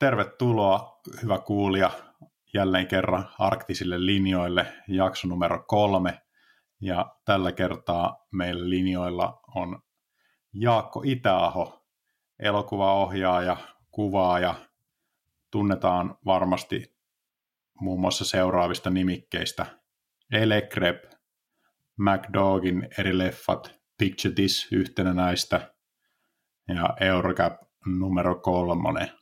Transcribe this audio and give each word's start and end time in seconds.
Tervetuloa, 0.00 1.00
hyvä 1.22 1.38
kuulija, 1.38 1.90
jälleen 2.54 2.86
kerran 2.86 3.28
arktisille 3.38 4.06
linjoille, 4.06 4.72
jakso 4.88 5.28
numero 5.28 5.64
kolme. 5.66 6.20
Ja 6.80 7.16
tällä 7.24 7.52
kertaa 7.52 8.26
meillä 8.32 8.70
linjoilla 8.70 9.40
on 9.54 9.82
Jaakko 10.52 11.02
Itäaho, 11.04 11.86
elokuvaohjaaja, 12.38 13.56
kuvaaja. 13.90 14.54
Tunnetaan 15.50 16.18
varmasti 16.26 16.96
muun 17.80 18.00
muassa 18.00 18.24
seuraavista 18.24 18.90
nimikkeistä. 18.90 19.66
Elekrep, 20.32 21.04
McDogin 21.96 22.88
eri 22.98 23.18
leffat, 23.18 23.74
Picture 23.98 24.34
This 24.34 24.68
yhtenä 24.72 25.14
näistä, 25.14 25.74
ja 26.68 26.96
Eurocap 27.00 27.60
numero 27.86 28.34
kolmonen. 28.34 29.19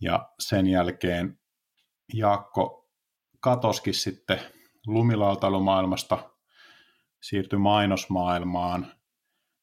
Ja 0.00 0.28
sen 0.38 0.66
jälkeen 0.66 1.40
Jaakko 2.14 2.90
katoskin 3.40 3.94
sitten 3.94 4.40
lumilautailumaailmasta, 4.86 6.30
siirtyi 7.22 7.58
mainosmaailmaan 7.58 8.92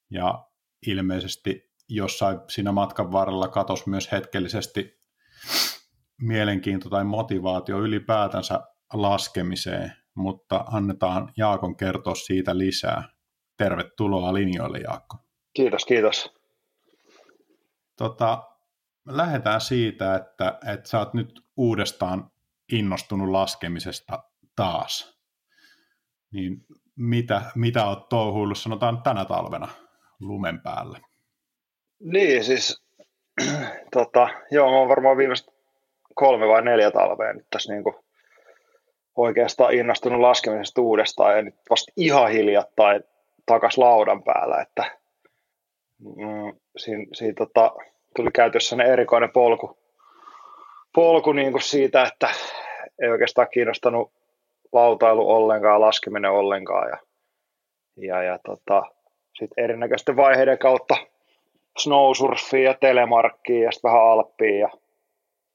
ja 0.10 0.48
ilmeisesti 0.88 1.72
jossain 1.90 2.40
siinä 2.50 2.72
matkan 2.72 3.12
varrella 3.12 3.48
katos 3.48 3.88
myös 3.88 4.12
hetkellisesti 4.12 5.02
mielenkiinto 6.22 6.90
tai 6.90 7.04
motivaatio 7.04 7.80
ylipäätänsä 7.80 8.60
laskemiseen, 8.94 9.94
mutta 10.16 10.66
annetaan 10.68 11.34
Jaakon 11.38 11.78
kertoa 11.78 12.16
siitä 12.16 12.58
lisää. 12.58 13.10
Tervetuloa 13.58 14.34
linjoille, 14.34 14.78
Jaakko. 14.78 15.18
Kiitos, 15.54 15.86
kiitos. 15.86 16.34
Tota, 17.96 18.44
lähdetään 19.08 19.62
siitä, 19.62 20.16
että, 20.16 20.60
että 20.74 20.90
sä 20.90 21.00
oot 21.00 21.14
nyt 21.14 21.42
uudestaan 21.58 22.32
innostunut 22.72 23.30
laskemisesta 23.30 24.24
taas. 24.56 25.18
Niin 26.32 26.66
mitä, 26.96 27.42
mitä 27.56 27.86
oot 27.86 28.10
touhuillut, 28.10 28.58
sanotaan 28.58 29.04
tänä 29.04 29.26
talvena 29.26 29.68
lumen 30.20 30.62
päälle? 30.62 31.00
Niin, 32.00 32.44
siis 32.44 32.84
tota, 33.94 34.30
joo, 34.52 34.70
mä 34.70 34.78
oon 34.78 34.90
varmaan 34.90 35.18
viimeiset 35.18 35.48
kolme 36.16 36.48
vai 36.48 36.62
neljä 36.62 36.92
talvea 36.92 37.34
nyt 37.34 37.48
tässä 37.50 37.74
niin 37.74 37.84
oikeastaan 39.16 39.74
innostunut 39.74 40.22
laskemisesta 40.22 40.82
uudestaan 40.82 41.36
ja 41.36 41.42
nyt 41.42 41.56
vasta 41.70 41.92
ihan 41.96 42.32
hiljattain 42.32 43.04
takas 43.46 43.78
laudan 43.78 44.24
päällä, 44.24 44.62
että 44.62 44.98
mm, 46.00 46.60
siinä, 46.78 47.06
siinä 47.14 47.34
tota, 47.38 47.72
tuli 48.18 48.32
käytössä 48.32 48.76
ne 48.76 48.84
erikoinen 48.84 49.32
polku, 49.32 49.78
polku 50.96 51.32
niin 51.32 51.52
kuin 51.52 51.62
siitä, 51.62 52.04
että 52.04 52.30
ei 53.02 53.10
oikeastaan 53.10 53.48
kiinnostanut 53.54 54.12
lautailu 54.74 55.30
ollenkaan, 55.30 55.82
laskeminen 55.82 56.32
ollenkaan 56.32 56.90
ja, 56.90 56.98
ja, 57.98 58.24
ja 58.24 58.40
tota, 58.46 58.84
sitten 59.40 59.64
erinäköisten 59.64 60.16
vaiheiden 60.16 60.58
kautta 60.58 60.98
snowsurfiin 61.78 62.64
ja 62.64 62.74
telemarkkiin 62.74 63.64
ja 63.64 63.72
sitten 63.72 63.92
vähän 63.92 64.04
alppiin 64.04 64.60
ja 64.60 64.70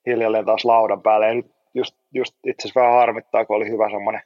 hiljalleen 0.06 0.44
taas 0.44 0.64
laudan 0.64 1.02
päälle. 1.02 1.26
Ja 1.26 1.34
nyt 1.34 1.52
just, 1.74 1.96
just 2.14 2.34
itse 2.46 2.62
asiassa 2.62 2.80
vähän 2.80 2.94
harmittaa, 2.94 3.44
kun 3.44 3.56
oli 3.56 3.70
hyvä 3.70 3.90
semmoinen 3.90 4.22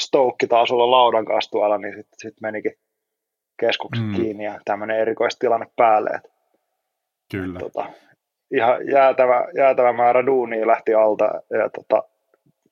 stoukki 0.00 0.46
taas 0.46 0.70
olla 0.70 0.90
laudan 0.90 1.24
kanssa 1.24 1.50
tuolla, 1.50 1.78
niin 1.78 1.94
sitten 1.94 2.18
sit 2.18 2.40
menikin 2.40 2.72
keskukset 3.60 4.06
mm. 4.06 4.14
kiinni 4.14 4.44
ja 4.44 4.60
tämmöinen 4.64 4.98
erikoistilanne 4.98 5.66
päälle. 5.76 6.10
Et, 6.10 6.37
Kyllä. 7.30 7.58
Tota, 7.58 7.86
ihan 8.50 8.88
jäätävä, 8.90 9.44
jäätävä 9.56 9.92
määrä 9.92 10.26
duunia 10.26 10.66
lähti 10.66 10.94
alta 10.94 11.24
ja 11.50 11.70
tota, 11.70 12.02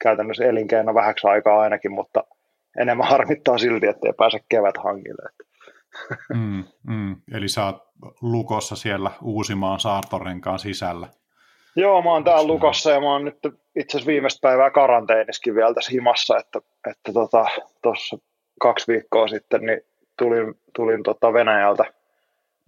käytännössä 0.03 0.45
elinkeino 0.45 0.95
vähäksi 0.95 1.27
aikaa 1.27 1.61
ainakin, 1.61 1.93
mutta 1.93 2.25
enemmän 2.81 3.09
harmittaa 3.11 3.59
silti, 3.59 3.87
ettei 3.87 4.13
pääse 4.13 4.39
kevät 4.49 4.77
hangille. 4.77 5.29
Mm, 6.35 6.65
mm. 6.89 7.17
Eli 7.35 7.49
sä 7.49 7.65
oot 7.65 7.77
lukossa 8.23 8.77
siellä 8.77 9.11
Uusimaan 9.23 9.81
saartorenkaan 9.81 10.59
sisällä. 10.59 11.09
Joo, 11.77 12.03
mä 12.03 12.13
oon 12.13 12.25
täällä 12.25 12.47
lukossa 12.47 12.91
ja 12.91 13.01
mä 13.01 13.13
oon 13.13 13.25
nyt 13.25 13.39
itse 13.77 13.97
asiassa 13.97 14.07
viimeistä 14.07 14.49
päivää 14.49 14.71
karanteeniskin 14.71 15.55
vielä 15.55 15.75
tässä 15.75 15.93
himassa, 15.93 16.39
että, 16.39 16.59
että 16.91 17.13
tuossa 17.83 18.17
tota, 18.17 18.25
kaksi 18.61 18.93
viikkoa 18.93 19.29
sitten 19.29 19.61
niin 19.61 19.81
tulin, 20.19 20.55
tulin 20.77 21.03
tota 21.03 21.33
Venäjältä 21.33 21.85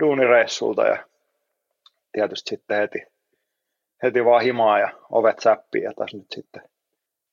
duunireissulta 0.02 0.82
ja 0.82 1.07
tietysti 2.18 2.48
sitten 2.48 2.76
heti, 2.76 2.98
heti 4.02 4.24
vaan 4.24 4.42
himaa 4.42 4.78
ja 4.78 4.88
ovet 5.10 5.38
säppiin 5.38 5.84
ja 5.84 5.92
tässä 5.98 6.16
nyt 6.16 6.26
sitten 6.34 6.62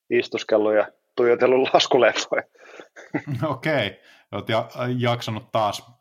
istuskellut 0.09 0.73
ja 0.73 0.87
tuijotellut 1.15 1.69
laskuleffoja. 1.73 2.43
Okei, 3.49 3.87
okay. 3.87 3.99
olet 4.31 4.49
ja, 4.49 4.69
jaksanut 4.99 5.51
taas 5.51 5.91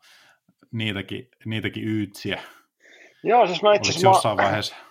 niitäkin, 0.71 1.29
niitäkin 1.45 1.83
yytsiä. 1.87 2.41
Joo, 3.23 3.47
siis 3.47 3.63
mä 3.63 3.73
itse 3.73 3.89
asiassa... 3.89 4.07
jossain 4.07 4.37
mä... 4.37 4.43
vaiheessa? 4.43 4.75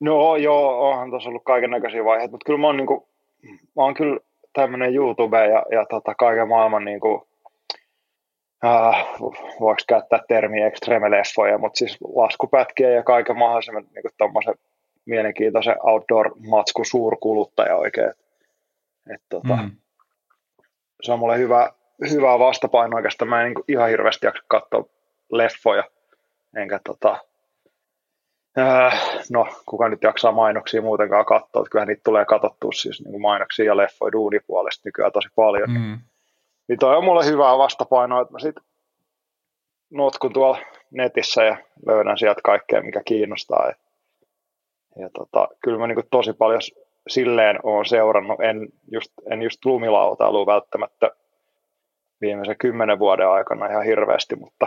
No 0.00 0.36
joo, 0.36 0.90
onhan 0.90 1.10
tuossa 1.10 1.28
ollut 1.28 1.44
kaiken 1.44 1.70
näköisiä 1.70 2.04
vaiheita, 2.04 2.30
mutta 2.30 2.44
kyllä 2.46 2.58
mä 2.58 2.66
oon, 2.66 2.76
niinku, 2.76 3.08
mä 3.46 3.82
oon 3.82 3.94
kyllä 3.94 4.20
tämmöinen 4.52 4.94
YouTube 4.94 5.46
ja, 5.46 5.64
ja 5.70 5.86
tota, 5.90 6.14
kaiken 6.14 6.48
maailman 6.48 6.84
niinku, 6.84 7.28
äh, 8.64 9.06
voiko 9.60 9.82
käyttää 9.88 10.20
termiä 10.28 10.66
extreme-leffoja, 10.66 11.58
mutta 11.58 11.78
siis 11.78 11.98
laskupätkiä 12.14 12.90
ja 12.90 13.02
kaiken 13.02 13.38
mahdollisen 13.38 13.74
niin 13.74 14.14
tommosen 14.18 14.54
mielenkiintoisen 15.06 15.76
outdoor-matsku 15.82 16.84
suurkuluttaja 16.84 17.76
oikein. 17.76 18.12
Et, 19.14 19.22
tota, 19.28 19.56
mm. 19.56 19.70
Se 21.02 21.12
on 21.12 21.18
mulle 21.18 21.38
hyvä, 21.38 21.70
hyvä 22.10 22.38
vastapaino 22.38 22.96
oikeastaan. 22.96 23.28
Mä 23.28 23.42
en 23.42 23.46
niin 23.46 23.64
ihan 23.68 23.88
hirveästi 23.88 24.26
jaksa 24.26 24.42
katsoa 24.48 24.84
leffoja, 25.32 25.84
enkä 26.56 26.80
tota, 26.84 27.18
äh, 28.58 29.02
no, 29.30 29.46
kuka 29.66 29.88
nyt 29.88 30.02
jaksaa 30.02 30.32
mainoksia 30.32 30.82
muutenkaan 30.82 31.24
katsoa, 31.24 31.60
että 31.60 31.70
kyllähän 31.70 31.88
niitä 31.88 32.02
tulee 32.04 32.24
katsottua 32.24 32.72
siis 32.72 33.04
niin 33.04 33.20
mainoksia 33.20 33.64
ja 33.64 33.76
leffoja 33.76 34.12
duunipuolesta 34.12 34.82
nykyään 34.84 35.12
tosi 35.12 35.28
paljon. 35.36 35.70
Mm. 35.70 35.98
Niin 36.68 36.78
toi 36.78 36.96
on 36.96 37.04
mulle 37.04 37.26
hyvää 37.26 37.58
vastapainoa, 37.58 38.20
että 38.20 38.32
mä 38.32 38.38
sit 38.38 38.56
notkun 39.90 40.32
tuolla 40.32 40.58
netissä 40.90 41.44
ja 41.44 41.56
löydän 41.86 42.18
sieltä 42.18 42.40
kaikkea, 42.44 42.82
mikä 42.82 43.02
kiinnostaa. 43.04 43.66
Ja, 43.66 43.74
ja 45.02 45.10
tota, 45.10 45.48
kyllä 45.64 45.78
mä 45.78 45.86
niin 45.86 46.08
tosi 46.10 46.32
paljon 46.32 46.60
silleen 47.08 47.58
olen 47.62 47.86
seurannut, 47.86 48.40
en 48.40 48.68
just, 48.92 49.12
en 49.30 49.42
just 49.42 49.64
lumilautailua 49.64 50.46
välttämättä 50.46 51.10
viimeisen 52.20 52.58
kymmenen 52.58 52.98
vuoden 52.98 53.28
aikana 53.28 53.66
ihan 53.66 53.84
hirveästi, 53.84 54.36
mutta, 54.36 54.66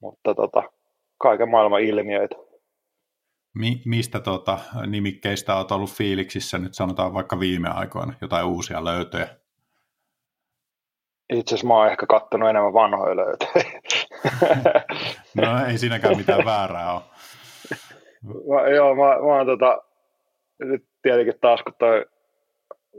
mutta 0.00 0.34
tota, 0.34 0.62
kaiken 1.18 1.48
maailman 1.48 1.80
ilmiöitä. 1.80 2.36
Mi- 3.54 3.82
mistä 3.84 4.20
tota, 4.20 4.58
nimikkeistä 4.86 5.56
olet 5.56 5.70
ollut 5.70 5.90
fiiliksissä 5.90 6.58
nyt 6.58 6.74
sanotaan 6.74 7.14
vaikka 7.14 7.40
viime 7.40 7.68
aikoina, 7.68 8.12
jotain 8.20 8.46
uusia 8.46 8.84
löytöjä? 8.84 9.28
Itse 11.32 11.54
asiassa 11.54 11.66
mä 11.66 11.74
oon 11.74 11.90
ehkä 11.90 12.06
kattonut 12.06 12.48
enemmän 12.48 12.72
vanhoja 12.72 13.16
löytöjä. 13.16 13.80
no 15.36 15.66
ei 15.66 15.78
siinäkään 15.78 16.16
mitään 16.16 16.44
väärää 16.44 16.92
ole. 16.92 17.02
Mä, 18.24 18.68
joo, 18.68 18.94
mä, 18.94 19.02
mä 19.02 19.36
oon 19.36 19.46
tota, 19.46 19.82
nyt 20.58 20.84
tietenkin 21.02 21.34
taas 21.40 21.62
kun 21.62 21.74
toi 21.78 22.06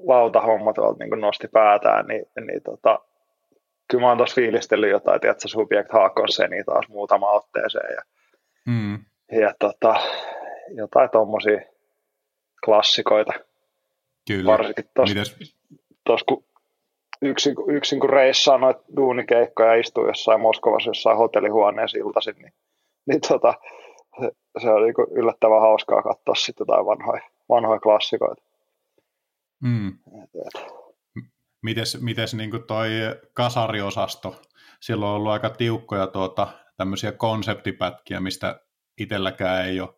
lautahomma 0.03 0.73
tuolta 0.73 1.03
niin 1.03 1.21
nosti 1.21 1.47
päätään, 1.47 2.07
niin, 2.07 2.25
niin 2.47 2.63
tota, 2.63 2.99
kyllä 3.91 4.01
mä 4.01 4.07
oon 4.07 4.17
tuossa 4.17 4.35
fiilistellyt 4.35 4.91
jotain, 4.91 5.21
tiedätkö, 5.21 5.47
Subject 5.47 5.89
niin 6.49 6.65
taas 6.65 6.87
muutama 6.89 7.31
otteeseen 7.31 7.95
ja, 7.95 8.01
mm. 8.67 8.99
ja 9.41 9.53
tota, 9.59 9.95
jotain 10.75 11.09
tommosia 11.09 11.61
klassikoita. 12.65 13.33
Kyllä. 14.27 14.51
Varsinkin 14.51 14.89
tuossa, 16.05 16.25
kun 16.27 16.46
yksin, 17.21 17.55
yksin 17.67 17.99
kun 17.99 18.09
reissaa 18.09 18.57
noita 18.57 18.81
duunikeikkoja 18.95 19.69
ja 19.69 19.79
istuu 19.79 20.07
jossain 20.07 20.41
Moskovassa 20.41 20.89
jossain 20.89 21.17
hotellihuoneessa 21.17 21.97
iltaisin, 21.97 22.35
niin, 22.35 22.53
niin 23.05 23.21
tota, 23.21 23.53
se, 24.21 24.31
se 24.61 24.69
oli 24.69 24.85
niin 24.85 25.11
yllättävän 25.11 25.61
hauskaa 25.61 26.01
katsoa 26.01 26.35
sitten 26.35 26.61
jotain 26.61 26.85
vanhoja, 26.85 27.21
vanhoja 27.49 27.79
klassikoita. 27.79 28.43
Mm. 29.63 29.97
Mites, 31.61 32.01
mites 32.01 32.33
niin 32.33 32.51
toi 32.67 32.89
kasariosasto? 33.33 34.41
Silloin 34.79 35.09
on 35.09 35.15
ollut 35.15 35.31
aika 35.31 35.49
tiukkoja 35.49 36.07
tuota, 36.07 36.47
tämmöisiä 36.77 37.11
konseptipätkiä, 37.11 38.19
mistä 38.19 38.59
itselläkään 38.97 39.65
ei 39.65 39.81
ole, 39.81 39.93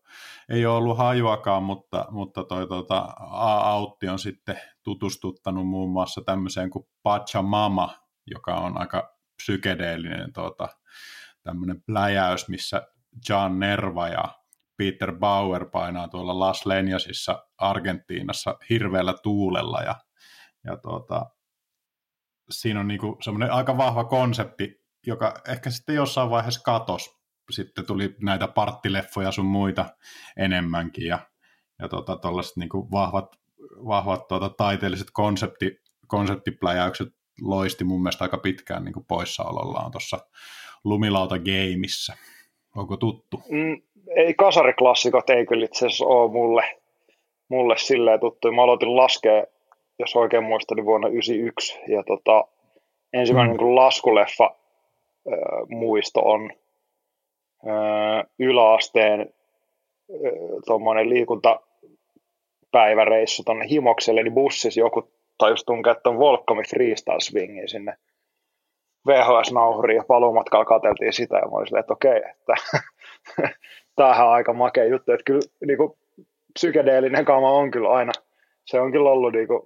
ei 0.50 0.66
ole 0.66 0.78
ollut 0.78 0.98
hajuakaan, 0.98 1.64
mutta, 1.64 2.06
mutta 2.12 2.44
toi 2.44 2.68
tuota, 2.68 2.98
Autti 3.20 4.10
on 4.10 4.20
sitten 4.20 4.60
tutustuttanut 4.84 5.68
muun 5.68 5.92
muassa 5.92 6.22
tämmöiseen 6.26 6.70
kuin 6.70 6.88
Pachamama, 7.04 7.96
joka 8.28 8.56
on 8.56 8.80
aika 8.80 9.18
psykedeellinen 9.36 10.34
tuota, 10.34 10.70
tämmöinen 11.44 11.84
pläjäys, 11.84 12.48
missä 12.48 12.88
John 13.30 13.60
Nerva 13.60 14.08
ja 14.08 14.40
Peter 14.78 15.16
Bauer 15.16 15.66
painaa 15.70 16.08
tuolla 16.08 16.40
Las 16.40 16.66
Lenjasissa 16.66 17.46
Argentiinassa 17.58 18.58
hirveällä 18.70 19.14
tuulella 19.24 19.82
ja, 19.82 19.96
ja 20.64 20.78
tuota, 20.78 21.26
siinä 22.50 22.80
on 22.80 22.88
niinku 22.88 23.18
semmoinen 23.22 23.52
aika 23.52 23.78
vahva 23.78 24.04
konsepti, 24.04 24.86
joka 25.08 25.34
ehkä 25.48 25.70
sitten 25.70 25.96
jossain 25.96 26.30
vaiheessa 26.30 26.62
katos. 26.64 27.19
Sitten 27.50 27.86
tuli 27.86 28.16
näitä 28.24 28.48
parttileffoja 28.48 29.32
sun 29.32 29.46
muita 29.46 29.86
enemmänkin 30.38 31.08
ja, 31.08 31.20
ja 31.80 31.88
tuota, 31.88 32.18
niinku 32.56 32.92
vahvat, 32.92 33.36
vahvat 33.88 34.28
tuota, 34.28 34.50
taiteelliset 34.50 35.08
konsepti, 35.14 35.80
konseptipläjäykset 36.08 37.08
loisti 37.42 37.84
mun 37.84 38.02
mielestä 38.02 38.24
aika 38.24 38.38
pitkään 38.38 38.86
niin 38.86 39.06
poissaolollaan 39.08 39.92
tuossa 39.92 40.18
Lumilauta 40.84 41.36
Gameissa. 41.40 42.14
Onko 42.76 42.98
tuttu? 42.98 43.42
Mm, 43.50 43.82
ei 44.16 44.34
kasariklassikot 44.34 45.30
ei 45.30 45.46
kyllä 45.46 45.66
itse 45.66 45.86
asiassa 45.86 46.06
ole 46.06 46.32
mulle, 46.32 46.64
mulle 47.50 47.78
silleen 47.78 48.20
tuttu. 48.20 48.52
Mä 48.52 48.64
aloitin 48.64 48.96
laskea, 48.96 49.44
jos 50.00 50.16
oikein 50.16 50.44
muistan, 50.44 50.76
niin 50.76 50.86
vuonna 50.86 51.08
1991. 51.08 51.94
Ja 51.94 52.04
tota, 52.04 52.48
ensimmäinen 53.14 53.56
mm. 53.56 53.64
niin 53.64 53.76
laskuleffa 53.76 54.46
äh, 54.46 55.68
muisto 55.68 56.22
on 56.22 56.52
yläasteen 58.40 59.34
tuommoinen 60.66 61.10
liikuntapäiväreissu 61.10 63.44
tuonne 63.44 63.70
Himokselle, 63.70 64.24
niin 64.24 64.34
bussissa 64.34 64.80
joku 64.80 65.12
tajus 65.38 65.64
tunkea 65.64 65.96
tuon 65.96 66.20
Volkomi 66.20 66.64
Freestyle 66.70 67.20
Swingin 67.20 67.70
sinne 67.70 67.94
VHS-nauhuriin 69.08 69.98
ja 69.98 70.04
paluumatkalla 70.08 70.66
katseltiin 70.66 71.14
sitä 71.14 71.38
ja 71.38 71.46
mä 71.46 71.52
olin 71.52 71.68
silleen, 71.68 71.80
että 71.80 71.94
okei, 71.94 72.18
että 72.18 72.54
tämähän 73.96 74.28
on 74.28 74.34
aika 74.34 74.54
makea 74.54 74.86
juttu, 74.86 75.12
että 75.12 75.24
kyllä 75.24 75.42
niin 75.68 75.78
kuin, 75.78 75.94
psykedeellinen 76.54 77.26
kama 77.26 77.52
on 77.52 77.72
kyllä 77.72 77.90
aina, 77.90 78.12
se 78.66 78.82
on 78.82 78.92
kyllä 78.92 79.10
ollut 79.10 79.34
niin 79.34 79.48
kuin, 79.48 79.62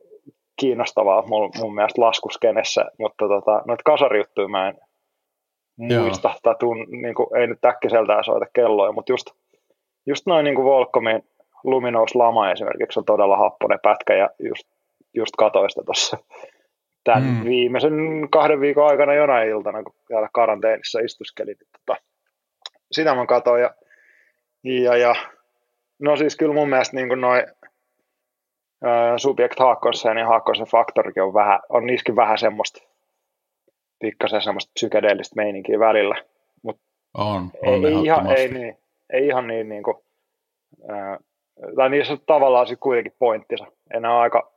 kiinnostavaa 0.59 1.27
mun, 1.27 1.51
mun 1.59 1.75
mielestä 1.75 2.01
laskuskenessä, 2.01 2.85
mutta 2.99 3.27
tota, 3.27 3.63
noita 3.67 3.83
kasarijuttuja 3.85 4.47
mä 4.47 4.67
en 4.67 4.77
muista, 5.77 6.33
tai 6.43 6.55
tuun, 6.59 6.85
niin 6.89 7.15
kuin, 7.15 7.37
ei 7.37 7.47
nyt 7.47 7.65
äkkiseltään 7.65 8.23
soita 8.23 8.45
kelloja, 8.53 8.91
mutta 8.91 9.11
just, 9.11 9.27
just 10.05 10.25
noin 10.25 10.43
niin 10.43 10.63
Volkomin 10.63 11.23
Luminous 11.63 12.15
Lama 12.15 12.51
esimerkiksi 12.51 12.99
on 12.99 13.05
todella 13.05 13.37
happonen 13.37 13.79
pätkä, 13.83 14.13
ja 14.13 14.29
just, 14.39 14.63
just 15.13 15.35
katoista 15.37 15.83
tuossa 15.85 16.17
tämän 17.03 17.23
mm. 17.23 17.43
viimeisen 17.43 17.93
kahden 18.31 18.59
viikon 18.59 18.87
aikana 18.87 19.13
jonain 19.13 19.49
iltana, 19.49 19.83
kun 19.83 19.95
täällä 20.07 20.29
karanteenissa 20.33 20.99
istuskelin. 20.99 21.57
Niin 21.59 21.69
tota, 21.85 22.01
sitä 22.91 23.15
mä 23.15 23.25
katsoin 23.25 23.61
ja, 23.61 23.73
ja, 24.63 24.97
ja, 24.97 25.15
no 25.99 26.15
siis 26.15 26.35
kyllä 26.35 26.53
mun 26.53 26.69
mielestä 26.69 26.95
niin 26.95 27.21
noin 27.21 27.43
Subject 29.17 29.59
Haakkonsen 29.59 30.17
ja 30.17 30.27
Haakkonsen 30.27 30.67
Faktorikin 30.67 31.23
on, 31.23 31.33
vähän, 31.33 31.59
on 31.69 31.85
niissäkin 31.85 32.15
vähän 32.15 32.37
semmoista 32.37 32.92
pikkasen 34.03 34.41
semmoista 34.41 34.71
psykedeellistä 34.73 35.35
meininkiä 35.35 35.79
välillä. 35.79 36.15
Mut 36.63 36.79
on, 37.13 37.51
on 37.65 37.85
ei, 37.85 38.03
ihan, 38.03 38.31
ei, 38.37 38.47
niin, 38.47 38.77
ei 39.13 39.27
ihan 39.27 39.47
niin, 39.47 39.69
niin 39.69 39.83
kuin, 39.83 39.97
ää, 40.89 41.17
tai 41.75 41.89
niissä 41.89 42.13
on 42.13 42.19
tavallaan 42.25 42.67
sitten 42.67 42.83
kuitenkin 42.83 43.13
pointtinsa. 43.19 43.65
Enää 43.93 44.19
aika, 44.19 44.51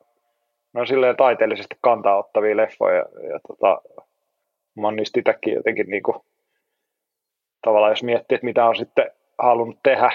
ne 0.75 0.81
on 0.81 0.87
silleen 0.87 1.16
taiteellisesti 1.16 1.76
kantaa 1.81 2.19
ottavia 2.19 2.56
leffoja, 2.56 2.96
ja, 2.96 3.28
ja 3.32 3.40
tota, 3.48 3.82
mä 4.76 4.87
oon 4.87 4.96
niistä 4.96 5.20
itsekin 5.20 5.54
jotenkin 5.54 5.87
niin 5.88 6.02
kuin, 6.02 6.16
tavallaan 7.62 7.93
jos 7.93 8.02
miettii, 8.02 8.37
että 8.37 8.44
mitä 8.44 8.66
on 8.66 8.76
sitten 8.76 9.10
halunnut 9.38 9.78
tehdä 9.82 10.10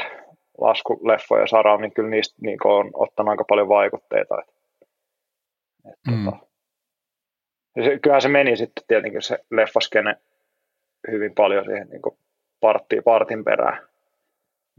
laskuleffoja 0.57 1.47
saraan, 1.47 1.81
niin 1.81 1.93
kyllä 1.93 2.09
niistä 2.09 2.35
niin 2.41 2.57
kuin, 2.61 2.71
on 2.71 2.91
ottanut 2.93 3.29
aika 3.29 3.43
paljon 3.47 3.69
vaikutteita. 3.69 4.35
Et, 4.41 4.55
et, 5.85 6.15
mm. 6.15 6.25
tota, 6.25 6.50
se, 7.83 7.99
kyllähän 7.99 8.21
se 8.21 8.27
meni 8.27 8.57
sitten 8.57 8.83
tietenkin 8.87 9.21
se 9.21 9.39
leffaskene 9.51 10.15
hyvin 11.11 11.35
paljon 11.35 11.65
siihen 11.65 11.89
niin 11.89 12.01
partti, 12.59 13.01
partin 13.01 13.43
perään 13.43 13.91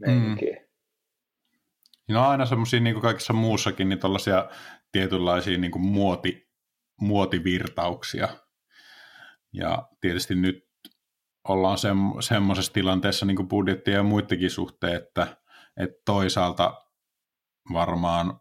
Mm. 0.07 0.37
No 2.09 2.29
aina 2.29 2.45
semmoisia 2.45 2.79
niin 2.79 2.93
kuin 2.93 3.01
kaikissa 3.01 3.33
muussakin, 3.33 3.89
niin 3.89 3.99
tällaisia 3.99 4.49
tietynlaisia 4.91 5.57
niin 5.57 5.71
kuin 5.71 5.81
muoti, 5.81 6.49
muotivirtauksia. 7.01 8.27
Ja 9.53 9.89
tietysti 10.01 10.35
nyt 10.35 10.69
ollaan 11.47 11.77
sem, 11.77 11.97
semmoisessa 12.19 12.73
tilanteessa 12.73 13.25
niin 13.25 13.47
budjettia 13.47 13.93
ja 13.93 14.03
muidenkin 14.03 14.49
suhteen, 14.49 14.95
että, 14.95 15.27
että 15.77 16.01
toisaalta 16.05 16.85
varmaan 17.73 18.39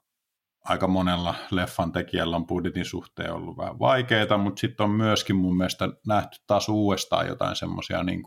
aika 0.64 0.88
monella 0.88 1.34
leffan 1.50 1.92
tekijällä 1.92 2.36
on 2.36 2.46
budjetin 2.46 2.84
suhteen 2.84 3.32
ollut 3.32 3.56
vähän 3.56 3.78
vaikeaa, 3.78 4.38
mutta 4.38 4.60
sitten 4.60 4.84
on 4.84 4.90
myöskin 4.90 5.36
mun 5.36 5.56
mielestä 5.56 5.88
nähty 6.06 6.38
taas 6.46 6.68
uudestaan 6.68 7.26
jotain 7.26 7.56
semmoisia 7.56 8.02
niin 8.02 8.22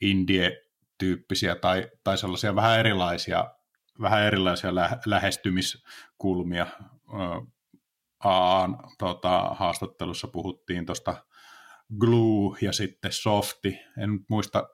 indie-tyyppisiä 0.00 1.54
tai, 1.54 1.88
tai 2.04 2.18
sellaisia 2.18 2.54
vähän 2.54 2.78
erilaisia 2.78 3.54
vähän 4.00 4.22
erilaisia 4.22 4.74
lä- 4.74 4.98
lähestymiskulmia. 5.06 6.66
Aan 8.24 8.78
tota, 8.98 9.40
haastattelussa 9.40 10.28
puhuttiin 10.28 10.86
tuosta 10.86 11.24
Glue 11.98 12.58
ja 12.62 12.72
sitten 12.72 13.12
Softi. 13.12 13.78
En 13.98 14.10
muista, 14.28 14.68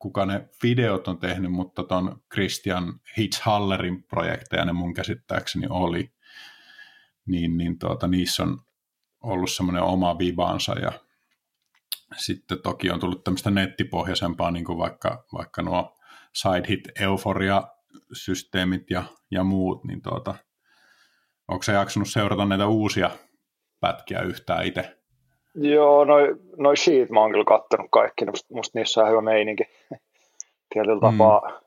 kuka 0.00 0.26
ne 0.26 0.48
videot 0.62 1.08
on 1.08 1.18
tehnyt, 1.18 1.52
mutta 1.52 1.82
tuon 1.82 2.22
Christian 2.32 3.00
Hitzhallerin 3.18 4.02
projekteja 4.02 4.64
ne 4.64 4.72
mun 4.72 4.94
käsittääkseni 4.94 5.66
oli. 5.70 6.12
Niin, 7.26 7.56
niin 7.56 7.78
tuota, 7.78 8.06
niissä 8.06 8.42
on 8.42 8.58
ollut 9.20 9.50
semmoinen 9.50 9.82
oma 9.82 10.18
vivansa 10.18 10.78
ja 10.78 10.92
sitten 12.16 12.62
toki 12.62 12.90
on 12.90 13.00
tullut 13.00 13.24
tämmöistä 13.24 13.50
nettipohjaisempaa, 13.50 14.50
niin 14.50 14.64
kuin 14.64 14.78
vaikka, 14.78 15.24
vaikka 15.32 15.62
nuo 15.62 15.98
Side 16.34 16.68
Hit 16.68 16.88
Euphoria 17.00 17.62
systeemit 18.12 18.90
ja, 18.90 19.04
ja 19.30 19.44
muut, 19.44 19.84
niin 19.84 20.02
tuota, 20.02 20.34
onko 21.48 21.62
se 21.62 21.72
jaksanut 21.72 22.08
seurata 22.08 22.44
näitä 22.44 22.66
uusia 22.66 23.10
pätkiä 23.80 24.20
yhtään 24.20 24.66
itse? 24.66 24.99
Joo, 25.54 26.04
noin 26.04 26.36
noi 26.56 26.76
sheet 26.76 27.10
mä 27.10 27.20
oon 27.20 27.30
kyllä 27.30 27.44
kattonut 27.44 27.86
kaikki, 27.90 28.24
musta, 28.24 28.54
musta 28.54 28.78
niissä 28.78 29.02
on 29.02 29.10
hyvä 29.10 29.20
meininki 29.20 29.64
tietyllä 30.74 30.94
mm. 30.94 31.00
tapaa. 31.00 31.60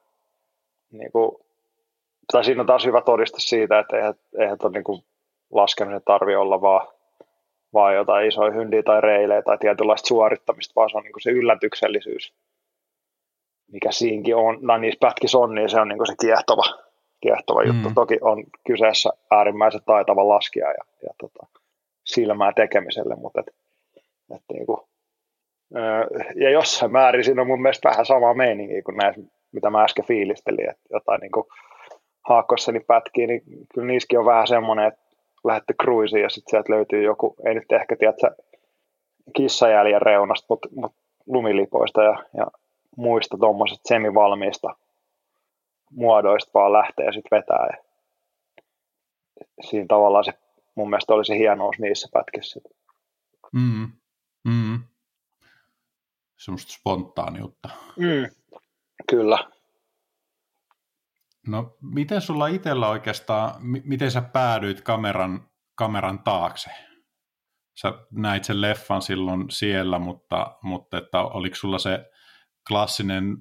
Niin 0.92 1.12
kuin, 1.12 1.32
tai 2.32 2.44
siinä 2.44 2.62
on 2.62 2.68
taas 2.68 2.86
hyvä 2.86 3.02
todiste 3.02 3.38
siitä, 3.40 3.80
että 3.80 3.98
eihän, 3.98 4.14
eihän 4.40 4.58
ton 4.58 4.72
niin 4.72 5.04
laskemisen 5.52 6.02
tarvi 6.06 6.36
olla 6.36 6.62
vaan, 6.62 6.88
vaan 7.74 7.96
jotain 7.96 8.28
isoja 8.28 8.52
hyndiä 8.52 8.84
tai 8.84 9.02
reilejä 9.02 9.42
tai 9.42 9.58
tietynlaista 9.58 10.08
suorittamista, 10.08 10.74
vaan 10.76 10.90
se 10.90 10.98
on 10.98 11.04
niin 11.04 11.14
se 11.22 11.32
yllätyksellisyys 11.32 12.34
mikä 13.74 13.92
siinkin 13.92 14.36
on, 14.36 14.58
no 14.62 14.78
niissä 14.78 14.98
pätkissä 15.00 15.38
on, 15.38 15.56
niin 15.56 15.70
se 15.70 15.80
on 15.80 15.88
niin 15.88 16.08
se 16.08 16.14
kiehtova, 16.22 16.64
kiehtova 17.22 17.62
mm. 17.62 17.68
juttu. 17.68 17.92
Toki 17.96 18.18
on 18.22 18.44
kyseessä 18.68 19.10
äärimmäisen 19.32 19.82
taitava 19.86 20.28
laskija 20.28 20.68
ja, 20.68 20.84
ja 21.04 21.14
tota, 21.18 21.48
silmää 22.06 22.52
tekemiselle, 22.56 23.16
mutta 23.16 23.40
et, 23.40 23.56
et 24.36 24.44
niin 24.54 24.66
kuin, 24.66 24.78
ja 26.36 26.50
jossain 26.50 26.92
määrin 26.92 27.24
siinä 27.24 27.42
on 27.42 27.48
mun 27.48 27.62
mielestä 27.62 27.90
vähän 27.90 28.06
sama 28.06 28.34
meininki 28.34 28.82
kuin 28.82 28.98
näissä, 28.98 29.22
mitä 29.52 29.70
mä 29.70 29.84
äsken 29.84 30.06
fiilistelin, 30.06 30.70
että 30.70 30.84
jotain 30.90 31.20
niin 31.22 31.32
kuin 31.32 31.46
haakkossani 32.28 32.80
pätkiä, 32.80 33.28
niin 33.28 33.42
kyllä 33.74 33.88
niissäkin 33.88 34.20
on 34.20 34.26
vähän 34.26 34.48
semmoinen, 34.48 34.88
että 34.88 35.02
lähdette 35.44 35.74
cruisiin 35.84 36.24
ja 36.24 36.30
sitten 36.30 36.52
sieltä 36.52 36.74
löytyy 36.74 37.04
joku, 37.04 37.36
ei 37.46 37.54
nyt 37.54 37.72
ehkä 37.72 37.96
tiedä, 37.96 38.14
kissajäljen 39.36 40.02
reunasta, 40.02 40.46
mutta, 40.50 40.70
mutta 40.76 40.98
lumilipoista 41.28 42.04
ja, 42.04 42.24
ja 42.38 42.48
muista 42.98 43.38
tuommoisesta 43.38 43.88
semivalmiista 43.88 44.76
muodoista 45.92 46.52
vaan 46.54 46.74
lähtee 46.74 47.12
sitten 47.12 47.38
vetää. 47.38 47.68
Ja 47.70 47.78
siinä 49.62 49.86
tavallaan 49.88 50.24
se 50.24 50.34
mun 50.76 50.90
mielestä 50.90 51.14
oli 51.14 51.26
se 51.26 51.38
hienous 51.38 51.80
niissä 51.80 52.10
pätkissä. 52.14 52.60
Mm. 53.54 53.92
Mm. 54.44 54.84
Semmoista 56.38 56.74
spontaaniutta. 56.74 57.70
Mm. 57.98 58.52
Kyllä. 59.10 59.38
No, 61.48 61.78
miten 61.82 62.22
sulla 62.22 62.48
itsellä 62.48 62.90
oikeastaan, 62.90 63.56
m- 63.60 63.82
miten 63.84 64.12
sä 64.12 64.22
päädyit 64.22 64.82
kameran, 64.82 65.50
kameran 65.76 66.20
taakse? 66.24 66.72
Sä 67.82 67.94
näit 68.12 68.44
sen 68.44 68.62
leffan 68.62 69.02
silloin 69.02 69.46
siellä, 69.50 70.00
mutta, 70.00 70.58
mutta 70.64 70.98
että 70.98 71.20
oliko 71.22 71.56
sulla 71.56 71.80
se 71.80 72.06
klassinen 72.68 73.38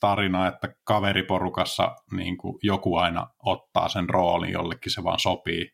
tarina, 0.00 0.46
että 0.46 0.74
kaveriporukassa 0.84 1.96
niin 2.12 2.38
kuin 2.38 2.58
joku 2.62 2.96
aina 2.96 3.30
ottaa 3.38 3.88
sen 3.88 4.08
roolin, 4.08 4.52
jollekin 4.52 4.92
se 4.92 5.04
vaan 5.04 5.18
sopii, 5.18 5.70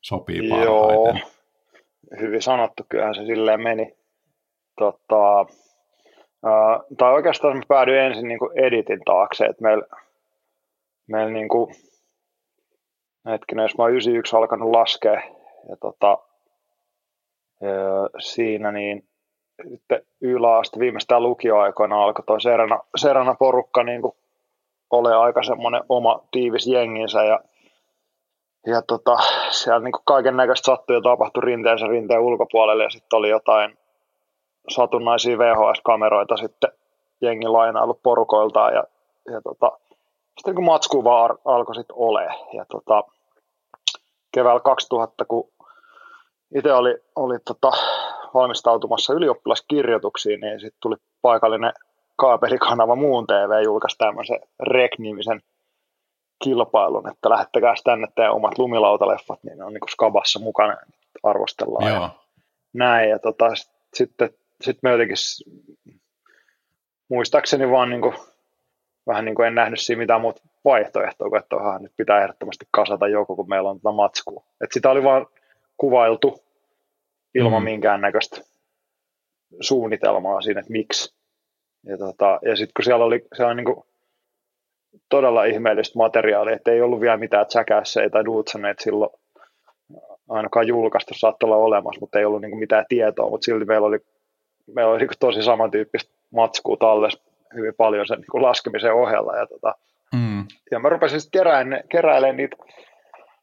sopii 0.00 0.48
parhaiten. 0.48 1.16
Joo, 1.20 1.30
hyvin 2.20 2.42
sanottu, 2.42 2.82
kyllähän 2.88 3.14
se 3.14 3.24
silleen 3.24 3.62
meni. 3.62 3.96
Tota, 4.78 5.46
Uh, 6.46 6.96
tai 6.96 7.12
oikeastaan 7.12 7.56
mä 7.56 7.62
päädyin 7.68 7.98
ensin 7.98 8.28
niin 8.28 8.38
kuin 8.38 8.58
editin 8.58 9.00
taakse, 9.04 9.44
että 9.44 9.62
meillä, 9.62 9.86
meillä 11.06 11.32
niin 11.32 11.48
kuin, 11.48 11.74
hetkinen, 13.26 13.62
jos 13.62 13.78
mä 13.78 13.84
oon 13.84 13.92
91 13.92 14.36
alkanut 14.36 14.70
laskea, 14.70 15.22
ja 15.68 15.76
tota, 15.80 16.18
ja 17.60 18.20
siinä 18.20 18.72
niin 18.72 19.04
sitten 19.68 20.02
yläaste 20.20 20.80
viimeistään 20.80 21.22
lukioaikoina 21.22 22.02
alkoi 22.02 22.24
toi 22.26 22.40
Serena, 22.40 22.80
Serena 22.96 23.34
porukka 23.34 23.82
niin 23.82 24.02
kuin 24.02 24.16
ole 24.90 25.14
aika 25.14 25.42
semmoinen 25.42 25.82
oma 25.88 26.24
tiivis 26.30 26.66
jenginsä 26.66 27.24
ja, 27.24 27.40
ja 28.66 28.82
tota, 28.82 29.16
siellä 29.50 29.80
niin 29.80 29.92
kaiken 30.04 30.36
näköistä 30.36 30.66
sattui 30.66 30.96
ja 30.96 31.00
tapahtui 31.00 31.42
rinteensä 31.42 31.86
rinteen 31.86 32.20
ulkopuolelle 32.20 32.84
ja 32.84 32.90
sitten 32.90 33.16
oli 33.16 33.28
jotain 33.28 33.78
satunnaisia 34.68 35.38
VHS-kameroita 35.38 36.36
sitten 36.36 36.72
jengi 37.20 37.48
lainailu 37.48 38.00
porukoiltaan 38.02 38.74
ja, 38.74 38.84
ja 39.32 39.40
tota, 39.42 39.78
sitten 40.38 40.54
kun 40.54 40.64
matsku 40.64 41.04
vaan 41.04 41.38
alkoi 41.44 41.74
sitten 41.74 41.96
ole 41.96 42.24
ja 42.52 42.64
tota, 42.64 43.04
keväällä 44.32 44.60
2000, 44.60 45.24
kun 45.24 45.48
itse 46.54 46.72
oli, 46.72 46.96
oli 47.16 47.38
tota, 47.38 47.70
valmistautumassa 48.34 49.14
ylioppilaskirjoituksiin, 49.14 50.40
niin 50.40 50.60
sitten 50.60 50.80
tuli 50.82 50.96
paikallinen 51.22 51.72
kaapelikanava 52.16 52.96
Muun 52.96 53.26
TV 53.26 53.64
julkaisi 53.64 53.98
tämmöisen 53.98 54.40
REC-nimisen 54.60 55.42
kilpailun, 56.44 57.08
että 57.08 57.30
lähettäkää 57.30 57.74
tänne 57.84 58.08
teidän 58.14 58.32
omat 58.32 58.58
lumilautaleffat, 58.58 59.44
niin 59.44 59.58
ne 59.58 59.64
on 59.64 59.72
niin 59.72 59.80
kuin 59.80 59.90
skabassa 59.90 60.38
mukana, 60.38 60.76
arvostellaan 61.22 61.88
Joo. 61.88 62.02
ja 62.02 62.10
näin. 62.72 63.10
Ja 63.10 63.18
tota, 63.18 63.44
sitten 63.94 64.30
sit 64.60 64.78
me 64.82 64.90
jotenkin 64.90 65.16
muistaakseni 67.08 67.70
vaan 67.70 67.90
niin 67.90 68.02
kuin, 68.02 68.14
vähän 69.06 69.24
niin 69.24 69.34
kuin 69.34 69.46
en 69.46 69.54
nähnyt 69.54 69.80
siinä 69.80 69.98
mitään 69.98 70.20
muuta 70.20 70.42
vaihtoehtoa, 70.64 71.28
kun 71.28 71.38
että 71.38 71.56
onhan, 71.56 71.82
nyt 71.82 71.92
pitää 71.96 72.22
ehdottomasti 72.22 72.66
kasata 72.70 73.08
joku, 73.08 73.36
kun 73.36 73.48
meillä 73.48 73.70
on 73.70 73.76
tätä 73.76 73.92
matskua. 73.92 74.44
Et 74.60 74.72
sitä 74.72 74.90
oli 74.90 75.02
vaan 75.02 75.26
kuvailtu 75.76 76.42
ilman 77.34 77.62
mm. 77.62 77.64
minkäännäköistä 77.64 78.40
suunnitelmaa 79.60 80.40
siinä, 80.40 80.60
että 80.60 80.72
miksi. 80.72 81.14
Ja, 81.86 81.98
tota, 81.98 82.38
ja 82.42 82.56
sitten 82.56 82.72
kun 82.76 82.84
siellä 82.84 83.04
oli, 83.04 83.26
siellä 83.36 83.52
oli 83.52 83.62
niin 83.62 83.84
todella 85.08 85.44
ihmeellistä 85.44 85.98
materiaalia, 85.98 86.54
että 86.54 86.70
ei 86.70 86.82
ollut 86.82 87.00
vielä 87.00 87.16
mitään 87.16 87.46
tsäkässeitä 87.46 88.10
tai 88.10 88.24
duutsaneet 88.24 88.78
silloin 88.78 89.10
ainakaan 90.28 90.66
julkaistu, 90.66 91.14
saattoi 91.14 91.46
olla 91.46 91.56
olemassa, 91.56 92.00
mutta 92.00 92.18
ei 92.18 92.24
ollut 92.24 92.40
niin 92.40 92.58
mitään 92.58 92.84
tietoa, 92.88 93.30
mutta 93.30 93.44
silti 93.44 93.64
meillä 93.64 93.86
oli, 93.86 93.98
meillä 94.74 94.92
oli 94.92 94.98
niin 94.98 95.10
tosi 95.20 95.42
samantyyppistä 95.42 96.14
matskua 96.30 96.76
tallessa 96.76 97.22
hyvin 97.54 97.74
paljon 97.76 98.06
sen 98.06 98.18
niin 98.18 98.42
laskemisen 98.42 98.94
ohella. 98.94 99.36
Ja, 99.36 99.46
tota, 99.46 99.74
mm. 100.14 100.44
ja 100.70 100.78
mä 100.78 100.88
rupesin 100.88 101.20
sitten 101.20 101.40
keräilemään, 101.40 101.82
keräilemään 101.88 102.36
niitä 102.36 102.56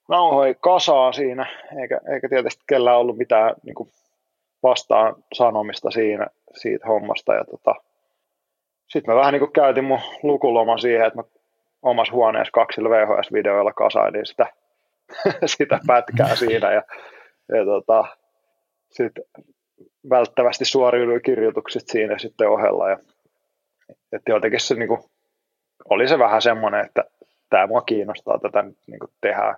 nauhoja 0.10 0.54
kasaa 0.54 1.12
siinä, 1.12 1.46
eikä, 1.82 2.00
eikä 2.14 2.30
tietysti 2.30 2.64
kellään 2.68 2.98
ollut 2.98 3.18
mitään 3.18 3.56
niin 3.64 3.76
kuin 3.76 3.90
vastaan 4.64 5.16
sanomista 5.34 5.92
siinä, 5.92 6.28
siitä 6.56 6.88
hommasta. 6.88 7.34
Ja 7.34 7.46
tota, 7.46 7.76
sitten 8.88 9.14
mä 9.14 9.20
vähän 9.20 9.34
niin 9.34 9.40
kuin 9.40 9.54
käytin 9.54 9.84
mun 9.84 10.00
lukuloma 10.24 10.78
siihen, 10.78 11.08
että 11.08 11.20
mä 11.20 11.24
omassa 11.82 12.14
huoneessa 12.14 12.52
kaksilla 12.52 12.90
VHS-videoilla 12.90 13.74
kasailin 13.74 14.26
sitä, 14.26 14.48
sitä 15.56 15.80
pätkää 15.88 16.36
siinä 16.36 16.72
ja, 16.74 16.84
ja 17.58 17.66
tota, 17.66 18.06
sitten 18.90 19.24
välttävästi 20.10 20.66
suoriuduin 20.66 21.22
kirjoitukset 21.22 21.84
siinä 21.88 22.18
sitten 22.18 22.50
ohella. 22.50 22.90
Ja, 22.90 22.98
että 24.12 24.32
jotenkin 24.32 24.60
se 24.60 24.76
niin 24.76 24.88
kuin, 24.88 25.02
oli 25.90 26.08
se 26.08 26.20
vähän 26.20 26.42
semmoinen, 26.42 26.86
että 26.86 27.04
tämä 27.50 27.68
mua 27.68 27.82
kiinnostaa 27.82 28.40
tätä 28.40 28.62
nyt 28.62 28.78
niin 28.88 29.00
kuin 29.00 29.12
tehdään. 29.22 29.56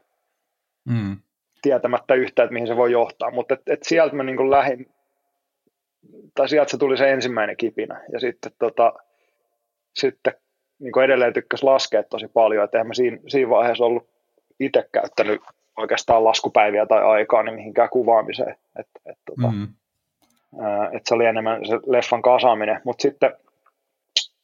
Mm. 0.90 1.18
Tietämättä 1.62 2.14
yhtään, 2.14 2.46
että 2.46 2.54
mihin 2.54 2.68
se 2.68 2.76
voi 2.76 2.92
johtaa. 2.92 3.32
Mutta 3.32 3.54
et, 3.54 3.62
et 3.68 3.84
sieltä 3.84 4.16
mä 4.16 4.24
niin 4.24 4.52
lähdin, 4.52 4.92
tai 6.36 6.50
sieltä 6.50 6.72
se 6.72 6.78
tuli 6.78 6.98
se 6.98 7.12
ensimmäinen 7.12 7.58
kipinä. 7.58 8.04
Ja 8.12 8.20
sitten 8.20 8.52
tota, 8.60 8.94
sitten 9.96 10.34
niin 10.79 10.91
kuin 10.91 11.03
edelleen 11.03 11.33
tykkäsi 11.33 11.63
laskea 11.63 12.03
tosi 12.03 12.27
paljon, 12.27 12.63
että 12.63 12.83
mä 12.83 12.93
siinä, 12.93 13.17
siinä 13.27 13.50
vaiheessa 13.50 13.86
ollut 13.86 14.09
itse 14.59 14.89
käyttänyt 14.91 15.41
oikeastaan 15.77 16.24
laskupäiviä 16.24 16.86
tai 16.86 17.03
aikaa 17.03 17.43
niin 17.43 17.55
mihinkään 17.55 17.89
kuvaamiseen. 17.89 18.55
Että 18.79 19.00
et, 19.05 19.17
tota, 19.25 19.51
mm. 19.51 19.67
et 20.91 21.01
se 21.05 21.15
oli 21.15 21.25
enemmän 21.25 21.65
se 21.65 21.79
leffan 21.86 22.21
kasaaminen, 22.21 22.81
mutta 22.83 23.01
sitten, 23.01 23.33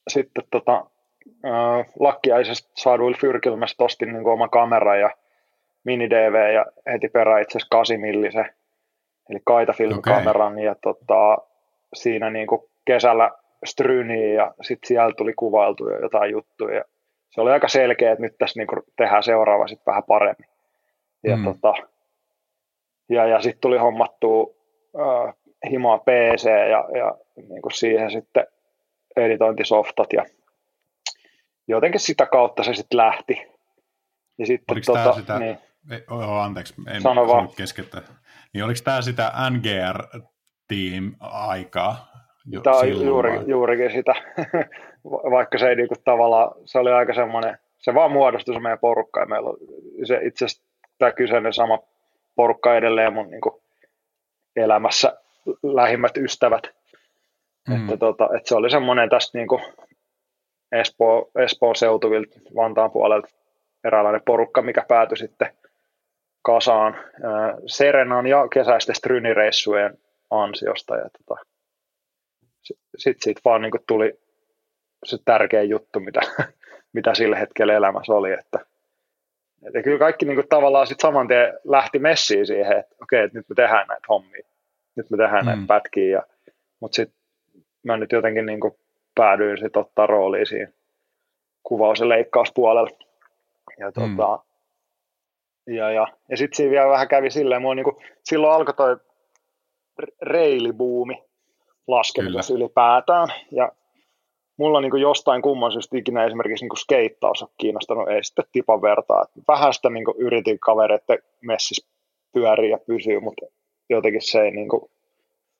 sitten 0.07 0.43
tota, 0.51 0.85
lakkiaisesta 1.99 2.71
saaduilla 2.75 3.17
fyrkilmästä 3.21 3.83
ostin 3.83 4.13
niin 4.13 4.27
oma 4.27 4.47
kamera 4.47 4.95
ja 4.95 5.09
mini-DV 5.83 6.53
ja 6.53 6.65
heti 6.91 7.07
perään 7.07 7.41
itse 7.41 7.57
asiassa 7.57 7.69
8 7.69 7.99
millisen, 7.99 8.45
eli 9.29 9.39
kaitafilmikameran 9.43 10.53
okay. 10.53 10.63
ja 10.63 10.75
tota, 10.81 11.37
siinä 11.93 12.29
niin 12.29 12.47
kuin 12.47 12.61
kesällä 12.85 13.31
Stryniin 13.65 14.33
ja 14.33 14.53
sitten 14.61 14.87
siellä 14.87 15.13
tuli 15.17 15.33
kuvailtu 15.33 15.89
jo 15.89 15.99
jotain 15.99 16.31
juttuja. 16.31 16.83
Se 17.29 17.41
oli 17.41 17.51
aika 17.51 17.67
selkeä, 17.67 18.11
että 18.11 18.21
nyt 18.21 18.37
tässä 18.37 18.59
niinku 18.59 18.75
tehdään 18.97 19.23
seuraava 19.23 19.67
sitten 19.67 19.85
vähän 19.85 20.03
paremmin. 20.03 20.49
Ja, 21.23 21.37
mm. 21.37 21.43
tota, 21.43 21.73
ja, 23.09 23.27
ja 23.27 23.41
sitten 23.41 23.61
tuli 23.61 23.77
hommattu 23.77 24.55
äh, 24.99 25.33
himaa 25.71 25.97
PC 25.97 26.45
ja, 26.45 26.97
ja 26.97 27.17
niinku 27.49 27.69
siihen 27.69 28.11
sitten 28.11 28.47
editointisoftat 29.15 30.13
ja 30.13 30.25
jotenkin 31.67 31.99
sitä 31.99 32.25
kautta 32.25 32.63
se 32.63 32.73
sitten 32.73 32.97
lähti. 32.97 33.55
Ja 34.37 34.45
sitten, 34.45 34.73
oliko 34.73 34.85
tota, 34.85 35.13
sitä, 35.13 35.39
niin, 35.39 35.57
oh, 36.09 36.37
anteeksi, 36.37 36.73
en 36.87 37.01
sano 37.01 37.27
vaan. 37.27 37.49
keskeyttää. 37.57 38.01
Niin 38.53 38.63
oliko 38.63 38.79
tämä 38.83 39.01
sitä 39.01 39.31
NGR-team-aikaa, 39.49 42.07
jo 42.51 42.61
Tämä 42.61 42.77
on 42.77 43.05
juuri, 43.05 43.31
juurikin 43.47 43.91
sitä, 43.91 44.13
vaikka 45.35 45.57
se 45.57 45.69
ei 45.69 45.75
niinku 45.75 45.95
tavallaan, 46.03 46.51
se 46.65 46.79
oli 46.79 46.91
aika 46.91 47.13
semmoinen, 47.13 47.57
se 47.77 47.93
vaan 47.93 48.11
muodostui 48.11 48.53
se 48.53 48.59
meidän 48.59 48.79
porukka 48.79 49.19
ja 49.19 49.25
meillä 49.25 49.49
on 49.49 49.57
se 50.03 50.19
itse 50.23 50.45
asiassa 50.45 50.63
tämä 50.97 51.11
kyseinen 51.11 51.53
sama 51.53 51.79
porukka 52.35 52.75
edelleen 52.75 53.13
mun 53.13 53.29
niinku 53.29 53.63
elämässä 54.55 55.17
lähimmät 55.63 56.17
ystävät. 56.17 56.63
Mm. 57.69 57.75
Että, 57.75 57.97
tota, 57.97 58.29
että 58.35 58.49
se 58.49 58.55
oli 58.55 58.69
semmoinen 58.69 59.09
tästä 59.09 59.37
niinku 59.37 59.61
Espoo, 60.71 61.31
Espoon 61.35 61.75
seutuvilta 61.75 62.39
Vantaan 62.55 62.91
puolelta 62.91 63.27
eräänlainen 63.83 64.21
porukka, 64.25 64.61
mikä 64.61 64.85
päätyi 64.87 65.17
sitten 65.17 65.47
kasaan 66.41 66.97
Serenan 67.65 68.27
ja 68.27 68.47
kesäisten 68.47 68.95
strynireissujen 68.95 69.97
ansiosta. 70.31 70.95
Ja 70.95 71.09
tota, 71.09 71.41
sitten 72.97 73.21
siitä 73.21 73.41
vaan 73.45 73.61
niin 73.61 73.71
tuli 73.87 74.19
se 75.05 75.17
tärkeä 75.25 75.63
juttu, 75.63 75.99
mitä, 75.99 76.19
mitä 76.93 77.15
sillä 77.15 77.35
hetkellä 77.35 77.73
elämässä 77.73 78.13
oli. 78.13 78.31
Että, 78.31 78.65
että 79.67 79.81
kyllä 79.83 79.99
kaikki 79.99 80.25
niin 80.25 80.35
kuin 80.35 80.49
tavallaan 80.49 80.87
sitten 80.87 81.07
saman 81.07 81.27
tien 81.27 81.59
lähti 81.63 81.99
messiin 81.99 82.47
siihen, 82.47 82.77
että 82.77 82.95
okei, 83.01 83.23
että 83.23 83.37
nyt 83.37 83.49
me 83.49 83.55
tehdään 83.55 83.87
näitä 83.87 84.05
hommia, 84.09 84.43
nyt 84.95 85.09
me 85.09 85.17
tehdään 85.17 85.45
mm. 85.45 85.49
näitä 85.49 85.63
pätkiä, 85.67 86.09
ja, 86.09 86.23
mutta 86.79 86.95
sitten 86.95 87.17
mä 87.83 87.97
nyt 87.97 88.11
jotenkin 88.11 88.45
niin 88.45 88.59
kuin 88.59 88.73
päädyin 89.15 89.57
sitten 89.57 89.79
ottaa 89.81 90.07
roolia 90.07 90.45
siinä 90.45 90.71
kuvaus- 91.63 91.99
ja 91.99 92.09
leikkauspuolella. 92.09 92.89
Ja, 93.77 93.87
mm. 93.87 93.93
tota, 93.93 94.39
ja, 95.67 95.91
ja, 95.91 96.07
ja 96.29 96.37
sitten 96.37 96.57
siinä 96.57 96.71
vielä 96.71 96.89
vähän 96.89 97.07
kävi 97.07 97.31
silleen, 97.31 97.61
mua 97.61 97.75
niin 97.75 97.83
kuin, 97.83 97.95
silloin 98.23 98.53
alkoi 98.53 98.73
toi 98.73 98.97
reilibuumi, 100.21 101.23
laskemisessa 101.87 102.53
Kyllä. 102.53 102.65
ylipäätään. 102.65 103.27
Ja 103.51 103.71
mulla 104.57 104.81
niin 104.81 105.01
jostain 105.01 105.41
kumman 105.41 105.71
syystä 105.71 105.97
ikinä 105.97 106.25
esimerkiksi 106.25 106.65
niin 106.65 106.77
skeittaus 106.77 107.41
on 107.41 107.49
kiinnostanut, 107.57 108.09
ei 108.09 108.23
sitten 108.23 108.45
tipan 108.51 108.81
vertaa. 108.81 109.25
Vähän 109.47 109.73
sitä 109.73 109.89
niin 109.89 110.05
yritin 110.17 110.59
kavereiden 110.59 111.19
messissä 111.41 111.87
pyöriä 112.33 112.69
ja 112.69 112.77
pysyä, 112.77 113.19
mutta 113.19 113.45
jotenkin 113.89 114.21
se 114.21 114.41
ei 114.41 114.51
niin 114.51 114.69
kuin, 114.69 114.91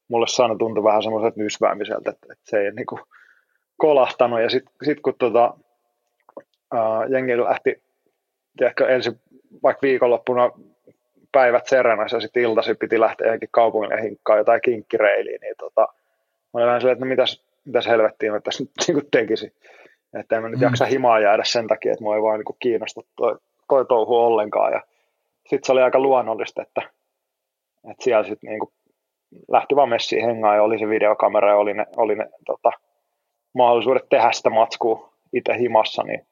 mulle 0.08 0.28
saanut 0.28 0.58
tuntua 0.58 0.84
vähän 0.84 1.04
semmoiselta 1.04 1.42
nysväämiseltä, 1.42 2.10
että, 2.10 2.28
että 2.32 2.44
se 2.50 2.58
ei 2.58 2.72
niin 2.72 2.86
kuin, 2.86 3.02
kolahtanut. 3.78 4.42
Ja 4.42 4.50
sitten 4.50 4.74
sit 4.84 5.00
kun 5.00 5.14
tota, 5.20 5.54
ää, 6.74 7.06
jengi 7.10 7.38
lähti 7.38 7.84
ehkä 8.62 8.88
ensin 8.88 9.22
vaikka 9.64 9.82
viikonloppuna 9.82 10.52
päivät 11.32 11.68
Serenassa 11.68 12.18
ja 12.18 12.22
sitten 12.22 12.44
iltasi 12.44 12.76
piti 12.76 13.00
lähteä 13.00 13.28
johonkin 13.28 13.50
kaupungille 13.52 14.02
hinkkaan 14.02 14.40
jotain 14.40 14.62
kinkkireiliä, 14.62 15.38
niin 15.42 15.56
tota, 15.58 15.88
mä 16.56 16.60
olin 16.60 16.68
vähän 16.68 16.82
silleen, 16.82 16.94
että 16.94 17.06
no 17.06 17.10
mitäs, 17.10 17.46
mitäs 17.66 17.88
helvettiä 17.88 18.32
mä 18.32 18.40
tässä 18.40 18.64
nyt 18.64 18.72
niin 18.88 19.12
tekisin. 19.12 19.52
Että 20.20 20.36
en 20.36 20.42
mä 20.42 20.50
nyt 20.50 20.60
mm. 20.60 20.64
jaksa 20.64 20.86
himaa 20.86 21.20
jäädä 21.20 21.44
sen 21.44 21.68
takia, 21.68 21.92
että 21.92 22.04
mua 22.04 22.16
ei 22.16 22.22
vaan 22.22 22.40
niin 22.40 22.58
kiinnosta 22.60 23.02
toi, 23.16 23.38
toi 23.68 23.86
touhu 23.86 24.16
ollenkaan. 24.16 24.74
Ja 24.74 24.82
sitten 25.50 25.66
se 25.66 25.72
oli 25.72 25.82
aika 25.82 26.00
luonnollista, 26.00 26.62
että, 26.62 26.82
että 27.92 28.04
siellä 28.04 28.24
sitten 28.24 28.50
niin 28.50 28.62
lähti 29.48 29.76
vaan 29.76 29.90
messiin 29.90 30.26
hengaan 30.26 30.56
ja 30.56 30.64
oli 30.64 30.80
se 30.80 30.90
videokamera 30.90 31.50
ja 31.50 31.58
oli 31.58 31.74
ne, 31.74 31.86
oli 31.98 32.16
ne 32.16 32.30
tota, 32.46 32.72
mahdollisuudet 33.54 34.10
tehdä 34.10 34.32
sitä 34.32 34.50
matskua 34.50 35.14
itse 35.34 35.58
himassa, 35.60 36.04
niin, 36.04 36.28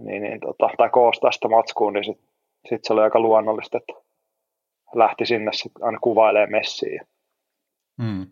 niin, 0.00 0.22
niin 0.22 0.40
tota, 0.40 0.70
tai 0.76 0.90
koostaa 0.90 1.32
sitä 1.32 1.48
matskua, 1.48 1.90
niin 1.90 2.04
sitten 2.04 2.28
sit 2.68 2.84
se 2.84 2.92
oli 2.92 3.02
aika 3.02 3.20
luonnollista, 3.20 3.78
että 3.78 3.92
lähti 4.94 5.26
sinne 5.26 5.50
sitten 5.52 5.84
aina 5.84 5.98
kuvailemaan 5.98 6.50
messiä. 6.50 7.06
Hmm. 8.02 8.26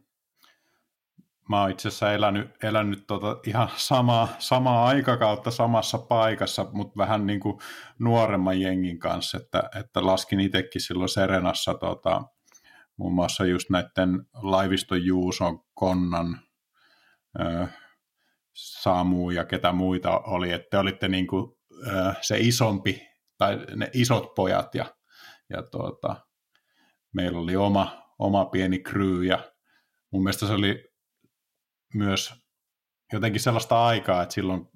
Mä 1.49 1.61
oon 1.61 1.71
itse 1.71 1.89
asiassa 1.89 2.13
elänyt, 2.13 2.51
elänyt 2.63 3.07
tota 3.07 3.37
ihan 3.47 3.69
samaa, 3.77 4.29
samaa 4.39 4.87
aikakautta 4.87 5.51
samassa 5.51 5.99
paikassa, 5.99 6.67
mutta 6.73 6.97
vähän 6.97 7.27
niin 7.27 7.41
kuin 7.41 7.59
nuoremman 7.99 8.61
jengin 8.61 8.99
kanssa, 8.99 9.39
että, 9.39 9.63
että 9.81 10.07
laskin 10.07 10.41
itsekin 10.41 10.81
silloin 10.81 11.09
Serenassa 11.09 11.75
tota, 11.75 12.23
muun 12.97 13.15
muassa 13.15 13.47
just 13.47 13.71
näiden 13.71 14.27
Laiviston 14.43 15.05
Juuson, 15.05 15.61
Konnan, 15.75 16.41
ö, 17.41 17.67
Samu 18.53 19.31
ja 19.31 19.45
ketä 19.45 19.73
muita 19.73 20.19
oli, 20.19 20.53
että 20.53 20.69
te 20.71 20.79
olitte 20.79 21.09
niin 21.09 21.27
kuin, 21.27 21.57
ö, 21.87 22.15
se 22.21 22.39
isompi 22.39 23.09
tai 23.39 23.59
ne 23.77 23.91
isot 23.93 24.35
pojat 24.35 24.75
ja, 24.75 24.85
ja 25.51 25.63
tuota, 25.63 26.17
meillä 27.13 27.39
oli 27.39 27.57
oma, 27.57 28.03
oma 28.19 28.45
pieni 28.45 28.79
crew 28.79 29.25
ja 29.25 29.39
mun 30.11 30.23
mielestä 30.23 30.47
se 30.47 30.53
oli 30.53 30.94
myös 31.95 32.35
jotenkin 33.13 33.41
sellaista 33.41 33.87
aikaa, 33.87 34.23
että 34.23 34.35
silloin 34.35 34.69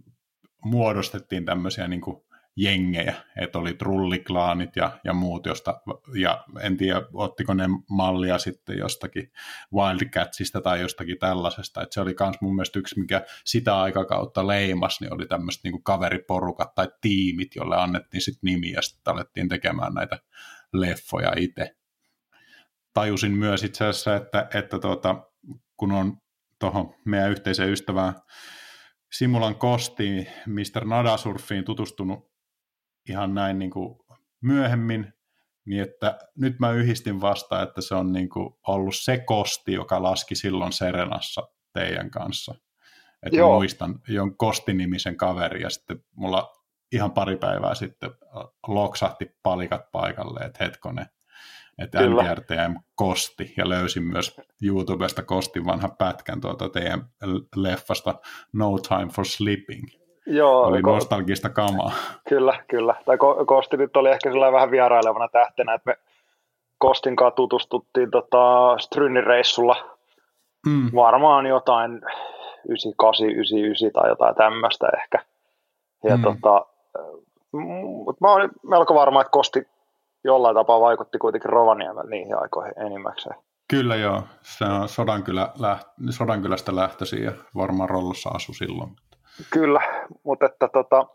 muodostettiin 0.64 1.44
tämmöisiä 1.44 1.88
niin 1.88 2.00
kuin 2.00 2.22
jengejä, 2.56 3.14
että 3.36 3.58
oli 3.58 3.74
trulliklaanit 3.74 4.76
ja, 4.76 4.98
ja 5.04 5.12
muut, 5.12 5.46
josta, 5.46 5.80
ja 6.14 6.44
en 6.60 6.76
tiedä, 6.76 7.02
ottiko 7.12 7.54
ne 7.54 7.64
mallia 7.90 8.38
sitten 8.38 8.78
jostakin 8.78 9.32
Wildcatsista 9.74 10.60
tai 10.60 10.80
jostakin 10.80 11.18
tällaisesta, 11.18 11.82
että 11.82 11.94
se 11.94 12.00
oli 12.00 12.14
myös 12.20 12.36
mun 12.40 12.54
mielestä 12.54 12.78
yksi, 12.78 13.00
mikä 13.00 13.24
sitä 13.44 13.80
aikakautta 13.80 14.46
leimas, 14.46 15.00
niin 15.00 15.14
oli 15.14 15.26
tämmöiset 15.26 15.64
niin 15.64 15.82
kaveriporukat 15.82 16.74
tai 16.74 16.88
tiimit, 17.00 17.56
jolle 17.56 17.76
annettiin 17.76 18.20
sitten 18.20 18.50
nimi 18.52 18.70
ja 18.70 18.82
sitten 18.82 19.14
alettiin 19.14 19.48
tekemään 19.48 19.94
näitä 19.94 20.18
leffoja 20.72 21.32
itse. 21.36 21.76
Tajusin 22.94 23.32
myös 23.32 23.64
itse 23.64 23.84
asiassa, 23.84 24.16
että, 24.16 24.48
että 24.54 24.78
tuota, 24.78 25.22
kun 25.76 25.92
on 25.92 26.16
tuohon 26.58 26.94
meidän 27.04 27.30
yhteiseen 27.30 27.72
ystävään 27.72 28.14
Simulan 29.12 29.56
Kostiin, 29.56 30.26
Mr. 30.46 30.84
Nadasurfiin 30.84 31.64
tutustunut 31.64 32.32
ihan 33.08 33.34
näin 33.34 33.58
niin 33.58 33.70
kuin 33.70 33.98
myöhemmin, 34.40 35.12
niin 35.64 35.82
että 35.82 36.18
nyt 36.36 36.58
mä 36.58 36.70
yhdistin 36.70 37.20
vasta, 37.20 37.62
että 37.62 37.80
se 37.80 37.94
on 37.94 38.12
niin 38.12 38.28
kuin 38.28 38.54
ollut 38.66 38.96
se 38.96 39.18
kosti, 39.18 39.72
joka 39.72 40.02
laski 40.02 40.34
silloin 40.34 40.72
Serenassa 40.72 41.48
teidän 41.72 42.10
kanssa. 42.10 42.54
Että 43.22 43.36
Joo. 43.36 43.54
muistan 43.54 44.00
jon 44.08 44.36
Kosti-nimisen 44.36 45.16
kaveri 45.16 45.62
ja 45.62 45.70
sitten 45.70 46.04
mulla 46.16 46.52
ihan 46.92 47.12
pari 47.12 47.36
päivää 47.36 47.74
sitten 47.74 48.10
loksahti 48.66 49.30
palikat 49.42 49.90
paikalle, 49.92 50.40
että 50.40 50.64
hetkonen, 50.64 51.06
että 51.78 51.98
NTRTM 52.06 52.76
Kosti, 52.94 53.54
ja 53.56 53.68
löysin 53.68 54.02
myös 54.02 54.40
YouTubesta 54.62 55.22
Kostin 55.22 55.66
vanha 55.66 55.88
pätkän 55.88 56.40
tuota 56.40 56.68
teidän 56.68 57.00
leffasta 57.56 58.14
No 58.52 58.78
Time 58.88 59.08
for 59.12 59.24
Sleeping. 59.24 59.84
Joo, 60.26 60.62
oli 60.62 60.78
ko- 60.78 60.86
nostalgista 60.86 61.48
kamaa. 61.48 61.92
Kyllä, 62.28 62.64
kyllä. 62.68 62.94
Tai 63.06 63.16
ko- 63.16 63.44
Kosti 63.44 63.76
nyt 63.76 63.96
oli 63.96 64.10
ehkä 64.10 64.30
sellainen 64.30 64.54
vähän 64.54 64.70
vierailevana 64.70 65.28
tähtenä, 65.28 65.74
että 65.74 65.90
me 65.90 65.96
Kostin 66.78 67.16
kanssa 67.16 67.36
tutustuttiin 67.36 68.10
tota 68.10 68.74
Strynnin 68.78 69.24
reissulla 69.24 69.98
mm. 70.66 70.90
varmaan 70.94 71.46
jotain 71.46 71.92
98, 72.68 73.26
99 73.26 73.90
tai 73.92 74.08
jotain 74.08 74.34
tämmöistä 74.34 74.88
ehkä. 75.02 75.18
Ja 76.04 76.16
mm. 76.16 76.22
tota, 76.22 76.66
mutta 78.04 78.26
mä 78.26 78.32
olin 78.32 78.50
melko 78.62 78.94
varma, 78.94 79.20
että 79.20 79.30
Kosti 79.30 79.68
jollain 80.28 80.56
tapaa 80.56 80.80
vaikutti 80.80 81.18
kuitenkin 81.18 81.50
Rovaniemellä 81.50 82.10
niihin 82.10 82.38
aikoihin 82.38 82.72
enimmäkseen. 82.86 83.36
Kyllä 83.70 83.96
joo, 83.96 84.22
se 84.42 84.64
on 84.64 84.88
Sodankylä, 84.88 85.48
läht, 85.58 85.88
Sodankylästä 86.10 86.76
lähtöisin 86.76 87.22
ja 87.22 87.32
varmaan 87.54 87.88
Rollossa 87.88 88.30
asu 88.30 88.52
silloin. 88.52 88.90
Kyllä, 89.50 89.80
mutta 90.24 90.46
että 90.46 90.68
tota, 90.68 91.06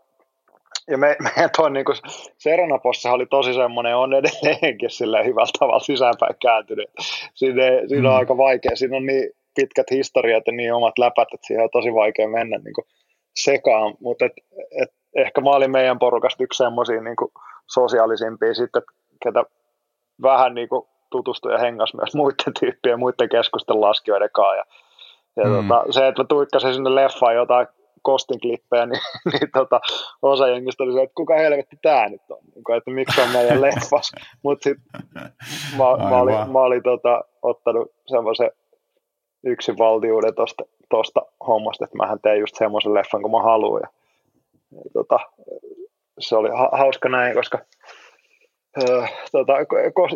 ja 0.88 0.98
me, 0.98 1.16
meidän 1.26 1.50
tuo 1.56 1.68
niin 1.68 1.84
kuin 1.84 1.96
Serenapossa 2.38 3.12
oli 3.12 3.26
tosi 3.26 3.54
semmoinen, 3.54 3.96
on 3.96 4.14
edelleenkin 4.14 4.90
sillä 4.90 5.22
hyvällä 5.22 5.52
tavalla 5.58 5.80
sisäänpäin 5.80 6.34
kääntynyt. 6.42 6.90
Siinä, 7.34 7.62
siinä 7.88 8.08
mm. 8.08 8.14
on 8.14 8.18
aika 8.18 8.36
vaikea, 8.36 8.76
siinä 8.76 8.96
on 8.96 9.06
niin 9.06 9.30
pitkät 9.54 9.90
historiat 9.90 10.42
ja 10.46 10.52
niin 10.52 10.74
omat 10.74 10.98
läpät, 10.98 11.28
että 11.34 11.46
siihen 11.46 11.64
on 11.64 11.70
tosi 11.72 11.94
vaikea 11.94 12.28
mennä 12.28 12.58
niin 12.58 12.74
kuin 12.74 12.86
sekaan, 13.34 13.94
mutta 14.00 14.24
et, 14.24 14.32
et, 14.82 14.90
ehkä 15.16 15.40
mä 15.40 15.50
olin 15.50 15.70
meidän 15.70 15.98
porukasta 15.98 16.44
yksi 16.44 16.56
semmoisia 16.56 17.00
niin 17.00 17.16
sosiaalisimpia 17.66 18.54
sitten, 18.54 18.82
ketä 19.24 19.44
vähän 20.22 20.54
niin 20.54 20.68
kuin 20.68 20.86
tutustui 21.10 21.52
ja 21.52 21.58
hengas 21.58 21.94
myös 21.94 22.14
muiden 22.20 22.54
tyyppien, 22.60 22.98
muiden 22.98 23.28
keskusten 23.28 23.80
laskijoiden 23.80 24.30
kanssa. 24.32 24.56
Ja, 24.56 24.64
ja 25.36 25.48
mm. 25.48 25.68
tota, 25.68 25.92
se, 25.92 26.08
että 26.08 26.22
mä 26.22 26.26
tuikkasin 26.26 26.74
sinne 26.74 26.94
leffaan 26.94 27.34
jotain 27.34 27.66
Kostin 28.02 28.40
klippejä, 28.40 28.86
niin, 28.86 29.00
niin 29.32 29.50
tota, 29.52 29.80
osa 30.22 30.48
jengistä 30.48 30.82
oli 30.82 30.92
se, 30.92 31.02
että 31.02 31.14
kuka 31.14 31.34
helvetti 31.34 31.76
tämä 31.82 32.08
nyt 32.08 32.22
on, 32.30 32.38
niin 32.54 32.64
kuin, 32.64 32.76
että 32.76 32.90
miksi 32.90 33.20
on 33.20 33.28
meidän 33.28 33.62
leffas. 33.66 34.12
Mutta 34.42 34.64
sitten 34.64 35.02
mä, 35.78 36.08
mä, 36.08 36.20
olin, 36.20 36.50
mä 36.52 36.58
olin 36.58 36.82
tota, 36.82 37.24
ottanut 37.42 37.92
semmoisen 38.06 38.50
yksin 39.44 39.78
valtiuden 39.78 40.34
tosta, 40.34 40.64
tosta 40.88 41.22
hommasta, 41.46 41.84
että 41.84 41.96
mähän 41.96 42.20
teen 42.20 42.40
just 42.40 42.54
semmoisen 42.56 42.94
leffan 42.94 43.22
kuin 43.22 43.32
mä 43.32 43.42
haluan. 43.42 43.80
Ja, 43.82 43.88
ja 44.76 44.90
tota, 44.92 45.18
se 46.18 46.36
oli 46.36 46.50
ha- 46.50 46.70
hauska 46.72 47.08
näin, 47.08 47.34
koska 47.34 47.58
tota, 49.32 49.52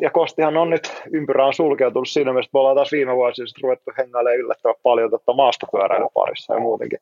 ja 0.01 0.11
Kostihan 0.11 0.57
on 0.57 0.71
nyt, 0.71 1.03
ympyrä 1.13 1.47
on 1.47 1.55
sulkeutunut 1.55 2.09
siinä 2.09 2.33
mielessä, 2.33 2.51
me 2.53 2.61
ollaan 2.61 2.77
taas 2.77 2.93
viime 2.93 3.17
vuosina 3.17 3.47
ruvettu 3.63 3.93
hengailemaan 3.99 4.41
yllättävän 4.41 4.75
paljon 4.83 5.11
tota 5.11 5.33
maastopyöräilyn 5.33 6.09
parissa 6.15 6.55
ja 6.55 6.61
muutenkin 6.61 6.99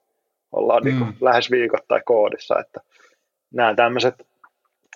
ollaan 0.53 0.83
niin 0.83 0.99
kuin 0.99 1.11
mm. 1.11 1.17
lähes 1.21 1.51
viikoittain 1.51 2.03
koodissa, 2.05 2.59
että 2.61 2.81
nämä 3.53 3.75
tämmöiset 3.75 4.15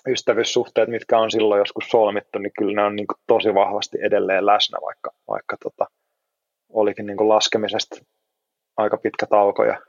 ystävyyssuhteet, 0.07 0.89
mitkä 0.89 1.19
on 1.19 1.31
silloin 1.31 1.59
joskus 1.59 1.89
solmittu, 1.89 2.39
niin 2.39 2.51
kyllä 2.57 2.75
ne 2.75 2.83
on 2.83 2.95
niin 2.95 3.07
kuin 3.07 3.17
tosi 3.27 3.53
vahvasti 3.53 3.97
edelleen 4.01 4.45
läsnä, 4.45 4.77
vaikka, 4.81 5.11
vaikka 5.27 5.57
tota, 5.63 5.85
olikin 6.69 7.05
niin 7.05 7.17
kuin 7.17 7.29
laskemisesta 7.29 7.95
aika 8.77 8.97
pitkä 8.97 9.25
tauko 9.25 9.63
ja 9.63 9.79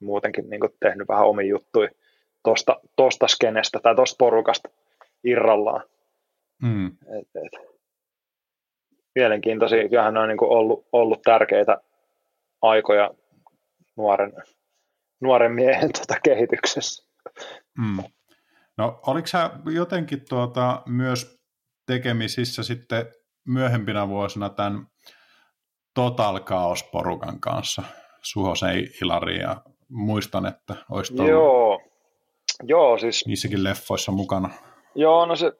muutenkin 0.00 0.50
niin 0.50 0.60
kuin 0.60 0.72
tehnyt 0.80 1.08
vähän 1.08 1.26
omi 1.26 1.48
juttui 1.48 1.88
tosta, 2.42 2.80
tosta 2.96 3.28
skenestä 3.28 3.80
tai 3.82 3.94
tosta 3.94 4.16
porukasta 4.18 4.68
irrallaan. 5.24 5.82
Mm. 6.62 6.86
Et, 6.86 7.28
et, 7.44 7.70
mielenkiintoisia, 9.14 9.88
kyllähän 9.88 10.14
ne 10.14 10.20
on 10.20 10.28
niin 10.28 10.38
kuin 10.38 10.50
ollut, 10.50 10.86
ollut 10.92 11.22
tärkeitä 11.22 11.80
aikoja 12.62 13.10
nuoren 13.96 14.32
nuoren 15.20 15.52
miehen 15.52 15.90
tuota 15.92 16.20
kehityksessä. 16.24 17.10
Mm. 17.78 18.04
No 18.78 19.00
oliko 19.06 19.26
sä 19.26 19.50
jotenkin 19.74 20.24
tuota 20.28 20.82
myös 20.86 21.40
tekemisissä 21.86 22.62
sitten 22.62 23.06
myöhempinä 23.46 24.08
vuosina 24.08 24.48
tämän 24.48 24.86
Total 25.94 26.40
Chaos-porukan 26.40 27.40
kanssa, 27.40 27.82
Suhosen 28.22 28.88
Ilari 29.02 29.38
ja 29.38 29.56
muistan, 29.88 30.46
että 30.46 30.74
olisi 30.90 31.14
Joo. 31.16 31.80
Joo, 32.62 32.98
siis... 32.98 33.26
niissäkin 33.26 33.64
leffoissa 33.64 34.12
mukana. 34.12 34.50
Joo, 34.94 35.26
no 35.26 35.36
se, 35.36 35.52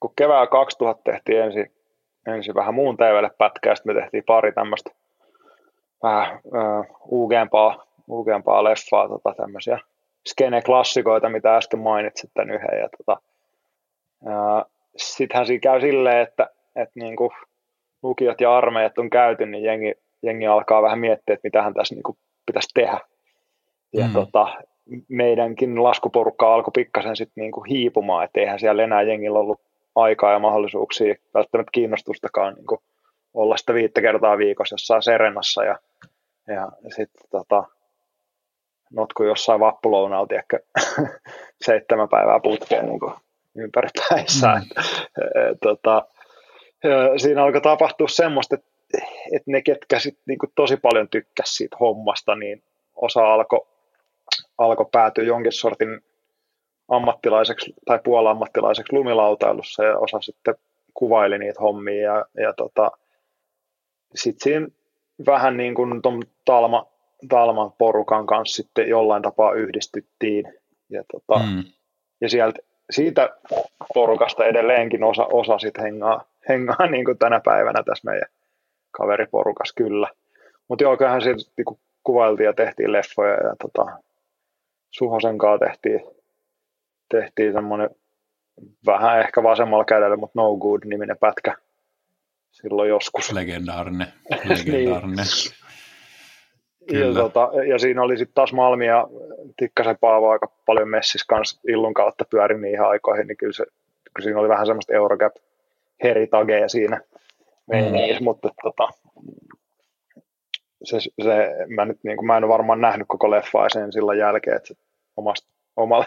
kun 0.00 0.12
kevää 0.16 0.46
2000 0.46 1.02
tehtiin 1.02 1.42
ensin, 1.42 1.72
ensin 2.26 2.54
vähän 2.54 2.74
muun 2.74 2.96
TVlle 2.96 3.30
pätkää, 3.38 3.74
sitten 3.74 3.94
me 3.96 4.00
tehtiin 4.00 4.24
pari 4.26 4.52
tämmöistä 4.52 4.90
vähän 6.02 6.40
uh, 6.44 6.86
uugempaa 7.08 7.92
uukempaa 8.08 8.64
leffaa, 8.64 9.08
tota, 9.08 9.34
tämmöisiä 9.36 9.78
skene-klassikoita, 10.28 11.28
mitä 11.28 11.56
äsken 11.56 11.80
mainitsit 11.80 12.30
tämän 12.34 12.50
yhden. 12.50 12.80
Ja, 12.80 12.88
tota, 12.96 13.20
sittenhän 14.96 15.46
siinä 15.46 15.60
käy 15.60 15.80
silleen, 15.80 16.18
että, 16.18 16.50
että 16.76 16.92
niin 17.00 17.16
kuin 17.16 17.30
lukiot 18.02 18.40
ja 18.40 18.56
armeijat 18.56 18.98
on 18.98 19.10
käyty, 19.10 19.46
niin 19.46 19.64
jengi, 19.64 19.94
jengi 20.22 20.46
alkaa 20.46 20.82
vähän 20.82 20.98
miettiä, 20.98 21.34
että 21.34 21.46
mitähän 21.46 21.74
tässä 21.74 21.94
niin 21.94 22.02
kuin 22.02 22.18
pitäisi 22.46 22.68
tehdä. 22.74 23.00
Ja 23.92 24.06
mm. 24.06 24.12
tota, 24.12 24.48
meidänkin 25.08 25.82
laskuporukka 25.82 26.54
alkoi 26.54 26.70
pikkasen 26.74 27.16
sitten 27.16 27.42
niin 27.42 27.52
kuin 27.52 27.68
hiipumaan, 27.68 28.24
että 28.24 28.40
eihän 28.40 28.60
siellä 28.60 28.82
enää 28.82 29.02
jengillä 29.02 29.38
ollut 29.38 29.60
aikaa 29.94 30.32
ja 30.32 30.38
mahdollisuuksia, 30.38 31.14
välttämättä 31.34 31.70
kiinnostustakaan 31.72 32.54
niin 32.54 32.66
kuin 32.66 32.78
olla 33.34 33.56
sitä 33.56 33.74
viittä 33.74 34.00
kertaa 34.00 34.38
viikossa 34.38 34.74
jossain 34.74 35.02
Serenassa 35.02 35.64
ja, 35.64 35.78
ja 36.48 36.68
sitten 36.96 37.28
tota, 37.30 37.64
notku 38.92 39.22
jossain 39.22 39.60
vappulounalta 39.60 40.34
ehkä 40.34 40.58
seitsemän 41.66 42.08
päivää 42.08 42.40
putkeen 42.40 42.86
niin 42.86 43.00
ympäri 43.56 43.88
päissä. 44.08 44.54
Mm. 44.54 44.62
tota, 45.62 46.06
siinä 47.16 47.44
alkoi 47.44 47.60
tapahtua 47.60 48.08
semmoista, 48.08 48.54
että 48.54 48.72
et 49.32 49.42
ne, 49.46 49.62
ketkä 49.62 49.98
sit 49.98 50.18
niinku 50.26 50.46
tosi 50.54 50.76
paljon 50.76 51.08
tykkäsivät 51.08 51.56
siitä 51.56 51.76
hommasta, 51.80 52.34
niin 52.34 52.62
osa 52.96 53.34
alkoi 53.34 53.66
alko 54.64 54.84
päätyä 54.84 55.24
jonkin 55.24 55.52
sortin 55.52 56.00
ammattilaiseksi 56.88 57.74
tai 57.84 58.00
puolammattilaiseksi 58.04 58.92
lumilautailussa 58.92 59.84
ja 59.84 59.98
osa 59.98 60.20
sitten 60.20 60.54
kuvaili 60.94 61.38
niitä 61.38 61.60
hommia 61.60 62.02
ja, 62.02 62.24
ja 62.34 62.52
tota, 62.52 62.90
sitten 64.14 64.42
siinä 64.42 64.68
vähän 65.26 65.56
niin 65.56 65.74
kuin 65.74 66.02
ton 66.02 66.22
Talma, 66.44 66.86
Talman 67.28 67.72
porukan 67.78 68.26
kanssa 68.26 68.62
sitten 68.62 68.88
jollain 68.88 69.22
tapaa 69.22 69.52
yhdistyttiin 69.52 70.44
ja, 70.90 71.04
tota, 71.12 71.44
mm. 71.44 71.64
ja 72.20 72.28
sieltä, 72.28 72.58
siitä 72.90 73.30
porukasta 73.94 74.44
edelleenkin 74.44 75.04
osa, 75.04 75.26
osa 75.32 75.58
sitten 75.58 75.84
hengaa, 75.84 76.24
hengaa 76.48 76.86
niin 76.90 77.04
kuin 77.04 77.18
tänä 77.18 77.40
päivänä 77.44 77.82
tässä 77.82 78.10
meidän 78.10 78.28
kaveriporukas 78.90 79.72
kyllä. 79.72 80.08
Mutta 80.68 80.84
joo, 80.84 80.96
kyllähän 80.96 81.22
siitä 81.22 81.40
niin 81.56 81.78
kuvailtiin 82.04 82.44
ja 82.44 82.52
tehtiin 82.52 82.92
leffoja 82.92 83.34
ja 83.34 83.56
tota, 83.62 83.98
Suhosen 84.92 85.38
kanssa 85.38 85.66
tehtiin, 85.66 86.00
tehtiin 87.10 87.52
semmoinen 87.52 87.90
vähän 88.86 89.20
ehkä 89.20 89.42
vasemmalla 89.42 89.84
kädellä, 89.84 90.16
mutta 90.16 90.40
No 90.40 90.56
Good-niminen 90.56 91.18
pätkä 91.20 91.56
silloin 92.50 92.88
joskus. 92.88 93.32
Legendaarinen. 93.32 94.06
Legendaarinen. 94.44 95.26
niin. 96.90 97.00
ja, 97.00 97.14
tota, 97.14 97.50
ja, 97.68 97.78
siinä 97.78 98.02
oli 98.02 98.18
sitten 98.18 98.34
taas 98.34 98.52
Malmi 98.52 98.86
ja 98.86 99.08
Tikkasen 99.56 99.96
Paavo 100.00 100.30
aika 100.30 100.46
paljon 100.66 100.88
messissä 100.88 101.24
kanssa 101.28 101.60
Illun 101.68 101.94
kautta 101.94 102.24
pyöri 102.30 102.60
niihin 102.60 102.82
aikoihin, 102.82 103.26
niin 103.26 103.36
kyllä, 103.36 103.52
se, 103.52 103.64
kyllä 104.14 104.24
siinä 104.24 104.40
oli 104.40 104.48
vähän 104.48 104.66
semmoista 104.66 104.94
Eurogap 104.94 105.34
heritagea 106.02 106.68
siinä 106.68 107.00
mm. 107.72 108.24
mutta 108.24 108.48
tota, 108.62 108.88
se, 110.84 111.00
se, 111.00 111.66
mä, 111.68 111.84
nyt, 111.84 111.98
niin 112.04 112.16
kuin, 112.16 112.26
mä 112.26 112.36
en 112.36 112.44
ole 112.44 112.52
varmaan 112.52 112.80
nähnyt 112.80 113.08
koko 113.08 113.30
leffaa 113.30 113.68
sen 113.68 113.92
sillä 113.92 114.14
jälkeen, 114.14 114.56
että 114.56 114.74
omasta, 115.16 115.52
omalla, 115.76 116.06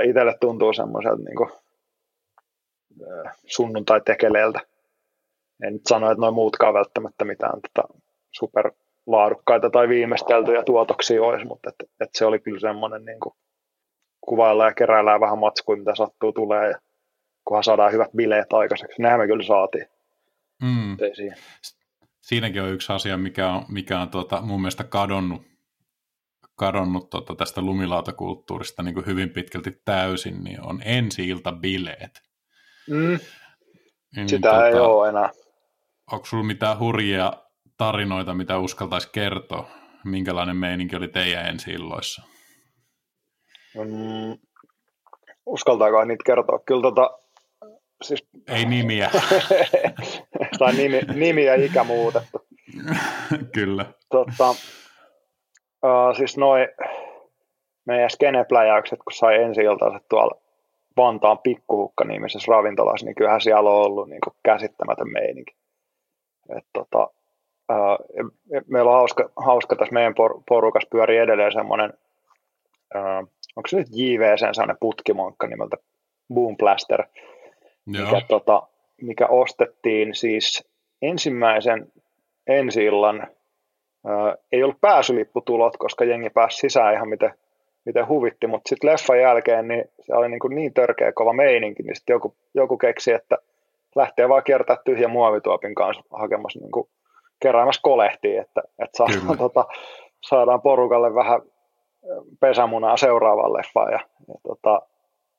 itselle 0.08 0.34
tuntuu 0.40 0.72
semmoiselta 0.72 1.22
niin 1.22 1.36
kuin, 1.36 1.50
sunnuntai-tekeleeltä. 3.46 4.60
En 5.62 5.72
nyt 5.72 5.86
sano, 5.88 6.10
että 6.10 6.20
noin 6.20 6.34
muutkaan 6.34 6.74
välttämättä 6.74 7.24
mitään 7.24 7.60
tota, 7.60 7.88
superlaadukkaita 8.30 9.70
tai 9.70 9.88
viimeisteltyjä 9.88 10.62
tuotoksia 10.62 11.22
olisi, 11.22 11.46
mutta 11.46 11.68
et, 11.70 11.90
et 12.00 12.10
se 12.12 12.24
oli 12.24 12.38
kyllä 12.38 12.60
semmoinen 12.60 13.04
niin 13.04 13.20
kuin, 13.20 13.34
kuvailla 14.20 14.64
ja 14.64 14.74
keräillään 14.74 15.20
vähän 15.20 15.38
matskuja, 15.38 15.78
mitä 15.78 15.94
sattuu 15.94 16.32
tulee 16.32 16.70
ja 16.70 16.78
kunhan 17.44 17.64
saadaan 17.64 17.92
hyvät 17.92 18.10
bileet 18.16 18.52
aikaiseksi. 18.52 19.02
Nehän 19.02 19.20
me 19.20 19.26
kyllä 19.26 19.44
saatiin. 19.44 19.86
Mm. 20.62 20.96
Siinäkin 22.28 22.62
on 22.62 22.72
yksi 22.72 22.92
asia, 22.92 23.16
mikä 23.16 23.52
on, 23.52 23.64
mikä 23.68 24.00
on 24.00 24.08
tuota, 24.08 24.42
mun 24.42 24.60
mielestä 24.60 24.84
kadonnut, 24.84 25.42
kadonnut 26.54 27.10
tuota, 27.10 27.34
tästä 27.34 27.60
lumilautakulttuurista 27.60 28.82
niin 28.82 28.94
kuin 28.94 29.06
hyvin 29.06 29.30
pitkälti 29.30 29.70
täysin, 29.84 30.44
niin 30.44 30.60
on 30.60 30.82
ensi-ilta 30.84 31.52
bileet. 31.52 32.22
Mm. 32.90 33.18
Niin, 34.16 34.28
Sitä 34.28 34.50
tuota, 34.50 34.68
ei 34.68 34.74
ole 34.74 35.08
enää. 35.08 35.30
Onko 36.12 36.26
sulla 36.26 36.44
mitään 36.44 36.78
hurjia 36.78 37.32
tarinoita, 37.76 38.34
mitä 38.34 38.58
uskaltaisi 38.58 39.08
kertoa? 39.12 39.68
Minkälainen 40.04 40.56
meininki 40.56 40.96
oli 40.96 41.08
teidän 41.08 41.46
ensi-illoissa? 41.46 42.22
Mm, 43.74 44.38
uskaltaako 45.46 46.04
niitä 46.04 46.24
kertoa? 46.26 46.58
Kyllä 46.66 46.82
tota, 46.82 47.10
Siis... 48.02 48.28
Ei 48.48 48.64
nimiä. 48.64 49.10
tai 50.58 50.72
nimi, 50.72 51.00
nimi 51.14 51.44
ja 51.44 51.54
ikä 51.54 51.84
muutettu. 51.84 52.46
Kyllä. 53.54 53.86
Tota, 54.10 54.50
uh, 54.50 56.16
siis 56.16 56.36
noin 56.36 56.68
meidän 57.86 58.10
skenepläjäykset, 58.10 58.98
kun 58.98 59.12
sai 59.12 59.42
ensi 59.42 59.60
iltaiset 59.60 60.08
tuolla 60.08 60.40
Vantaan 60.96 61.38
pikkuhukka-nimisessä 61.38 62.52
ravintolassa, 62.52 63.06
niin 63.06 63.14
kyllähän 63.14 63.40
siellä 63.40 63.70
on 63.70 63.86
ollut 63.86 64.08
niin 64.08 64.20
käsittämätön 64.42 65.12
meininki. 65.12 65.56
Et 66.56 66.64
tota, 66.72 67.10
uh, 67.72 68.30
meillä 68.66 68.90
on 68.90 68.96
hauska, 68.96 69.30
hauska 69.36 69.76
tässä 69.76 69.94
meidän 69.94 70.14
por, 70.14 70.42
porukas 70.48 70.86
pyörii 70.90 71.18
edelleen 71.18 71.52
semmoinen, 71.52 71.92
uh, 72.94 73.28
onko 73.56 73.68
se 73.68 73.76
nyt 73.76 73.88
JVC, 73.90 74.38
sellainen 74.38 74.76
putkimankka 74.80 75.46
nimeltä 75.46 75.76
Boom 76.34 76.56
Mikä, 77.88 78.26
tota, 78.28 78.62
mikä 79.02 79.26
ostettiin 79.26 80.14
siis 80.14 80.68
ensimmäisen 81.02 81.92
ensi 82.46 82.84
illan, 82.84 83.26
ää, 84.06 84.36
ei 84.52 84.62
ollut 84.62 84.80
pääsylipputulot, 84.80 85.76
koska 85.76 86.04
jengi 86.04 86.30
pääsi 86.30 86.56
sisään 86.56 86.94
ihan 86.94 87.08
miten, 87.08 87.34
miten 87.84 88.08
huvitti, 88.08 88.46
mutta 88.46 88.68
sitten 88.68 88.90
leffan 88.90 89.20
jälkeen 89.20 89.68
niin 89.68 89.84
se 90.00 90.14
oli 90.14 90.28
niin, 90.28 90.40
kuin 90.40 90.54
niin 90.54 90.74
törkeä 90.74 91.12
kova 91.12 91.32
meininki, 91.32 91.82
niin 91.82 91.96
sitten 91.96 92.14
joku, 92.14 92.34
joku 92.54 92.78
keksi, 92.78 93.12
että 93.12 93.38
lähtee 93.96 94.28
vaan 94.28 94.44
kiertää 94.44 94.76
tyhjä 94.84 95.08
muovituopin 95.08 95.74
kanssa 95.74 96.02
hakemassa 96.10 96.58
niin 96.58 96.72
kuin 96.72 96.88
keräämässä 97.42 97.80
kolehtia, 97.82 98.42
että, 98.42 98.62
että 98.78 98.96
saadaan, 98.96 99.38
tota, 99.48 99.64
saadaan 100.20 100.62
porukalle 100.62 101.14
vähän 101.14 101.42
pesämunaa 102.40 102.96
seuraavaan 102.96 103.52
leffaan 103.52 103.92
ja, 103.92 104.00
ja 104.28 104.34
tota, 104.42 104.82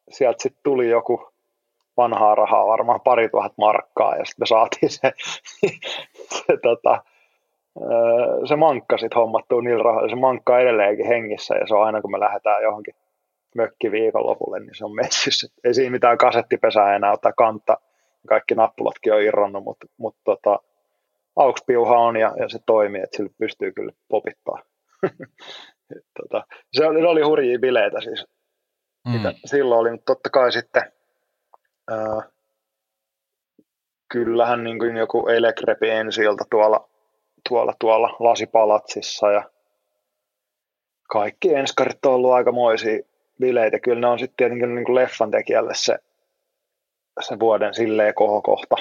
sieltä 0.10 0.44
sitten 0.44 0.64
tuli 0.64 0.90
joku 0.90 1.30
vanhaa 2.00 2.36
rahaa, 2.36 2.68
varmaan 2.68 3.02
pari 3.02 3.30
tuhat 3.30 3.54
markkaa, 3.58 4.16
ja 4.16 4.26
sitten 4.26 4.42
me 4.42 4.46
saatiin 4.46 4.90
se, 4.90 5.12
se, 6.38 6.58
tota, 6.64 7.04
se 8.48 8.56
mankka 8.56 8.98
sitten 8.98 9.20
hommattua 9.20 9.62
niillä 9.62 9.84
rahoilla. 9.84 10.10
Se 10.10 10.16
mankka 10.16 10.54
on 10.54 10.62
edelleenkin 10.62 11.08
hengissä, 11.08 11.56
ja 11.56 11.68
se 11.68 11.76
on 11.76 11.84
aina 11.84 12.02
kun 12.02 12.12
me 12.12 12.20
lähdetään 12.20 12.64
johonkin 12.64 12.94
mökki 13.56 13.92
viikonlopulle, 13.92 14.60
niin 14.60 14.76
se 14.76 14.86
on 14.86 14.96
messissä. 14.96 15.48
Ei 15.64 15.74
siinä 15.74 15.92
mitään 15.92 16.18
kasettipesää 16.18 16.96
enää 16.96 17.12
ottaa 17.12 17.34
kanta, 17.34 17.78
kaikki 18.28 18.56
nappulatkin 18.56 19.14
on 19.14 19.22
irronnut, 19.22 19.64
mutta, 19.64 19.88
mutta 19.98 20.22
tota, 20.24 20.60
aukspiuha 21.36 21.98
on 21.98 22.16
ja, 22.16 22.34
ja 22.40 22.50
se 22.50 22.60
toimii, 22.66 23.02
että 23.02 23.18
sillä 23.18 23.30
pystyy 23.40 23.72
kyllä 23.72 23.92
popittaa. 24.10 24.64
tota, 26.22 26.44
se, 26.74 26.86
oli, 26.88 27.06
oli 27.06 27.22
hurjia 27.22 27.60
bileitä 27.60 28.02
siis. 28.02 28.26
Mm. 29.08 29.34
silloin 29.46 29.82
oli, 29.82 29.92
mutta 29.92 30.14
totta 30.14 30.30
kai 30.30 30.52
sitten 30.52 30.82
Äh, 31.92 32.28
kyllähän 34.12 34.64
niin 34.64 34.80
kuin 34.80 34.98
joku 34.98 35.28
Elekrepi 35.28 35.90
ensi 35.90 36.22
tuolla, 36.50 36.90
tuolla, 37.50 37.74
tuolla 37.80 38.16
Lasipalatsissa 38.20 39.32
ja 39.32 39.50
kaikki 41.10 41.54
enskarit 41.54 42.06
on 42.06 42.14
ollut 42.14 42.32
aikamoisia 42.32 43.00
bileitä. 43.40 43.80
Kyllä 43.80 44.00
ne 44.00 44.08
on 44.08 44.20
sitten 44.20 44.38
tietenkin 44.38 44.76
niin 44.76 44.86
kuin 44.86 44.96
leffan 44.96 45.32
tekijälle 45.32 45.74
se, 45.76 45.98
se 47.20 47.40
vuoden 47.40 47.74
silleen 47.74 48.14
kohokohta. 48.14 48.76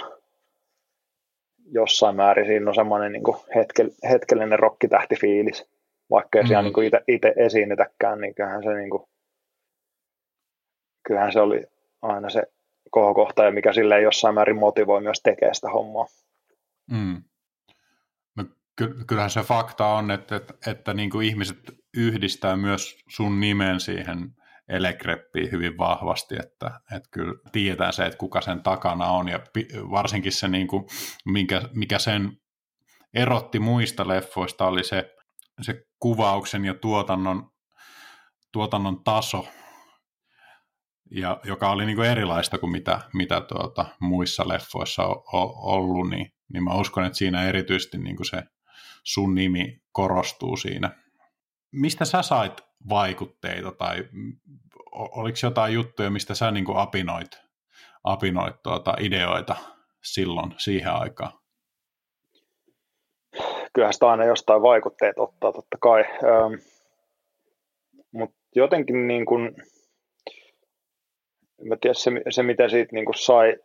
Jossain 1.71 2.17
määrin 2.17 2.47
siinä 2.47 2.71
on 2.71 2.75
semmoinen 2.75 3.13
niin 3.13 3.23
hetke, 3.55 3.87
hetkellinen 4.11 4.59
rokkitähtifiilis. 4.59 5.67
Vaikka 6.11 6.39
ei 6.39 6.43
mm. 6.43 6.49
siellä 6.49 6.63
niin 6.63 7.03
itse 7.09 7.33
esiinnytäkään, 7.37 8.21
niin 8.21 8.35
kyllähän 8.35 8.63
se, 8.63 8.75
niin 8.75 8.91
kuin, 8.91 9.03
kyllähän 11.07 11.33
se 11.33 11.41
oli 11.41 11.67
aina 12.03 12.31
se 12.31 12.43
kohokohta 12.91 13.45
ja 13.45 13.51
mikä 13.51 13.73
sille 13.73 14.01
jossain 14.01 14.35
määrin 14.35 14.59
motivoi 14.59 15.01
myös 15.01 15.21
tekemään 15.23 15.55
sitä 15.55 15.71
hommaa. 15.71 16.07
Mm. 16.91 17.23
No, 18.37 18.45
ky- 18.77 19.05
kyllähän 19.07 19.31
se 19.31 19.41
fakta 19.41 19.87
on, 19.87 20.11
että, 20.11 20.37
että, 20.37 20.55
että 20.67 20.95
niin 20.95 21.11
kuin 21.11 21.27
ihmiset 21.27 21.59
yhdistää 21.97 22.57
myös 22.57 22.97
sun 23.09 23.41
nimen 23.41 23.81
siihen 23.81 24.35
Elekreppiin 24.69 25.51
hyvin 25.53 25.79
vahvasti, 25.79 26.37
että, 26.41 26.81
että 26.97 27.09
kyllä 27.11 27.35
tiedetään 27.53 27.93
se, 27.93 28.07
että 28.07 28.19
kuka 28.19 28.41
sen 28.41 28.63
takana 28.63 29.07
on 29.07 29.29
ja 29.29 29.41
varsinkin 29.91 30.33
se, 30.33 30.49
niin 30.49 30.67
kuin, 30.67 30.85
mikä, 31.25 31.63
mikä 31.75 31.99
sen 31.99 32.33
erotti 33.15 33.59
muista 33.59 34.09
leffoista 34.09 34.67
oli 34.67 34.85
se, 34.85 35.15
se 35.61 35.83
kuvauksen 35.99 36.65
ja 36.65 36.75
tuotannon, 36.75 37.51
tuotannon 38.53 39.05
taso, 39.05 39.47
ja 41.11 41.41
joka 41.45 41.71
oli 41.71 41.87
niin 41.87 41.97
kuin 41.97 42.09
erilaista 42.09 42.59
kuin 42.59 42.71
mitä, 42.71 43.01
mitä 43.15 43.41
tuota, 43.41 43.87
muissa 44.01 44.49
leffoissa 44.49 45.03
on, 45.07 45.23
on 45.33 45.51
ollut, 45.57 46.11
niin, 46.11 46.33
niin 46.53 46.65
mä 46.65 46.75
uskon, 46.75 47.05
että 47.05 47.19
siinä 47.19 47.49
erityisesti 47.49 47.99
niin 47.99 48.17
kuin 48.17 48.27
se 48.27 48.43
sun 49.05 49.35
nimi 49.35 49.81
korostuu 49.93 50.57
siinä. 50.57 50.91
Mistä 51.73 52.05
sä 52.05 52.23
sait 52.23 52.61
vaikutteita 52.89 53.73
tai 53.73 54.05
oliko 54.93 55.39
jotain 55.43 55.75
juttuja, 55.75 56.11
mistä 56.11 56.35
sä 56.35 56.51
niin 56.51 56.65
kuin 56.65 56.79
apinoit, 56.79 57.41
apinoit 58.05 58.63
tuota 58.63 58.95
ideoita 59.01 59.57
silloin 60.05 60.55
siihen 60.57 60.93
aikaan? 60.93 61.33
Kyllähän 63.75 63.93
sitä 63.95 64.11
aina 64.11 64.25
jostain 64.25 64.63
vaikutteet 64.63 65.19
ottaa 65.19 65.53
totta 65.53 65.79
kai, 65.81 66.05
ähm, 66.05 66.55
mutta 68.13 68.37
jotenkin 68.55 69.09
niin 69.09 69.27
kuin, 69.27 69.55
mä 71.65 71.77
tiedä, 71.81 71.95
se, 71.95 72.11
se 72.31 72.43
mitä 72.43 72.69
siitä 72.69 72.93
niin 72.93 73.05
kuin 73.05 73.15
sai, 73.15 73.57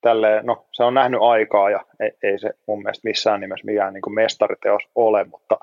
tälleen, 0.00 0.46
no 0.46 0.66
se 0.72 0.84
on 0.84 0.94
nähnyt 0.94 1.20
aikaa 1.22 1.70
ja 1.70 1.84
ei, 2.00 2.10
ei 2.22 2.38
se 2.38 2.50
mun 2.66 2.82
mielestä 2.82 3.08
missään 3.08 3.40
nimessä 3.40 3.66
mikään 3.66 3.94
niin 3.94 4.02
kuin 4.02 4.14
mestariteos 4.14 4.82
ole, 4.94 5.24
mutta, 5.24 5.58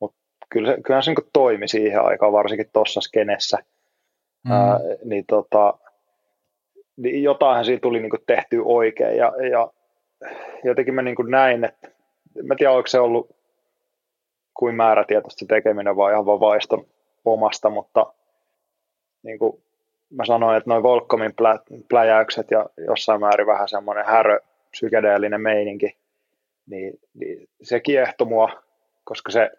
mutta 0.00 0.18
kyllä 0.50 0.72
se, 0.72 0.82
kyllähän 0.82 1.02
se 1.02 1.10
niin 1.10 1.30
toimi 1.32 1.68
siihen 1.68 2.02
aikaan, 2.02 2.32
varsinkin 2.32 2.70
tuossa 2.72 3.00
skenessä. 3.00 3.58
Mm. 4.44 4.52
Ää, 4.52 4.80
niin 5.04 5.24
tota, 5.26 5.74
niin 6.96 7.22
jotainhan 7.22 7.64
siitä 7.64 7.80
tuli 7.80 8.00
niin 8.00 8.10
tehty 8.26 8.62
oikein 8.64 9.16
ja, 9.16 9.32
ja 9.50 9.70
jotenkin 10.64 10.94
mä 10.94 11.02
niin 11.02 11.16
näin, 11.28 11.64
että 11.64 11.88
mä 12.42 12.54
tiedän, 12.58 12.74
oliko 12.74 12.86
se 12.86 13.00
ollut 13.00 13.30
kuin 14.54 14.74
määrätietoista 14.74 15.38
se 15.38 15.46
tekeminen 15.46 15.96
vai 15.96 16.12
ihan 16.12 16.26
vaan 16.26 16.40
vaiston 16.40 16.86
omasta, 17.24 17.70
mutta 17.70 18.06
niin 19.22 19.38
kuin 19.38 19.62
mä 20.10 20.24
sanoin, 20.24 20.56
että 20.56 20.70
noin 20.70 20.82
Volkomin 20.82 21.34
plä, 21.34 21.58
pläjäykset 21.88 22.50
ja 22.50 22.66
jossain 22.86 23.20
määrin 23.20 23.46
vähän 23.46 23.68
semmoinen 23.68 24.06
härö, 24.06 24.40
psykedeellinen 24.70 25.40
meininki, 25.40 25.96
niin, 26.66 26.98
niin 27.14 27.48
se 27.62 27.80
kiehtoi 27.80 28.26
mua, 28.26 28.62
koska 29.04 29.32
se 29.32 29.50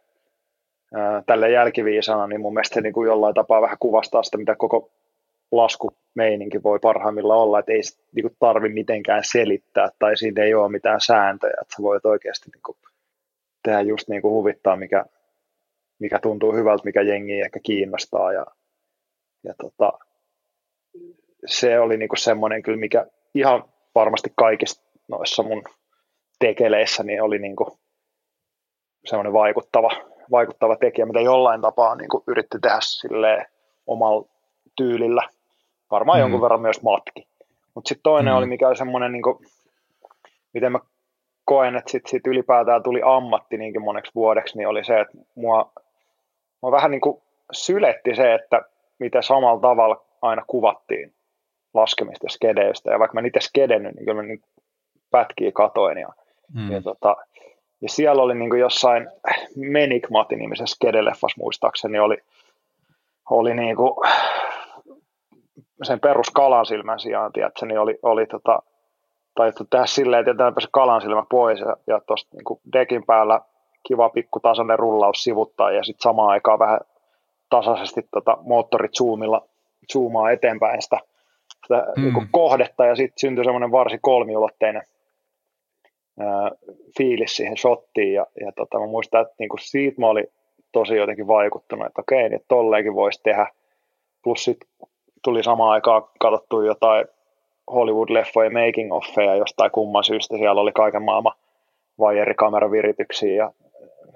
ää, 0.94 1.24
tälle 1.26 1.52
jälkiviisana, 1.52 2.28
niin 2.28 2.42
mun 2.42 2.54
mielestä 2.54 2.74
se 2.74 2.82
niin 2.82 2.94
kuin 2.94 3.08
jollain 3.08 3.36
tapaa 3.36 3.62
vähän 3.62 3.78
kuvastaa 3.80 4.24
sitä, 4.24 4.38
mitä 4.38 4.56
koko 4.56 4.92
laskumeininki 5.52 6.64
voi 6.64 6.80
parhaimmilla 6.80 7.36
olla, 7.36 7.60
että 7.60 7.72
ei 7.72 7.82
niin 8.16 8.24
kuin 8.24 8.36
tarvi 8.40 8.70
mitenkään 8.70 9.24
selittää 9.24 9.90
tai 10.00 10.18
siitä 10.18 10.44
ei 10.44 10.54
ole 10.54 10.72
mitään 10.72 11.02
sääntöjä, 11.02 11.54
että 11.62 11.76
sä 11.76 11.84
voit 11.84 12.06
oikeasti 12.06 12.50
niin 12.54 12.62
kuin 12.66 12.78
tehdä 13.64 13.82
just 13.82 14.08
niin 14.08 14.22
kuin 14.22 14.34
huvittaa, 14.34 14.76
mikä, 14.76 15.06
mikä 16.00 16.20
tuntuu 16.20 16.54
hyvältä, 16.54 16.84
mikä 16.86 17.02
jengi 17.02 17.42
ehkä 17.42 17.60
kiinnostaa 17.64 18.34
ja, 18.34 18.46
ja 19.44 19.54
tota, 19.62 19.94
se 21.46 21.80
oli 21.80 21.98
niinku 21.98 22.16
semmoinen 22.16 22.64
kyllä, 22.64 22.80
mikä 22.80 23.06
ihan 23.36 23.64
varmasti 23.96 24.34
kaikissa 24.36 24.84
noissa 25.08 25.44
mun 25.44 25.64
tekeleissä 26.40 27.04
niin 27.04 27.22
oli 27.22 27.40
niinku 27.40 27.78
semmoinen 29.06 29.34
vaikuttava, 29.34 29.90
vaikuttava 30.32 30.76
tekijä, 30.76 31.06
mitä 31.06 31.22
jollain 31.22 31.62
tapaa 31.62 31.96
niinku 31.96 32.24
yritti 32.28 32.58
tehdä 32.62 32.78
silleen 32.82 33.46
omalla 33.88 34.26
tyylillä. 34.78 35.22
Varmaan 35.92 36.18
mm. 36.18 36.22
jonkun 36.22 36.42
verran 36.42 36.62
myös 36.62 36.82
matki. 36.82 37.28
Mutta 37.76 37.90
sitten 37.90 38.04
toinen 38.04 38.34
mm. 38.34 38.38
oli, 38.38 38.46
mikä 38.46 38.68
oli 38.68 38.76
semmoinen, 38.76 39.12
niinku, 39.12 39.42
miten 40.54 40.72
mä 40.72 40.80
koen, 41.46 41.76
että 41.76 41.92
sitten 41.92 42.10
sit 42.10 42.28
ylipäätään 42.28 42.84
tuli 42.84 43.02
ammatti 43.06 43.58
niinkin 43.58 43.82
moneksi 43.82 44.12
vuodeksi, 44.16 44.58
niin 44.58 44.68
oli 44.68 44.84
se, 44.84 45.00
että 45.00 45.18
mua, 45.36 45.72
mua 46.62 46.72
vähän 46.72 46.92
niin 46.92 47.02
kuin 47.02 47.22
syletti 47.52 48.16
se, 48.16 48.34
että 48.34 48.62
mitä 49.02 49.22
samalla 49.22 49.62
tavalla 49.62 50.06
aina 50.22 50.44
kuvattiin 50.48 51.14
laskemista 51.74 52.30
skedeistä. 52.30 52.92
Ja 52.92 53.00
vaikka 53.00 53.22
mä 53.22 53.28
itse 53.28 53.40
skedennyt, 53.40 53.96
niin 53.96 54.06
kyllä 54.06 54.22
mä 54.22 54.28
niin 54.28 54.42
pätkiä 55.12 55.52
katoin. 55.52 55.98
Ja, 55.98 56.10
mm. 56.54 56.72
ja, 56.72 56.82
tota, 56.82 57.16
ja 57.82 57.90
siellä 57.90 58.24
oli 58.24 58.36
niin 58.36 58.60
jossain 58.60 59.10
Menikmati 59.56 60.36
nimisessä 60.36 60.76
skedeleffassa 60.76 61.42
muistaakseni 61.42 62.00
oli, 62.00 62.18
oli 63.30 63.54
niin 63.54 63.76
kuin 63.76 63.94
sen 65.84 66.00
perus 66.00 66.30
kalansilmän 66.30 67.00
sijaan, 67.00 67.34
tiedätkö, 67.34 67.66
niin 67.66 67.80
oli, 67.80 68.00
oli 68.04 68.26
tota, 68.26 68.62
taidettu 69.36 69.66
tehdä 69.70 69.86
silleen, 69.86 70.20
että 70.20 70.30
jätetään 70.30 70.54
se 70.60 70.68
kalansilmä 70.72 71.24
pois 71.32 71.60
ja, 71.60 71.78
ja 71.88 72.02
tuosta 72.08 72.38
niin 72.38 72.60
dekin 72.74 73.06
päällä 73.06 73.42
kiva 73.88 74.10
pikkutasainen 74.10 74.80
rullaus 74.80 75.24
sivuttaa 75.24 75.72
ja 75.72 75.84
sitten 75.84 76.04
samaan 76.04 76.30
aikaan 76.30 76.60
vähän 76.60 76.80
tasaisesti 77.52 78.02
tota, 78.12 78.38
moottorit 78.42 78.96
zoomilla 78.98 79.48
zoomaa 79.94 80.32
eteenpäin 80.32 80.82
sitä, 80.82 80.98
sitä 81.64 81.86
mm. 81.98 82.04
niin 82.04 82.28
kohdetta 82.32 82.86
ja 82.86 82.96
sitten 82.96 83.20
syntyi 83.20 83.46
semmoinen 83.46 83.72
varsin 83.72 84.00
kolmiulotteinen 84.02 84.84
ää, 86.20 86.52
fiilis 86.98 87.36
siihen 87.36 87.58
shottiin 87.58 88.14
ja, 88.14 88.26
ja 88.46 88.52
tota, 88.52 88.80
mä 88.80 88.86
muistan, 88.88 89.22
että 89.22 89.36
niin 89.40 89.50
kuin 89.50 89.60
siitä 89.60 90.02
mä 90.02 90.08
olin 90.08 90.28
tosi 90.72 90.96
jotenkin 90.96 91.28
vaikuttunut, 91.28 91.88
että 91.88 92.02
okei, 92.02 92.30
niin 92.30 92.42
tolleenkin 92.48 92.96
voisi 92.96 93.24
tehdä. 93.24 93.48
Plus 94.24 94.44
sitten 94.44 94.70
tuli 95.24 95.44
samaan 95.44 95.72
aikaan 95.72 96.04
katsottua 96.20 96.66
jotain 96.66 97.06
Hollywood-leffojen 97.72 98.66
making 98.66 98.94
offeja 98.94 99.36
jostain 99.36 99.72
kumman 99.72 100.04
syystä. 100.04 100.38
Siellä 100.38 100.62
oli 100.62 100.72
kaiken 100.72 101.04
maailman 101.04 101.34
vaierikameraviirityksiä 102.00 103.36
ja 103.36 103.52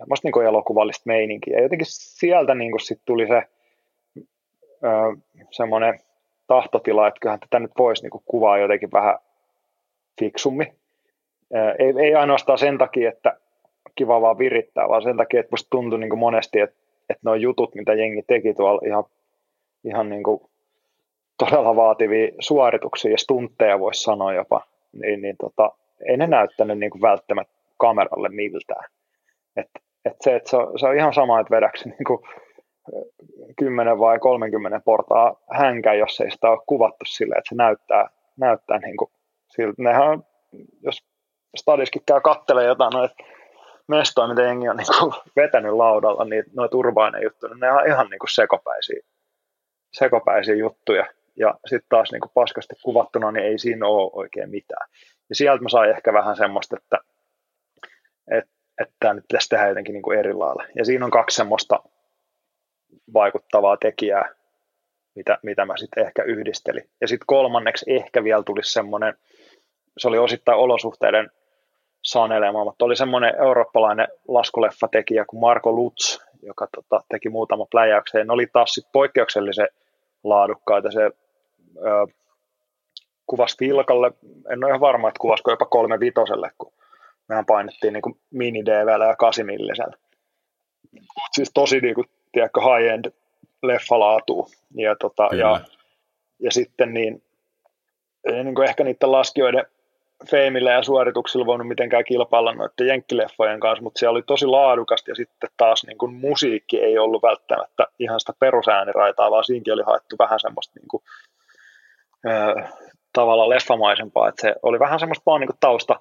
semmoista 0.06 0.28
niin 0.28 0.48
elokuvallista 0.48 1.04
meininkiä. 1.06 1.58
Ja 1.58 1.64
jotenkin 1.64 1.88
sieltä 1.90 2.56
niin 2.56 2.80
sit 2.80 3.02
tuli 3.06 3.28
se 3.28 3.44
semmoinen 5.52 6.00
tahtotila, 6.48 7.08
että 7.08 7.20
kyllähän 7.20 7.40
tätä 7.40 7.60
nyt 7.60 7.72
voisi 7.78 8.04
niin 8.04 8.22
kuvaa 8.26 8.58
jotenkin 8.58 8.92
vähän 8.94 9.20
fiksummin. 10.20 10.68
Ei, 11.80 11.94
ei 12.06 12.16
ainoastaan 12.16 12.58
sen 12.58 12.78
takia, 12.78 13.10
että 13.10 13.38
kiva 13.96 14.22
vaan 14.22 14.38
virittää, 14.38 14.90
vaan 14.90 15.04
sen 15.04 15.18
takia, 15.18 15.40
että 15.40 15.52
musta 15.52 15.70
tuntui 15.70 16.00
niin 16.00 16.20
monesti, 16.20 16.60
että, 16.60 16.76
että 17.10 17.22
nuo 17.26 17.36
jutut, 17.36 17.76
mitä 17.76 17.94
jengi 17.94 18.22
teki 18.22 18.54
tuolla 18.54 18.82
ihan, 18.88 19.04
ihan 19.84 20.10
niin 20.10 20.24
kuin 20.24 20.42
todella 21.38 21.76
vaativia 21.76 22.32
suorituksia 22.40 23.12
ja 23.12 23.18
stuntteja 23.18 23.80
voisi 23.80 24.04
sanoa 24.04 24.34
jopa, 24.34 24.62
niin, 24.94 25.22
niin 25.22 25.36
tota, 25.38 25.72
ei 26.10 26.18
ne 26.18 26.28
näyttänyt 26.28 26.80
niin 26.80 26.92
kuin 26.92 27.02
välttämättä 27.02 27.54
kameralle 27.78 28.30
miltään. 28.30 28.90
Et, 29.58 29.70
et 30.06 30.16
se, 30.22 30.36
et 30.36 30.48
se, 30.48 30.58
on, 30.58 30.80
se 30.80 30.88
on 30.88 30.98
ihan 30.98 31.14
sama, 31.14 31.40
että 31.40 31.56
vedäksi 31.56 31.90
niin 31.90 32.06
kuin 32.08 32.20
10 33.58 34.00
vai 34.00 34.20
30 34.20 34.82
portaa 34.86 35.36
hänkä, 35.52 35.94
jos 35.94 36.22
ei 36.22 36.32
sitä 36.32 36.50
ole 36.50 36.60
kuvattu 36.68 37.06
silleen, 37.08 37.38
että 37.38 37.50
se 37.50 37.56
näyttää, 37.56 38.10
näyttää 38.38 38.80
niin 38.80 38.98
kuin 38.98 39.12
siltä. 39.56 39.84
Nehän, 39.84 40.24
jos 40.82 41.04
stadiskin 41.58 42.02
käy 42.06 42.22
kattelemaan 42.22 42.68
jotain 42.68 42.92
noita 42.94 43.16
mestoja, 43.88 44.28
mitä 44.28 44.42
jengi 44.42 44.70
on 44.70 44.78
niin 44.78 44.88
kuin 45.00 45.14
vetänyt 45.42 45.74
laudalla, 45.74 46.26
niin 46.26 46.44
noita 46.54 46.78
urbainen 46.78 47.24
juttuja, 47.24 47.54
niin 47.54 47.60
ne 47.60 47.72
on 47.72 47.88
ihan 47.88 48.08
niin 48.10 48.20
kuin 48.20 48.34
sekopäisiä, 48.34 49.00
sekopäisiä 49.94 50.56
juttuja. 50.56 51.06
Ja 51.38 51.54
sitten 51.66 51.90
taas 51.90 52.12
niin 52.12 52.22
kuin 52.22 52.32
paskasti 52.34 52.76
kuvattuna, 52.84 53.32
niin 53.32 53.46
ei 53.46 53.60
siinä 53.60 53.88
ole 53.88 54.12
oikein 54.14 54.50
mitään. 54.50 54.88
Ja 55.30 55.36
sieltä 55.36 55.64
mä 55.64 55.70
sain 55.70 55.90
ehkä 55.90 56.14
vähän 56.14 56.36
semmoista, 56.36 56.78
että, 56.78 56.98
että, 58.82 58.96
tämä 59.00 59.14
nyt 59.14 59.26
pitäisi 59.28 59.50
tehdä 59.50 59.68
jotenkin 59.68 59.94
niin 59.94 60.04
kuin 60.04 60.20
eri 60.20 60.34
lailla. 60.34 60.64
Ja 60.76 60.86
siinä 60.86 61.06
on 61.06 61.12
kaksi 61.12 61.36
semmoista 61.36 61.80
vaikuttavaa 63.14 63.78
tekijää, 63.78 64.30
mitä, 65.16 65.38
mitä 65.44 65.66
mä 65.66 65.78
sitten 65.78 66.06
ehkä 66.06 66.24
yhdistelin. 66.24 66.90
Ja 67.02 67.08
sitten 67.08 67.26
kolmanneksi 67.26 67.86
ehkä 67.88 68.24
vielä 68.24 68.44
tulisi 68.44 68.74
semmoinen, 68.74 69.14
se 69.98 70.08
oli 70.08 70.18
osittain 70.18 70.58
olosuhteiden 70.58 71.32
sanelema, 72.04 72.64
mutta 72.64 72.86
oli 72.86 72.96
semmoinen 72.96 73.34
eurooppalainen 73.40 74.08
laskuleffatekijä 74.28 75.26
kuin 75.26 75.42
Marko 75.42 75.72
Lutz, 75.72 76.20
joka 76.42 76.68
tota, 76.76 77.04
teki 77.10 77.30
muutama 77.30 77.66
pläjäyksen. 77.72 78.28
Ne 78.28 78.34
oli 78.34 78.48
taas 78.54 78.70
sit 78.70 78.86
poikkeuksellisen 78.92 79.68
laadukkaita. 80.24 80.92
Se 80.92 81.02
ö, 81.06 81.12
kuvasi 83.28 83.56
Vilkalle, 83.60 84.12
en 84.50 84.64
ole 84.64 84.72
ihan 84.72 84.80
varma, 84.80 85.08
että 85.08 85.20
kuvasko 85.20 85.52
jopa 85.52 85.66
kolme 85.66 86.00
vitoselle, 86.00 86.52
kun 86.58 86.74
mehän 87.30 87.46
painettiin 87.46 87.94
niin 87.94 88.20
mini-DVllä 88.32 89.06
ja 89.06 89.16
kasimillisellä. 89.16 89.98
Siis 91.32 91.52
tosi 91.54 91.80
niin 91.80 91.96
kuin 91.96 92.10
tiedätkö, 92.32 92.62
high-end 92.62 93.12
leffalaatu. 93.64 94.48
Ja, 94.76 94.96
tota, 94.96 95.30
ja, 95.36 95.62
ja 96.40 96.52
sitten 96.52 96.94
niin, 96.94 97.24
niin 98.44 98.56
kuin 98.56 98.70
ehkä 98.70 98.84
niiden 98.84 99.12
laskijoiden 99.12 99.66
feimillä 100.30 100.72
ja 100.72 100.84
suorituksilla 100.84 101.46
voinut 101.46 101.68
mitenkään 101.68 102.04
kilpailla 102.04 102.54
noiden 102.54 102.88
jenkkileffojen 102.88 103.60
kanssa, 103.60 103.84
mutta 103.84 104.00
se 104.00 104.08
oli 104.08 104.22
tosi 104.22 104.46
laadukasta 104.46 105.12
ja 105.12 105.16
sitten 105.16 105.50
taas 105.58 105.84
niin 105.88 105.98
kuin 105.98 106.14
musiikki 106.14 106.80
ei 106.80 106.98
ollut 106.98 107.22
välttämättä 107.22 107.88
ihan 108.00 108.20
sitä 108.20 108.34
perusääniraitaa, 108.40 109.32
vaan 109.32 109.44
siinäkin 109.44 109.74
oli 109.74 109.84
haettu 109.86 110.16
vähän 110.20 110.40
semmoista 110.40 110.80
niin 110.80 110.88
kuin, 110.88 111.04
ö, 112.26 112.64
tavalla 113.14 113.50
leffamaisempaa, 113.50 114.30
että 114.30 114.42
se 114.42 114.56
oli 114.64 114.80
vähän 114.80 115.00
semmoista 115.00 115.24
vaan 115.26 115.42
niin 115.42 115.48
kuin 115.48 115.58
tausta, 115.60 116.00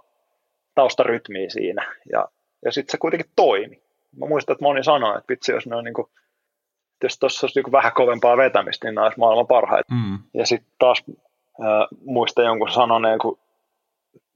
taustarytmiä 0.75 1.51
siinä 1.51 1.95
ja, 2.13 2.29
ja 2.65 2.73
sitten 2.73 2.93
se 2.93 2.99
kuitenkin 2.99 3.31
toimi. 3.37 3.83
Mä 4.19 4.27
muistan, 4.27 4.55
että 4.55 4.65
moni 4.65 4.85
sanoi, 4.85 5.19
että 5.19 5.29
vitsi, 5.29 5.53
jos 5.53 5.67
ne 5.67 5.77
on 5.77 5.85
niin 5.85 5.95
kuin 5.95 6.09
jos 7.03 7.19
tuossa 7.19 7.47
olisi 7.47 7.73
vähän 7.73 7.93
kovempaa 7.95 8.37
vetämistä, 8.37 8.87
niin 8.87 8.95
nämä 8.95 9.05
olisi 9.05 9.19
maailman 9.19 9.47
parhaita. 9.47 9.95
Mm. 9.95 10.19
Ja 10.35 10.47
sitten 10.47 10.73
taas 10.79 11.05
äh, 11.09 11.89
muista 12.05 12.43
jonkun 12.43 12.71
sanoneen, 12.71 13.19
kun 13.19 13.39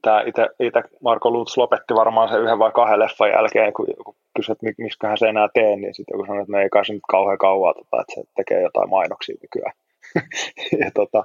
tämä 0.01 0.23
itse 0.59 0.81
Marko 1.01 1.31
Lutz 1.31 1.57
lopetti 1.57 1.93
varmaan 1.95 2.29
se 2.29 2.37
yhden 2.37 2.59
vai 2.59 2.71
kahden 2.71 2.99
leffan 2.99 3.29
jälkeen, 3.29 3.73
kun 3.73 3.85
joku 3.97 4.15
kysyi, 4.35 4.53
että 4.53 4.65
miksi 4.83 5.07
hän 5.07 5.17
se 5.17 5.29
enää 5.29 5.47
tee, 5.53 5.75
niin 5.75 5.93
sitten 5.93 6.13
joku 6.13 6.25
sanoi, 6.25 6.41
että 6.41 6.51
no 6.51 6.59
ei 6.59 6.69
kai 6.69 6.85
se 6.85 6.93
nyt 6.93 7.01
kauhean 7.09 7.37
kauan, 7.37 7.75
tota, 7.75 8.01
että 8.01 8.13
se 8.15 8.23
tekee 8.35 8.61
jotain 8.61 8.89
mainoksia 8.89 9.35
nykyään. 9.41 9.73
ja 10.83 10.91
tota, 10.93 11.23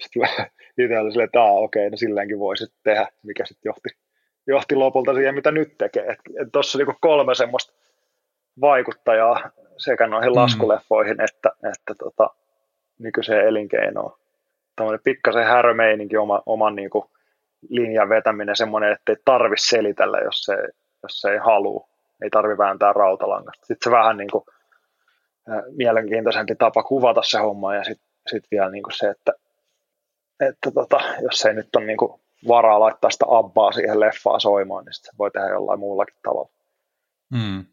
sitten 0.00 0.22
itse 0.78 0.98
oli 0.98 1.10
silleen, 1.10 1.24
että 1.24 1.42
okei, 1.42 1.82
okay, 1.82 1.90
no 1.90 1.96
silleenkin 1.96 2.38
voisi 2.38 2.66
tehdä, 2.84 3.06
mikä 3.22 3.44
sitten 3.46 3.70
johti, 3.70 3.88
johti 4.46 4.74
lopulta 4.74 5.14
siihen, 5.14 5.34
mitä 5.34 5.50
nyt 5.50 5.78
tekee. 5.78 6.16
Tuossa 6.52 6.78
niinku 6.78 6.94
kolme 7.00 7.34
semmoista 7.34 7.72
vaikuttajaa 8.60 9.50
sekä 9.76 10.06
noihin 10.06 10.32
mm. 10.32 10.36
laskuleffoihin 10.36 11.20
että, 11.20 11.50
että 11.72 11.94
tota, 11.98 12.30
nykyiseen 12.98 13.46
elinkeinoon. 13.46 14.18
Tämmöinen 14.76 15.00
pikkasen 15.04 15.44
härömeininki 15.44 16.16
oma, 16.16 16.42
oman 16.46 16.76
niin 16.76 16.90
kuin 16.90 17.04
linjan 17.68 18.08
vetäminen 18.08 18.56
semmoinen, 18.56 18.92
että 18.92 19.12
ei 19.12 19.16
tarvi 19.24 19.56
selitellä, 19.58 20.18
jos 20.18 20.44
se, 20.44 20.56
jos 21.02 21.20
se 21.20 21.30
ei 21.30 21.38
halua. 21.38 21.88
Ei 22.22 22.30
tarvi 22.30 22.58
vääntää 22.58 22.92
rautalangasta. 22.92 23.66
Sitten 23.66 23.90
se 23.90 23.96
vähän 23.96 24.16
niin 24.16 24.30
kuin, 24.30 24.44
mielenkiintoisempi 25.76 26.54
tapa 26.54 26.82
kuvata 26.82 27.22
se 27.22 27.38
homma 27.38 27.74
ja 27.74 27.84
sitten 27.84 28.06
sit 28.30 28.44
vielä 28.50 28.70
niin 28.70 28.82
kuin 28.82 28.92
se, 28.96 29.08
että, 29.08 29.32
että 30.40 30.70
tota, 30.70 31.00
jos 31.22 31.44
ei 31.44 31.54
nyt 31.54 31.76
ole 31.76 31.84
niin 31.84 31.96
kuin 31.96 32.20
varaa 32.48 32.80
laittaa 32.80 33.10
sitä 33.10 33.24
abbaa 33.28 33.72
siihen 33.72 34.00
leffaan 34.00 34.40
soimaan, 34.40 34.84
niin 34.84 34.94
se 34.94 35.12
voi 35.18 35.30
tehdä 35.30 35.48
jollain 35.48 35.80
muullakin 35.80 36.16
tavalla. 36.22 36.50
Mm. 37.30 37.64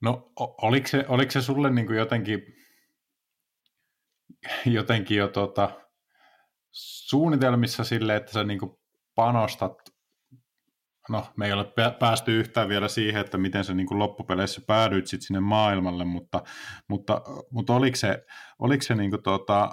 No 0.00 0.32
oliko 0.36 0.88
se, 0.88 1.04
oliko 1.08 1.30
se 1.30 1.42
sulle 1.42 1.70
niin 1.70 1.86
kuin 1.86 1.98
jotenkin, 1.98 2.56
jotenkin 4.66 5.16
jo 5.16 5.28
tota, 5.28 5.70
suunnitelmissa 6.72 7.84
sille, 7.84 8.16
että 8.16 8.32
sä 8.32 8.44
niin 8.44 8.58
kuin 8.58 8.78
panostat, 9.14 9.78
no 11.08 11.26
me 11.36 11.46
ei 11.46 11.52
ole 11.52 11.66
päästy 11.98 12.40
yhtään 12.40 12.68
vielä 12.68 12.88
siihen, 12.88 13.20
että 13.20 13.38
miten 13.38 13.64
sä 13.64 13.74
niin 13.74 13.86
kuin 13.86 13.98
loppupeleissä 13.98 14.60
päädyit 14.66 15.06
sit 15.06 15.22
sinne 15.22 15.40
maailmalle, 15.40 16.04
mutta, 16.04 16.42
mutta, 16.88 17.22
mutta 17.50 17.74
oliko 17.74 17.96
se, 17.96 18.24
oliko 18.58 18.82
se 18.82 18.94
niin 18.94 19.10
kuin 19.10 19.22
tota, 19.22 19.70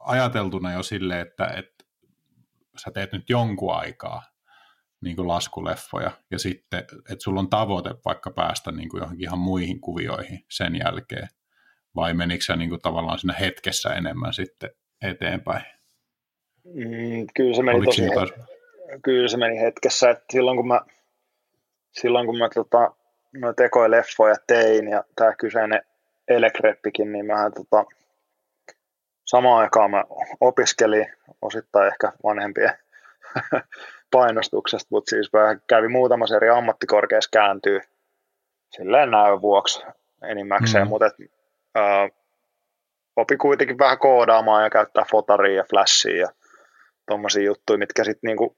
ajateltuna 0.00 0.72
jo 0.72 0.82
sille, 0.82 1.20
että, 1.20 1.46
että 1.46 1.73
sä 2.76 2.90
teet 2.90 3.12
nyt 3.12 3.30
jonkun 3.30 3.74
aikaa 3.74 4.22
niin 5.00 5.16
kuin 5.16 5.28
laskuleffoja, 5.28 6.10
ja 6.30 6.38
sitten, 6.38 6.80
että 6.80 7.22
sulla 7.24 7.40
on 7.40 7.50
tavoite 7.50 7.90
vaikka 8.04 8.30
päästä 8.30 8.72
niin 8.72 8.88
kuin 8.88 9.00
johonkin 9.00 9.24
ihan 9.24 9.38
muihin 9.38 9.80
kuvioihin 9.80 10.44
sen 10.50 10.78
jälkeen, 10.84 11.28
vai 11.96 12.14
menikö 12.14 12.44
sä 12.44 12.56
niin 12.56 12.70
kuin 12.70 12.80
tavallaan 12.80 13.18
siinä 13.18 13.34
hetkessä 13.40 13.88
enemmän 13.88 14.32
sitten 14.32 14.70
eteenpäin? 15.02 15.64
Mm, 16.64 17.26
kyllä, 17.34 17.56
se 17.56 17.62
meni 17.62 17.84
tosi, 17.84 18.02
kyllä 19.04 19.28
se 19.28 19.36
meni 19.36 19.60
hetkessä, 19.60 20.10
että 20.10 20.24
silloin 20.32 20.56
kun 20.56 20.68
mä, 20.68 20.80
silloin 21.92 22.26
kun 22.26 22.38
mä 22.38 22.48
tota, 22.54 22.94
no 23.34 23.52
tekoin 23.52 23.90
leffoja 23.90 24.34
tein, 24.46 24.88
ja 24.88 25.04
tämä 25.16 25.34
kyseinen 25.34 25.82
Elekreppikin, 26.28 27.12
niin 27.12 27.26
mähän 27.26 27.52
tota, 27.52 27.84
samaan 29.34 29.62
aikaan 29.62 29.90
mä 29.90 30.04
opiskelin 30.40 31.06
osittain 31.42 31.86
ehkä 31.86 32.12
vanhempien 32.24 32.78
painostuksesta, 34.12 34.88
mutta 34.90 35.10
siis 35.10 35.32
vähän 35.32 35.62
kävi 35.66 35.88
muutamassa 35.88 36.36
eri 36.36 36.50
ammattikorkeassa 36.50 37.30
kääntyy 37.32 37.80
silleen 38.70 39.10
näön 39.10 39.42
vuoksi 39.42 39.82
enimmäkseen, 40.30 40.84
mm. 40.84 40.88
mutta 40.88 41.06
et, 41.06 41.14
ää, 41.74 42.08
opi 43.16 43.36
kuitenkin 43.36 43.78
vähän 43.78 43.98
koodaamaan 43.98 44.64
ja 44.64 44.70
käyttää 44.70 45.04
fotaria 45.10 45.56
ja 45.56 45.64
flashia 45.70 46.16
ja 46.16 46.28
tuommoisia 47.08 47.44
juttuja, 47.44 47.78
mitkä 47.78 48.04
sitten 48.04 48.28
niinku 48.28 48.56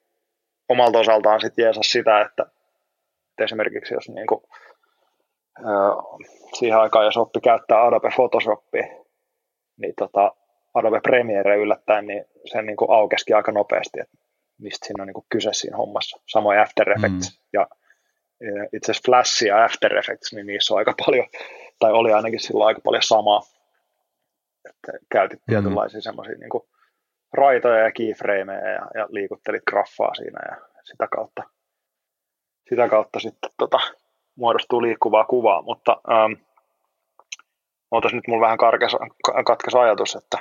omalta 0.68 0.98
osaltaan 0.98 1.40
sitten 1.40 1.62
jeesas 1.62 1.86
sitä, 1.86 2.20
että, 2.20 2.42
että 3.30 3.44
esimerkiksi 3.44 3.94
jos 3.94 4.08
niinku, 4.08 4.48
ää, 5.64 5.90
siihen 6.58 6.78
aikaan 6.78 7.04
jos 7.04 7.16
oppi 7.16 7.40
käyttää 7.40 7.86
Adobe 7.86 8.08
Photoshopia, 8.14 8.86
niin 9.76 9.94
tota, 9.96 10.32
Adobe 10.76 11.00
Premiere 11.00 11.56
yllättäen, 11.56 12.06
niin 12.06 12.24
se 12.44 12.62
niin 12.62 12.76
kuin 12.76 12.90
aukesikin 12.90 13.36
aika 13.36 13.52
nopeasti, 13.52 14.00
että 14.00 14.16
mistä 14.58 14.86
siinä 14.86 15.02
on 15.02 15.06
niin 15.06 15.14
kuin 15.14 15.26
kyse 15.28 15.50
siinä 15.52 15.76
hommassa. 15.76 16.20
Samoin 16.26 16.60
After 16.60 16.90
Effects 16.90 17.30
mm. 17.30 17.36
ja 17.52 17.66
itse 18.72 18.92
asiassa 18.92 19.06
Flash 19.06 19.44
ja 19.44 19.64
After 19.64 19.96
Effects, 19.96 20.32
niin 20.32 20.46
niissä 20.46 20.74
on 20.74 20.78
aika 20.78 20.94
paljon, 21.06 21.26
tai 21.78 21.92
oli 21.92 22.12
ainakin 22.12 22.40
silloin 22.40 22.66
aika 22.66 22.80
paljon 22.84 23.02
samaa, 23.02 23.42
että 24.68 24.92
käytit 25.12 25.40
mm. 25.40 25.52
tietynlaisia 25.52 26.00
semmoisia 26.00 26.34
niin 26.38 26.70
raitoja 27.32 27.84
ja 27.84 27.92
keyframeja 27.92 28.68
ja, 28.68 28.88
ja 28.94 29.06
liikuttelit 29.10 29.62
graffaa 29.70 30.14
siinä 30.14 30.40
ja 30.50 30.56
sitä 30.84 31.08
kautta, 31.10 31.42
sitä 32.68 32.88
kautta 32.88 33.20
sitten 33.20 33.50
tota, 33.58 33.78
muodostuu 34.34 34.82
liikkuvaa 34.82 35.24
kuvaa, 35.24 35.62
mutta 35.62 36.00
ähm, 36.10 36.32
Ootas 37.90 38.12
nyt 38.12 38.26
mulla 38.28 38.44
vähän 38.44 38.58
karkes, 38.58 38.92
katkes 39.46 39.74
ajatus, 39.74 40.14
että 40.14 40.38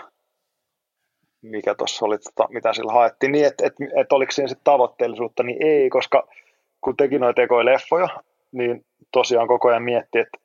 mikä 1.45 1.75
tuossa 1.75 2.05
oli, 2.05 2.17
tota, 2.17 2.47
mitä 2.49 2.73
sillä 2.73 2.91
haettiin, 2.91 3.31
niin 3.31 3.45
että 3.45 3.67
et, 3.67 3.73
et 3.95 4.12
oliko 4.12 4.31
siinä 4.31 4.47
sitten 4.47 4.63
tavoitteellisuutta, 4.63 5.43
niin 5.43 5.58
ei, 5.63 5.89
koska 5.89 6.27
kun 6.81 6.97
teki 6.97 7.19
noita 7.19 7.41
tekoja 7.41 7.65
leffoja, 7.65 8.08
niin 8.51 8.86
tosiaan 9.12 9.47
koko 9.47 9.69
ajan 9.69 9.84
mietti, 9.84 10.19
että 10.19 10.38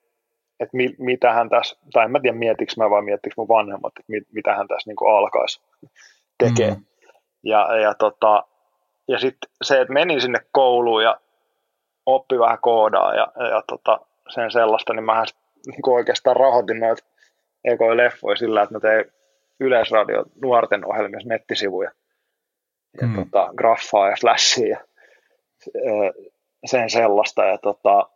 että 0.61 0.77
mi, 0.77 0.95
mitähän 0.99 1.49
tässä, 1.49 1.79
tai 1.93 2.05
en 2.05 2.11
mä 2.11 2.21
tiedä 2.21 2.37
mietikö 2.37 2.73
mä 2.77 2.91
vai 2.91 3.03
miettikö 3.03 3.35
mun 3.37 3.49
vanhemmat, 3.49 3.93
että 3.99 4.13
mit, 4.13 4.25
mitähän 4.33 4.69
tässä 4.69 4.91
niin 4.91 5.17
alkaisi 5.17 5.61
tekee. 6.39 6.71
Mm. 6.71 6.85
Ja, 7.43 7.77
ja, 7.77 7.95
tota, 7.95 8.45
ja 9.09 9.19
sitten 9.19 9.51
se, 9.63 9.81
että 9.81 9.93
menin 9.93 10.21
sinne 10.21 10.39
kouluun 10.53 11.03
ja 11.03 11.21
oppi 12.07 12.39
vähän 12.39 12.59
koodaa 12.63 13.15
ja, 13.15 13.33
ja 13.51 13.63
tota, 13.67 14.01
sen 14.29 14.51
sellaista, 14.51 14.95
niin 14.95 15.05
mähän 15.05 15.27
niin 15.67 15.89
oikeastaan 15.89 16.37
rahoitin 16.37 16.81
noita 16.81 17.05
ekoja 17.65 17.97
leffoja 17.97 18.37
sillä, 18.37 18.63
että 18.63 18.75
mä 18.75 18.81
tein 18.81 19.05
Yleisradio 19.61 20.25
nuorten 20.42 20.87
ohjelmissa 20.87 21.29
nettisivuja 21.29 21.90
ja 23.01 23.07
mm. 23.07 23.14
tota, 23.14 23.51
graffaa 23.57 24.11
ja 24.11 24.16
flashia 24.20 24.81
ja 26.62 26.68
sen 26.68 26.90
sellaista. 26.90 27.44
Ja, 27.44 27.59
tota, 27.59 28.11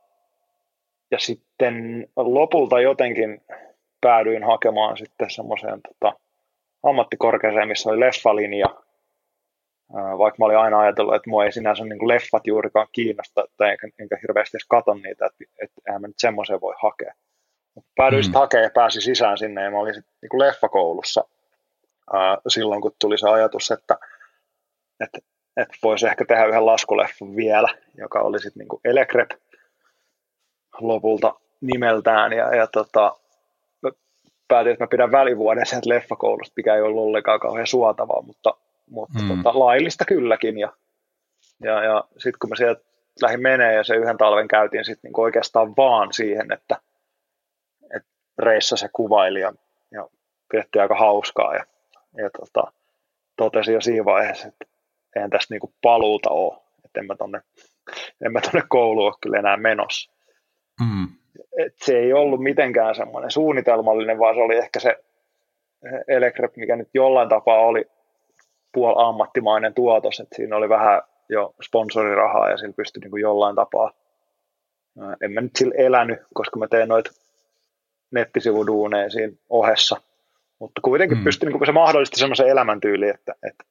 ja 1.11 1.19
sitten 1.19 2.09
lopulta 2.17 2.81
jotenkin 2.81 3.41
päädyin 4.01 4.45
hakemaan 4.45 4.97
sitten 4.97 5.31
semmoiseen 5.31 5.81
tota, 5.83 6.19
ammattikorkeaseen, 6.83 7.69
missä 7.69 7.91
oli 7.91 8.01
leffalinja, 8.01 8.67
vaikka 9.93 10.37
mä 10.39 10.45
olin 10.45 10.59
aina 10.59 10.81
ajatellut, 10.81 11.15
että 11.15 11.31
mua 11.31 11.45
ei 11.45 11.53
sinänsä 11.53 11.85
niin 11.85 11.99
kuin 11.99 12.09
leffat 12.09 12.47
juurikaan 12.47 12.87
kiinnosta, 12.93 13.45
tai 13.57 13.71
enkä, 13.71 13.89
enkä 13.99 14.19
hirveästi 14.23 14.57
edes 14.57 14.67
katon 14.69 15.03
niitä, 15.03 15.27
että, 15.27 15.45
että 15.63 15.81
eihän 15.89 16.01
mä 16.01 16.07
nyt 16.07 16.19
semmoiseen 16.19 16.61
voi 16.61 16.75
hakea. 16.83 17.15
Päädyin 17.97 18.21
mm. 18.21 18.23
sitten 18.23 18.41
hakemaan 18.41 18.65
ja 18.65 18.71
pääsin 18.75 19.03
sisään 19.03 19.39
sinne, 19.39 19.63
ja 19.63 19.71
mä 19.71 19.79
olin 19.79 19.95
sitten 19.95 20.15
niin 20.23 20.31
kuin 20.31 20.41
leffakoulussa 20.41 21.25
silloin, 22.49 22.81
kun 22.81 22.97
tuli 23.01 23.19
se 23.19 23.29
ajatus, 23.29 23.71
että, 23.71 23.99
että, 25.01 25.19
että 25.57 25.77
voisi 25.83 26.07
ehkä 26.07 26.25
tehdä 26.25 26.47
yhden 26.47 26.67
laskuleffan 26.67 27.37
vielä, 27.37 27.69
joka 27.99 28.21
oli 28.21 28.41
sitten 28.41 28.61
niin 28.61 28.81
Elekrep 28.85 29.31
lopulta 30.81 31.35
nimeltään. 31.61 32.33
Ja, 32.33 32.57
ja 32.57 32.67
tota, 32.67 33.17
päätin, 34.49 34.73
että 34.73 34.85
mä 34.85 34.89
pidän 34.89 35.13
välivuoden 35.13 35.67
sieltä 35.67 35.89
leffakoulusta, 35.89 36.55
mikä 36.57 36.75
ei 36.75 36.83
ollut 36.83 37.03
ollenkaan 37.03 37.41
kauhean 37.41 37.67
suotavaa, 37.67 38.23
mutta, 38.23 38.55
mutta 38.91 39.19
mm. 39.19 39.29
tota, 39.29 39.59
laillista 39.59 40.05
kylläkin. 40.05 40.59
Ja, 40.59 40.73
ja, 41.63 41.85
ja 41.85 42.05
sitten 42.13 42.39
kun 42.41 42.51
mä 42.51 42.57
sieltä 42.57 42.85
lähdin 43.23 43.43
menee 43.43 43.75
ja 43.75 43.85
se 43.85 43.95
yhden 43.95 44.19
talven 44.19 44.49
käytiin 44.49 44.85
sitten 44.85 45.09
niin 45.09 45.21
oikeastaan 45.21 45.77
vaan 45.77 46.13
siihen, 46.13 46.53
että, 46.53 46.77
että 47.97 48.09
reissa 48.39 48.77
se 48.77 48.89
kuvaili 48.93 49.41
ja, 49.41 49.53
ja 49.91 50.09
pidettiin 50.51 50.83
aika 50.83 50.95
hauskaa. 50.95 51.55
Ja 51.55 51.65
ja 52.17 52.31
tota, 52.31 52.73
totesin 53.37 53.75
jo 53.75 53.81
siinä 53.81 54.05
vaiheessa, 54.05 54.49
että 54.49 54.65
eihän 55.17 55.31
tästä 55.31 55.55
niinku 55.55 55.73
paluuta 55.83 56.31
ole, 56.31 56.59
että 56.85 57.01
en 57.01 57.07
mä 57.07 57.17
tonne, 57.17 57.41
en 58.25 58.33
mä 58.33 58.41
tonne 58.41 58.63
kouluun 58.69 59.07
ole 59.07 59.15
kyllä 59.21 59.39
enää 59.39 59.57
menossa. 59.57 60.13
Mm. 60.81 61.09
Et 61.59 61.75
se 61.85 61.99
ei 61.99 62.13
ollut 62.13 62.43
mitenkään 62.43 62.95
semmoinen 62.95 63.31
suunnitelmallinen, 63.31 64.19
vaan 64.19 64.35
se 64.35 64.41
oli 64.41 64.57
ehkä 64.57 64.81
se 64.81 64.97
Elekrep, 66.09 66.57
mikä 66.57 66.77
nyt 66.77 66.89
jollain 66.95 67.29
tapaa 67.29 67.59
oli 67.59 67.85
puol 68.73 68.99
ammattimainen 68.99 69.75
tuotos, 69.75 70.21
että 70.21 70.37
siinä 70.37 70.57
oli 70.57 70.69
vähän 70.69 71.03
jo 71.29 71.55
sponsorirahaa 71.63 72.51
ja 72.51 72.57
sillä 72.57 72.75
pystyi 72.77 73.01
niin 73.01 73.11
kuin 73.11 73.21
jollain 73.21 73.57
tapaa. 73.57 73.93
En 75.21 75.33
mä 75.33 75.41
nyt 75.41 75.57
sillä 75.57 75.75
elänyt, 75.79 76.21
koska 76.35 76.59
mä 76.59 76.67
tein 76.69 76.89
noita 76.89 77.11
nettisivuduuneja 78.11 79.11
siinä 79.11 79.33
ohessa– 79.49 79.97
mutta 80.59 80.81
kuitenkin 80.81 81.19
mm. 81.19 81.25
pystyi, 81.25 81.49
niin 81.49 81.59
kuin 81.59 81.67
se 81.67 81.73
mahdollisti 81.73 82.17
semmoisen 82.17 82.49
elämäntyyli, 82.49 83.09
että, 83.09 83.35
että, 83.49 83.65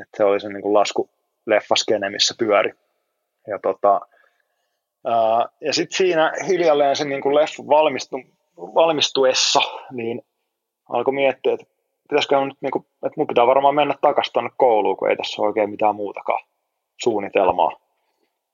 että 0.00 0.16
se 0.16 0.24
oli 0.24 0.40
se 0.40 0.48
niin 0.48 0.62
kuin 0.62 0.74
lasku 0.74 1.10
leffaskene, 1.46 2.10
missä 2.10 2.34
pyöri. 2.38 2.72
Ja, 3.46 3.58
tota, 3.58 4.00
ää, 5.06 5.48
ja 5.60 5.72
sitten 5.72 5.96
siinä 5.96 6.32
hiljalleen 6.48 6.96
sen 6.96 7.08
niin 7.08 7.22
kuin 7.22 7.34
leffan 7.34 7.66
valmistu, 7.66 8.16
valmistuessa, 8.56 9.60
niin 9.92 10.22
alkoi 10.88 11.14
miettiä, 11.14 11.52
että 11.52 11.66
pitäisikö 12.08 12.44
nyt, 12.44 12.58
niin 12.60 12.70
kuin, 12.70 12.86
että 13.06 13.14
mun 13.16 13.26
pitää 13.26 13.46
varmaan 13.46 13.74
mennä 13.74 13.94
takaisin 14.00 14.32
tuonne 14.32 14.50
kouluun, 14.56 14.96
kun 14.96 15.10
ei 15.10 15.16
tässä 15.16 15.42
ole 15.42 15.48
oikein 15.48 15.70
mitään 15.70 15.96
muutakaan 15.96 16.44
suunnitelmaa. 17.02 17.70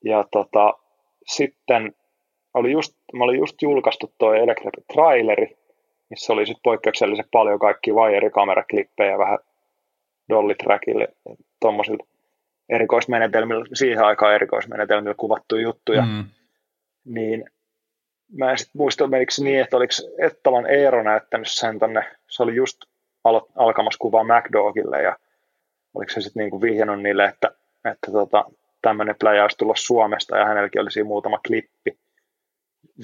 Ja 0.04 0.24
tota, 0.32 0.74
sitten 1.26 1.94
oli 2.54 2.72
just, 2.72 2.94
mä 3.12 3.24
olin 3.24 3.38
just 3.38 3.62
julkaistu 3.62 4.14
tuo 4.18 4.34
Electric 4.34 4.84
traileri, 4.92 5.59
missä 6.10 6.32
oli 6.32 6.46
sitten 6.46 6.62
poikkeuksellisen 6.62 7.24
paljon 7.32 7.58
kaikki 7.58 7.92
wire-kameraklippejä, 7.92 9.18
vähän 9.18 9.38
dolly 10.28 10.54
trackille, 10.54 11.08
tuommoisilla 11.60 12.06
erikoismenetelmillä, 12.68 13.64
siihen 13.74 14.04
aikaan 14.04 14.34
erikoismenetelmillä 14.34 15.14
kuvattuja 15.14 15.62
juttuja, 15.62 16.02
mm. 16.02 16.24
niin 17.04 17.50
mä 18.32 18.50
en 18.50 18.58
sitten 18.58 18.78
muista, 18.78 19.06
menikö 19.06 19.32
niin, 19.38 19.60
että 19.60 19.76
oliko 19.76 19.92
Ettalan 20.18 20.66
Eero 20.66 21.02
näyttänyt 21.02 21.48
sen 21.50 21.78
tonne, 21.78 22.04
se 22.28 22.42
oli 22.42 22.54
just 22.54 22.78
al- 23.24 23.46
alkamassa 23.56 23.98
kuvaa 23.98 24.24
MacDogille 24.24 25.02
ja 25.02 25.16
oliko 25.94 26.12
se 26.12 26.20
sitten 26.20 26.40
niin 26.40 26.62
vihjannut 26.62 27.02
niille, 27.02 27.24
että, 27.24 27.50
että 27.84 28.12
tota, 28.12 28.44
tämmöinen 28.82 29.14
pläjä 29.20 29.42
olisi 29.42 29.58
tulla 29.58 29.74
Suomesta 29.76 30.36
ja 30.36 30.44
hänelläkin 30.44 30.80
olisi 30.80 31.02
muutama 31.02 31.40
klippi. 31.46 31.98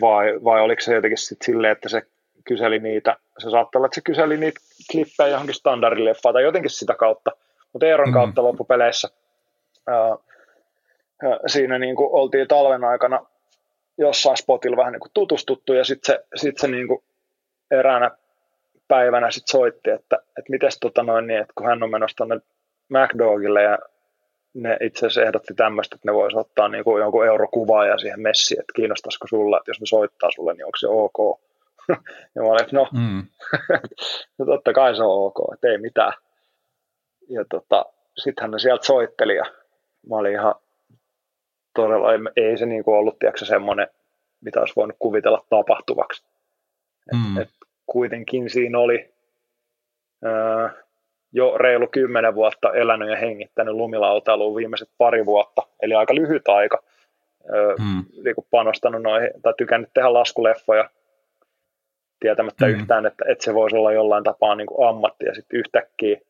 Vai, 0.01 0.45
vai 0.45 0.61
oliko 0.61 0.81
se 0.81 0.95
jotenkin 0.95 1.19
sitten 1.19 1.47
silleen, 1.47 1.73
että 1.73 1.89
se 1.89 2.03
kyseli 2.47 2.79
niitä, 2.79 3.17
se 3.39 3.51
saattaa 3.51 3.79
olla, 3.79 3.87
että 3.87 3.95
se 3.95 4.01
kyseli 4.01 4.37
niitä 4.37 4.61
klippejä 4.91 5.29
johonkin 5.29 5.55
standardileffaan 5.55 6.33
tai 6.33 6.43
jotenkin 6.43 6.71
sitä 6.71 6.95
kautta, 6.95 7.31
mutta 7.73 7.87
Eeron 7.87 8.09
mm. 8.09 8.15
kautta 8.15 8.43
loppupeleissä 8.43 9.09
ää, 9.87 10.17
siinä 11.47 11.79
niin 11.79 11.97
kuin 11.97 12.09
oltiin 12.13 12.49
talven 12.49 12.85
aikana 12.85 13.27
jossain 13.99 14.37
spotilla 14.37 14.77
vähän 14.77 14.93
niin 14.93 15.01
kuin 15.01 15.11
tutustuttu 15.15 15.73
ja 15.73 15.85
sitten 15.85 16.15
se, 16.15 16.25
sit 16.35 16.59
se 16.59 16.69
niin 16.69 16.89
kuin 16.89 17.05
eräänä 17.71 18.11
päivänä 18.89 19.31
sitten 19.31 19.51
soitti, 19.51 19.91
että, 19.91 20.17
että 20.17 20.51
mites 20.51 20.79
tota 20.81 21.03
noin 21.03 21.27
niin, 21.27 21.41
että 21.41 21.53
kun 21.55 21.67
hän 21.67 21.83
on 21.83 21.91
menossa 21.91 22.17
tuonne 22.17 22.41
MacDogille 22.89 23.63
ja 23.63 23.79
ne 24.55 24.77
itse 24.81 24.99
asiassa 24.99 25.23
ehdotti 25.23 25.55
tämmöistä, 25.55 25.95
että 25.95 26.09
ne 26.09 26.15
voisi 26.15 26.37
ottaa 26.39 26.69
niin 26.69 26.85
kuin 26.85 27.01
jonkun 27.01 27.27
eurokuvaa 27.27 27.99
siihen 27.99 28.21
messiin, 28.21 28.61
että 28.61 28.73
kiinnostaisiko 28.77 29.27
sulla, 29.27 29.59
että 29.59 29.71
jos 29.71 29.81
ne 29.81 29.87
soittaa 29.87 30.31
sulle, 30.31 30.53
niin 30.53 30.67
onko 30.67 30.77
se 30.77 30.89
ok. 30.89 31.41
ja 32.35 32.43
mä 32.43 32.49
olin, 32.49 32.63
että 32.63 32.77
no, 32.77 32.89
mm. 32.93 33.27
no 34.39 34.47
totta 34.47 34.73
kai 34.73 34.97
se 34.97 35.03
on 35.03 35.27
ok, 35.27 35.55
että 35.55 35.69
ei 35.69 35.79
mitään. 35.79 36.13
Ja 37.29 37.45
tota, 37.51 37.85
sittenhän 38.17 38.51
ne 38.51 38.59
sieltä 38.59 38.87
soitteli 38.87 39.37
ja 39.37 39.45
mä 40.09 40.17
olin 40.17 40.33
ihan 40.33 40.55
todella, 41.75 42.13
ei, 42.13 42.19
ei 42.37 42.59
se 42.59 42.67
niin 42.67 42.85
kuin 42.85 42.97
ollut 42.97 43.19
tiedätkö, 43.19 43.45
semmoinen, 43.45 43.89
mitä 44.41 44.61
olisi 44.61 44.77
voinut 44.77 44.97
kuvitella 44.99 45.45
tapahtuvaksi. 45.51 46.25
Mm. 47.13 47.37
Et, 47.37 47.43
et 47.43 47.55
kuitenkin 47.87 48.51
siinä 48.51 48.79
oli 48.79 49.15
ää, 50.25 50.71
jo 51.33 51.59
reilu 51.59 51.87
kymmenen 51.87 52.35
vuotta 52.35 52.73
elänyt 52.75 53.11
ja 53.11 53.17
hengittänyt 53.17 53.75
lumilautailuun 53.75 54.57
viimeiset 54.57 54.89
pari 54.99 55.27
vuotta, 55.27 55.63
eli 55.83 55.95
aika 55.95 56.15
lyhyt 56.15 56.49
aika. 56.49 56.83
Ää, 57.53 57.75
mm. 57.79 58.05
niin 58.25 58.47
panostanut 58.51 59.03
noihin, 59.03 59.31
tai 59.43 59.55
tykännyt 59.59 59.91
tehdä 59.95 60.13
laskuleffoja, 60.13 60.91
tietämättä 62.21 62.67
mm. 62.67 62.73
yhtään, 62.73 63.07
että, 63.07 63.25
että 63.29 63.45
se 63.45 63.55
voisi 63.55 63.77
olla 63.77 63.93
jollain 63.93 64.25
tapaa 64.25 64.55
niin 64.55 64.67
kuin 64.67 64.89
ammatti, 64.89 65.25
ja 65.25 65.35
sitten 65.35 65.59
yhtäkkiä 65.59 66.21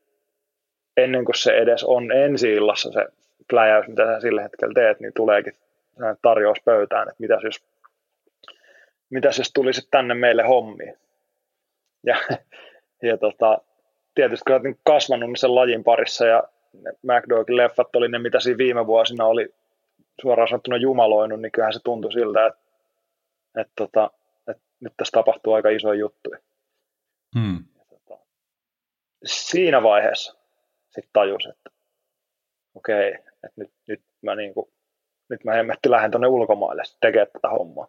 ennen 0.96 1.24
kuin 1.24 1.34
se 1.34 1.52
edes 1.52 1.84
on 1.84 2.12
ensi 2.12 2.52
illassa 2.52 2.92
se 2.92 3.06
pläjäys, 3.50 3.88
mitä 3.88 4.04
sä 4.06 4.20
sillä 4.20 4.42
hetkellä 4.42 4.74
teet, 4.74 5.00
niin 5.00 5.12
tuleekin 5.16 5.52
tarjous 6.22 6.58
pöytään, 6.64 7.08
että 7.08 7.20
mitäs 7.20 7.42
jos, 7.44 7.64
mitäs 9.10 9.38
jos 9.38 9.52
tulisit 9.52 9.88
tänne 9.90 10.14
meille 10.14 10.42
hommiin. 10.42 10.96
Ja, 12.04 12.16
ja 13.02 13.16
tota, 13.16 13.58
tietysti 14.14 14.44
kun 14.46 14.54
olet 14.54 14.78
kasvanut 14.84 15.28
niin 15.28 15.36
sen 15.36 15.54
lajin 15.54 15.84
parissa 15.84 16.26
ja 16.26 16.42
McDogin 17.02 17.56
leffat 17.56 17.96
oli 17.96 18.08
ne, 18.08 18.18
mitä 18.18 18.40
siinä 18.40 18.58
viime 18.58 18.86
vuosina 18.86 19.26
oli 19.26 19.54
suoraan 20.22 20.48
sanottuna 20.48 20.76
jumaloinut, 20.76 21.40
niin 21.40 21.52
kyllähän 21.52 21.72
se 21.72 21.80
tuntui 21.84 22.12
siltä, 22.12 22.46
että, 22.46 22.60
että, 23.60 23.72
tota, 23.76 24.10
että 24.10 24.25
nyt 24.80 24.92
tässä 24.96 25.12
tapahtuu 25.12 25.52
aika 25.52 25.68
iso 25.68 25.92
juttu. 25.92 26.30
Hmm. 27.38 27.64
Tota, 27.88 28.24
siinä 29.24 29.82
vaiheessa 29.82 30.32
sitten 30.90 31.10
tajus, 31.12 31.46
että 31.46 31.70
okei, 32.74 33.08
okay, 33.08 33.20
että 33.32 33.52
nyt, 33.56 33.72
nyt 33.88 34.02
mä, 34.22 34.34
niin 34.34 34.54
kuin, 34.54 34.72
nyt 35.28 35.44
mä 35.44 35.52
hemmetti 35.52 35.90
lähden 35.90 36.10
tuonne 36.10 36.28
ulkomaille 36.28 36.82
tekemään 37.00 37.28
tätä 37.32 37.48
hommaa. 37.48 37.86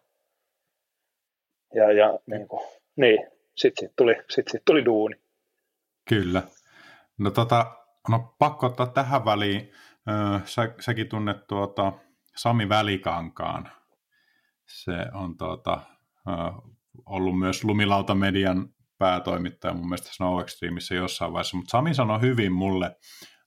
Ja, 1.74 1.92
ja 1.92 2.18
niin, 2.26 2.48
kuin, 2.48 2.68
niin 2.96 3.30
sitten 3.56 3.88
sit 3.88 3.96
tuli, 3.96 4.16
sit, 4.30 4.48
sit 4.48 4.62
tuli 4.64 4.84
duuni. 4.84 5.16
Kyllä. 6.08 6.42
No, 7.18 7.30
tota, 7.30 7.76
no 8.08 8.34
pakko 8.38 8.66
ottaa 8.66 8.86
tähän 8.86 9.24
väliin. 9.24 9.72
Sä, 10.44 10.74
säkin 10.80 11.08
tunnet 11.08 11.46
tuota 11.46 11.92
Sami 12.36 12.68
Välikankaan. 12.68 13.70
Se 14.66 14.92
on 15.14 15.36
tuota, 15.36 15.80
ollut 17.06 17.38
myös 17.38 17.64
Lumilauta 17.64 18.14
Median 18.14 18.68
päätoimittaja 18.98 19.74
mun 19.74 19.88
mielestä 19.88 20.08
Snow 20.12 20.40
Extremeissa 20.40 20.94
jossain 20.94 21.32
vaiheessa, 21.32 21.56
mutta 21.56 21.70
Sami 21.70 21.94
sanoi 21.94 22.20
hyvin 22.20 22.52
mulle 22.52 22.96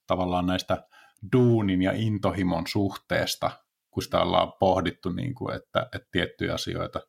tavallaan 0.08 0.46
näistä 0.46 0.88
duunin 1.32 1.82
ja 1.82 1.92
intohimon 1.96 2.68
suhteesta, 2.68 3.52
kun 3.92 4.04
sitä 4.04 4.22
ollaan 4.22 4.54
pohdittu, 4.60 5.10
niin 5.10 5.36
kuin, 5.36 5.56
että, 5.56 5.90
että 5.96 6.08
tiettyjä 6.12 6.54
asioita 6.54 7.02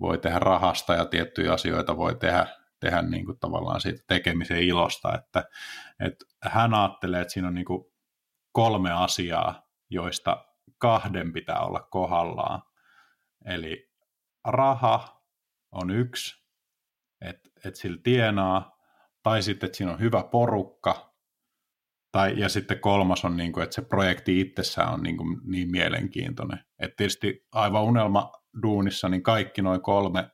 voi 0.00 0.18
tehdä 0.18 0.38
rahasta 0.38 0.94
ja 0.94 1.04
tiettyjä 1.04 1.52
asioita 1.52 1.96
voi 1.96 2.14
tehdä, 2.14 2.46
tehdä 2.80 3.02
niin 3.02 3.26
kuin 3.26 3.38
tavallaan 3.38 3.80
siitä 3.80 4.04
tekemisen 4.06 4.62
ilosta, 4.62 5.14
että, 5.14 5.44
että 6.06 6.24
hän 6.42 6.74
ajattelee, 6.74 7.20
että 7.20 7.32
siinä 7.32 7.48
on 7.48 7.54
niin 7.54 7.64
kuin 7.64 7.84
kolme 8.52 8.92
asiaa, 8.92 9.62
joista 9.90 10.44
kahden 10.78 11.32
pitää 11.32 11.60
olla 11.60 11.80
kohdallaan. 11.90 12.62
Eli 13.44 13.90
raha 14.44 15.19
on 15.72 15.90
yksi, 15.90 16.44
että, 17.20 17.50
että 17.64 17.80
sillä 17.80 18.00
tienaa, 18.02 18.78
tai 19.22 19.42
sitten, 19.42 19.66
että 19.66 19.76
siinä 19.76 19.92
on 19.92 20.00
hyvä 20.00 20.24
porukka, 20.24 21.10
tai, 22.12 22.40
ja 22.40 22.48
sitten 22.48 22.80
kolmas 22.80 23.24
on, 23.24 23.36
niin 23.36 23.52
kuin, 23.52 23.64
että 23.64 23.74
se 23.74 23.82
projekti 23.82 24.40
itsessään 24.40 24.94
on 24.94 25.02
niin, 25.02 25.16
kuin, 25.16 25.40
niin 25.44 25.70
mielenkiintoinen. 25.70 26.58
että 26.78 26.96
tietysti 26.96 27.46
aivan 27.52 27.82
unelma 27.82 28.32
duunissa, 28.62 29.08
niin 29.08 29.22
kaikki 29.22 29.62
noin 29.62 29.82
kolme 29.82 30.30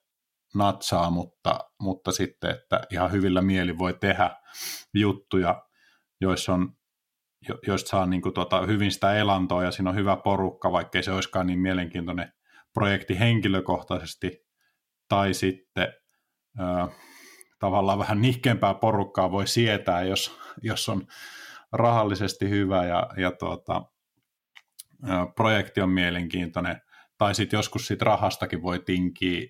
natsaa, 0.54 1.10
mutta, 1.10 1.58
mutta 1.80 2.12
sitten, 2.12 2.50
että 2.50 2.80
ihan 2.90 3.12
hyvillä 3.12 3.42
mieli 3.42 3.78
voi 3.78 3.94
tehdä 3.94 4.30
juttuja, 4.94 5.62
joissa 6.20 6.54
on, 6.54 6.72
jo, 7.48 7.58
joista 7.66 7.88
saa 7.88 8.06
niin 8.06 8.22
kuin, 8.22 8.34
tuota, 8.34 8.66
hyvin 8.66 8.92
sitä 8.92 9.14
elantoa 9.14 9.64
ja 9.64 9.70
siinä 9.70 9.90
on 9.90 9.96
hyvä 9.96 10.16
porukka, 10.16 10.72
vaikkei 10.72 11.02
se 11.02 11.12
olisikaan 11.12 11.46
niin 11.46 11.58
mielenkiintoinen 11.58 12.32
projekti 12.74 13.18
henkilökohtaisesti, 13.18 14.45
tai 15.08 15.34
sitten 15.34 15.88
ö, 16.60 16.88
tavallaan 17.58 17.98
vähän 17.98 18.20
nihkeämpää 18.20 18.74
porukkaa 18.74 19.30
voi 19.30 19.46
sietää, 19.46 20.02
jos, 20.02 20.38
jos 20.62 20.88
on 20.88 21.06
rahallisesti 21.72 22.50
hyvä 22.50 22.84
ja, 22.84 23.06
ja 23.16 23.32
tuota, 23.32 23.82
projekti 25.36 25.80
on 25.80 25.90
mielenkiintoinen, 25.90 26.80
tai 27.18 27.34
sitten 27.34 27.58
joskus 27.58 27.86
siitä 27.86 28.04
rahastakin 28.04 28.62
voi 28.62 28.78
tinkiä, 28.78 29.48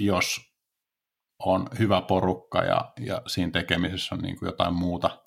jos 0.00 0.40
on 1.38 1.68
hyvä 1.78 2.02
porukka 2.02 2.64
ja, 2.64 2.92
ja 3.00 3.22
siinä 3.26 3.50
tekemisessä 3.50 4.14
on 4.14 4.20
niin 4.20 4.38
kuin 4.38 4.46
jotain 4.46 4.74
muuta, 4.74 5.22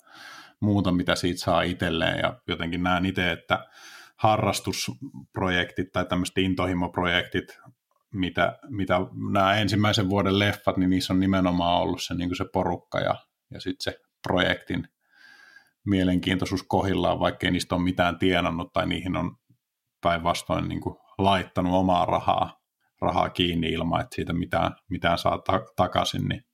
muuta, 0.60 0.92
mitä 0.92 1.14
siitä 1.14 1.40
saa 1.40 1.62
itselleen, 1.62 2.18
ja 2.18 2.40
jotenkin 2.48 2.82
näen 2.82 3.06
itse, 3.06 3.32
että 3.32 3.66
harrastusprojektit 4.16 5.92
tai 5.92 6.04
tämmöiset 6.04 6.38
intohimoprojektit, 6.38 7.58
mitä, 8.16 8.58
mitä 8.68 8.94
nämä 9.32 9.54
ensimmäisen 9.54 10.08
vuoden 10.08 10.38
leffat, 10.38 10.76
niin 10.76 10.90
niissä 10.90 11.12
on 11.12 11.20
nimenomaan 11.20 11.82
ollut 11.82 12.02
se, 12.02 12.14
niin 12.14 12.36
se 12.36 12.44
porukka 12.52 13.00
ja, 13.00 13.14
ja 13.50 13.60
sitten 13.60 13.92
se 13.92 14.00
projektin 14.28 14.88
mielenkiintoisuus 15.86 16.62
kohillaan, 16.62 17.20
vaikkei 17.20 17.50
niistä 17.50 17.74
ole 17.74 17.84
mitään 17.84 18.18
tienannut 18.18 18.72
tai 18.72 18.86
niihin 18.86 19.16
on 19.16 19.36
päinvastoin 20.02 20.68
niin 20.68 20.80
laittanut 21.18 21.74
omaa 21.74 22.04
rahaa, 22.04 22.60
rahaa 23.00 23.30
kiinni 23.30 23.68
ilman, 23.68 24.00
että 24.00 24.14
siitä 24.14 24.32
mitään, 24.32 24.76
mitään 24.90 25.18
saa 25.18 25.38
ta- 25.38 25.66
takaisin, 25.76 26.28
niin, 26.28 26.44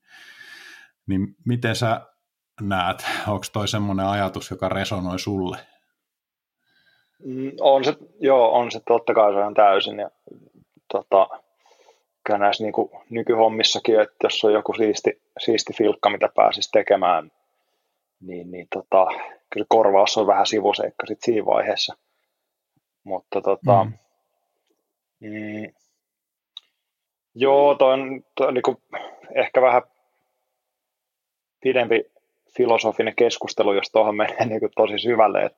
niin 1.06 1.36
miten 1.46 1.76
sä 1.76 2.00
näet, 2.60 3.06
onko 3.28 3.46
toi 3.52 3.68
semmoinen 3.68 4.06
ajatus, 4.06 4.50
joka 4.50 4.68
resonoi 4.68 5.18
sulle? 5.18 5.58
Mm, 7.24 7.52
on 7.60 7.84
se, 7.84 7.96
joo, 8.20 8.52
on 8.52 8.70
se 8.70 8.80
totta 8.86 9.14
kai 9.14 9.32
se 9.32 9.38
on 9.38 9.54
täysin. 9.54 9.98
Ja, 9.98 10.10
tota, 10.92 11.28
kyllä 12.24 12.38
näissä 12.38 12.64
niin 12.64 13.00
nykyhommissakin, 13.10 14.00
että 14.00 14.16
jos 14.22 14.44
on 14.44 14.52
joku 14.52 14.72
siisti, 14.72 15.22
siisti 15.38 15.72
filkka, 15.72 16.10
mitä 16.10 16.28
pääsisi 16.36 16.70
tekemään, 16.70 17.32
niin, 18.20 18.50
niin 18.50 18.66
tota, 18.74 19.06
kyllä 19.50 19.66
korvaus 19.68 20.18
on 20.18 20.26
vähän 20.26 20.46
sivuseikka 20.46 21.06
sit 21.06 21.22
siinä 21.22 21.46
vaiheessa. 21.46 21.96
Mutta 23.04 23.40
tota, 23.40 23.84
mm. 23.84 23.92
Mm, 25.20 25.72
joo, 27.34 27.74
toi 27.74 27.92
on, 27.92 28.24
toi 28.34 28.48
on 28.48 28.54
niin 28.54 29.02
ehkä 29.34 29.62
vähän 29.62 29.82
pidempi 31.60 32.12
filosofinen 32.56 33.14
keskustelu, 33.16 33.72
jos 33.72 33.90
tuohon 33.90 34.16
menee 34.16 34.46
niin 34.46 34.60
kuin 34.60 34.72
tosi 34.76 34.98
syvälle. 34.98 35.44
Et 35.44 35.56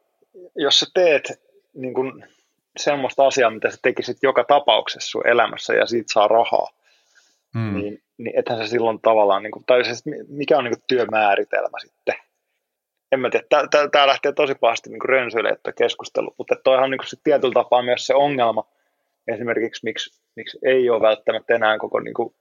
jos 0.57 0.81
sä 0.81 0.87
teet 0.95 1.43
niin 1.75 1.95
kuin 1.95 2.25
semmoista 2.77 3.27
asiaa, 3.27 3.51
mitä 3.51 3.71
sä 3.71 3.79
tekisit 3.83 4.17
joka 4.23 4.45
tapauksessa 4.45 5.11
sun 5.11 5.27
elämässä 5.27 5.75
ja 5.75 5.87
siitä 5.87 6.13
saa 6.13 6.29
rahaa, 6.29 6.69
mm. 7.55 7.75
niin, 7.75 8.03
niin 8.19 8.39
ethän 8.39 8.59
se 8.59 8.67
silloin 8.67 9.01
tavallaan, 9.01 9.43
niin 9.43 9.51
kuin, 9.51 9.65
tai 9.67 9.85
siis 9.85 10.03
mikä 10.29 10.59
on 10.59 10.65
niin 10.65 10.75
kuin 10.75 10.85
työmääritelmä 10.87 11.79
sitten 11.81 12.15
en 13.15 13.21
mä 13.21 13.31
tiedä, 13.31 13.47
tämä 13.93 14.07
lähtee 14.07 14.33
tosi 14.33 14.55
pahasti 14.55 14.91
niin 14.91 15.09
rönsyille, 15.09 15.49
että 15.49 15.73
keskustelu, 15.73 16.35
mutta 16.39 16.57
toihan 16.65 16.85
on 16.85 16.91
niin 16.91 17.01
se 17.05 17.17
tietyllä 17.25 17.55
tapaa 17.55 17.83
myös 17.83 18.07
se 18.07 18.15
ongelma, 18.15 18.69
esimerkiksi 19.29 19.85
miksi, 19.85 20.23
miksi 20.37 20.59
ei 20.63 20.91
ole 20.91 21.01
välttämättä 21.01 21.55
enää 21.55 21.79
koko 21.79 22.01
niin 22.01 22.15
kuin 22.15 22.35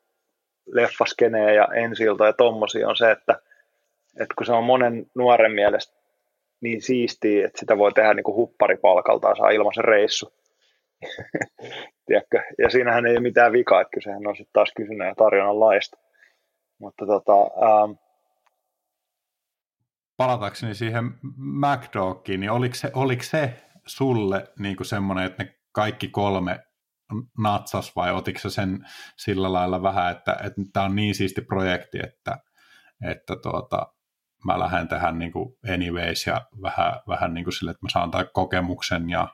leffaskenejä 0.68 1.54
ja 1.54 1.68
ensilta 1.76 2.26
ja 2.26 2.34
tommosia 2.34 2.90
on 2.90 2.96
se, 2.96 3.12
että, 3.12 3.40
että 4.20 4.34
kun 4.38 4.46
se 4.46 4.54
on 4.54 4.64
monen 4.64 5.06
nuoren 5.16 5.52
mielestä 5.52 6.03
niin 6.64 6.82
siistiä, 6.82 7.46
että 7.48 7.60
sitä 7.60 7.78
voi 7.78 7.94
tehdä 7.94 8.14
niin 8.14 8.24
kuin 8.24 8.36
hupparipalkaltaan, 8.36 9.38
saa 9.38 9.50
ilmaisen 9.50 9.86
reissu. 9.86 10.34
Ja 12.58 12.70
siinähän 12.70 13.06
ei 13.06 13.12
ole 13.12 13.20
mitään 13.20 13.52
vikaa, 13.52 13.82
että 13.82 13.92
kysehän 13.94 14.28
on 14.28 14.36
sitten 14.36 14.54
taas 14.54 14.72
kysynnän 14.76 15.08
ja 15.08 15.16
tarjonnan 15.16 15.60
laista. 15.60 15.98
Mutta 16.80 17.06
tota, 17.06 17.34
ähm, 17.34 17.92
Palatakseni 20.18 20.76
siihen 20.76 21.12
MacDogiin, 21.36 22.40
niin 22.40 22.52
oliko 22.52 22.76
se, 22.76 22.92
oliko 22.94 23.24
se 23.24 23.54
sulle 23.86 24.48
niin 24.60 24.76
kuin 24.76 24.88
semmoinen, 24.88 25.26
että 25.26 25.44
ne 25.44 25.56
kaikki 25.72 26.08
kolme 26.08 26.60
natsas 27.38 27.96
vai 27.96 28.14
otiko 28.14 28.40
se 28.40 28.50
sen 28.50 28.80
sillä 29.18 29.54
lailla 29.54 29.84
vähän, 29.84 30.12
että, 30.12 30.38
että 30.44 30.62
tämä 30.74 30.86
on 30.86 30.96
niin 30.96 31.16
siisti 31.16 31.42
projekti, 31.42 32.00
että, 32.04 32.38
että 33.10 33.36
tuota, 33.36 33.94
mä 34.46 34.60
lähden 34.60 34.88
tähän 34.88 35.20
niin 35.20 35.32
kuin 35.32 35.58
anyways 35.74 36.28
ja 36.28 36.42
vähän, 36.62 36.94
vähän 37.08 37.34
niin 37.34 37.44
kuin 37.44 37.54
sille, 37.54 37.72
että 37.72 37.86
mä 37.86 37.90
saan 37.90 38.12
tämän 38.12 38.28
kokemuksen 38.34 39.10
ja 39.10 39.28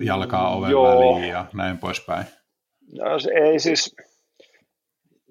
jalkaa 0.00 0.56
oven 0.56 0.70
Joo. 0.70 0.84
väliin 0.84 1.28
ja 1.28 1.44
näin 1.54 1.78
poispäin. 1.78 2.24
No, 2.98 3.18
se 3.18 3.30
ei 3.34 3.58
siis 3.58 3.96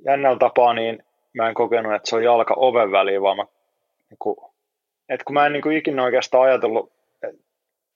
jännällä 0.06 0.40
tapaa, 0.40 0.74
niin 0.74 1.04
mä 1.34 1.50
en 1.50 1.54
kokenut, 1.54 1.94
että 1.94 2.10
se 2.10 2.16
on 2.16 2.24
jalka 2.24 2.54
oven 2.58 2.92
väliin, 2.92 3.22
vaan 3.22 3.38
mä, 3.38 3.46
niin 4.10 4.18
kuin, 4.20 4.38
että 5.10 5.26
kun 5.26 5.34
mä 5.34 5.46
en 5.46 5.54
niin 5.54 5.64
kuin 5.64 5.78
ikinä 5.78 6.04
oikeastaan 6.04 6.44
ajatellut, 6.44 6.92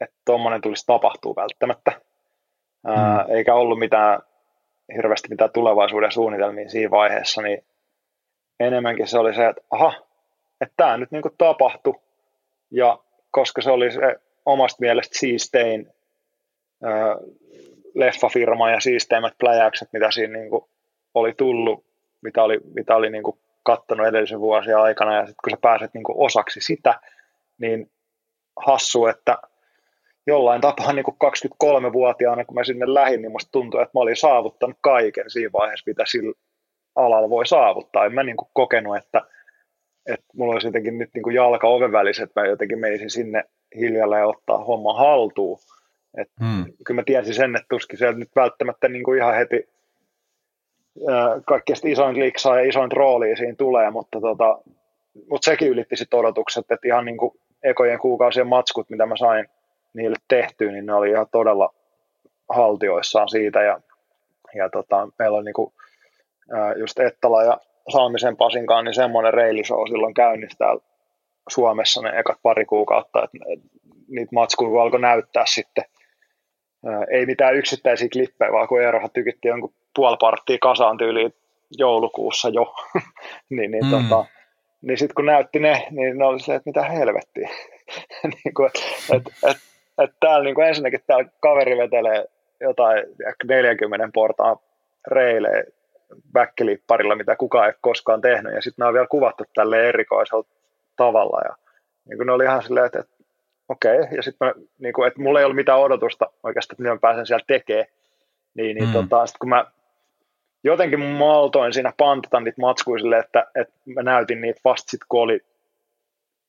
että 0.02 0.16
tuommoinen 0.26 0.62
tulisi 0.62 0.86
tapahtuu 0.86 1.36
välttämättä, 1.36 1.92
mm. 2.84 2.92
ää, 2.92 3.26
eikä 3.30 3.54
ollut 3.54 3.80
mitään 3.80 4.20
hirveästi 4.96 5.30
mitään 5.30 5.52
tulevaisuuden 5.54 6.12
suunnitelmia 6.12 6.70
siinä 6.70 6.92
vaiheessa, 6.92 7.42
niin 7.42 7.66
enemmänkin 8.60 9.08
se 9.08 9.20
oli 9.20 9.34
se, 9.34 9.48
että 9.48 9.62
aha, 9.70 9.94
että 10.64 10.74
tämä 10.78 10.98
nyt 10.98 11.12
niin 11.12 11.22
kuin 11.22 11.36
tapahtui, 11.38 11.96
ja 12.72 13.00
koska 13.32 13.62
se 13.62 13.72
oli 13.72 13.92
se 13.92 14.00
omasta 14.46 14.78
mielestä 14.80 15.20
siistein 15.20 15.90
ää, 16.84 17.16
leffafirma 17.94 18.72
ja 18.72 18.80
siisteimmät 18.80 19.34
pläjäykset, 19.40 19.90
mitä 19.94 20.12
siinä 20.12 20.38
niin 20.38 20.50
kuin 20.50 20.66
oli 21.14 21.34
tullut, 21.34 21.86
mitä 22.22 22.44
oli, 22.44 22.60
mitä 22.76 22.96
oli 22.96 23.10
niin 23.10 23.24
kuin 23.24 23.38
kattonut 23.64 24.08
edellisen 24.08 24.40
vuosien 24.40 24.78
aikana, 24.78 25.16
ja 25.16 25.22
sitten 25.22 25.36
kun 25.44 25.52
sä 25.52 25.58
pääset 25.62 25.94
niin 25.94 26.04
kuin 26.04 26.18
osaksi 26.18 26.62
sitä, 26.62 27.00
niin 27.58 27.92
hassu, 28.66 29.06
että 29.06 29.38
jollain 30.28 30.62
tapaa 30.62 30.94
niin 30.94 31.06
kuin 31.06 31.18
23-vuotiaana, 31.64 32.46
kun 32.46 32.56
mä 32.56 32.64
sinne 32.64 32.94
lähdin, 32.94 33.22
niin 33.22 33.32
musta 33.32 33.52
tuntui, 33.52 33.82
että 33.82 33.98
mä 33.98 34.02
olin 34.02 34.16
saavuttanut 34.16 34.78
kaiken 34.82 35.30
siinä 35.30 35.52
vaiheessa, 35.54 35.84
mitä 35.90 36.04
sillä 36.08 36.34
alalla 36.96 37.30
voi 37.30 37.48
saavuttaa. 37.48 38.06
En 38.06 38.14
mä 38.14 38.24
niin 38.24 38.38
kuin 38.38 38.50
kokenut, 38.54 38.98
että, 38.98 39.22
että 40.06 40.26
mulla 40.34 40.54
olisi 40.54 40.68
jotenkin 40.68 40.98
nyt 40.98 41.10
niin 41.14 41.24
kuin 41.24 41.36
jalka 41.36 41.68
oven 41.68 41.92
välissä, 41.92 42.24
että 42.24 42.42
mä 42.42 42.48
jotenkin 42.48 42.80
menisin 42.80 43.10
sinne 43.10 43.44
hiljalla 43.76 44.18
ja 44.18 44.28
ottaa 44.28 44.64
homma 44.64 44.94
haltuun. 44.94 45.60
Et 46.18 46.30
hmm. 46.40 46.66
Kyllä 46.86 47.02
mä 47.02 47.04
tiesin 47.06 47.34
sen, 47.34 47.56
että 47.56 47.66
tuskin 47.70 48.00
se 48.00 48.12
nyt 48.12 48.30
välttämättä 48.36 48.90
niin 48.90 49.04
kuin 49.04 49.20
ihan 49.20 49.36
heti 49.36 49.70
kaikkein 51.46 51.88
isoin 51.88 52.20
liksaa 52.20 52.60
ja 52.60 52.70
isoin 52.70 52.92
rooli 52.92 53.38
siinä 53.38 53.56
tulee, 53.56 53.92
mutta, 53.92 54.22
tota, 54.22 54.60
mutta 55.30 55.46
sekin 55.46 55.68
ylitti 55.68 55.96
sitten 55.96 56.20
odotukset, 56.20 56.72
että 56.72 56.88
ihan 56.88 57.06
niin 57.06 57.18
kuin 57.18 57.32
ekojen 57.64 58.00
kuukausien 58.00 58.48
matskut, 58.48 58.90
mitä 58.90 59.06
mä 59.06 59.18
sain 59.18 59.46
niille 59.94 60.16
tehtyä, 60.28 60.72
niin 60.72 60.86
ne 60.86 60.94
oli 60.94 61.10
ihan 61.10 61.28
todella 61.32 61.74
haltioissaan 62.50 63.30
siitä 63.30 63.62
ja, 63.62 63.82
ja 64.56 64.70
tota, 64.70 65.08
meillä 65.20 65.38
on 65.38 65.46
niin 65.46 65.54
kuin, 65.54 65.74
just 66.78 67.00
Ettala 67.00 67.44
ja 67.44 67.58
Salmisen 67.92 68.38
Pasinkaan 68.38 68.86
niin 68.86 68.94
semmoinen 68.94 69.34
reilishow 69.34 69.88
silloin 69.88 70.14
käynnissä 70.14 70.58
täällä 70.58 70.82
Suomessa 71.50 72.02
ne 72.02 72.20
ekat 72.20 72.38
pari 72.44 72.66
kuukautta, 72.66 73.24
että 73.24 73.38
niitä 74.08 74.30
matskuja 74.32 74.82
alkoi 74.82 75.02
näyttää 75.02 75.44
sitten. 75.48 75.84
Ei 77.12 77.26
mitään 77.26 77.56
yksittäisiä 77.56 78.08
klippejä, 78.14 78.52
vaan 78.52 78.68
kun 78.68 78.82
Eerohan 78.82 79.10
tykitti 79.12 79.48
jonkun 79.48 79.74
puoli 79.96 80.18
parttia 80.20 80.58
kasaan 80.62 80.98
tyyliin 80.98 81.34
joulukuussa 81.78 82.50
jo, 82.50 82.74
niin, 83.50 83.72
niin, 83.72 83.86
mm. 83.86 83.92
tota, 83.92 84.26
niin 84.82 84.98
sitten 84.98 85.16
kun 85.16 85.26
näytti 85.26 85.60
ne, 85.60 85.88
niin 85.92 86.18
ne 86.18 86.26
oli 86.26 86.40
se, 86.40 86.56
että 86.56 86.70
mitä 86.70 86.84
helvettiä. 86.84 87.50
niin 88.44 88.54
kuin, 88.56 88.70
et, 89.14 89.24
et, 89.50 89.58
et 90.04 90.12
täällä 90.20 90.44
niin 90.44 90.56
kuin 90.56 90.68
ensinnäkin 90.68 91.00
täällä 91.08 91.30
kaveri 91.40 91.78
vetelee 91.78 92.26
jotain 92.62 93.04
40 93.44 94.10
portaan 94.14 94.58
reilee 95.08 95.64
väkkilipparilla, 96.34 97.16
mitä 97.16 97.36
kukaan 97.36 97.68
ei 97.68 97.74
koskaan 97.82 98.22
tehnyt, 98.22 98.54
ja 98.54 98.62
sitten 98.62 98.84
ne 98.84 98.88
on 98.88 98.94
vielä 98.94 99.08
kuvattu 99.08 99.44
tälle 99.56 99.90
erikoisella 99.90 100.44
tavalla, 100.96 101.42
ja 101.46 101.56
niin 102.10 102.18
kuin 102.18 102.28
ne 102.28 102.34
oli 102.34 102.44
ihan 102.44 102.64
silleen, 102.64 102.86
että, 102.86 103.00
että 103.00 103.16
okei, 103.70 104.00
okay. 104.00 104.16
ja 104.16 104.24
sitten 104.24 104.54
niin 104.80 104.94
kuin, 104.94 105.08
että 105.08 105.22
mulla 105.22 105.40
ei 105.40 105.46
ollut 105.46 105.56
mitään 105.56 105.80
odotusta 105.80 106.32
oikeastaan, 106.44 106.76
että 106.76 106.94
mä 106.94 107.00
pääsen 107.00 107.26
siellä 107.26 107.46
tekemään, 107.48 107.88
niin, 108.54 108.76
niin 108.76 108.88
mm. 108.88 108.94
tota, 108.94 109.26
sitten 109.26 109.40
kun 109.40 109.50
mä 109.50 109.66
jotenkin 110.64 111.00
maltoin 111.00 111.74
siinä 111.74 111.94
pantata 111.98 112.40
niitä 112.40 112.62
matskuisille, 112.62 113.18
että, 113.18 113.48
että 113.56 113.74
mä 113.86 114.04
näytin 114.04 114.42
niitä 114.42 114.62
vasta 114.66 114.92
sitten, 114.92 115.06
kun 115.10 115.22
oli 115.22 115.40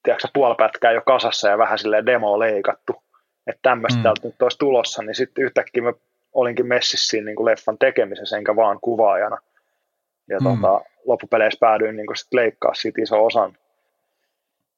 tiedätkö, 0.03 0.29
puolipätkää 0.35 0.93
jo 0.93 1.03
kasassa 1.07 1.49
ja 1.49 1.59
vähän 1.59 1.79
silleen 1.79 2.07
demo 2.07 2.39
leikattu, 2.39 3.03
että 3.47 3.61
tämmöistä 3.63 3.99
mm. 3.99 4.03
täältä 4.03 4.29
nyt 4.29 4.43
olisi 4.43 4.59
tulossa, 4.59 5.03
niin 5.03 5.15
sitten 5.15 5.45
yhtäkkiä 5.45 5.83
mä 5.83 5.93
olinkin 6.33 6.67
messissä 6.67 7.09
siinä 7.09 7.25
niin 7.25 7.37
kuin 7.37 7.45
leffan 7.45 7.79
tekemisessä, 7.79 8.37
enkä 8.37 8.57
vaan 8.57 8.79
kuvaajana. 8.81 9.39
Ja 10.29 10.39
mm. 10.39 10.45
tota, 10.45 10.81
loppupeleissä 11.05 11.59
päädyin 11.61 11.97
niin 11.97 12.17
sit 12.17 12.35
leikkaa 12.35 12.75
siitä 12.75 13.03
iso 13.03 13.25
osan 13.25 13.57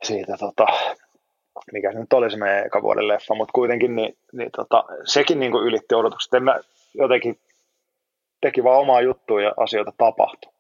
siitä, 0.03 0.37
tota, 0.41 0.67
mikä 1.73 1.93
se 1.93 1.99
nyt 1.99 2.13
oli 2.13 2.31
se 2.31 2.37
meidän 2.37 2.67
eka 2.67 2.83
vuoden 2.83 3.09
leffa, 3.09 3.35
mutta 3.35 3.53
kuitenkin 3.53 3.97
niin, 3.97 4.19
niin 4.33 4.51
tota, 4.57 4.85
sekin 5.05 5.41
niin 5.41 5.53
kuin 5.53 5.65
ylitti 5.65 5.95
odotukset. 5.95 6.35
En 6.35 6.45
mä 6.45 6.61
jotenkin 6.95 7.41
teki 8.41 8.65
vaan 8.65 8.81
omaa 8.81 9.01
juttua 9.01 9.43
ja 9.43 9.53
asioita 9.57 9.93
tapahtui. 9.99 10.53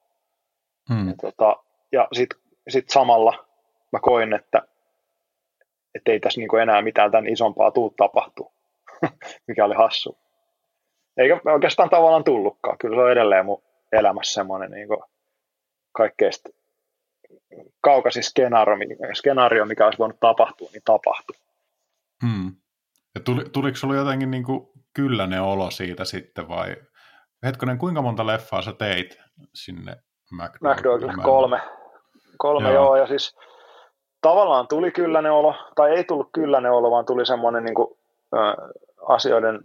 Hmm. 0.89 1.09
Ja, 1.09 1.15
tota, 1.21 1.57
ja 1.93 2.09
sitten 2.13 2.39
sit 2.69 2.91
samalla 2.91 3.47
mä 3.93 3.99
koin, 4.03 4.33
että 4.33 4.63
et 5.95 6.09
ei 6.09 6.21
tässä 6.21 6.41
niinku 6.41 6.57
enää 6.57 6.83
mitään 6.83 7.11
tämän 7.11 7.29
isompaa 7.29 7.71
tuu 7.71 7.95
tapahtuu, 7.97 8.53
mikä 9.49 9.65
oli 9.65 9.75
hassu. 9.75 10.19
Eikä 11.17 11.41
oikeastaan 11.45 11.91
tavallaan 11.91 12.25
tullutkaan. 12.25 12.79
Kyllä 12.79 12.97
se 12.97 13.01
on 13.01 13.13
edelleen 13.13 13.47
mun 13.47 13.63
elämässä 13.93 14.35
semmoinen 14.35 14.71
niinku 14.71 15.05
kaikkein 15.93 16.33
kaukaisin 17.81 18.23
skenaario, 18.23 18.77
skenaario, 19.15 19.65
mikä 19.65 19.85
olisi 19.85 19.99
voinut 19.99 20.21
tapahtua, 20.21 20.69
niin 20.73 20.83
tapahtui. 20.85 21.37
Hmm. 22.27 22.57
Ja 23.15 23.21
tuli, 23.21 23.45
tuliko 23.53 23.77
sinulla 23.77 24.01
jotenkin 24.01 24.31
niin 24.31 24.45
kuin 24.45 24.69
kylläinen 24.95 25.43
olo 25.43 25.71
siitä 25.71 26.05
sitten 26.05 26.49
vai 26.49 26.77
Hetkonen, 27.47 27.79
kuinka 27.79 28.03
monta 28.03 28.27
leffaa 28.27 28.63
sä 28.63 28.73
teit 28.73 29.19
sinne 29.55 29.97
McDonald'sille? 30.33 31.23
Kolme. 31.23 31.61
Kolme, 32.39 32.73
joo. 32.73 32.85
joo. 32.85 32.97
Ja 32.97 33.07
siis 33.07 33.37
tavallaan 34.21 34.69
tuli 34.69 34.91
kylläinen 34.91 35.33
olo, 35.33 35.55
tai 35.75 35.91
ei 35.91 36.05
tullut 36.05 36.29
kylläinen 36.33 36.73
olo, 36.73 36.91
vaan 36.91 37.07
tuli 37.07 37.27
semmoinen 37.27 37.65
niin 37.65 37.75
kuin, 37.75 37.89
ä, 38.35 38.39
asioiden, 39.09 39.61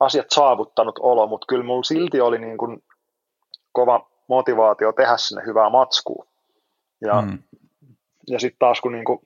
asiat 0.00 0.26
saavuttanut 0.30 0.98
olo, 1.02 1.26
mutta 1.26 1.46
kyllä 1.48 1.64
mulla 1.64 1.82
silti 1.82 2.20
oli 2.20 2.38
niin 2.38 2.58
kuin, 2.58 2.82
kova 3.74 4.06
motivaatio 4.28 4.92
tehdä 4.92 5.16
sinne 5.16 5.42
hyvää 5.46 5.70
matskua. 5.70 6.26
Ja, 7.00 7.20
hmm. 7.20 7.38
ja 8.26 8.40
sitten 8.40 8.58
taas 8.58 8.80
kun, 8.80 8.92
niin 8.92 9.04
kuin, 9.04 9.18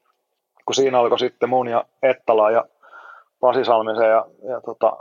kun 0.64 0.74
siinä 0.74 0.98
alkoi 0.98 1.18
sitten 1.18 1.48
mun 1.48 1.68
ja 1.68 1.84
Ettala 2.02 2.50
ja 2.50 2.64
Pasi 3.40 3.64
Salmisen 3.64 4.10
ja, 4.10 4.26
ja 4.48 4.60
tota, 4.60 4.96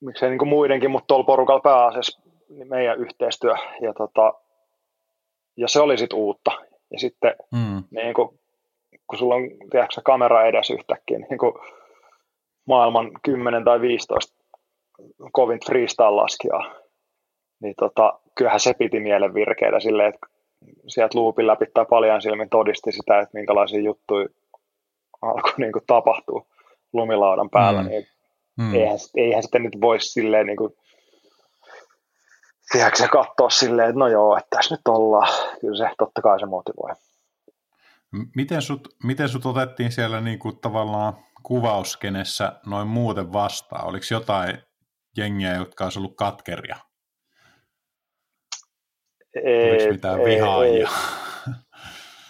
miksei 0.00 0.30
niin 0.30 0.38
kuin 0.38 0.48
muidenkin, 0.48 0.90
mutta 0.90 1.06
tuolla 1.06 1.24
porukalla 1.24 1.60
pääasiassa 1.60 2.20
niin 2.48 2.68
meidän 2.68 2.98
yhteistyö. 2.98 3.54
Ja, 3.80 3.94
tota, 3.94 4.34
ja 5.56 5.68
se 5.68 5.80
oli 5.80 5.98
sitten 5.98 6.18
uutta. 6.18 6.50
Ja 6.92 6.98
sitten 6.98 7.34
mm. 7.52 7.84
niin 7.90 8.14
kuin, 8.14 8.40
kun 9.06 9.18
sulla 9.18 9.34
on 9.34 9.42
tiedätkö, 9.70 10.00
kamera 10.04 10.46
edes 10.46 10.70
yhtäkkiä, 10.70 11.18
niin 11.18 11.38
kuin 11.38 11.52
maailman 12.66 13.10
10 13.22 13.64
tai 13.64 13.80
15 13.80 14.34
kovin 15.32 15.60
freestyle-laskijaa, 15.66 16.79
niin 17.62 17.74
tota, 17.78 18.20
kyllähän 18.34 18.60
se 18.60 18.74
piti 18.74 19.00
mielen 19.00 19.34
virkeitä 19.34 19.80
silleen, 19.80 20.08
että 20.08 20.26
sieltä 20.86 21.18
luupin 21.18 21.46
läpi 21.46 21.66
tai 21.74 21.86
paljon 21.90 22.22
silmin 22.22 22.48
todisti 22.48 22.92
sitä, 22.92 23.18
että 23.18 23.38
minkälaisia 23.38 23.80
juttuja 23.80 24.28
alkoi 25.22 25.52
niin 25.56 25.72
kuin 25.72 25.84
tapahtua 25.86 26.46
lumilaudan 26.92 27.50
päällä, 27.50 27.82
mm. 27.82 27.88
niin 27.88 28.06
Mm. 28.60 28.74
Eihän, 28.74 28.98
eihän 29.16 29.42
sitä 29.42 29.58
nyt 29.58 29.72
voisi 29.80 30.08
silleen 30.08 30.46
niin 30.46 30.56
kuin, 30.56 30.72
tiedätkö, 32.72 33.08
katsoa 33.08 33.50
silleen, 33.50 33.88
että 33.88 33.98
no 33.98 34.08
joo, 34.08 34.36
että 34.36 34.56
tässä 34.56 34.74
nyt 34.74 34.88
ollaan. 34.88 35.28
Kyllä 35.60 35.76
se 35.76 35.94
totta 35.98 36.22
kai 36.22 36.40
se 36.40 36.46
motivoi. 36.46 36.90
Miten 38.36 38.62
sut, 38.62 38.88
miten 39.04 39.28
sut 39.28 39.46
otettiin 39.46 39.92
siellä 39.92 40.20
niin 40.20 40.38
kuin 40.38 40.60
tavallaan 40.60 41.14
kuvauskenessä 41.42 42.60
noin 42.66 42.88
muuten 42.88 43.32
vastaan? 43.32 43.86
Oliko 43.86 44.04
jotain 44.10 44.58
jengiä, 45.16 45.54
jotka 45.54 45.84
olisi 45.84 45.98
ollut 45.98 46.16
katkeria? 46.16 46.76
Ei, 49.34 49.70
Oliko 49.70 49.92
mitään 49.92 50.24
vihaajia? 50.24 50.88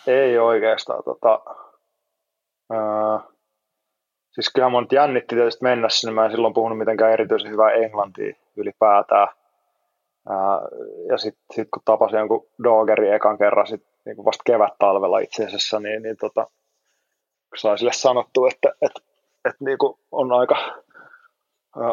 Ei, 0.07 0.15
ei, 0.15 0.21
ei 0.31 0.39
oikeastaan. 0.39 1.05
Tota, 1.05 1.41
Ää, 2.71 3.21
siis 4.31 4.53
kyllähän 4.55 4.73
mun 4.73 4.87
jännitti 4.93 5.35
tietysti 5.35 5.63
mennä 5.63 5.89
sinne. 5.89 6.15
Mä 6.15 6.25
en 6.25 6.31
silloin 6.31 6.55
puhunut 6.55 6.79
mitenkään 6.79 7.13
erityisen 7.13 7.51
hyvää 7.51 7.71
englantia 7.71 8.35
ylipäätään. 8.57 9.29
Ää, 10.29 10.61
ja 11.09 11.19
sitten 11.19 11.45
sit 11.55 11.69
kun 11.75 11.83
tapasin 11.85 12.19
jonkun 12.19 12.47
Dogeri 12.63 13.11
ekan 13.11 13.39
kerran, 13.39 13.67
sit, 13.67 13.87
niin 14.05 14.17
kuin 14.17 14.27
vasta 14.27 14.43
kevät-talvella 14.47 15.19
itse 15.19 15.45
asiassa, 15.45 15.81
niin, 15.81 16.03
niin 16.03 16.17
tota, 16.17 16.47
sai 17.57 17.79
sille 17.79 17.93
sanottu, 17.93 18.47
että, 18.47 18.69
että, 18.83 19.01
että 19.45 19.65
niin 19.65 19.79
kuin 19.79 19.99
on 20.13 20.33
aika 20.33 20.57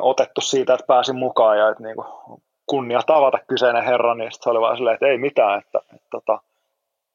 otettu 0.01 0.41
siitä, 0.41 0.73
että 0.73 0.87
pääsin 0.87 1.15
mukaan 1.15 1.57
ja 1.57 1.69
että 1.69 1.83
niin 1.83 1.95
kuin 1.95 2.41
kunnia 2.67 2.99
tavata 3.07 3.37
kyseinen 3.47 3.83
herra, 3.83 4.15
niin 4.15 4.31
se 4.31 4.49
oli 4.49 4.59
vaan 4.59 4.77
silleen, 4.77 4.93
että 4.93 5.07
ei 5.07 5.17
mitään, 5.17 5.59
että, 5.59 5.79
että, 5.79 5.95
että, 5.95 6.07
tota, 6.11 6.39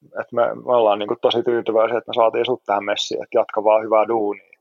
että 0.05 0.36
me, 0.36 0.55
me 0.55 0.76
ollaan 0.76 0.98
niin 0.98 1.09
kuin 1.09 1.20
tosi 1.22 1.42
tyytyväisiä, 1.42 1.98
että 1.98 2.11
me 2.11 2.14
saatiin 2.14 2.46
sut 2.46 2.62
tähän 2.66 2.84
messiin, 2.84 3.22
että 3.22 3.38
jatka 3.38 3.64
vaan 3.64 3.84
hyvää 3.84 4.09
duunia. 4.09 4.53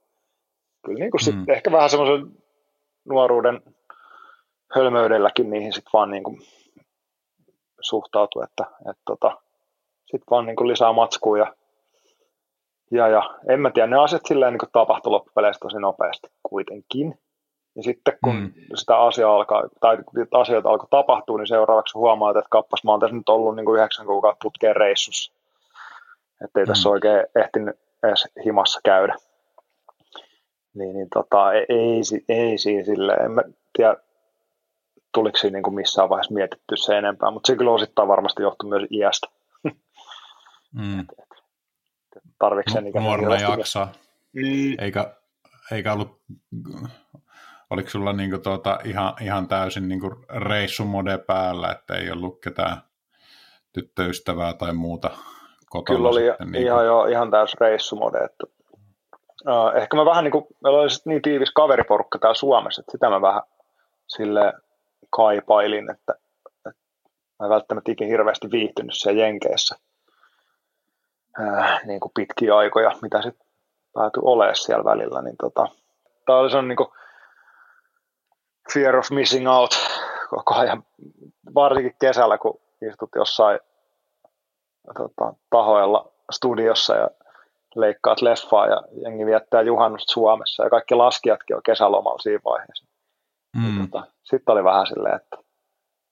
Kyllä 0.85 0.99
niin 0.99 1.11
kuin 1.11 1.35
mm. 1.35 1.45
ehkä 1.47 1.71
vähän 1.71 1.89
semmoisen 1.89 2.31
nuoruuden 3.05 3.61
hölmöydelläkin 4.75 5.49
niihin 5.49 5.73
sitten 5.73 5.89
vaan 5.93 6.11
niin 6.11 6.23
kuin 6.23 6.41
suhtautuu, 7.81 8.41
että, 8.41 8.63
että 8.89 9.01
tota, 9.05 9.37
sitten 9.99 10.27
vaan 10.31 10.45
niin 10.45 10.55
kuin 10.55 10.67
lisää 10.67 10.93
matskua 10.93 11.37
ja, 11.37 11.55
ja, 12.91 13.07
ja 13.07 13.39
en 13.49 13.59
mä 13.59 13.71
tiedä, 13.71 13.87
ne 13.87 13.97
asiat 13.97 14.25
silleen 14.25 14.53
niin 14.53 14.71
tapahtui 14.71 15.11
loppupeleissä 15.11 15.59
tosi 15.59 15.79
nopeasti 15.79 16.27
kuitenkin. 16.43 17.19
Ja 17.75 17.83
sitten 17.83 18.17
kun 18.23 18.35
mm. 18.35 18.53
sitä 18.75 18.97
asiaa 18.97 19.35
alkaa, 19.35 19.63
tai 19.79 19.97
asioita 20.31 20.69
alkoi 20.69 20.87
tapahtua, 20.89 21.37
niin 21.37 21.47
seuraavaksi 21.47 21.97
huomaat, 21.97 22.37
että 22.37 22.47
kappas, 22.49 22.83
mä 22.83 22.91
oon 22.91 22.99
tässä 22.99 23.15
nyt 23.15 23.29
ollut 23.29 23.55
niin 23.55 23.65
kuin 23.65 23.79
yhdeksän 23.79 24.05
kuukautta 24.05 24.43
putkeen 24.43 24.75
reissussa. 24.75 25.33
Että 26.45 26.59
ei 26.59 26.65
mm. 26.65 26.67
tässä 26.67 26.89
oikein 26.89 27.25
ehtinyt 27.35 27.75
edes 28.03 28.27
himassa 28.45 28.79
käydä. 28.83 29.15
Niin, 30.73 30.95
niin 30.95 31.07
tota, 31.13 31.53
ei, 31.53 31.65
ei, 31.69 32.01
ei 32.29 32.57
siinä 32.57 32.85
sille, 32.85 33.13
en 33.13 33.31
mä 33.31 33.41
tiedä, 33.73 33.95
tuliko 35.13 35.37
siinä 35.37 35.55
niin 35.55 35.63
kuin 35.63 35.75
missään 35.75 36.09
vaiheessa 36.09 36.33
mietitty 36.33 36.77
se 36.77 36.97
enempää, 36.97 37.31
mutta 37.31 37.47
se 37.47 37.55
kyllä 37.55 37.71
osittain 37.71 38.07
varmasti 38.07 38.43
johtuu 38.43 38.69
myös 38.69 38.83
iästä. 38.91 39.27
Mm. 40.73 41.07
Tarvitsen 42.39 42.73
sen 42.73 42.87
ikäinen 42.87 43.07
Nuorena 43.07 43.51
jaksaa. 43.51 43.91
Mm. 44.33 44.75
Eikä, 44.79 45.15
eikä 45.71 45.93
ollut, 45.93 46.21
oliko 47.71 47.89
sulla 47.89 48.13
niinku 48.13 48.37
tuota 48.37 48.79
ihan, 48.83 49.13
ihan 49.21 49.47
täysin 49.47 49.87
niinku 49.87 50.15
reissumode 50.29 51.17
päällä, 51.17 51.71
että 51.71 51.95
ei 51.95 52.11
ollut 52.11 52.41
ketään 52.41 52.77
tyttöystävää 53.73 54.53
tai 54.53 54.73
muuta 54.73 55.09
kotona? 55.69 55.97
Kyllä 55.97 56.09
oli 56.09 56.21
sitten, 56.21 56.51
niinku... 56.51 56.67
ihan, 56.67 56.85
jo, 56.85 57.05
ihan 57.05 57.31
täysin 57.31 57.61
reissumode. 57.61 58.17
Että, 58.17 58.43
uh, 59.49 59.75
ehkä 59.75 59.97
mä 59.97 60.05
vähän 60.05 60.23
niin 60.23 60.31
kuin, 60.31 60.45
meillä 60.63 60.79
oli 60.79 60.89
niin 61.05 61.21
tiivis 61.21 61.51
kaveriporukka 61.51 62.19
täällä 62.19 62.35
Suomessa, 62.35 62.81
että 62.81 62.91
sitä 62.91 63.09
mä 63.09 63.21
vähän 63.21 63.41
sille 64.07 64.53
kaipailin, 65.09 65.91
että, 65.91 66.13
että 66.45 66.69
mä 67.39 67.45
en 67.45 67.49
välttämättä 67.49 67.91
ikinä 67.91 68.09
hirveästi 68.09 68.51
viihtynyt 68.51 68.95
siellä 68.95 69.21
Jenkeissä 69.21 69.75
ää, 71.39 71.79
niin 71.85 71.99
kuin 71.99 72.11
pitkiä 72.15 72.57
aikoja, 72.57 72.91
mitä 73.01 73.21
sitten 73.21 73.47
päätyi 73.93 74.21
olemaan 74.25 74.55
siellä 74.55 74.85
välillä. 74.85 75.21
Niin 75.21 75.37
tota, 75.37 75.67
tämä 76.25 76.39
oli 76.39 76.49
sellainen 76.49 76.67
niin 76.67 76.77
kuin 76.77 76.89
fear 78.73 78.95
of 78.95 79.11
missing 79.11 79.49
out 79.49 79.71
koko 80.29 80.55
ajan, 80.55 80.83
varsinkin 81.55 81.95
kesällä, 81.99 82.37
kun 82.37 82.61
istut 82.89 83.09
jossain 83.15 83.59
tota, 84.97 85.33
tahoilla 85.49 86.11
studiossa 86.31 86.95
ja 86.95 87.09
leikkaat 87.75 88.21
leffaa 88.21 88.67
ja 88.67 88.83
jengi 89.03 89.25
viettää 89.25 89.61
juhannusta 89.61 90.13
Suomessa 90.13 90.63
ja 90.63 90.69
kaikki 90.69 90.95
laskijatkin 90.95 91.55
on 91.55 91.63
kesälomalla 91.63 92.19
siinä 92.19 92.39
vaiheessa. 92.45 92.85
Mm. 93.55 93.81
Tota, 93.81 94.07
Sitten 94.23 94.53
oli 94.53 94.63
vähän 94.63 94.87
silleen, 94.87 95.15
että 95.15 95.37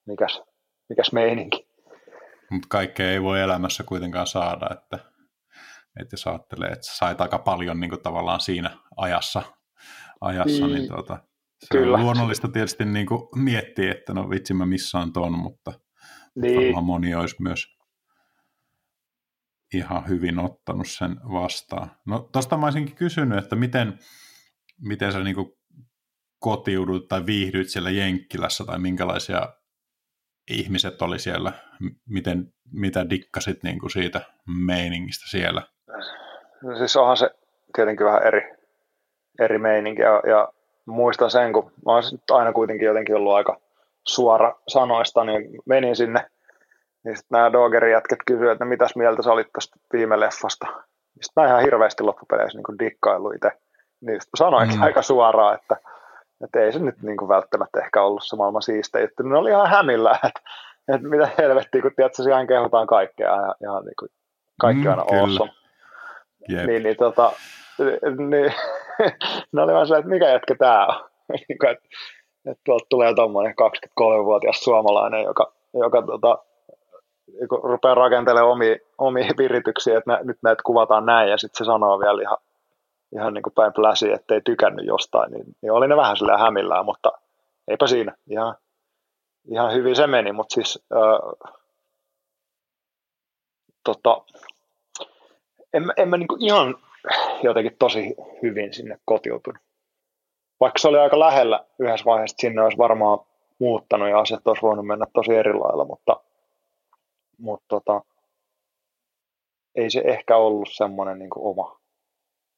mikäs, 0.07 0.41
mikäs 0.89 1.11
meininki. 1.11 1.69
Mutta 2.51 2.67
kaikkea 2.69 3.11
ei 3.11 3.23
voi 3.23 3.41
elämässä 3.41 3.83
kuitenkaan 3.83 4.27
saada, 4.27 4.69
että, 4.71 4.99
että 6.01 6.13
jos 6.13 6.27
ajattelee, 6.27 6.69
että 6.69 6.87
sait 6.87 7.21
aika 7.21 7.39
paljon 7.39 7.79
niin 7.79 7.89
kuin 7.89 8.01
tavallaan 8.01 8.41
siinä 8.41 8.71
ajassa, 8.97 9.41
ajassa 10.21 10.67
niin, 10.67 10.75
niin 10.75 10.87
tuota, 10.87 11.17
Kyllä. 11.71 11.97
on 11.97 12.03
luonnollista 12.03 12.47
tietysti 12.47 12.85
niin 12.85 13.05
kuin 13.05 13.21
miettiä, 13.35 13.91
että 13.91 14.13
no 14.13 14.29
vitsi 14.29 14.53
mä 14.53 14.65
missään 14.65 15.13
ton, 15.13 15.39
mutta 15.39 15.73
niin. 16.35 16.61
varmaan 16.61 16.85
moni 16.85 17.15
olisi 17.15 17.35
myös 17.41 17.79
ihan 19.73 20.07
hyvin 20.07 20.39
ottanut 20.39 20.87
sen 20.87 21.15
vastaan. 21.31 21.91
No 22.07 22.29
tosta 22.31 22.57
mä 22.57 22.65
olisinkin 22.65 22.95
kysynyt, 22.95 23.37
että 23.37 23.55
miten, 23.55 23.99
miten 24.81 25.11
sä 25.11 25.19
niin 25.19 25.35
kuin 25.35 25.51
kotiudut 26.39 27.07
tai 27.07 27.25
viihdyit 27.25 27.69
siellä 27.69 27.89
Jenkkilässä 27.89 28.63
tai 28.65 28.79
minkälaisia 28.79 29.53
ihmiset 30.51 31.01
oli 31.01 31.19
siellä, 31.19 31.51
miten, 32.09 32.53
mitä 32.73 33.09
dikkasit 33.09 33.63
niin 33.63 33.79
kuin 33.79 33.91
siitä 33.91 34.21
meiningistä 34.65 35.29
siellä? 35.29 35.61
No 36.63 36.77
siis 36.77 36.95
onhan 36.95 37.17
se 37.17 37.29
tietenkin 37.75 38.05
vähän 38.05 38.23
eri, 38.23 38.41
eri 39.39 39.57
meininki 39.57 40.01
ja, 40.01 40.21
ja 40.29 40.47
muistan 40.89 41.31
sen, 41.31 41.53
kun 41.53 41.71
mä 41.85 41.91
oon 41.91 42.03
aina 42.31 42.53
kuitenkin 42.53 42.85
jotenkin 42.85 43.15
ollut 43.15 43.33
aika 43.33 43.57
suora 44.07 44.55
sanoista, 44.67 45.23
niin 45.23 45.49
menin 45.65 45.95
sinne, 45.95 46.25
niin 47.05 47.17
sitten 47.17 47.37
nämä 47.37 47.51
Dogerin 47.51 47.91
jätket 47.91 48.19
kysyivät, 48.25 48.51
että 48.51 48.65
mitäs 48.65 48.95
mieltä 48.95 49.21
sä 49.21 49.31
olit 49.31 49.47
tästä 49.53 49.75
viime 49.93 50.19
leffasta. 50.19 50.67
Sitten 51.21 51.43
mä 51.43 51.47
ihan 51.47 51.61
hirveästi 51.61 52.03
loppupeleissä 52.03 52.57
niin 52.57 52.79
dikkailu 52.79 53.31
itse. 53.31 53.51
Niin 54.01 54.19
sanoin 54.37 54.69
mm. 54.69 54.81
aika 54.81 55.01
suoraan, 55.01 55.55
että 55.55 55.75
että 56.43 56.59
ei 56.59 56.73
se 56.73 56.79
nyt 56.79 57.01
niin 57.01 57.17
kuin 57.17 57.29
välttämättä 57.29 57.79
ehkä 57.79 58.01
ollut 58.01 58.23
se 58.25 58.35
maailman 58.35 58.61
siistein 58.61 59.03
juttu. 59.03 59.23
Ne 59.23 59.37
oli 59.37 59.49
ihan 59.49 59.69
hämillä, 59.69 60.11
että, 60.27 60.41
että 60.93 61.07
mitä 61.07 61.29
helvettiä, 61.37 61.81
kun 61.81 61.91
tiedät, 61.95 62.15
siihen 62.15 62.47
kehutaan 62.47 62.87
kaikkea 62.87 63.35
ja 63.35 63.55
ihan 63.63 63.85
niin 63.85 63.95
kuin, 63.99 64.09
kaikki 64.61 64.83
mm, 64.83 64.89
aina 64.89 65.01
awesome. 65.01 65.51
Yep. 66.49 66.65
Niin, 66.65 66.83
niin, 66.83 66.97
tota, 66.97 67.31
niin, 68.29 68.53
ne 69.53 69.61
oli 69.61 69.73
vaan 69.73 69.87
se, 69.87 69.97
että 69.97 70.09
mikä 70.09 70.29
jätkä 70.29 70.55
tämä 70.55 70.87
on. 70.87 70.95
niin 71.29 71.65
että, 71.69 71.87
että 72.45 72.61
tuolta 72.65 72.85
tulee 72.89 73.13
tuommoinen 73.13 73.53
23-vuotias 73.61 74.59
suomalainen, 74.59 75.23
joka, 75.23 75.53
joka 75.73 76.01
tota, 76.01 76.37
rupeaa 77.63 77.95
rakentelemaan 77.95 78.51
omia, 78.51 78.75
omia 78.97 79.29
virityksiä, 79.37 79.97
että 79.97 80.19
nyt 80.23 80.37
näitä 80.43 80.63
kuvataan 80.65 81.05
näin, 81.05 81.29
ja 81.29 81.37
sitten 81.37 81.57
se 81.57 81.65
sanoo 81.65 81.99
vielä 81.99 82.21
ihan 82.21 82.37
ihan 83.15 83.33
niin 83.33 83.41
kuin 83.41 83.53
päin 83.53 83.73
pläsi, 83.73 84.11
ettei 84.11 84.41
tykännyt 84.41 84.85
jostain, 84.85 85.31
niin, 85.31 85.45
niin 85.61 85.71
oli 85.71 85.87
ne 85.87 85.95
vähän 85.95 86.17
sillä 86.17 86.37
hämillään, 86.37 86.85
mutta 86.85 87.11
eipä 87.67 87.87
siinä. 87.87 88.15
Ihan, 88.29 88.55
ihan 89.51 89.73
hyvin 89.73 89.95
se 89.95 90.07
meni, 90.07 90.31
mutta 90.31 90.53
siis 90.53 90.85
äh, 90.93 91.49
tota, 93.83 94.21
en, 95.73 95.93
en 95.97 96.09
mä 96.09 96.17
niin 96.17 96.27
kuin 96.27 96.43
ihan 96.43 96.75
jotenkin 97.43 97.75
tosi 97.79 98.15
hyvin 98.41 98.73
sinne 98.73 98.97
kotiutunut. 99.05 99.61
Vaikka 100.59 100.79
se 100.79 100.87
oli 100.87 100.99
aika 100.99 101.19
lähellä 101.19 101.65
yhdessä 101.79 102.05
vaiheessa, 102.05 102.37
sinne 102.39 102.61
olisi 102.61 102.77
varmaan 102.77 103.19
muuttanut 103.59 104.09
ja 104.09 104.19
asiat 104.19 104.47
olisi 104.47 104.61
voinut 104.61 104.87
mennä 104.87 105.05
tosi 105.13 105.35
eri 105.35 105.53
lailla, 105.53 105.85
mutta, 105.85 106.21
mutta 107.37 107.65
tota, 107.67 108.01
ei 109.75 109.89
se 109.89 110.01
ehkä 110.05 110.37
ollut 110.37 110.69
semmoinen 110.71 111.19
niin 111.19 111.29
oma, 111.35 111.79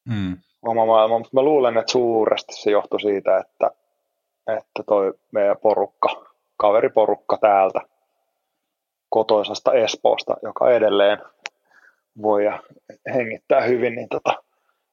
mm. 0.05 0.37
oma 0.61 0.85
maailma, 0.85 1.17
mutta 1.17 1.31
mä 1.33 1.41
luulen, 1.41 1.77
että 1.77 1.91
suuresti 1.91 2.53
se 2.55 2.71
johtui 2.71 3.01
siitä, 3.01 3.37
että, 3.37 3.71
että 4.47 4.83
toi 4.85 5.13
meidän 5.31 5.57
porukka, 5.57 6.25
kaveriporukka 6.57 7.37
täältä 7.37 7.81
kotoisesta 9.09 9.73
Espoosta, 9.73 10.37
joka 10.43 10.71
edelleen 10.71 11.17
voi 12.21 12.45
ja 12.45 12.63
hengittää 13.13 13.61
hyvin, 13.61 13.95
niin 13.95 14.09
tota, 14.09 14.43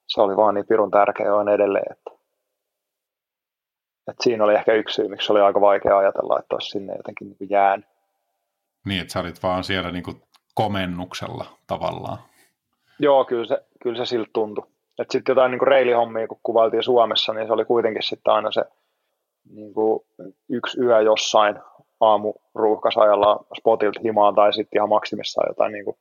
se 0.07 0.21
oli 0.21 0.37
vaan 0.37 0.55
niin 0.55 0.66
pirun 0.66 0.91
tärkeä 0.91 1.35
on 1.35 1.49
edelleen, 1.49 1.93
että, 1.93 2.11
että 4.09 4.25
siinä 4.25 4.45
oli 4.45 4.55
ehkä 4.55 4.73
yksi 4.73 4.95
syy, 4.95 5.09
miksi 5.09 5.33
oli 5.33 5.41
aika 5.41 5.61
vaikea 5.61 5.99
ajatella, 5.99 6.39
että 6.39 6.55
olisi 6.55 6.71
sinne 6.71 6.97
jotenkin 6.97 7.37
niin 7.41 7.51
jään. 7.51 7.85
Niin, 8.87 9.01
että 9.01 9.12
sä 9.12 9.21
olit 9.21 9.43
vaan 9.43 9.64
siellä 9.64 9.93
niin 9.93 10.05
kuin 10.05 10.23
komennuksella 10.55 11.45
tavallaan. 11.66 12.19
Joo, 12.99 13.25
kyllä 13.25 13.47
se, 13.47 13.64
kyllä 13.83 13.97
se 13.97 14.07
siltä 14.07 14.31
tuntui. 14.33 14.66
Että 14.99 15.12
sitten 15.12 15.33
jotain 15.33 15.51
niin 15.51 15.66
reilihommia, 15.66 16.29
kun 16.29 16.41
kuvailtiin 16.43 16.83
Suomessa, 16.83 17.33
niin 17.33 17.47
se 17.47 17.53
oli 17.53 17.64
kuitenkin 17.64 18.03
sitten 18.03 18.33
aina 18.33 18.53
se 18.53 18.64
niin 19.51 19.75
kuin 19.75 20.01
yksi 20.49 20.81
yö 20.81 21.01
jossain 21.01 21.57
aamu 22.01 22.35
ruuhkasajalla 22.55 23.45
spotilta 23.59 24.01
himaan 24.05 24.35
tai 24.35 24.53
sitten 24.53 24.79
ihan 24.79 24.89
maksimissaan 24.89 25.51
jotain 25.51 25.73
niin 25.73 25.85
kuin 25.85 25.97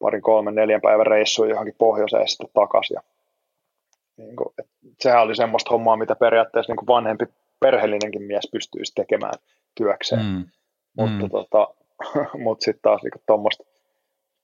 parin, 0.00 0.22
kolmen, 0.22 0.54
neljän 0.54 0.80
päivän 0.80 1.06
reissuja 1.06 1.50
johonkin 1.50 1.74
pohjoiseen 1.78 2.28
sitten 2.28 2.48
takaisin. 2.54 2.94
Ja, 2.94 3.02
niin 4.16 4.36
kuin, 4.36 4.48
että 4.58 4.72
sehän 5.00 5.22
oli 5.22 5.36
semmoista 5.36 5.70
hommaa, 5.70 5.96
mitä 5.96 6.16
periaatteessa 6.16 6.72
niin 6.72 6.76
kuin 6.76 6.86
vanhempi 6.86 7.24
perheellinenkin 7.60 8.22
mies 8.22 8.48
pystyisi 8.52 8.92
tekemään 8.94 9.34
työkseen. 9.74 10.22
Mm. 10.22 10.44
Mutta 10.96 11.24
mm. 11.24 11.30
tota, 11.30 11.74
mut 12.44 12.60
sitten 12.60 12.82
taas 12.82 13.02
niin 13.02 13.22
tuommoista 13.26 13.64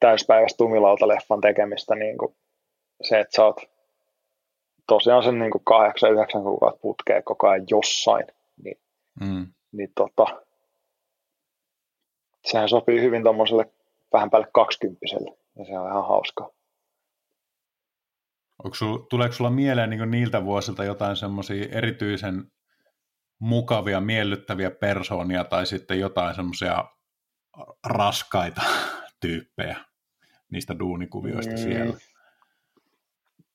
täyspäiväistä 0.01 0.57
tumilauta 0.57 1.09
leffan 1.09 1.41
tekemistä, 1.41 1.95
niin 1.95 2.19
kuin 2.19 2.35
se, 3.03 3.21
että 3.21 3.37
sä 3.37 3.45
oot 3.45 3.61
tosiaan 4.89 5.23
sen 5.23 5.39
niin 5.39 5.51
kahdeksan, 5.65 6.13
yhdeksän 6.13 6.43
kuukautta 6.43 6.81
putkeen 6.81 7.25
koko 7.25 7.49
ajan 7.49 7.67
jossain, 7.71 8.27
niin, 8.65 8.79
mm. 9.21 9.47
niin 9.73 9.93
tota, 9.95 10.43
sehän 12.45 12.69
sopii 12.69 13.01
hyvin 13.01 13.23
tuommoiselle 13.23 13.67
vähän 14.13 14.31
päälle 14.31 14.49
kaksikymppiselle, 14.53 15.37
ja 15.59 15.65
se 15.65 15.79
on 15.79 15.91
ihan 15.91 16.09
hauskaa. 16.09 16.51
Sul, 18.73 18.97
tuleeko 18.97 19.35
sulla 19.35 19.51
mieleen 19.51 19.91
niin 19.91 20.11
niiltä 20.11 20.45
vuosilta 20.45 20.85
jotain 20.85 21.17
semmoisia 21.17 21.69
erityisen 21.71 22.45
mukavia, 23.39 24.01
miellyttäviä 24.01 24.71
persoonia 24.71 25.45
tai 25.45 25.67
sitten 25.67 26.01
jotain 26.01 26.35
semmoisia 26.35 26.85
raskaita 27.87 28.63
tyyppejä 29.21 29.77
niistä 30.53 30.79
duunikuvioista 30.79 31.53
mm. 31.53 31.59
siellä? 31.59 31.95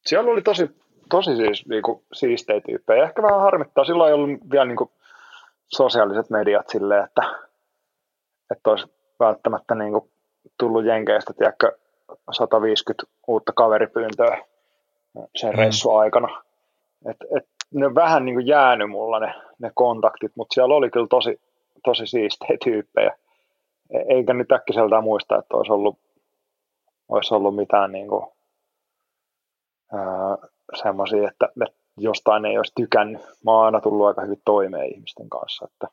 Siellä 0.05 0.31
oli 0.31 0.41
tosi, 0.41 0.69
tosi 1.09 1.35
siis 1.35 1.67
niinku, 1.67 2.05
siistejä 2.13 2.61
tyyppejä. 2.61 3.03
Ehkä 3.03 3.21
vähän 3.21 3.41
harmittaa. 3.41 3.85
Silloin 3.85 4.07
ei 4.07 4.13
ollut 4.13 4.51
vielä 4.51 4.65
niinku, 4.65 4.91
sosiaaliset 5.67 6.29
mediat 6.29 6.69
silleen, 6.69 7.03
että, 7.03 7.21
että 8.51 8.69
olisi 8.69 8.87
välttämättä 9.19 9.75
niinku, 9.75 10.11
tullut 10.59 10.85
Jenkeistä, 10.85 11.33
tiedätkö, 11.33 11.77
150 12.31 13.03
uutta 13.27 13.53
kaveripyyntöä 13.55 14.45
sen 15.35 15.49
mm. 15.49 15.57
reissun 15.57 15.99
aikana. 15.99 16.43
Et, 17.09 17.17
et, 17.37 17.47
ne 17.73 17.85
on 17.85 17.95
vähän 17.95 18.25
niin 18.25 18.35
kuin 18.35 18.47
jäänyt 18.47 18.89
mulla 18.89 19.19
ne, 19.19 19.33
ne 19.59 19.71
kontaktit, 19.75 20.31
mutta 20.35 20.53
siellä 20.53 20.75
oli 20.75 20.89
kyllä 20.89 21.07
tosi, 21.09 21.41
tosi 21.83 22.07
siistejä 22.07 22.57
tyyppejä. 22.63 23.15
E, 23.89 24.15
eikä 24.15 24.33
nyt 24.33 24.51
äkkiseltään 24.51 25.03
muista, 25.03 25.39
että 25.39 25.57
olisi 25.57 25.71
ollut, 25.71 25.99
olisi 27.09 27.33
ollut 27.33 27.55
mitään 27.55 27.91
niin 27.91 28.07
kuin, 28.07 28.25
semmoisia, 30.81 31.27
että, 31.27 31.49
että 31.65 31.81
jostain 31.97 32.45
ei 32.45 32.57
olisi 32.57 32.73
tykännyt. 32.75 33.21
Mä 33.45 33.51
oon 33.51 33.65
aina 33.65 33.81
tullut 33.81 34.07
aika 34.07 34.21
hyvin 34.21 34.41
toimeen 34.45 34.93
ihmisten 34.93 35.29
kanssa. 35.29 35.67
Että, 35.71 35.87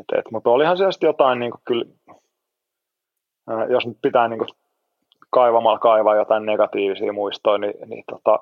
et, 0.00 0.18
et, 0.18 0.30
mutta 0.30 0.50
olihan 0.50 0.76
se 0.76 0.84
jotain, 1.02 1.38
niin 1.38 1.50
kuin, 1.50 1.60
kyllä, 1.64 1.84
jos 3.68 3.86
nyt 3.86 3.98
pitää 4.02 4.28
niin 4.28 4.40
kaivamalla 5.30 5.78
kaivaa 5.78 6.16
jotain 6.16 6.46
negatiivisia 6.46 7.12
muistoja, 7.12 7.58
niin, 7.58 7.74
niin 7.86 8.04
tota, 8.10 8.38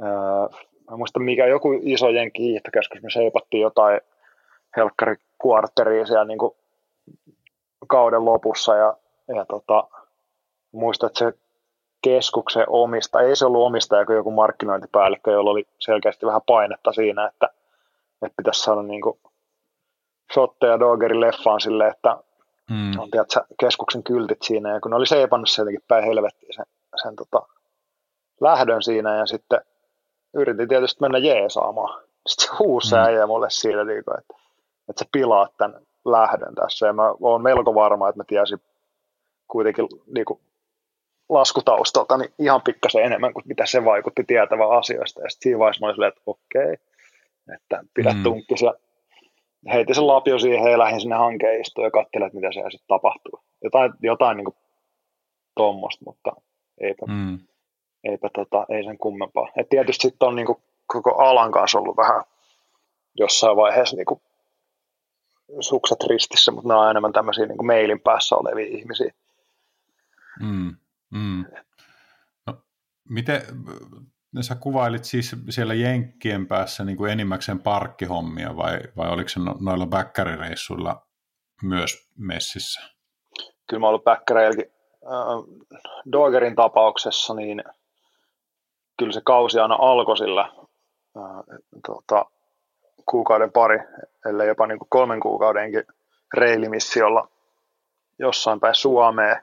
ää, 0.00 0.48
mä 0.90 0.96
muistan 0.96 1.22
mikä 1.22 1.46
joku 1.46 1.68
iso 1.82 2.08
jenki 2.08 2.42
hiihtokeskus, 2.42 3.02
me 3.02 3.10
seipattiin 3.10 3.60
jotain 3.60 4.00
helkkarikuartteria 4.76 6.06
siellä 6.06 6.24
niin 6.24 6.38
kauden 7.86 8.24
lopussa 8.24 8.76
ja, 8.76 8.96
ja 9.28 9.44
tota, 9.44 9.84
muistan, 10.72 11.06
että 11.06 11.18
se 11.18 11.32
keskuksen 12.02 12.64
omista, 12.68 13.20
ei 13.20 13.36
se 13.36 13.46
ollut 13.46 13.66
omistaja 13.66 14.06
kuin 14.06 14.16
joku 14.16 14.30
markkinointipäällikkö, 14.30 15.30
jolla 15.30 15.50
oli 15.50 15.66
selkeästi 15.78 16.26
vähän 16.26 16.42
painetta 16.46 16.92
siinä, 16.92 17.26
että, 17.26 17.48
että 18.22 18.36
pitäisi 18.36 18.62
saada 18.62 18.82
niin 18.82 19.02
shotteja 20.34 20.80
Dogerin 20.80 21.20
leffaan 21.20 21.60
silleen, 21.60 21.90
että 21.90 22.16
mm. 22.72 22.98
on 22.98 23.10
tiedätkö, 23.10 23.40
keskuksen 23.60 24.02
kyltit 24.02 24.42
siinä, 24.42 24.72
ja 24.72 24.80
kun 24.80 24.90
ne 24.90 24.96
oli 24.96 25.06
seipannut 25.06 25.50
se 25.50 25.62
jotenkin 25.62 25.84
päin 25.88 26.04
helvettiin 26.04 26.54
sen, 26.54 26.66
sen 27.02 27.16
tota, 27.16 27.46
lähdön 28.40 28.82
siinä, 28.82 29.16
ja 29.16 29.26
sitten 29.26 29.60
yritin 30.34 30.68
tietysti 30.68 31.00
mennä 31.00 31.18
jeesaamaan. 31.18 32.02
Sitten 32.26 32.48
se 32.48 32.56
huusi 32.58 32.94
mm. 32.94 33.00
äijä 33.00 33.26
mulle 33.26 33.50
siitä, 33.50 33.84
niin 33.84 34.04
kuin, 34.04 34.18
että, 34.18 34.34
että 34.88 35.04
sä 35.04 35.08
pilaat 35.12 35.56
tämän 35.56 35.80
lähdön 36.04 36.54
tässä, 36.54 36.86
ja 36.86 36.92
mä 36.92 37.14
oon 37.20 37.42
melko 37.42 37.74
varma, 37.74 38.08
että 38.08 38.20
mä 38.20 38.24
tiesin 38.26 38.60
kuitenkin 39.48 39.88
niin 40.14 40.24
kuin, 40.24 40.40
laskutaustalta 41.28 42.16
niin 42.16 42.34
ihan 42.38 42.62
pikkasen 42.62 43.04
enemmän 43.04 43.32
kuin 43.32 43.48
mitä 43.48 43.66
se 43.66 43.84
vaikutti 43.84 44.24
tietävän 44.24 44.70
asioista. 44.70 45.22
Ja 45.22 45.30
sitten 45.30 45.42
siinä 45.42 45.58
vaiheessa 45.58 45.80
mä 45.80 45.86
olin 45.86 45.94
silleen, 45.94 46.08
että 46.08 46.22
okei, 46.26 46.72
että 47.54 47.84
pidä 47.94 48.12
mm. 48.12 48.22
tunkkis 48.22 48.62
ja 48.62 48.74
heitin 49.72 49.94
sen 49.94 50.06
lapio 50.06 50.38
siihen 50.38 50.72
ja 50.72 50.78
lähdin 50.78 51.00
sinne 51.00 51.16
hankeen 51.16 51.60
istuun 51.60 51.84
ja 51.84 51.90
katselin, 51.90 52.26
että 52.26 52.38
mitä 52.38 52.52
siellä 52.52 52.70
sitten 52.70 52.88
tapahtuu. 52.88 53.44
Jotain, 53.64 53.92
jotain 54.00 54.36
niin 54.36 54.54
tuommoista, 55.56 56.04
mutta 56.06 56.32
eipä, 56.80 57.06
mm. 57.06 57.38
eipä 58.04 58.30
tota, 58.34 58.66
ei 58.68 58.84
sen 58.84 58.98
kummempaa. 58.98 59.48
Et 59.56 59.68
tietysti 59.68 60.02
sitten 60.02 60.28
on 60.28 60.36
niin 60.36 60.46
kuin, 60.46 60.58
koko 60.86 61.14
alan 61.14 61.52
kanssa 61.52 61.78
ollut 61.78 61.96
vähän 61.96 62.22
jossain 63.14 63.56
vaiheessa 63.56 63.96
niin 63.96 64.06
kuin, 64.06 64.20
sukset 65.60 65.98
ristissä, 66.10 66.52
mutta 66.52 66.68
ne 66.68 66.74
on 66.74 66.90
enemmän 66.90 67.12
tämmöisiä 67.12 67.46
niin 67.46 67.66
mailin 67.66 68.00
päässä 68.00 68.36
olevia 68.36 68.78
ihmisiä. 68.78 69.12
Mm. 70.40 70.76
Mm. 71.10 71.44
No, 72.46 72.54
miten, 73.08 73.42
sä 74.40 74.54
kuvailit 74.54 75.04
siis 75.04 75.36
siellä 75.50 75.74
Jenkkien 75.74 76.46
päässä 76.46 76.84
niin 76.84 76.96
kuin 76.96 77.12
enimmäkseen 77.12 77.58
parkkihommia 77.58 78.56
vai, 78.56 78.78
vai 78.96 79.10
oliko 79.10 79.28
se 79.28 79.40
no, 79.40 79.56
noilla 79.60 79.86
bäkkärireissuilla 79.86 81.06
myös 81.62 82.10
messissä? 82.18 82.80
Kyllä 83.66 83.80
mä 83.80 83.88
ollut. 83.88 84.04
Äh, 85.04 85.62
Dogerin 86.12 86.54
tapauksessa 86.54 87.34
niin 87.34 87.64
kyllä 88.98 89.12
se 89.12 89.20
kausi 89.24 89.58
aina 89.58 89.76
alkoi 89.80 90.16
sillä 90.16 90.40
äh, 91.16 91.58
tota, 91.86 92.26
kuukauden 93.10 93.52
pari, 93.52 93.78
ellei 94.26 94.48
jopa 94.48 94.66
niin 94.66 94.78
kuin 94.78 94.88
kolmen 94.88 95.20
kuukaudenkin 95.20 95.84
reilimissiolla 96.34 97.28
jossain 98.18 98.60
päin 98.60 98.74
Suomeen 98.74 99.36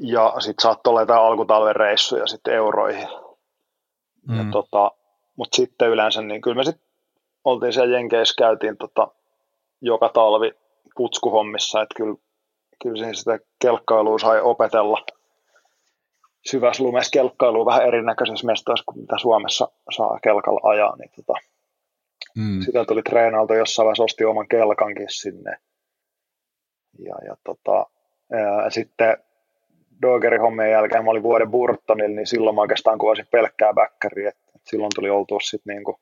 ja 0.00 0.34
sitten 0.38 0.62
saattoi 0.62 0.90
olla 0.90 1.00
jotain 1.00 1.20
alkutalven 1.20 1.76
reissuja 1.76 2.26
sitten 2.26 2.54
euroihin. 2.54 3.08
Mm. 4.28 4.50
tota, 4.50 4.90
Mutta 5.36 5.56
sitten 5.56 5.88
yleensä, 5.88 6.22
niin 6.22 6.40
kyllä 6.40 6.56
me 6.56 6.64
sitten 6.64 6.86
oltiin 7.44 7.72
siellä 7.72 7.96
Jenkeissä, 7.96 8.34
käytiin 8.38 8.76
tota, 8.76 9.08
joka 9.80 10.08
talvi 10.08 10.52
putskuhommissa, 10.96 11.82
että 11.82 11.94
kyllä, 11.96 12.16
kyllä 12.82 12.96
siinä 12.96 13.14
sitä 13.14 13.38
kelkkailua 13.62 14.18
sai 14.18 14.40
opetella 14.40 15.06
syvässä 16.46 16.82
lumessa 16.82 17.10
kelkkailua 17.10 17.66
vähän 17.66 17.86
erinäköisessä 17.86 18.46
mestoissa 18.46 18.84
kuin 18.86 18.98
mitä 18.98 19.14
Suomessa 19.20 19.68
saa 19.96 20.18
kelkalla 20.22 20.60
ajaa, 20.70 20.96
niin 20.96 21.10
tota, 21.16 21.40
mm. 22.36 22.60
sitä 22.60 22.84
tuli 22.84 23.02
treenalta 23.02 23.54
jossain 23.54 23.84
vaiheessa 23.84 24.04
osti 24.04 24.24
oman 24.24 24.48
kelkankin 24.48 25.10
sinne. 25.10 25.56
Ja, 26.98 27.14
ja 27.26 27.36
tota, 27.44 27.86
ja 28.64 28.70
sitten 28.70 29.16
Dogerin 30.02 30.40
hommien 30.40 30.70
jälkeen 30.70 31.04
mä 31.04 31.10
olin 31.10 31.22
vuoden 31.22 31.50
Burtonilla, 31.50 32.16
niin 32.16 32.26
silloin 32.26 32.56
mä 32.56 32.60
oikeastaan 32.60 32.98
kuvasin 32.98 33.26
pelkkää 33.30 33.72
backeria. 33.72 34.32
silloin 34.64 34.90
tuli 34.94 35.10
oltua 35.10 35.38
sitten 35.40 35.74
niinku, 35.74 36.00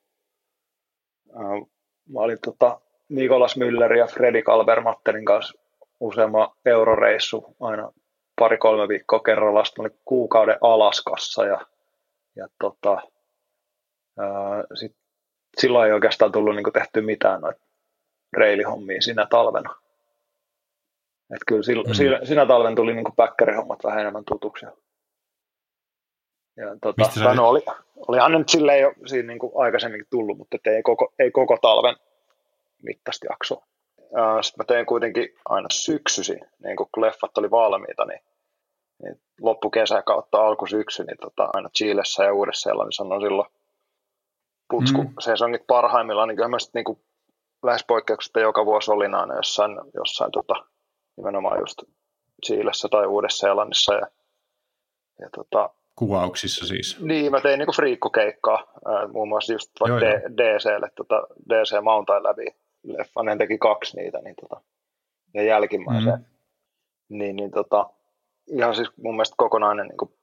äh, 1.29 1.67
mä 2.09 2.19
olin 2.19 2.37
tota, 2.45 2.81
Nikolas 3.09 3.57
Müller 3.57 3.93
ja 3.93 4.07
Freddy 4.07 4.41
Kalbermatterin 4.41 5.25
kanssa 5.25 5.63
useamman 5.99 6.49
euroreissu 6.65 7.55
aina 7.59 7.91
pari-kolme 8.39 8.87
viikkoa 8.87 9.19
kerrallaan. 9.19 9.65
Sitten 9.65 9.81
olin 9.81 9.99
kuukauden 10.05 10.57
Alaskassa 10.61 11.45
ja, 11.45 11.65
ja 12.35 12.47
tota, 12.61 13.01
ää, 14.19 14.63
sit, 14.73 14.95
silloin 15.57 15.87
ei 15.87 15.93
oikeastaan 15.93 16.31
tullut 16.31 16.55
niinku 16.55 16.71
tehty 16.71 17.01
mitään 17.01 17.41
noita 17.41 17.61
reilihommia 18.37 19.01
siinä 19.01 19.27
talvena. 19.29 19.75
Että 21.33 21.45
kyllä 21.47 21.63
sillä, 21.63 21.83
mm. 21.83 21.93
siinä, 21.93 22.19
sinä 22.23 22.45
talven 22.45 22.75
tuli 22.75 22.93
niin 22.93 23.15
päkkärihommat 23.15 23.83
vähän 23.83 23.99
enemmän 23.99 24.23
tutuksi. 24.25 24.65
Ja 26.57 26.77
tota, 26.81 27.09
sä... 27.09 27.33
no, 27.33 27.49
oli, 27.49 27.61
olihan 28.07 28.31
nyt 28.31 28.49
silleen 28.49 28.81
jo 28.81 28.93
siinä 29.05 29.27
niin 29.27 29.39
kuin 29.39 29.51
aikaisemminkin 29.55 30.07
tullut, 30.09 30.37
mutta 30.37 30.57
ei 30.65 30.83
koko, 30.83 31.13
ei 31.19 31.31
koko 31.31 31.57
talven 31.61 31.95
mittaista 32.83 33.27
jaksoa. 33.29 33.65
Sitten 34.41 34.63
mä 34.63 34.65
tein 34.67 34.85
kuitenkin 34.85 35.29
aina 35.45 35.67
syksysi, 35.71 36.39
niin 36.63 36.75
kun 36.77 36.87
leffat 36.97 37.37
oli 37.37 37.51
valmiita, 37.51 38.05
niin, 38.05 38.19
niin 39.03 39.21
loppukesä 39.41 40.01
kautta 40.01 40.47
alkusyksy, 40.47 41.03
niin 41.03 41.17
tota, 41.21 41.49
aina 41.53 41.69
Chilessä 41.69 42.23
ja 42.23 42.33
Uudessa-Seelannissa 42.33 43.03
on 43.03 43.21
silloin 43.21 43.49
putsku 44.69 45.03
mm. 45.03 45.13
sesongit 45.19 45.67
parhaimmillaan, 45.67 46.27
niin 46.27 46.35
kyllä 46.35 46.49
mä 46.49 46.59
sitten 46.59 46.83
niin 46.87 47.03
lähes 47.63 47.85
poikkeuksesta 47.87 48.39
joka 48.39 48.65
vuosi 48.65 48.91
olin 48.91 49.15
aina 49.15 49.35
jossain, 49.35 49.71
jossain 49.93 50.31
tota, 50.31 50.53
nimenomaan 51.17 51.59
just 51.59 51.83
Chiilessä 52.45 52.87
tai 52.91 53.07
Uudessa-Seelannissa. 53.07 53.93
Ja, 53.93 54.07
ja 55.19 55.29
tota, 55.35 55.69
Kuvauksissa 55.95 56.65
siis? 56.65 56.99
Niin, 56.99 57.31
mä 57.31 57.41
tein 57.41 57.59
niinku 57.59 57.73
friikkukeikkaa, 57.73 58.63
ää, 58.85 59.07
muun 59.07 59.27
muassa 59.27 59.53
just 59.53 59.71
joo, 59.87 59.99
D- 59.99 60.03
joo. 60.03 60.37
DClle, 60.37 60.89
tota, 60.95 61.27
DC 61.49 61.83
Mountain 61.83 62.23
läpi 62.23 62.45
leffan, 62.83 63.25
ne 63.25 63.37
teki 63.37 63.57
kaksi 63.57 63.97
niitä, 63.97 64.17
niin 64.17 64.35
tota, 64.41 64.61
ja 65.33 65.43
jälkimmäisen. 65.43 66.13
Mm. 66.13 66.25
Niin, 67.17 67.35
niin 67.35 67.51
tota, 67.51 67.89
ihan 68.47 68.75
siis 68.75 68.91
mun 68.97 69.15
mielestä 69.15 69.35
kokonainen 69.37 69.87
niin 69.87 70.17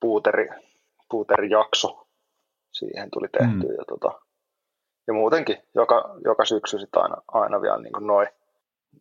puuteri, 0.00 0.48
puuterijakso 1.10 2.06
siihen 2.72 3.10
tuli 3.10 3.28
tehty. 3.28 3.66
Mm. 3.66 3.74
Ja, 3.78 3.84
tota, 3.88 4.20
ja 5.06 5.14
muutenkin 5.14 5.56
joka, 5.74 6.14
joka 6.24 6.44
syksy 6.44 6.78
sitten 6.78 7.02
aina, 7.02 7.16
aina 7.28 7.62
vielä 7.62 7.78
niin 7.78 7.92
noin 8.06 8.28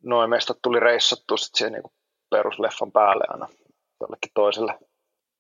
noin 0.04 0.30
mestat 0.30 0.58
tuli 0.62 0.80
reissattua 0.80 1.38
sit 1.38 1.56
siihen 1.56 1.74
niin 1.74 1.84
perusleffan 2.30 2.91
päälle 2.91 3.24
aina 3.28 3.48
jollekin 4.02 4.32
toiselle 4.36 4.80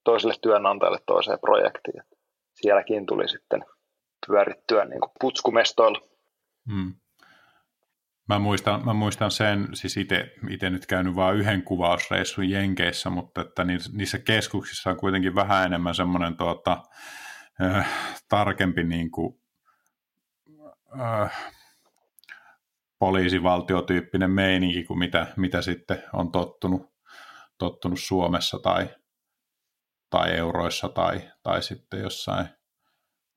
toiselle 0.03 0.33
työnantajalle 0.41 0.99
toiseen 1.05 1.39
projektiin. 1.39 2.03
Sielläkin 2.53 3.05
tuli 3.05 3.29
sitten 3.29 3.65
pyörittyä 4.27 4.85
niin 4.85 4.99
kuin 4.99 5.11
putskumestoilla. 5.21 5.99
Hmm. 6.71 6.95
Mä 8.29 8.39
muistan, 8.39 8.85
mä 8.85 8.93
muistan 8.93 9.31
sen, 9.31 9.67
siis 9.73 9.97
itse 9.97 10.69
nyt 10.69 10.85
käynyt 10.85 11.15
vain 11.15 11.37
yhden 11.37 11.63
kuvausreissun 11.63 12.49
Jenkeissä, 12.49 13.09
mutta 13.09 13.41
että 13.41 13.63
niissä 13.93 14.19
keskuksissa 14.19 14.89
on 14.89 14.97
kuitenkin 14.97 15.35
vähän 15.35 15.65
enemmän 15.65 15.95
semmoinen 15.95 16.37
tuota, 16.37 16.83
äh, 17.61 17.89
tarkempi 18.29 18.83
niin 18.83 19.11
kuin, 19.11 19.41
äh, 21.01 21.53
poliisivaltiotyyppinen 23.03 24.31
meininki 24.31 24.83
kuin 24.83 24.99
mitä, 24.99 25.27
mitä 25.37 25.61
sitten 25.61 26.03
on 26.13 26.31
tottunut, 26.31 26.93
tottunut 27.57 27.99
Suomessa 27.99 28.59
tai, 28.59 28.89
tai 30.09 30.37
euroissa 30.37 30.89
tai, 30.89 31.21
tai 31.43 31.63
sitten 31.63 31.99
jossain, 31.99 32.47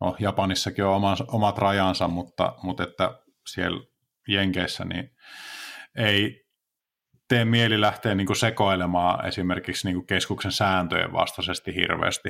no 0.01 0.17
Japanissakin 0.19 0.85
on 0.85 0.95
omat, 0.95 1.19
omat 1.29 1.59
rajansa, 1.59 2.09
mutta, 2.09 2.55
mutta 2.63 2.83
että 2.83 3.19
siellä 3.47 3.81
Jenkeissä 4.29 4.85
niin 4.85 5.11
ei 5.97 6.47
tee 7.29 7.45
mieli 7.45 7.81
lähteä 7.81 8.15
niin 8.15 8.27
kuin 8.27 8.37
sekoilemaan 8.37 9.27
esimerkiksi 9.29 9.87
niin 9.87 9.95
kuin 9.95 10.07
keskuksen 10.07 10.53
sääntöjen 10.53 11.13
vastaisesti 11.13 11.75
hirveästi. 11.75 12.29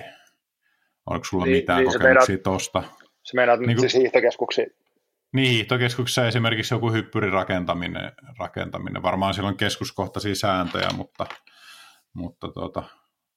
Oliko 1.07 1.25
sulla 1.25 1.45
niin, 1.45 1.57
mitään 1.57 1.85
niin 1.85 1.93
kokemuksia 1.93 2.39
tuosta? 2.39 2.83
Se 3.23 3.37
meinaat 3.37 3.61
niin 3.61 3.77
kuin, 3.77 3.91
siis? 3.91 4.13
Niin, 5.33 5.51
hiihtokeskuksessa 5.51 6.27
esimerkiksi 6.27 6.75
joku 6.75 6.93
hyppyrirakentaminen, 6.93 8.13
rakentaminen. 8.39 9.03
varmaan 9.03 9.35
siellä 9.35 9.49
on 9.49 9.57
keskuskohtaisia 9.57 10.35
sääntöjä, 10.35 10.89
mutta, 10.97 11.27
mutta 12.13 12.49
tuota, 12.49 12.83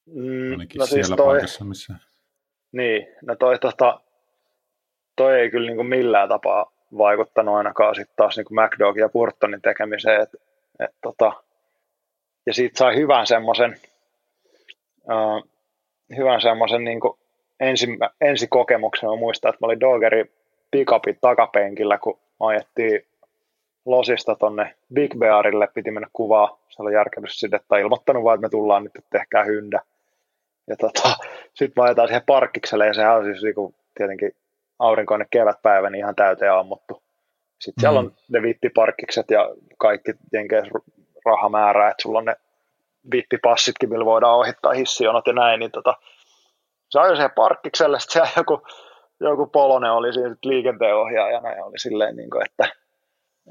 mm, 0.06 0.50
ainakin 0.50 0.78
no 0.78 0.86
siis 0.86 1.06
siellä 1.06 1.16
toi, 1.16 1.26
paikassa, 1.26 1.64
missä... 1.64 1.94
Niin, 2.72 3.06
no 3.22 3.36
toi, 3.36 3.58
tota, 3.58 4.00
toi 5.16 5.40
ei 5.40 5.50
kyllä 5.50 5.66
niin 5.66 5.76
kuin 5.76 5.88
millään 5.88 6.28
tapaa 6.28 6.72
vaikuttanut 6.98 7.54
ainakaan 7.54 7.94
sitten 7.94 8.16
taas 8.16 8.36
niin 8.36 8.44
kuin 8.44 8.58
McDog 8.64 8.96
ja 8.96 9.08
Burtonin 9.08 9.62
tekemiseen. 9.62 10.20
Et, 10.22 10.30
et, 10.80 10.96
tota, 11.02 11.32
ja 12.46 12.54
siitä 12.54 12.78
sai 12.78 12.96
hyvän 12.96 13.26
semmoisen 13.26 13.76
uh, 15.04 15.50
hyvän 16.16 16.40
semmoisen 16.40 16.84
niin 16.84 17.00
ensi, 17.60 17.86
ensikokemuksen. 18.20 19.08
Mä 19.08 19.16
muistan, 19.16 19.48
että 19.48 19.58
mä 19.62 19.66
olin 19.66 19.80
Dogeri 19.80 20.39
pickupin 20.70 21.18
takapenkillä, 21.20 21.98
kun 21.98 22.18
ajettiin 22.40 23.06
Losista 23.84 24.36
tonne 24.36 24.74
Big 24.94 25.14
Bearille, 25.18 25.68
piti 25.74 25.90
mennä 25.90 26.08
kuvaa, 26.12 26.58
se 26.68 26.82
oli 26.82 26.94
järkevyssidettä, 26.94 27.78
ilmoittanut 27.78 28.24
vaan, 28.24 28.34
että 28.34 28.46
me 28.46 28.50
tullaan 28.50 28.84
nyt, 28.84 28.96
että 28.96 29.18
tehkää 29.18 29.44
hyndä. 29.44 29.80
Ja 30.68 30.76
tota, 30.76 31.16
sitten 31.54 31.84
ajetaan 31.84 32.08
siihen 32.08 32.22
parkkikselle, 32.26 32.86
ja 32.86 32.94
sehän 32.94 33.16
on 33.16 33.24
siis 33.24 33.42
niinku, 33.42 33.74
tietenkin 33.94 34.36
aurinkoinen 34.78 35.26
kevätpäivä, 35.30 35.90
niin 35.90 35.98
ihan 35.98 36.14
täyteen 36.14 36.52
ammuttu. 36.52 37.02
Sitten 37.58 37.72
mm. 37.76 37.80
siellä 37.80 37.98
on 37.98 38.12
ne 38.28 38.42
vippiparkkikset 38.42 39.30
ja 39.30 39.50
kaikki 39.78 40.12
jenkeis 40.32 40.68
rahamäärää, 41.26 41.90
että 41.90 42.02
sulla 42.02 42.18
on 42.18 42.24
ne 42.24 42.36
vippipassitkin, 43.12 43.88
millä 43.88 44.04
voidaan 44.04 44.38
ohittaa 44.38 44.72
hissionot 44.72 45.26
ja 45.26 45.32
näin, 45.32 45.60
niin 45.60 45.70
tota, 45.70 45.94
se 46.88 47.00
ajoi 47.00 47.16
siihen 47.16 47.30
parkkikselle, 47.30 48.00
sitten 48.00 48.12
siellä 48.12 48.30
joku 48.36 48.62
joku 49.20 49.46
Polonen 49.46 49.92
oli 49.92 50.12
siinä 50.12 50.36
liikenteenohjaajana 50.44 51.52
ja 51.52 51.64
oli 51.64 51.78
silleen, 51.78 52.16
niin 52.16 52.30
kuin, 52.30 52.42
että, 52.44 52.64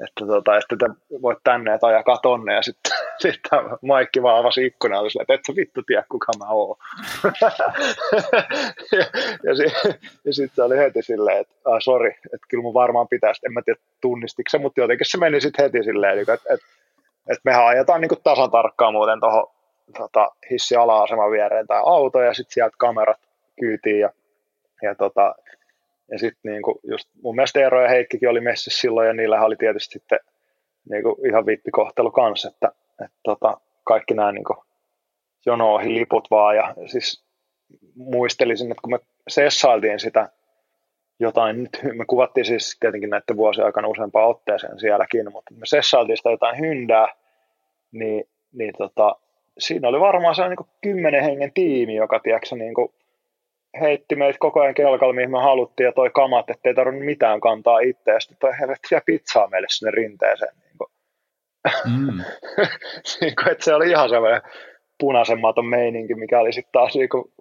että, 0.04 0.26
tota, 0.28 0.58
että 0.58 0.76
te 0.80 0.86
voit 1.22 1.38
tänne, 1.44 1.74
että 1.74 1.88
ajakaa 1.88 2.18
tonne. 2.18 2.54
Ja 2.54 2.62
sitten 2.62 2.92
sit 3.20 3.40
Maikki 3.82 4.24
vaan 4.24 4.40
avasi 4.40 4.66
ikkunan 4.66 5.00
oli 5.00 5.10
silleen, 5.10 5.24
että 5.24 5.34
et 5.34 5.46
sä 5.48 5.56
vittu 5.56 5.82
tiedä, 5.84 6.04
kuka 6.12 6.32
mä 6.40 6.50
oon. 6.50 6.76
ja, 8.92 9.06
ja, 9.44 9.56
si, 9.56 9.64
ja 10.26 10.34
sitten 10.34 10.56
se 10.56 10.64
oli 10.64 10.78
heti 10.78 11.02
silleen, 11.02 11.38
että 11.38 11.56
ah, 11.66 11.80
sori, 11.80 12.10
että 12.10 12.48
kyllä 12.50 12.62
mun 12.62 12.74
varmaan 12.74 13.08
pitäisi, 13.08 13.42
en 13.46 13.54
mä 13.54 13.62
tiedä 13.62 13.80
tunnistiko 14.02 14.50
se, 14.50 14.58
mutta 14.58 14.82
jotenkin 14.82 15.08
se 15.10 15.18
meni 15.18 15.42
sitten 15.42 15.66
heti 15.66 15.84
silleen, 15.84 16.20
että, 16.20 16.34
että, 16.34 16.66
että 17.30 17.42
mehän 17.44 17.66
ajetaan 17.66 18.02
niin 18.02 18.24
tasan 18.24 18.52
tarkkaan 18.52 18.94
muuten 18.94 19.20
tuohon 19.20 19.48
tota, 19.98 20.32
hissi 20.52 20.76
ala-aseman 20.76 21.32
viereen 21.32 21.68
tai 21.68 21.82
auto 21.86 22.22
ja 22.22 22.34
sitten 22.34 22.54
sieltä 22.54 22.76
kamerat 22.78 23.20
kyytiin 23.60 24.00
ja, 24.00 24.10
ja 24.82 24.96
tota, 24.96 25.36
ja 26.12 26.20
sitten 26.20 26.52
niin 26.52 26.62
just 26.84 27.10
mun 27.24 27.36
mielestä 27.36 27.60
Eero 27.60 27.82
ja 27.82 27.90
Heikkikin 27.90 28.30
oli 28.30 28.42
messissä 28.42 28.82
silloin 28.82 29.08
ja 29.08 29.14
niillä 29.14 29.42
oli 29.42 29.56
tietysti 29.56 29.94
sitten 29.94 30.20
niin 30.90 31.04
kuin 31.04 31.28
ihan 31.28 31.46
vippikohtelu 31.46 32.12
kanssa, 32.12 32.48
että, 32.48 32.72
että 33.06 33.20
tota, 33.24 33.58
kaikki 33.84 34.14
nämä 34.14 34.32
niin 34.32 34.46
jono 35.46 35.74
ohi 35.74 35.94
liput 35.94 36.28
vaan. 36.32 36.56
Ja 36.56 36.76
siis 36.86 37.26
muistelisin, 37.96 38.72
että 38.72 38.82
kun 38.82 38.92
me 38.92 39.00
sessailtiin 39.28 40.00
sitä 40.00 40.30
jotain, 41.20 41.64
nyt 41.64 41.80
me 41.94 42.06
kuvattiin 42.06 42.46
siis 42.46 42.78
tietenkin 42.80 43.10
näiden 43.10 43.38
vuosien 43.38 43.66
aikana 43.66 43.88
useampaan 43.88 44.30
otteeseen 44.30 44.80
sielläkin, 44.80 45.32
mutta 45.32 45.54
me 45.54 45.66
sessailtiin 45.66 46.18
sitä 46.18 46.30
jotain 46.30 46.60
hyndää, 46.60 47.08
niin, 47.92 48.24
niin 48.54 48.74
tota, 48.78 49.16
siinä 49.58 49.88
oli 49.88 50.00
varmaan 50.00 50.36
sellainen 50.36 50.58
niin 50.58 50.78
kymmenen 50.82 51.24
hengen 51.24 51.54
tiimi, 51.54 51.96
joka 51.96 52.20
tiedätkö, 52.20 52.56
niin 52.56 52.74
kuin 52.74 52.94
heitti 53.82 54.16
meitä 54.16 54.40
koko 54.40 54.62
ajan 54.62 54.74
kelkalla, 54.74 55.14
mihin 55.14 55.32
me 55.32 55.40
haluttiin, 55.40 55.86
ja 55.86 55.92
toi 55.92 56.10
kamat, 56.10 56.50
ettei 56.50 56.74
tarvinnut 56.74 57.06
mitään 57.06 57.42
kantaa 57.42 57.80
itse, 57.80 58.12
ja 58.12 58.20
sitten 58.20 58.38
toi 58.40 58.60
helvettiä 58.60 59.02
pizzaa 59.06 59.48
meille 59.48 59.68
sinne 59.70 59.92
rinteeseen. 59.92 60.56
Niin 60.60 60.78
kuin. 60.78 60.92
Mm. 61.86 62.24
niin 63.22 63.36
kuin, 63.36 63.52
että 63.52 63.66
se 63.66 63.74
oli 63.74 63.90
ihan 63.90 64.10
semmoinen 64.10 64.42
punaisemmaton 65.00 65.66
meininki, 65.66 66.16
mikä 66.16 66.40
oli 66.40 66.54
sitten 66.54 66.72
taas 66.72 66.96
niin 66.96 67.10
kuin 67.10 67.34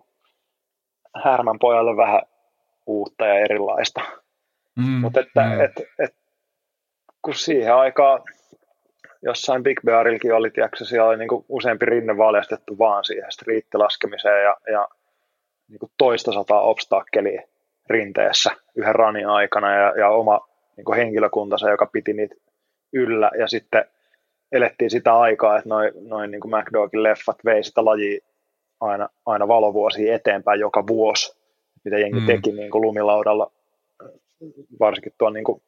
härmän 1.25 1.59
pojalle 1.59 1.97
vähän 1.97 2.23
uutta 2.87 3.27
ja 3.27 3.35
erilaista. 3.35 4.01
Mm. 4.77 5.01
Mutta 5.01 5.21
että 5.21 5.43
mm. 5.43 5.61
et, 5.61 5.73
et, 5.99 6.17
kun 7.23 7.35
siihen 7.35 7.75
aikaan 7.75 8.23
jossain 9.23 9.63
Big 9.63 9.81
Bearillakin 9.85 10.35
oli, 10.35 10.51
tiedätkö, 10.51 10.85
siellä 10.85 11.09
oli 11.09 11.17
niin 11.17 11.29
kuin 11.29 11.45
useampi 11.49 11.87
rinne 11.87 12.17
valjastettu 12.17 12.79
vaan 12.79 13.05
siihen 13.05 13.33
striittilaskemiseen 13.33 14.43
ja, 14.43 14.57
ja 14.73 14.89
niin 15.69 15.79
kuin 15.79 15.93
toista 15.99 16.33
sataa 16.33 16.61
obstakkeliä 16.61 17.43
rinteessä 17.89 18.51
yhden 18.75 18.95
ranin 18.95 19.27
aikana 19.29 19.75
ja, 19.75 19.95
ja 19.99 20.09
oma 20.09 20.49
niin 20.77 20.85
kuin 20.85 20.97
henkilökuntansa, 20.97 21.71
joka 21.71 21.87
piti 21.87 22.13
niitä 22.13 22.35
yllä 22.93 23.31
ja 23.39 23.49
sitten 23.49 23.85
elettiin 24.53 24.91
sitä 24.91 25.19
aikaa, 25.19 25.59
että 25.59 25.69
noin 25.69 25.93
noi 26.01 26.29
niin 26.29 26.41
kuin 26.41 26.55
McDogin 26.57 27.03
leffat 27.03 27.37
vei 27.45 27.65
sitä 27.65 27.85
lajia 27.85 28.21
aina, 28.81 29.09
aina 29.27 29.49
valovuosia 29.49 30.15
eteenpäin 30.15 30.61
joka 30.61 30.87
vuosi, 30.87 31.39
mitä 31.85 31.99
jengi 31.99 32.21
mm. 32.21 32.27
teki 32.27 32.53
niin 32.53 32.71
kuin 32.71 32.83
lumilaudalla, 32.83 33.51
varsinkin 34.81 35.13
tuon 35.19 35.33
niin 35.33 35.45
kuin 35.45 35.63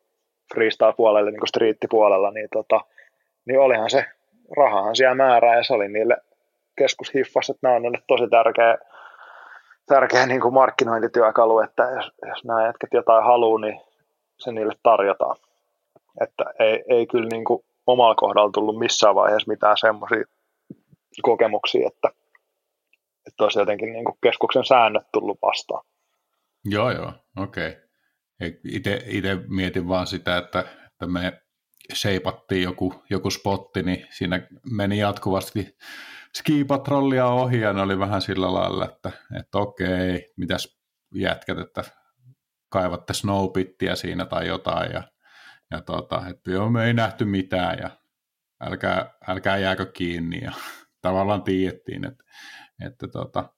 freestyle-puolelle, 0.54 1.30
niin 1.30 1.40
kuin 1.40 1.48
striittipuolella, 1.48 2.30
niin, 2.30 2.48
tota, 2.52 2.80
niin 3.44 3.60
olihan 3.60 3.90
se, 3.90 4.04
rahahan 4.56 4.96
siellä 4.96 5.14
määrää 5.14 5.56
ja 5.56 5.64
se 5.64 5.74
oli 5.74 5.88
niille 5.88 6.16
keskushiffas, 6.78 7.50
että 7.50 7.68
nämä 7.68 7.76
on 7.76 7.98
tosi 8.06 8.28
tärkeä 8.30 8.78
tärkeä 9.90 10.26
niin 10.26 10.40
kuin 10.40 10.54
markkinointityökalu, 10.54 11.60
että 11.60 11.82
jos, 11.82 12.12
jos 12.28 12.44
nämä 12.44 12.66
jätkät 12.66 12.90
jotain 12.92 13.24
haluaa, 13.24 13.60
niin 13.60 13.80
se 14.38 14.52
niille 14.52 14.74
tarjotaan. 14.82 15.36
Että 16.20 16.44
ei, 16.58 16.84
ei 16.88 17.06
kyllä 17.06 17.28
niin 17.32 17.44
kuin 17.44 17.64
omalla 17.86 18.14
kohdalla 18.14 18.50
tullut 18.50 18.78
missään 18.78 19.14
vaiheessa 19.14 19.50
mitään 19.50 19.76
semmoisia 19.80 20.24
kokemuksia, 21.22 21.88
että, 21.88 22.08
että 23.26 23.44
olisi 23.44 23.58
jotenkin 23.58 23.92
niin 23.92 24.04
kuin 24.04 24.18
keskuksen 24.22 24.64
säännöt 24.64 25.06
tullut 25.12 25.38
vastaan. 25.42 25.84
Joo, 26.64 26.90
joo, 26.90 27.12
okei. 27.36 27.68
Okay. 27.68 28.60
Itse 28.64 29.36
mietin 29.48 29.88
vaan 29.88 30.06
sitä, 30.06 30.36
että, 30.36 30.60
että 30.60 31.06
me 31.06 31.40
seipattiin 31.92 32.62
joku, 32.62 32.94
joku 33.10 33.30
spotti, 33.30 33.82
niin 33.82 34.06
siinä 34.10 34.46
meni 34.70 34.98
jatkuvasti 34.98 35.76
skipatrollia 36.38 37.26
ohi 37.26 37.60
ja 37.60 37.72
ne 37.72 37.80
oli 37.80 37.98
vähän 37.98 38.22
sillä 38.22 38.54
lailla, 38.54 38.84
että, 38.84 39.12
että 39.40 39.58
okei, 39.58 40.32
mitäs 40.36 40.80
jätkät, 41.14 41.58
että 41.58 41.84
kaivatte 42.68 43.14
snowpittiä 43.14 43.96
siinä 43.96 44.24
tai 44.24 44.46
jotain 44.46 44.92
ja, 44.92 45.02
ja 45.70 45.80
tota, 45.80 46.22
että 46.30 46.50
joo, 46.50 46.70
me 46.70 46.84
ei 46.84 46.94
nähty 46.94 47.24
mitään 47.24 47.78
ja 47.78 47.90
älkää, 48.60 49.14
älkää 49.28 49.58
jääkö 49.58 49.86
kiinni 49.86 50.40
ja 50.44 50.52
tavallaan 51.02 51.42
tiedettiin, 51.42 52.04
että, 52.04 52.24
että 52.86 53.08
tota, 53.08 53.52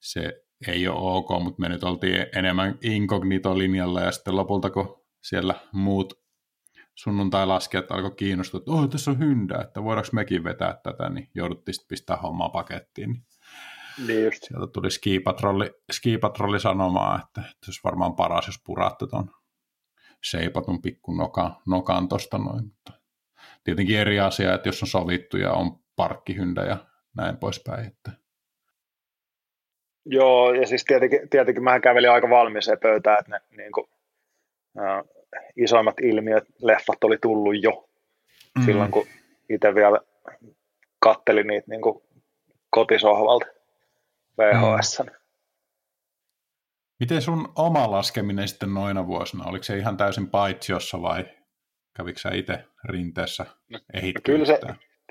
se 0.00 0.42
ei 0.66 0.88
ole 0.88 1.16
ok, 1.16 1.42
mutta 1.42 1.60
me 1.60 1.68
nyt 1.68 1.84
oltiin 1.84 2.26
enemmän 2.36 2.78
inkognito-linjalla 2.82 4.00
ja 4.00 4.12
sitten 4.12 4.36
lopulta 4.36 4.70
kun 4.70 5.04
siellä 5.22 5.54
muut 5.72 6.21
sunnuntai-laskijat 6.94 7.90
alkoi 7.90 8.10
kiinnostua, 8.10 8.58
että 8.58 8.72
oh, 8.72 8.88
tässä 8.88 9.10
on 9.10 9.18
hyndä, 9.18 9.58
että 9.60 9.84
voidaanko 9.84 10.08
mekin 10.12 10.44
vetää 10.44 10.80
tätä, 10.82 11.08
niin 11.08 11.30
jouduttiin 11.34 11.74
sitten 11.74 11.88
pistää 11.88 12.16
hommaa 12.16 12.48
pakettiin. 12.48 13.10
Niin 13.10 13.26
niin 14.06 14.24
just. 14.24 14.44
Sieltä 14.44 14.66
tuli 14.72 14.90
skipatrolli, 14.90 15.70
skipatrolli 15.92 16.60
sanomaan, 16.60 17.20
että, 17.20 17.40
että 17.40 17.66
olisi 17.66 17.80
varmaan 17.84 18.14
paras, 18.14 18.46
jos 18.46 18.62
puratte 18.66 19.06
tuon 19.06 19.30
seipatun 20.24 20.82
pikku 20.82 21.14
nokan, 21.14 21.56
nokan 21.66 22.08
tuosta 22.08 22.38
noin. 22.38 22.64
Mutta 22.64 22.92
tietenkin 23.64 23.98
eri 23.98 24.20
asia, 24.20 24.54
että 24.54 24.68
jos 24.68 24.82
on 24.82 24.88
sovittu 24.88 25.36
ja 25.36 25.52
on 25.52 25.78
parkkihyndä 25.96 26.64
ja 26.64 26.76
näin 27.16 27.36
poispäin. 27.36 27.86
Että. 27.86 28.10
Joo, 30.04 30.52
ja 30.52 30.66
siis 30.66 30.84
tietenkin, 30.84 31.28
tietenkin 31.28 31.64
mä 31.64 31.80
kävelin 31.80 32.10
aika 32.10 32.30
valmiiseen 32.30 32.78
pöytään, 32.82 33.18
että 33.20 33.30
ne 33.30 33.40
niin 33.56 33.72
kuin, 33.72 33.86
äh, 34.78 35.04
isoimmat 35.56 36.00
ilmiöt, 36.02 36.44
leffat 36.62 37.04
oli 37.04 37.18
tullut 37.22 37.62
jo 37.62 37.88
mm. 38.58 38.64
silloin, 38.64 38.90
kun 38.90 39.06
itse 39.48 39.74
vielä 39.74 40.00
kattelin 40.98 41.46
niitä 41.46 41.66
niin 41.68 41.82
kuin 41.82 42.02
kotisohvalta 42.70 43.46
VHS. 44.38 45.02
Mm. 45.04 45.10
Miten 47.00 47.22
sun 47.22 47.52
oma 47.56 47.90
laskeminen 47.90 48.48
sitten 48.48 48.74
noina 48.74 49.06
vuosina? 49.06 49.44
Oliko 49.44 49.62
se 49.62 49.78
ihan 49.78 49.96
täysin 49.96 50.30
paitsiossa 50.30 51.02
vai 51.02 51.24
kävikö 51.96 52.18
sä 52.18 52.30
itse 52.34 52.64
rinteessä 52.84 53.46
no, 53.70 53.78
kyllä 54.22 54.44
se, 54.44 54.60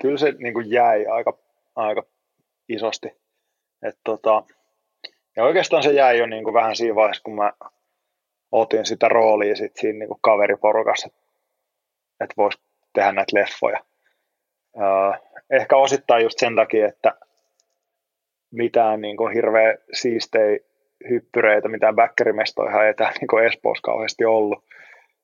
kyllä 0.02 0.18
se 0.18 0.32
niin 0.38 0.54
kuin 0.54 0.70
jäi 0.70 1.06
aika, 1.06 1.38
aika 1.76 2.02
isosti. 2.68 3.08
Et 3.82 3.98
tota, 4.04 4.42
ja 5.36 5.44
oikeastaan 5.44 5.82
se 5.82 5.92
jäi 5.92 6.18
jo 6.18 6.26
niin 6.26 6.44
kuin 6.44 6.54
vähän 6.54 6.76
siinä 6.76 6.94
vaiheessa, 6.94 7.22
kun 7.22 7.34
mä 7.34 7.52
otin 8.52 8.86
sitä 8.86 9.08
roolia 9.08 9.56
sit 9.56 9.76
siinä 9.76 9.98
niin 9.98 10.08
kuin 10.08 10.20
kaveriporukassa, 10.20 11.06
että 11.08 11.22
et 12.24 12.30
voisi 12.36 12.58
tehdä 12.94 13.12
näitä 13.12 13.36
leffoja. 13.36 13.84
Ehkä 15.50 15.76
osittain 15.76 16.22
just 16.22 16.38
sen 16.38 16.56
takia, 16.56 16.88
että 16.88 17.14
mitään 18.52 19.00
niin 19.00 19.16
kuin 19.16 19.34
hirveä 19.34 19.76
siistejä 19.92 20.58
hyppyreitä, 21.10 21.68
mitään 21.68 21.96
bäkkärimestoja 21.96 22.86
ei 22.86 22.94
täällä 22.94 23.16
niin 23.20 23.46
Espoossa 23.46 23.82
kauheasti 23.82 24.24
ollut. 24.24 24.64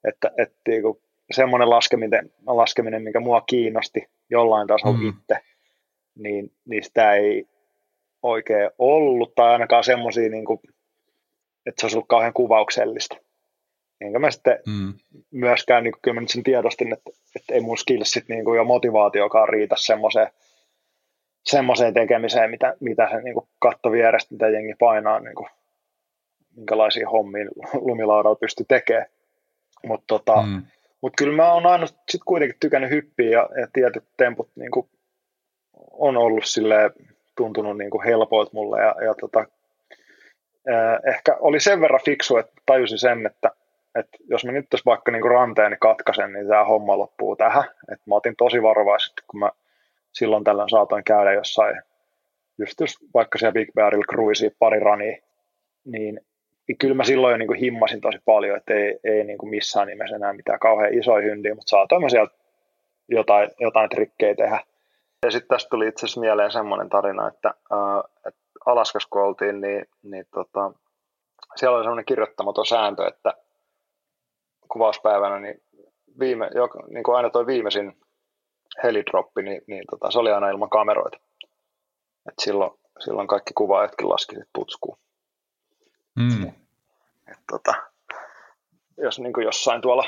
Että, 0.09 0.31
että 0.39 0.61
niin 0.69 0.83
kuin 0.83 0.99
semmoinen 1.31 1.71
laskeminen, 1.71 2.33
laskeminen, 2.47 3.03
mikä 3.03 3.21
mua 3.21 3.41
kiinnosti 3.41 4.09
jollain 4.31 4.67
tasolla 4.67 4.99
mm. 4.99 5.09
itse, 5.09 5.41
niin, 6.19 6.53
niin 6.69 6.85
sitä 6.85 7.15
ei 7.15 7.47
oikein 8.23 8.71
ollut, 8.79 9.35
tai 9.35 9.53
ainakaan 9.53 9.85
semmoisia, 9.85 10.31
niin 10.31 10.45
kuin, 10.45 10.61
että 11.69 11.81
se 11.81 11.87
olisi 11.87 11.97
ollut 11.97 12.09
kauhean 12.09 12.33
kuvauksellista. 12.33 13.17
Enkä 14.01 14.19
mä 14.19 14.31
sitten 14.31 14.59
mm. 14.67 14.95
myöskään, 15.31 15.85
niin 15.85 15.95
kyllä 16.03 16.15
mä 16.15 16.21
nyt 16.21 16.31
sen 16.31 16.43
tiedostin, 16.43 16.93
että, 16.93 17.11
että 17.37 17.55
ei 17.55 17.61
mun 17.61 17.79
skillsit 17.79 18.29
niin 18.29 18.45
kuin, 18.45 18.57
ja 18.57 18.65
motivaatiokaan 18.65 19.49
riitä 19.49 19.75
semmoiseen, 19.79 20.29
semmoiseen 21.45 21.95
tekemiseen, 21.95 22.51
mitä, 22.51 22.77
mitä 22.81 23.09
se 23.11 23.23
niin 23.23 23.35
kuin 23.35 23.49
katto 23.59 23.93
vierestä, 23.93 24.35
mitä 24.35 24.49
jengi 24.49 24.75
painaa, 24.79 25.21
niin 25.21 25.35
kuin, 25.35 25.49
minkälaisia 26.57 27.09
hommia 27.09 27.45
lumilaudalla 27.75 28.37
pystyy 28.37 28.67
tekemään. 28.69 29.07
Mutta 29.87 30.05
tota, 30.07 30.43
mm. 30.43 30.63
mut 31.01 31.13
kyllä 31.19 31.37
mä 31.37 31.53
oon 31.53 31.67
aina 31.67 31.87
sit 31.87 32.21
kuitenkin 32.25 32.61
tykännyt 32.61 32.91
hyppiä 32.91 33.31
ja, 33.31 33.49
ja 33.61 33.69
tietyt 33.73 34.05
temput 34.17 34.51
niin 34.57 34.71
kuin, 34.71 34.89
on 35.91 36.17
ollut 36.17 36.45
silleen, 36.45 36.91
tuntunut 37.37 37.79
niin 37.79 37.91
kuin 37.91 38.05
helpoilta 38.05 38.51
mulle 38.55 38.81
ja, 38.81 38.95
ja 39.05 39.15
tota, 39.15 39.47
ehkä 41.07 41.37
oli 41.41 41.61
sen 41.61 41.81
verran 41.81 42.01
fiksu, 42.05 42.37
että 42.37 42.53
tajusin 42.67 42.99
sen, 42.99 43.27
että, 43.27 43.51
että 43.95 44.19
jos 44.31 44.45
mä 44.45 44.53
nyt 44.53 44.67
tässä 44.71 44.85
vaikka 44.87 45.13
niin 45.13 45.31
ranteeni 45.31 45.77
katkaisen, 45.81 46.33
niin 46.33 46.49
tämä 46.49 46.65
homma 46.65 46.99
loppuu 46.99 47.37
tähän. 47.37 47.65
Et 47.93 48.01
mä 48.07 48.15
otin 48.15 48.37
tosi 48.37 48.63
varovaisesti, 48.63 49.23
kun 49.27 49.41
mä 49.41 49.51
silloin 50.13 50.45
tällöin 50.45 50.69
saatoin 50.69 51.05
käydä 51.05 51.33
jossain, 51.33 51.83
just 52.59 52.81
jos 52.81 52.99
vaikka 53.15 53.39
siellä 53.39 53.53
Big 53.53 53.69
Bearilla 53.75 54.05
cruisiin 54.13 54.53
pari 54.59 54.81
rania, 54.81 55.17
niin, 55.85 56.21
niin 56.69 56.79
kyllä 56.79 56.95
mä 56.95 57.05
silloin 57.05 57.33
jo 57.33 57.37
niin 57.37 57.47
kuin 57.47 57.61
himmasin 57.61 58.01
tosi 58.01 58.19
paljon, 58.25 58.57
että 58.57 58.75
ei, 58.75 58.99
ei 59.05 59.25
niin 59.25 59.39
kuin 59.39 59.51
missään 59.51 59.89
nimessä 59.89 60.17
enää 60.17 60.33
mitään 60.33 60.59
kauhean 60.59 60.95
isoja 60.95 61.25
hyndiä, 61.25 61.55
mutta 61.55 61.71
saatoin 61.71 62.03
mä 62.03 62.09
sieltä 62.09 62.35
jotain, 63.09 63.51
jotain 63.61 63.91
trikkejä 63.91 64.35
tehdä. 64.35 64.61
Ja 65.25 65.31
sitten 65.31 65.49
tästä 65.49 65.69
tuli 65.69 65.89
itse 65.89 66.07
asiassa 66.07 66.21
mieleen 66.21 66.51
semmoinen 66.51 66.89
tarina, 66.89 67.29
että, 67.29 67.49
äh, 67.49 68.11
että 68.27 68.41
Alaskas 68.69 69.07
kun 69.07 69.23
oltiin, 69.23 69.61
niin, 69.61 69.87
niin 70.03 70.25
tota, 70.35 70.73
siellä 71.57 71.77
oli 71.77 71.85
semmoinen 71.85 72.05
kirjoittamaton 72.05 72.67
sääntö, 72.67 73.07
että 73.07 73.35
kuvauspäivänä 74.69 75.41
niin, 75.41 75.63
viime, 76.19 76.51
joka, 76.55 76.83
niin 76.89 77.05
kuin 77.05 77.17
aina 77.17 77.31
toi 77.31 77.47
viimeisin 77.47 78.01
helidroppi, 78.83 79.43
niin, 79.43 79.63
niin 79.67 79.85
tota, 79.91 80.11
se 80.11 80.19
oli 80.19 80.33
aina 80.33 80.51
ilman 80.51 80.71
kameroita. 80.71 81.19
Et 82.29 82.35
silloin, 82.39 82.71
silloin 83.05 83.29
kaikki 83.29 83.55
kuvaajatkin 83.55 84.09
laski 84.09 84.37
putskuun. 84.55 84.99
Mm. 86.17 86.49
Et, 87.29 87.39
tota, 87.51 87.75
jos 88.97 89.19
niin 89.19 89.33
kuin 89.33 89.45
jossain 89.45 89.81
tuolla 89.81 90.05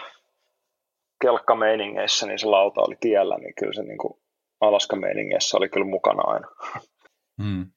kelkkameiningeissä, 1.20 2.26
niin 2.26 2.38
se 2.38 2.46
lauta 2.46 2.80
oli 2.80 2.96
tiellä, 3.00 3.38
niin 3.38 3.54
kyllä 3.54 3.72
se 3.72 3.82
niin 3.82 3.98
kuin 3.98 4.20
Alaska-meiningeissä 4.60 5.56
oli 5.56 5.68
kyllä 5.68 5.86
mukana 5.86 6.22
aina. 6.26 6.48
Mm. 7.36 7.70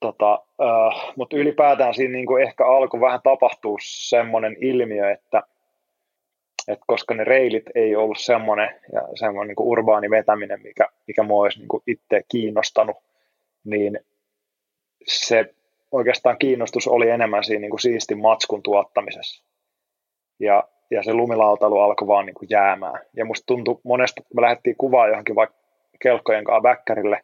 Tota, 0.00 0.32
äh, 0.62 1.12
mutta 1.16 1.36
ylipäätään 1.36 1.94
siinä 1.94 2.12
niin 2.12 2.26
kuin 2.26 2.42
ehkä 2.42 2.66
alkoi 2.66 3.00
vähän 3.00 3.20
tapahtua 3.24 3.76
semmoinen 3.80 4.56
ilmiö, 4.60 5.10
että 5.10 5.42
et 6.68 6.78
koska 6.86 7.14
ne 7.14 7.24
reilit 7.24 7.64
ei 7.74 7.96
ollut 7.96 8.18
semmoinen, 8.18 8.80
ja 8.92 9.02
semmoinen 9.14 9.48
niin 9.48 9.56
kuin 9.56 9.68
urbaani 9.68 10.10
vetäminen, 10.10 10.62
mikä, 10.62 10.88
mikä 11.06 11.22
mua 11.22 11.42
olisi 11.42 11.58
niin 11.58 11.68
kuin 11.68 11.82
itse 11.86 12.22
kiinnostanut, 12.28 12.96
niin 13.64 14.00
se 15.06 15.54
oikeastaan 15.92 16.38
kiinnostus 16.38 16.88
oli 16.88 17.10
enemmän 17.10 17.44
siinä 17.44 17.60
niin 17.60 17.70
kuin 17.70 17.80
siistin 17.80 18.18
matskun 18.18 18.62
tuottamisessa. 18.62 19.44
Ja, 20.40 20.68
ja 20.90 21.02
se 21.02 21.14
lumilautailu 21.14 21.78
alkoi 21.78 22.08
vaan 22.08 22.26
niin 22.26 22.34
kuin 22.34 22.48
jäämään. 22.50 23.00
Ja 23.16 23.24
musta 23.24 23.46
tuntui 23.46 23.80
monesti, 23.82 24.20
kun 24.20 24.36
me 24.36 24.42
lähdettiin 24.42 24.76
kuvaa 24.76 25.08
johonkin 25.08 25.34
vaikka 25.34 25.56
kelkkojen 26.02 26.44
kanssa 26.44 26.62
väkkärille, 26.62 27.20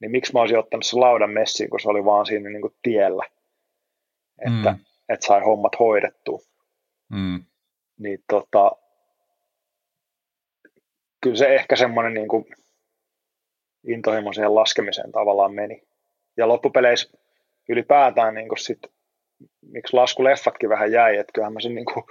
niin 0.00 0.10
miksi 0.10 0.32
mä 0.32 0.40
olisin 0.40 0.58
ottanut 0.58 0.86
se 0.86 0.96
laudan 0.96 1.30
messiin, 1.30 1.70
kun 1.70 1.80
se 1.80 1.88
oli 1.88 2.04
vaan 2.04 2.26
siinä 2.26 2.50
niin 2.50 2.62
kuin 2.62 2.74
tiellä, 2.82 3.24
että, 4.38 4.72
mm. 4.72 4.78
että 5.08 5.26
sai 5.26 5.40
hommat 5.40 5.78
hoidettua. 5.78 6.38
Mm. 7.08 7.44
Niin 7.98 8.18
tota, 8.28 8.72
kyllä 11.20 11.36
se 11.36 11.54
ehkä 11.54 11.76
semmoinen 11.76 12.14
niin 12.14 12.28
kuin 12.28 12.44
intohimoiseen 13.86 14.54
laskemiseen 14.54 15.12
tavallaan 15.12 15.54
meni. 15.54 15.82
Ja 16.36 16.48
loppupeleissä 16.48 17.18
ylipäätään 17.68 18.34
niin 18.34 18.48
kuin 18.48 18.58
sit, 18.58 18.78
miksi 19.62 19.96
laskuleffatkin 19.96 20.68
vähän 20.68 20.92
jäi, 20.92 21.16
että 21.16 21.32
kyllähän 21.32 21.52
mä 21.52 21.60
sen 21.60 21.74
niin 21.74 21.86
kuin, 21.94 22.04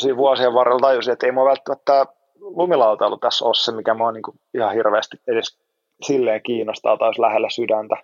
siinä 0.00 0.16
vuosien 0.16 0.54
varrella 0.54 0.80
tajusin, 0.80 1.12
että 1.12 1.26
ei 1.26 1.32
mua 1.32 1.44
välttämättä 1.44 2.06
lumilautailu 2.40 3.18
tässä 3.18 3.44
ole 3.44 3.54
se, 3.54 3.72
mikä 3.72 3.94
mua 3.94 4.12
niin 4.12 4.22
kuin 4.22 4.40
ihan 4.54 4.74
hirveästi 4.74 5.16
edes 5.26 5.58
silleen 6.02 6.42
kiinnostaa 6.42 6.96
tai 6.96 7.12
lähellä 7.18 7.50
sydäntä. 7.50 7.96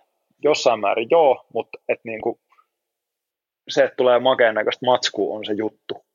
Jossain 0.43 0.79
määrin 0.79 1.07
joo, 1.11 1.45
mutta 1.53 1.79
et 1.89 1.99
niin 2.03 2.21
kuin 2.21 2.39
se, 3.69 3.83
että 3.83 3.95
tulee 3.95 4.19
makeen 4.19 4.55
näköistä 4.55 4.85
matskua, 4.85 5.35
on 5.35 5.45
se 5.45 5.53
juttu. 5.53 6.05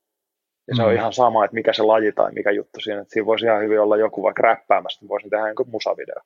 Ja 0.68 0.76
se 0.76 0.82
mm. 0.82 0.88
on 0.88 0.94
ihan 0.94 1.12
sama, 1.12 1.44
että 1.44 1.54
mikä 1.54 1.72
se 1.72 1.82
laji 1.82 2.12
tai 2.12 2.32
mikä 2.32 2.50
juttu 2.50 2.80
siinä. 2.80 3.00
Että 3.00 3.12
siinä 3.12 3.26
voisi 3.26 3.46
ihan 3.46 3.62
hyvin 3.62 3.80
olla 3.80 3.96
joku 3.96 4.22
vaikka 4.22 4.42
räppäämässä, 4.42 5.00
niin 5.00 5.08
voisin 5.08 5.30
tehdä 5.30 5.48
joku 5.48 5.64
musavideo. 5.64 6.22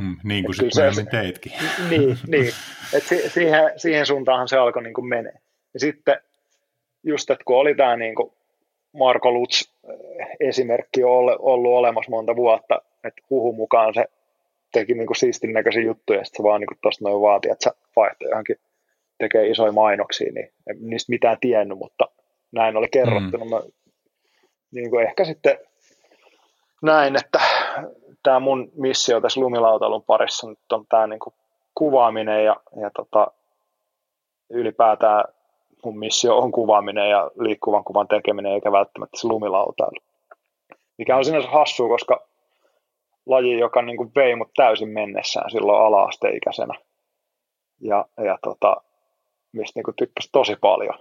Mm, 0.00 0.16
niin 0.24 0.44
kuin 0.44 0.54
sitten 0.54 0.94
se, 0.94 1.04
teitkin. 1.04 1.52
Niin, 1.90 2.18
niin. 2.26 2.52
Et 2.94 3.02
si, 3.02 3.28
siihen, 3.28 3.72
siihen 3.76 4.06
suuntaanhan 4.06 4.48
se 4.48 4.56
alkoi 4.56 4.82
niin 4.82 5.08
menee. 5.08 5.34
Ja 5.74 5.80
sitten 5.80 6.20
just, 7.02 7.30
että 7.30 7.44
kun 7.44 7.56
oli 7.56 7.74
tämä 7.74 7.96
niin 7.96 8.14
kuin 8.14 8.32
Marko 8.92 9.32
Lutz 9.32 9.62
eh, 9.88 10.26
esimerkki 10.40 11.04
on 11.04 11.36
ollut 11.40 11.72
olemassa 11.72 12.10
monta 12.10 12.36
vuotta, 12.36 12.82
että 13.04 13.22
huhu 13.30 13.52
mukaan 13.52 13.94
se 13.94 14.04
teki 14.72 14.94
niin 14.94 15.06
kuin 15.06 15.16
siistin 15.16 15.52
näköisiä 15.52 15.82
juttuja, 15.82 16.18
ja 16.18 16.24
sitten 16.24 16.36
se 16.36 16.48
vaan 16.48 16.60
niin 16.60 16.78
tuosta 16.82 17.04
noin 17.04 17.22
vaati, 17.22 17.50
että 17.50 17.70
se 17.70 17.76
vaihtoi 17.96 18.28
johonkin 18.30 18.56
tekee 19.18 19.46
isoja 19.46 19.72
mainoksia, 19.72 20.32
niin 20.32 20.52
en 20.70 20.76
niistä 20.80 21.10
mitään 21.10 21.36
tiennyt, 21.40 21.78
mutta 21.78 22.08
näin 22.52 22.76
oli 22.76 22.88
kerrottu. 22.88 23.38
Mm. 23.38 23.50
Mä, 23.50 23.60
niin 24.74 24.90
kuin 24.90 25.06
ehkä 25.06 25.24
sitten 25.24 25.58
näin, 26.82 27.16
että 27.16 27.40
tämä 28.22 28.40
mun 28.40 28.72
missio 28.76 29.20
tässä 29.20 29.40
lumilautailun 29.40 30.02
parissa 30.02 30.48
nyt 30.48 30.72
on 30.72 30.84
tämä 30.88 31.06
niin 31.06 31.20
kuin 31.20 31.34
kuvaaminen 31.74 32.44
ja, 32.44 32.56
ja 32.80 32.90
tota, 32.96 33.26
ylipäätään 34.50 35.24
mun 35.84 35.98
missio 35.98 36.38
on 36.38 36.52
kuvaaminen 36.52 37.10
ja 37.10 37.30
liikkuvan 37.38 37.84
kuvan 37.84 38.08
tekeminen, 38.08 38.52
eikä 38.52 38.72
välttämättä 38.72 39.20
se 39.20 39.28
lumilautailu. 39.28 40.00
Mikä 40.98 41.16
on 41.16 41.24
sinänsä 41.24 41.48
hassua, 41.48 41.88
koska 41.88 42.26
laji, 43.26 43.58
joka 43.58 43.82
niin 43.82 43.96
kuin 43.96 44.12
vei 44.14 44.36
mut 44.36 44.50
täysin 44.56 44.88
mennessään 44.88 45.50
silloin 45.50 45.86
ala-asteikäisenä. 45.86 46.74
Ja, 47.80 48.04
ja 48.24 48.38
tota, 48.42 48.76
mistä 49.52 49.78
niin 49.78 49.84
kuin 49.84 49.94
tosi 50.32 50.56
paljon. 50.60 50.98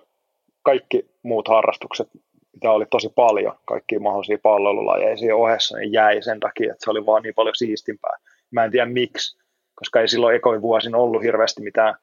Kaikki 0.64 1.10
muut 1.24 1.48
harrastukset, 1.48 2.10
mitä 2.54 2.72
oli 2.72 2.86
tosi 2.92 3.10
paljon, 3.16 3.56
kaikki 3.66 4.00
mahdollisia 4.00 4.38
palvelulajeja 4.44 5.18
siinä 5.18 5.36
ohessa, 5.36 5.78
niin 5.78 5.94
jäi 5.94 6.22
sen 6.22 6.40
takia, 6.40 6.72
että 6.72 6.86
se 6.86 6.92
oli 6.92 7.06
vaan 7.06 7.24
niin 7.24 7.36
paljon 7.36 7.56
siistimpää. 7.56 8.18
Mä 8.52 8.64
en 8.64 8.72
tiedä 8.72 8.86
miksi, 8.86 9.38
koska 9.76 10.02
ei 10.02 10.08
silloin 10.08 10.36
ekoin 10.36 10.62
vuosin 10.62 10.96
ollut 10.96 11.24
hirveästi 11.24 11.62
mitään 11.62 11.96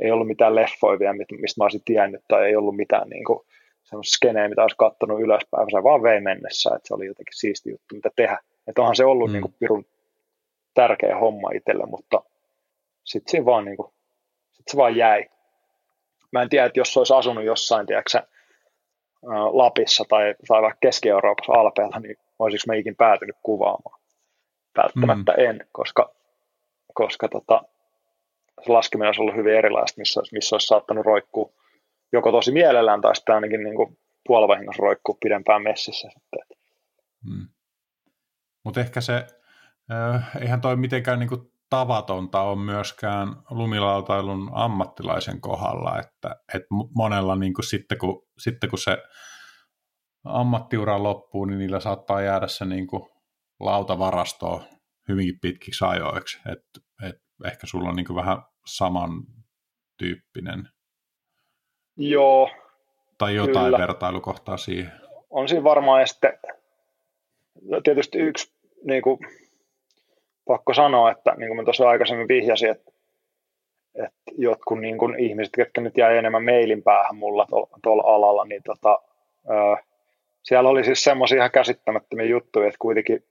ei 0.00 0.10
ollut 0.10 0.26
mitään 0.26 0.54
leffoja 0.54 0.98
vielä, 0.98 1.14
mistä 1.14 1.60
mä 1.60 1.64
olisin 1.64 1.84
tiennyt, 1.84 2.20
tai 2.28 2.46
ei 2.46 2.56
ollut 2.56 2.76
mitään 2.76 3.08
niin 3.08 3.24
kuin, 3.24 3.40
semmoista 3.82 4.16
skeneä, 4.16 4.48
mitä 4.48 4.62
olisi 4.62 4.76
kattonut 4.76 5.20
ylöspäin, 5.20 5.66
se 5.70 5.82
vaan 5.82 6.02
vei 6.02 6.20
mennessä, 6.20 6.70
että 6.76 6.88
se 6.88 6.94
oli 6.94 7.06
jotenkin 7.06 7.38
siisti 7.38 7.70
juttu, 7.70 7.94
mitä 7.94 8.10
tehdä. 8.16 8.38
Että 8.66 8.80
onhan 8.80 8.96
se 8.96 9.04
ollut 9.04 9.30
mm. 9.30 9.32
niin 9.32 9.42
kuin, 9.42 9.54
pirun 9.58 9.86
tärkeä 10.74 11.18
homma 11.18 11.50
itselle, 11.54 11.86
mutta 11.86 12.22
sitten 13.04 13.30
se 13.30 13.44
vaan, 13.44 13.64
niin 13.64 13.76
kuin, 13.76 13.92
sit 14.52 14.68
se 14.68 14.76
vaan 14.76 14.96
jäi. 14.96 15.28
mä 16.32 16.42
en 16.42 16.48
tiedä, 16.48 16.66
että 16.66 16.80
jos 16.80 16.96
olisi 16.96 17.14
asunut 17.14 17.44
jossain, 17.44 17.86
tiedätkö, 17.86 18.22
Lapissa 19.52 20.04
tai, 20.08 20.34
tai 20.48 20.62
vaikka 20.62 20.78
Keski-Euroopassa 20.80 21.52
Alpeella, 21.52 21.98
niin 21.98 22.16
olisiko 22.38 22.72
mä 22.72 22.74
ikin 22.74 22.96
päätynyt 22.96 23.36
kuvaamaan? 23.42 24.00
Välttämättä 24.76 25.32
mm. 25.32 25.44
en, 25.44 25.66
koska, 25.72 26.14
koska 26.94 27.28
tota, 27.28 27.62
se 28.62 28.72
laskeminen 28.72 29.08
olisi 29.08 29.20
ollut 29.20 29.36
hyvin 29.36 29.54
erilaista, 29.54 30.00
missä, 30.00 30.20
missä 30.32 30.54
olisi 30.54 30.66
saattanut 30.66 31.06
roikkua 31.06 31.50
joko 32.12 32.32
tosi 32.32 32.52
mielellään 32.52 33.00
tai 33.00 33.16
sitten 33.16 33.34
ainakin 33.34 33.64
niin 33.64 33.76
kuin 33.76 33.98
puolivahingossa 34.26 34.82
roikkuu 34.82 35.18
pidempään 35.20 35.62
messissä. 35.62 36.08
Hmm. 37.24 37.48
Mutta 38.64 38.80
ehkä 38.80 39.00
se, 39.00 39.26
eihän 40.40 40.60
toi 40.60 40.76
mitenkään 40.76 41.18
niin 41.18 41.28
kuin 41.28 41.40
tavatonta 41.70 42.40
on 42.40 42.58
myöskään 42.58 43.28
lumilautailun 43.50 44.50
ammattilaisen 44.52 45.40
kohdalla, 45.40 45.98
että, 45.98 46.36
että 46.54 46.68
monella 46.94 47.36
niin 47.36 47.54
kuin 47.54 47.64
sitten, 47.64 47.98
kun, 47.98 48.22
sitten 48.38 48.70
kun 48.70 48.78
se 48.78 48.98
ammattiura 50.24 51.02
loppuu, 51.02 51.44
niin 51.44 51.58
niillä 51.58 51.80
saattaa 51.80 52.22
jäädä 52.22 52.46
se 52.46 52.64
niin 52.64 52.86
kuin 52.86 53.02
lautavarastoon 53.60 54.64
hyvinkin 55.08 55.38
pitkiksi 55.42 55.84
ajoiksi. 55.84 56.40
Et, 56.52 56.64
et 57.08 57.16
ehkä 57.44 57.66
sulla 57.66 57.88
on 57.88 57.96
niin 57.96 58.06
kuin 58.06 58.16
vähän 58.16 58.42
samantyyppinen 58.66 60.68
Joo. 61.96 62.50
Tai 63.18 63.34
jotain 63.34 63.64
kyllä. 63.64 63.78
vertailukohtaa 63.78 64.56
siihen. 64.56 64.92
On 65.30 65.48
siinä 65.48 65.64
varmaan 65.64 66.08
sitten 66.08 66.38
tietysti 67.84 68.18
yksi 68.18 68.52
niin 68.84 69.02
kuin, 69.02 69.18
pakko 70.46 70.74
sanoa, 70.74 71.10
että 71.10 71.34
niin 71.36 71.48
kuin 71.48 71.56
mä 71.56 71.64
tuossa 71.64 71.88
aikaisemmin 71.88 72.28
vihjasin, 72.28 72.70
että, 72.70 72.92
että 73.94 74.32
jotkut 74.38 74.80
niin 74.80 74.98
kuin 74.98 75.20
ihmiset, 75.20 75.52
jotka 75.58 75.80
nyt 75.80 75.98
jäi 75.98 76.16
enemmän 76.16 76.44
mailin 76.44 76.82
päähän 76.82 77.16
mulla 77.16 77.46
tuolla 77.82 78.14
alalla, 78.14 78.44
niin 78.44 78.62
tota, 78.62 79.02
ää, 79.48 79.76
siellä 80.42 80.70
oli 80.70 80.84
siis 80.84 81.04
semmoisia 81.04 81.38
ihan 81.38 81.50
käsittämättömiä 81.50 82.26
juttuja, 82.26 82.66
että 82.66 82.78
kuitenkin 82.78 83.24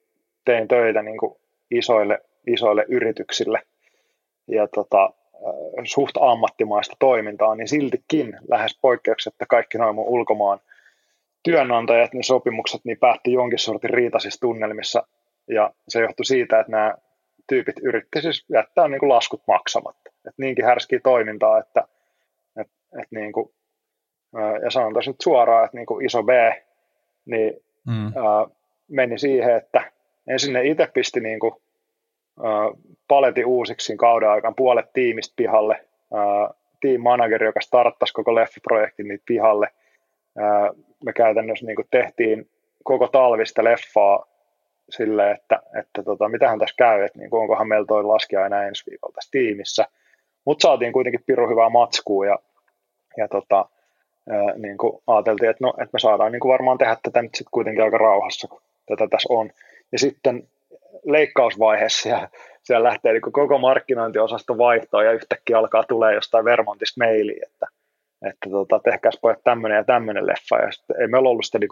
tein 0.45 0.67
töitä 0.67 1.01
niin 1.01 1.17
kuin 1.17 1.35
isoille, 1.71 2.19
isoille 2.47 2.85
yrityksille. 2.87 3.61
Ja 4.47 4.67
tota, 4.67 5.13
suht 5.83 6.17
ammattimaista 6.19 6.95
toimintaa, 6.99 7.55
niin 7.55 7.67
siltikin 7.67 8.37
lähes 8.47 8.79
poikkeuksetta 8.81 9.45
kaikki 9.45 9.77
noin 9.77 9.95
mun 9.95 10.07
ulkomaan 10.07 10.59
työnantajat, 11.43 12.13
niin 12.13 12.23
sopimukset 12.23 12.81
niin 12.83 12.97
päätti 12.97 13.33
jonkin 13.33 13.59
sortin 13.59 13.89
riitaisissa 13.89 14.41
tunnelmissa. 14.41 15.07
Ja 15.47 15.71
se 15.87 16.01
johtui 16.01 16.25
siitä, 16.25 16.59
että 16.59 16.71
nämä 16.71 16.95
tyypit 17.49 17.75
yritti 17.83 18.21
siis 18.21 18.45
jättää 18.49 18.87
niin 18.87 18.99
kuin 18.99 19.09
laskut 19.09 19.41
maksamatta. 19.47 20.11
Et 20.27 20.33
niinkin 20.37 20.65
härski 20.65 20.99
toimintaa, 20.99 21.59
että 21.59 21.87
et, 22.59 22.67
et 23.01 23.11
niin 23.11 23.31
kuin, 23.31 23.51
ja 24.63 24.71
sanon 24.71 24.93
tässä 24.93 25.11
nyt 25.11 25.21
suoraan, 25.21 25.65
että 25.65 25.77
niin 25.77 25.85
kuin 25.85 26.05
iso 26.05 26.23
B 26.23 26.29
niin, 27.25 27.53
mm. 27.87 28.05
ää, 28.05 28.47
meni 28.87 29.19
siihen, 29.19 29.55
että 29.55 29.91
ensin 30.27 30.53
ne 30.53 30.63
itse 30.63 30.87
pisti 30.93 31.19
niin 31.19 31.39
kuin 31.39 31.53
paletin 33.07 33.45
uusiksi 33.45 33.97
kauden 33.97 34.29
aikana 34.29 34.53
puolet 34.57 34.93
tiimistä 34.93 35.33
pihalle, 35.35 35.85
team 36.81 37.01
manageri, 37.01 37.45
joka 37.45 37.61
starttasi 37.61 38.13
koko 38.13 38.35
leffaprojektin 38.35 39.07
niin 39.07 39.21
pihalle. 39.25 39.67
Me 41.05 41.13
käytännössä 41.13 41.65
niin 41.65 41.77
tehtiin 41.91 42.49
koko 42.83 43.07
talvista 43.07 43.63
leffaa 43.63 44.25
sille, 44.89 45.31
että, 45.31 45.61
että 45.79 46.03
tota, 46.03 46.29
mitähän 46.29 46.59
tässä 46.59 46.75
käy, 46.77 47.03
että 47.03 47.19
niin 47.19 47.29
onkohan 47.31 47.67
meillä 47.67 47.85
toi 47.85 48.03
laskija 48.03 48.45
enää 48.45 48.67
ensi 48.67 48.83
viikolla 48.91 49.13
tässä 49.13 49.31
tiimissä. 49.31 49.85
Mutta 50.45 50.61
saatiin 50.61 50.93
kuitenkin 50.93 51.23
piru 51.25 51.49
hyvää 51.49 51.69
matskua 51.69 52.25
ja, 52.25 52.39
ja 53.17 53.27
tota, 53.27 53.65
niin 54.57 54.77
kuin 54.77 55.01
ajateltiin, 55.07 55.49
että, 55.49 55.63
no, 55.63 55.69
että 55.69 55.89
me 55.93 55.99
saadaan 55.99 56.31
niin 56.31 56.39
kuin 56.39 56.51
varmaan 56.51 56.77
tehdä 56.77 56.97
tätä 57.03 57.21
nyt 57.21 57.35
sitten 57.35 57.51
kuitenkin 57.51 57.83
aika 57.83 57.97
rauhassa, 57.97 58.47
kun 58.47 58.61
tätä 58.85 59.07
tässä 59.07 59.33
on. 59.33 59.49
Ja 59.91 59.99
sitten 59.99 60.47
leikkausvaiheessa 61.03 62.09
ja 62.09 62.29
siellä 62.63 62.87
lähtee 62.89 63.13
niin 63.13 63.21
koko 63.21 63.57
markkinointiosasto 63.57 64.57
vaihtoa 64.57 65.03
ja 65.03 65.11
yhtäkkiä 65.11 65.57
alkaa 65.57 65.83
tulee 65.83 66.13
jostain 66.13 66.45
Vermontista 66.45 67.05
maili, 67.05 67.39
että, 67.45 67.67
että 68.29 68.49
tota, 68.49 68.79
tehkääs 68.79 69.19
pojat 69.21 69.43
tämmöinen 69.43 69.75
ja 69.75 69.83
tämmöinen 69.83 70.27
leffa. 70.27 70.57
Ja 70.57 70.71
sitten 70.71 71.01
ei 71.01 71.07
meillä 71.07 71.29
ollut 71.29 71.45
sitä 71.45 71.59
niin 71.59 71.69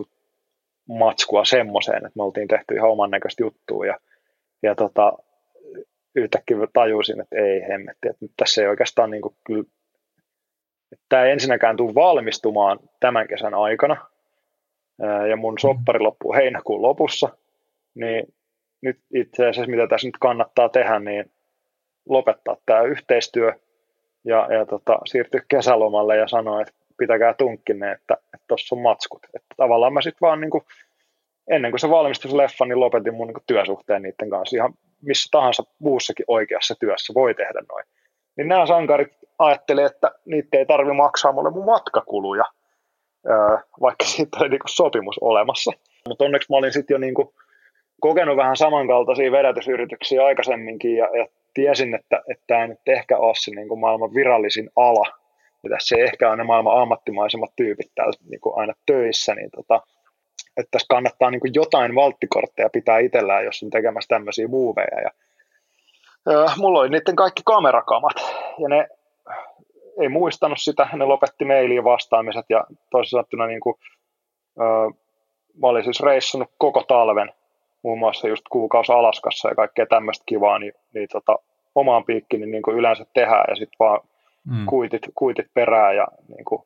matskua 0.90 1.46
semmoiseen, 1.46 1.98
että 1.98 2.12
me 2.16 2.24
oltiin 2.24 2.48
tehty 2.48 2.76
ihan 2.76 2.90
oman 2.90 3.12
näköistä 3.12 3.44
juttua. 3.44 3.86
Ja, 3.86 3.98
ja 4.64 4.76
tota, 4.76 5.14
yhtäkkiä 6.16 6.58
tajusin, 6.74 7.22
että 7.22 7.36
ei 7.36 7.62
hemmetti, 7.62 8.08
että 8.08 8.26
nyt 8.26 8.32
tässä 8.38 8.62
ei 8.62 8.68
oikeastaan 8.68 9.12
niin 9.12 9.22
kuin, 9.22 9.36
kyllä, 9.46 9.64
että 10.92 11.06
tämä 11.10 11.24
ei 11.24 11.32
ensinnäkään 11.32 11.78
tule 11.78 11.96
valmistumaan 11.96 12.80
tämän 13.00 13.28
kesän 13.28 13.54
aikana, 13.54 14.06
ja 15.30 15.36
mun 15.36 15.60
soppari 15.60 16.00
loppuu 16.00 16.34
heinäkuun 16.34 16.82
lopussa, 16.82 17.30
niin 17.96 18.34
nyt 18.82 19.00
itse 19.14 19.48
asiassa, 19.48 19.72
mitä 19.72 19.88
tässä 19.88 20.08
nyt 20.08 20.18
kannattaa 20.20 20.70
tehdä, 20.70 21.00
niin 21.00 21.32
lopettaa 22.10 22.58
tämä 22.66 22.82
yhteistyö 22.82 23.54
ja, 24.26 24.48
ja 24.54 24.66
tota, 24.66 25.00
siirtyä 25.06 25.42
kesälomalle 25.48 26.18
ja 26.18 26.28
sanoa, 26.28 26.62
että 26.62 26.74
pitäkää 26.98 27.34
tunkkinne, 27.34 27.92
että 27.92 28.18
tuossa 28.48 28.76
on 28.76 28.82
matskut. 28.82 29.26
Että 29.26 29.56
tavallaan 29.58 29.94
mä 29.94 30.02
sitten 30.02 30.22
vaan 30.28 30.42
niin 30.42 30.52
kuin, 30.52 30.64
ennen 31.50 31.72
kuin 31.72 31.80
se 31.80 31.90
valmistui 31.90 32.32
se 32.32 32.38
leffa, 32.38 32.66
niin 32.66 32.80
lopetin 32.80 33.14
mun 33.14 33.28
niin 33.28 33.34
kuin, 33.34 33.44
työsuhteen 33.48 34.02
niiden 34.02 34.30
kanssa. 34.30 34.58
Ihan 34.58 34.74
missä 35.02 35.28
tahansa 35.32 35.64
muussakin 35.80 36.26
oikeassa 36.28 36.76
työssä 36.80 37.14
voi 37.14 37.34
tehdä 37.34 37.62
noin. 37.72 37.86
Niin 38.38 38.48
nämä 38.48 38.66
sankarit 38.66 39.18
ajatteli, 39.40 39.84
että 39.84 40.12
niitä 40.26 40.58
ei 40.58 40.66
tarvi 40.66 40.94
maksaa 40.94 41.32
mulle 41.32 41.50
mun 41.50 41.66
matkakuluja, 41.66 42.46
vaikka 43.82 44.06
siitä 44.06 44.38
oli 44.40 44.50
niin 44.50 44.60
kuin, 44.60 44.70
sopimus 44.70 45.20
olemassa. 45.22 45.72
Mutta 46.08 46.26
onneksi 46.26 46.52
mä 46.52 46.58
olin 46.58 46.74
sitten 46.74 46.96
jo 46.96 46.98
niin 46.98 47.14
kuin, 47.14 47.28
kokenut 48.02 48.38
vähän 48.38 48.58
samankaltaisia 48.58 49.32
vedätysyrityksiä 49.32 50.26
aikaisemminkin 50.26 50.96
ja, 50.96 51.06
ja 51.18 51.28
tiesin, 51.54 51.96
että, 51.96 52.22
että 52.32 52.44
tämä 52.48 52.68
nyt 52.68 52.80
ehkä 52.88 53.18
ole 53.18 53.34
se 53.36 53.52
niin 53.52 53.68
kuin 53.68 53.80
maailman 53.80 54.14
virallisin 54.14 54.70
ala. 54.76 55.14
Ja 55.64 55.70
tässä 55.70 55.96
ei 55.96 56.04
ehkä 56.04 56.36
ne 56.36 56.44
maailman 56.44 56.82
ammattimaisemmat 56.82 57.52
tyypit 57.56 57.92
täällä 57.96 58.14
niin 58.30 58.42
kuin 58.42 58.58
aina 58.58 58.74
töissä, 58.86 59.36
niin 59.36 59.50
tota, 59.52 59.82
että 60.58 60.72
tässä 60.72 60.86
kannattaa 60.90 61.32
niin 61.32 61.40
kuin 61.40 61.52
jotain 61.54 61.96
valttikortteja 61.96 62.70
pitää 62.70 63.00
itsellään, 63.00 63.46
jos 63.46 63.64
on 63.64 63.70
tekemässä 63.70 64.08
tämmöisiä 64.08 64.48
muuveja. 64.48 65.02
Ja, 65.02 65.12
äh, 66.34 66.58
mulla 66.58 66.80
oli 66.80 66.90
niiden 66.90 67.16
kaikki 67.16 67.42
kamerakamat, 67.46 68.16
ja 68.58 68.70
ne 68.70 68.88
ei 70.02 70.10
muistanut 70.10 70.58
sitä, 70.62 70.88
ne 70.94 71.06
lopetti 71.06 71.46
mailiin 71.46 71.84
vastaamiset, 71.84 72.46
ja 72.50 72.64
toisin 72.92 73.10
sanottuna 73.10 73.48
niin 73.48 73.60
kuin, 73.60 73.76
äh, 74.62 75.00
mä 75.62 75.68
olin 75.68 75.84
siis 75.84 76.02
reissannut 76.04 76.52
koko 76.58 76.84
talven 76.84 77.34
muun 77.84 78.00
muassa 78.00 78.28
just 78.28 78.44
kuukausi 78.50 78.92
Alaskassa 78.92 79.50
ja 79.50 79.56
kaikkea 79.56 79.86
tämmöistä 79.86 80.24
kivaa, 80.26 80.60
niin, 80.60 80.74
niin 80.94 81.08
tota, 81.12 81.40
omaan 81.76 82.06
piikkiin 82.06 82.42
niin, 82.42 82.52
niin 82.52 82.62
kuin 82.62 82.78
yleensä 82.78 83.06
tehdään 83.14 83.46
ja 83.48 83.56
sitten 83.56 83.76
vaan 83.80 84.00
mm. 84.50 84.66
kuitit, 84.66 85.02
kuitit 85.16 85.48
perään 85.54 85.96
ja 85.96 86.08
niin 86.28 86.46
kuin 86.46 86.62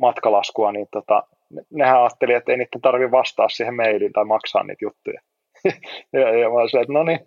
matkalaskua, 0.00 0.72
niin 0.72 0.88
tota, 0.92 1.22
nehän 1.70 2.00
ajatteli, 2.00 2.32
että 2.32 2.52
ei 2.52 2.58
niiden 2.58 2.80
tarvitse 2.80 3.10
vastaa 3.10 3.48
siihen 3.48 3.74
mailiin 3.74 4.12
tai 4.12 4.24
maksaa 4.24 4.62
niitä 4.62 4.84
juttuja. 4.84 5.20
ja, 6.12 6.38
ja 6.38 6.50
mä 6.50 6.68
se, 6.70 6.80
että 6.80 6.92
no 6.92 7.02
niin, 7.02 7.20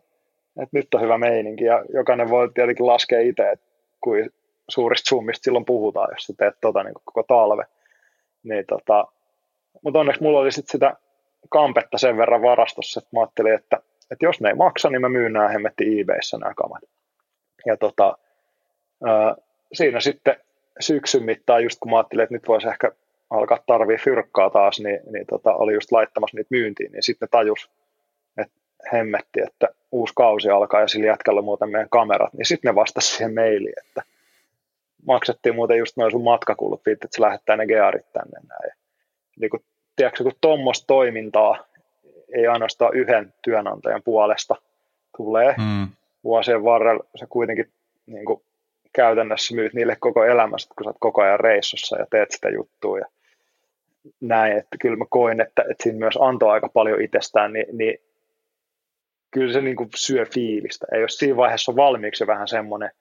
että 0.61 0.77
nyt 0.77 0.93
on 0.93 1.01
hyvä 1.01 1.17
meininki 1.17 1.63
ja 1.63 1.85
jokainen 1.93 2.29
voi 2.29 2.49
tietenkin 2.53 2.87
laskea 2.87 3.19
itse, 3.19 3.49
että 3.51 3.65
kuin 4.01 4.29
suurista 4.69 5.09
summista 5.09 5.43
silloin 5.43 5.65
puhutaan, 5.65 6.09
jos 6.11 6.23
sä 6.23 6.33
teet 6.37 6.55
tota 6.61 6.83
niin 6.83 6.93
koko 7.03 7.23
talve. 7.23 7.63
Niin 8.43 8.65
tota, 8.65 9.07
mutta 9.83 9.99
onneksi 9.99 10.23
mulla 10.23 10.39
oli 10.39 10.51
sitten 10.51 10.71
sitä 10.71 10.95
kampetta 11.49 11.97
sen 11.97 12.17
verran 12.17 12.41
varastossa, 12.41 12.99
että 12.99 13.09
mä 13.13 13.19
ajattelin, 13.19 13.55
että, 13.55 13.77
että 14.11 14.25
jos 14.25 14.41
ne 14.41 14.49
ei 14.49 14.55
maksa, 14.55 14.89
niin 14.89 15.01
mä 15.01 15.09
myyn 15.09 15.33
nämä 15.33 15.47
hemmetti 15.47 15.99
eBayssä 15.99 16.37
nämä 16.37 16.53
kamat. 16.53 16.83
Ja 17.65 17.77
tota, 17.77 18.17
ää, 19.05 19.35
siinä 19.73 19.99
sitten 19.99 20.35
syksyn 20.79 21.23
mittaan, 21.23 21.63
just 21.63 21.79
kun 21.79 21.91
mä 21.91 21.97
ajattelin, 21.97 22.23
että 22.23 22.35
nyt 22.35 22.47
voisi 22.47 22.67
ehkä 22.67 22.91
alkaa 23.29 23.59
tarvii 23.67 23.97
fyrkkaa 23.97 24.49
taas, 24.49 24.79
niin, 24.79 24.99
niin 25.11 25.25
tota, 25.27 25.53
oli 25.53 25.73
just 25.73 25.91
laittamassa 25.91 26.37
niitä 26.37 26.47
myyntiin, 26.51 26.91
niin 26.91 27.03
sitten 27.03 27.27
tajus, 27.31 27.69
että 28.37 28.53
hemmetti, 28.93 29.41
että 29.41 29.67
uusi 29.91 30.13
kausi 30.15 30.49
alkaa 30.49 30.81
ja 30.81 30.87
sillä 30.87 31.07
jätkällä 31.07 31.41
muuten 31.41 31.69
meidän 31.69 31.89
kamerat, 31.89 32.33
niin 32.33 32.45
sitten 32.45 32.69
ne 32.69 32.75
vastasi 32.75 33.07
siihen 33.07 33.33
mailiin, 33.33 33.79
että 33.87 34.03
maksettiin 35.05 35.55
muuten 35.55 35.77
just 35.77 35.97
noin 35.97 36.11
sun 36.11 36.23
matkakulut, 36.23 36.87
että 36.87 37.07
se 37.11 37.21
lähettää 37.21 37.57
ne 37.57 37.67
gearit 37.67 38.13
tänne 38.13 38.39
näin. 38.49 38.71
Niin 39.39 39.49
kun 39.49 39.63
tiedätkö, 39.95 40.23
kun 40.23 40.33
tuommoista 40.41 40.87
toimintaa 40.87 41.65
ei 42.35 42.47
ainoastaan 42.47 42.95
yhden 42.95 43.33
työnantajan 43.43 44.03
puolesta 44.03 44.55
tulee 45.17 45.55
mm. 45.57 45.87
vuosien 46.23 46.63
varrella, 46.63 47.03
se 47.15 47.25
kuitenkin 47.29 47.71
niin 48.05 48.25
kuin, 48.25 48.41
käytännössä 48.93 49.55
myyt 49.55 49.73
niille 49.73 49.97
koko 49.99 50.23
elämästä, 50.23 50.73
kun 50.77 50.83
sä 50.83 50.89
oot 50.89 50.97
koko 50.99 51.21
ajan 51.21 51.39
reissussa 51.39 51.99
ja 51.99 52.05
teet 52.11 52.31
sitä 52.31 52.49
juttua 52.49 52.99
ja 52.99 53.05
näin, 54.21 54.57
että 54.57 54.77
kyllä 54.81 54.95
mä 54.95 55.05
koin, 55.09 55.41
että, 55.41 55.61
että 55.61 55.83
siinä 55.83 55.99
myös 55.99 56.17
antoi 56.21 56.51
aika 56.51 56.69
paljon 56.69 57.01
itsestään, 57.01 57.53
niin, 57.53 57.65
niin 57.71 57.97
kyllä 59.31 59.53
se 59.53 59.61
niin 59.61 59.75
kuin 59.75 59.89
syö 59.95 60.25
fiilistä. 60.33 60.87
Ei 60.91 61.01
jos 61.01 61.17
siinä 61.17 61.37
vaiheessa 61.37 61.71
on 61.71 61.75
valmiiksi 61.75 62.27
vähän 62.27 62.47
semmoinen, 62.47 62.91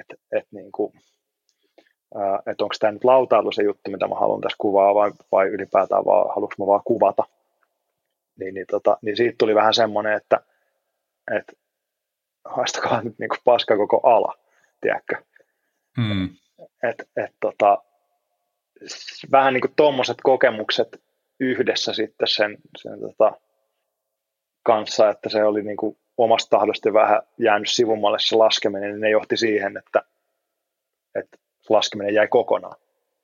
että, 0.00 0.14
että 0.32 0.48
niin 0.52 0.72
kuin, 0.72 0.92
että 2.46 2.64
onko 2.64 2.74
tämä 2.80 2.92
nyt 2.92 3.04
lautailu 3.04 3.52
se 3.52 3.62
juttu, 3.62 3.90
mitä 3.90 4.08
mä 4.08 4.14
haluan 4.14 4.40
tässä 4.40 4.56
kuvaa, 4.58 4.94
vai, 4.94 5.12
vai 5.32 5.46
ylipäätään 5.48 6.04
vaan, 6.04 6.28
haluanko 6.28 6.54
mä 6.58 6.66
vaan 6.66 6.82
kuvata. 6.84 7.24
Niin, 8.38 8.54
niin, 8.54 8.66
tota, 8.70 8.98
niin 9.02 9.16
siitä 9.16 9.34
tuli 9.38 9.54
vähän 9.54 9.74
semmoinen, 9.74 10.12
että, 10.12 10.40
että 11.36 11.52
haistakaa 12.44 13.02
nyt 13.02 13.18
niin 13.18 13.28
kuin 13.28 13.40
paska 13.44 13.76
koko 13.76 14.00
ala, 14.02 14.34
tiedätkö? 14.80 15.16
Hmm. 15.96 16.28
Et, 16.82 17.08
et, 17.16 17.34
tota, 17.40 17.82
vähän 19.32 19.54
niin 19.54 19.60
kuin 19.60 19.74
tuommoiset 19.76 20.16
kokemukset 20.22 21.02
yhdessä 21.40 21.92
sitten 21.92 22.28
sen, 22.28 22.58
sen 22.78 23.00
tota, 23.00 23.32
kanssa, 24.62 25.10
että 25.10 25.28
se 25.28 25.44
oli 25.44 25.62
niin 25.62 25.76
kuin 25.76 25.98
omasta 26.16 26.56
tahdosta 26.56 26.92
vähän 26.92 27.22
jäänyt 27.38 27.68
sivummalle 27.70 28.18
se 28.20 28.36
laskeminen, 28.36 28.90
niin 28.90 29.00
ne 29.00 29.10
johti 29.10 29.36
siihen, 29.36 29.76
että, 29.76 30.02
että 31.14 31.38
laskeminen 31.70 32.14
jäi 32.14 32.28
kokonaan. 32.28 32.76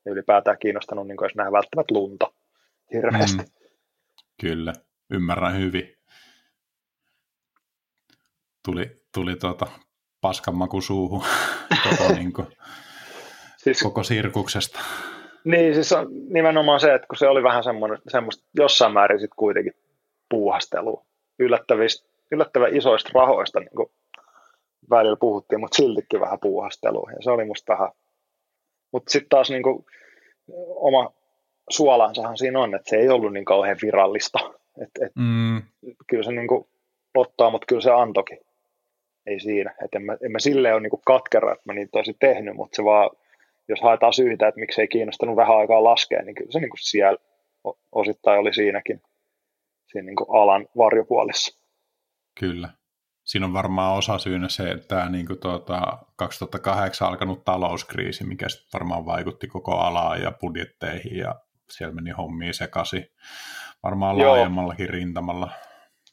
Ja 0.04 0.12
ylipäätään 0.12 0.58
kiinnostanut 0.58 1.06
niin 1.06 1.16
kuin, 1.16 1.26
jos 1.26 1.34
nähdään 1.34 1.52
välttämättä 1.52 1.94
lunta 1.94 2.32
hirveästi. 2.92 3.42
Mm. 3.42 3.48
Kyllä, 4.40 4.72
ymmärrän 5.10 5.58
hyvin. 5.58 5.96
Tuli, 8.64 9.02
tuli 9.14 9.36
tuota 9.36 9.66
paskanmaku 10.20 10.80
suuhun 10.80 11.22
koko, 11.90 12.12
niin 12.12 12.32
kuin, 12.32 12.46
siis, 13.56 13.82
koko 13.82 14.02
sirkuksesta. 14.02 14.80
Niin, 15.44 15.74
siis 15.74 15.92
on 15.92 16.08
nimenomaan 16.28 16.80
se, 16.80 16.94
että 16.94 17.06
kun 17.06 17.16
se 17.16 17.28
oli 17.28 17.42
vähän 17.42 17.64
semmoista 18.08 18.44
jossain 18.56 18.92
määrin 18.92 19.20
sitten 19.20 19.36
kuitenkin 19.36 19.72
puuhastelua 20.30 21.04
yllättävistä, 21.38 22.08
yllättävän 22.32 22.76
isoista 22.76 23.10
rahoista 23.14 23.60
niin 23.60 23.76
kuin 23.76 23.90
välillä 24.90 25.16
puhuttiin, 25.16 25.60
mutta 25.60 25.76
siltikin 25.76 26.20
vähän 26.20 26.38
puuhastelua. 26.40 27.10
Ja 27.10 27.16
se 27.20 27.30
oli 27.30 27.44
musta 27.44 27.72
vähän. 27.72 27.88
Mutta 28.96 29.12
sitten 29.12 29.28
taas 29.28 29.50
niin 29.50 29.62
kuin, 29.62 29.86
oma 30.76 31.12
suolansahan 31.70 32.38
siinä 32.38 32.60
on, 32.60 32.74
että 32.74 32.90
se 32.90 32.96
ei 32.96 33.08
ollut 33.08 33.32
niin 33.32 33.44
kauhean 33.44 33.76
virallista. 33.82 34.38
Et, 34.82 34.90
et, 35.00 35.12
mm. 35.16 35.62
Kyllä 36.06 36.22
se 36.22 36.32
niin 36.32 36.48
kuin, 36.48 36.68
ottaa, 37.14 37.50
mutta 37.50 37.66
kyllä 37.68 37.80
se 37.80 37.90
antokin. 37.90 38.38
Ei 39.26 39.40
siinä. 39.40 39.74
Et 39.84 39.94
en, 39.94 40.02
mä, 40.02 40.16
en 40.24 40.32
mä 40.32 40.38
silleen 40.38 40.74
ole 40.74 40.82
niin 40.82 41.02
katkera, 41.06 41.52
että 41.52 41.62
mä 41.66 41.72
niitä 41.72 41.98
olisin 41.98 42.16
tehnyt, 42.20 42.56
mutta 42.56 42.76
se 42.76 42.84
vaan, 42.84 43.10
jos 43.68 43.80
haetaan 43.80 44.12
syitä, 44.12 44.48
että 44.48 44.60
miksi 44.60 44.80
ei 44.80 44.88
kiinnostanut 44.88 45.36
vähän 45.36 45.56
aikaa 45.56 45.84
laskea, 45.84 46.22
niin 46.22 46.34
kyllä 46.34 46.52
se 46.52 46.60
niin 46.60 46.70
kuin 46.70 46.80
siellä 46.80 47.18
osittain 47.92 48.40
oli 48.40 48.54
siinäkin 48.54 49.02
siinä 49.86 50.06
niin 50.06 50.16
kuin 50.16 50.30
alan 50.30 50.68
varjopuolissa. 50.76 51.60
Kyllä. 52.40 52.68
Siinä 53.26 53.46
on 53.46 53.52
varmaan 53.52 53.96
osa 53.98 54.18
syynä 54.18 54.48
se, 54.48 54.70
että 54.70 54.88
tämä 54.88 55.08
niin 55.08 55.26
kuin 55.26 55.40
tuota, 55.40 55.98
2008 56.16 57.08
alkanut 57.08 57.44
talouskriisi, 57.44 58.24
mikä 58.24 58.46
varmaan 58.72 59.06
vaikutti 59.06 59.46
koko 59.46 59.78
alaan 59.78 60.22
ja 60.22 60.32
budjetteihin 60.32 61.16
ja 61.16 61.34
siellä 61.70 61.94
meni 61.94 62.10
hommiin 62.10 62.54
sekaisin 62.54 63.06
varmaan 63.82 64.18
Joo. 64.18 64.30
laajemmallakin 64.30 64.90
rintamalla. 64.90 65.50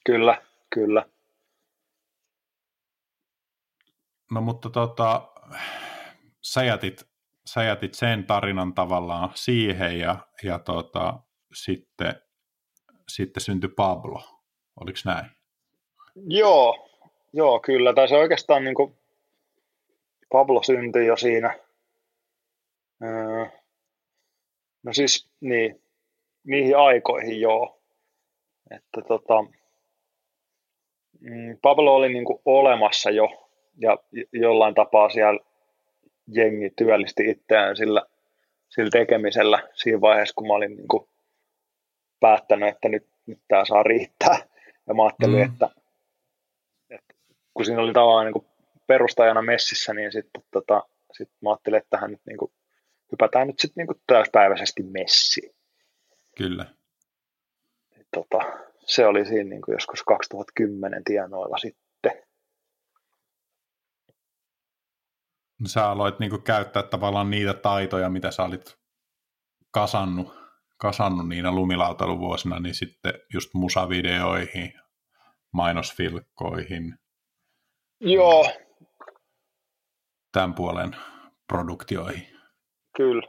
Kyllä, 0.06 0.42
kyllä. 0.74 1.06
No 4.32 4.42
mutta 4.42 4.70
tota, 4.70 5.30
sä, 6.42 6.64
jätit, 6.64 7.04
sä 7.46 7.64
jätit 7.64 7.94
sen 7.94 8.24
tarinan 8.24 8.74
tavallaan 8.74 9.30
siihen 9.36 10.00
ja, 10.00 10.18
ja 10.44 10.60
tota, 10.60 11.20
sitten 11.54 12.16
sitten 13.10 13.42
syntyi 13.42 13.70
Pablo. 13.70 14.24
Oliko 14.80 15.00
näin? 15.06 15.26
Joo, 16.16 16.90
joo 17.34 17.60
kyllä. 17.60 17.94
Tai 17.94 18.08
se 18.08 18.16
oikeastaan 18.16 18.64
niin 18.64 18.76
kuin 18.76 18.94
Pablo 20.30 20.64
syntyi 20.64 21.06
jo 21.06 21.18
siinä. 21.18 21.60
Öö, 23.04 23.46
no 24.84 24.94
siis 24.94 25.30
niin, 25.42 25.82
niihin 26.44 26.78
aikoihin 26.78 27.42
joo. 27.42 27.80
Että 28.72 29.02
tota, 29.08 29.42
mm, 31.20 31.58
Pablo 31.62 31.96
oli 31.96 32.14
niin 32.14 32.26
kuin 32.26 32.40
olemassa 32.46 33.10
jo 33.10 33.50
ja 33.78 33.98
jollain 34.32 34.76
tapaa 34.76 35.10
siellä 35.10 35.40
jengi 36.28 36.70
työllisti 36.70 37.30
itseään 37.30 37.78
sillä, 37.78 38.06
sillä 38.70 38.90
tekemisellä 38.90 39.70
siinä 39.74 40.02
vaiheessa, 40.02 40.36
kun 40.36 40.48
mä 40.48 40.54
olin 40.54 40.76
niin 40.76 40.88
kuin 40.88 41.08
päättänyt, 42.20 42.70
että 42.70 42.90
nyt, 42.90 43.08
nyt 43.26 43.40
tämä 43.48 43.66
saa 43.66 43.84
riittää. 43.84 44.38
Ja 44.88 44.94
mä 44.94 45.04
ajattelin, 45.04 45.36
mm. 45.36 45.54
että, 45.54 45.66
että 45.66 45.83
kun 47.54 47.66
siinä 47.66 47.82
oli 47.82 47.94
tavallaan 47.94 48.26
niin 48.26 48.34
kuin 48.34 48.46
perustajana 48.88 49.42
messissä, 49.42 49.94
niin 49.94 50.12
sitten 50.12 50.44
tota, 50.52 50.84
sit 51.12 51.30
mä 51.42 51.50
ajattelin, 51.50 51.78
että 51.78 51.90
tähän 51.90 52.12
nyt 52.12 52.22
niin 52.26 52.38
kuin, 52.38 52.52
hypätään 53.12 53.48
nyt 53.48 53.60
sitten 53.60 53.86
niin 53.88 54.02
täyspäiväisesti 54.08 54.84
messiin. 54.84 55.56
Kyllä. 56.38 56.66
Tota, 58.14 58.52
se 58.86 59.06
oli 59.06 59.26
siinä 59.26 59.50
niin 59.50 59.62
kuin 59.62 59.74
joskus 59.74 60.04
2010 60.04 61.04
tienoilla 61.04 61.58
sitten. 61.58 62.12
No, 65.60 65.68
sä 65.68 65.90
aloit 65.90 66.20
niin 66.20 66.30
kuin 66.30 66.44
käyttää 66.44 66.84
tavallaan 66.84 67.30
niitä 67.30 67.54
taitoja, 67.54 68.10
mitä 68.10 68.32
sä 68.32 68.44
olit 68.44 68.78
kasannut 69.72 70.44
kasannut 70.84 71.28
niinä 71.28 71.52
lumilautailuvuosina, 71.52 72.60
niin 72.60 72.76
sitten 72.76 73.14
just 73.34 73.54
musavideoihin, 73.54 74.74
mainosfilkkoihin. 75.54 76.98
Joo. 78.04 78.46
Tämän 80.32 80.54
puolen 80.54 80.96
produktioihin. 81.48 82.28
Kyllä, 82.98 83.22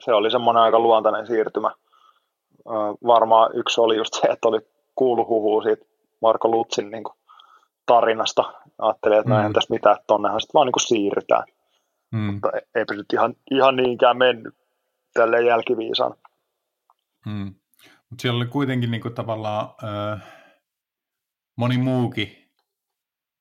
se 0.00 0.12
oli 0.12 0.30
semmoinen 0.30 0.62
aika 0.62 0.78
luontainen 0.78 1.26
siirtymä. 1.26 1.74
Varmaan 3.06 3.50
yksi 3.56 3.80
oli 3.80 3.96
just 3.96 4.14
se, 4.14 4.28
että 4.28 4.48
oli 4.48 4.60
kuuluhuhu 4.94 5.62
siitä 5.62 5.84
Marko 6.22 6.48
Lutsin 6.48 6.90
niin 6.90 7.04
tarinasta. 7.86 8.52
Ajattelin, 8.78 9.18
että 9.18 9.30
no 9.30 9.48
mm. 9.48 9.52
tässä 9.52 9.74
mitään, 9.74 9.96
että 9.96 10.04
tonnehan 10.06 10.40
sitten 10.40 10.54
vaan 10.54 10.66
niin 10.66 10.72
kuin 10.72 10.86
siirrytään. 10.86 11.44
Mm. 12.12 12.18
Mutta 12.18 12.48
e-, 12.56 12.78
eipä 12.78 12.94
nyt 12.94 13.12
ihan, 13.12 13.34
ihan 13.50 13.76
niinkään 13.76 14.16
mennyt 14.16 14.54
tälleen 15.14 15.46
jälkiviisaan. 15.46 16.14
Mm. 17.26 17.54
Mutta 18.10 18.22
siellä 18.22 18.36
oli 18.36 18.46
kuitenkin 18.46 18.90
niinku 18.90 19.10
tavallaan 19.10 19.68
äh, 19.84 20.22
moni 21.56 21.78
muukin 21.78 22.45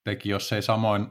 teki, 0.05 0.29
jos 0.29 0.53
ei 0.53 0.61
samoin, 0.61 1.07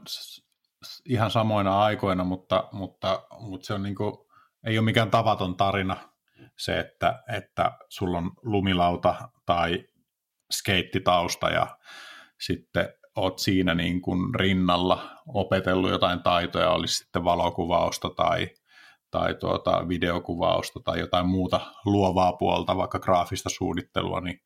ihan 1.05 1.31
samoina 1.31 1.83
aikoina, 1.83 2.23
mutta, 2.23 2.69
mutta, 2.71 3.27
mutta 3.39 3.67
se 3.67 3.73
on 3.73 3.83
niinku, 3.83 4.27
ei 4.65 4.77
ole 4.77 4.85
mikään 4.85 5.11
tavaton 5.11 5.57
tarina 5.57 5.97
se, 6.57 6.79
että, 6.79 7.23
että 7.37 7.77
sulla 7.89 8.17
on 8.17 8.31
lumilauta 8.43 9.15
tai 9.45 9.83
skeittitausta 10.53 11.49
ja 11.49 11.77
sitten 12.41 12.93
oot 13.15 13.39
siinä 13.39 13.75
niin 13.75 14.01
kuin 14.01 14.35
rinnalla 14.35 15.09
opetellut 15.27 15.89
jotain 15.89 16.23
taitoja, 16.23 16.69
olisi 16.69 16.95
sitten 16.95 17.23
valokuvausta 17.23 18.09
tai 18.09 18.49
tai 19.11 19.35
tuota 19.35 19.87
videokuvausta 19.87 20.79
tai 20.79 20.99
jotain 20.99 21.27
muuta 21.27 21.59
luovaa 21.85 22.33
puolta, 22.33 22.77
vaikka 22.77 22.99
graafista 22.99 23.49
suunnittelua, 23.49 24.21
niin 24.21 24.41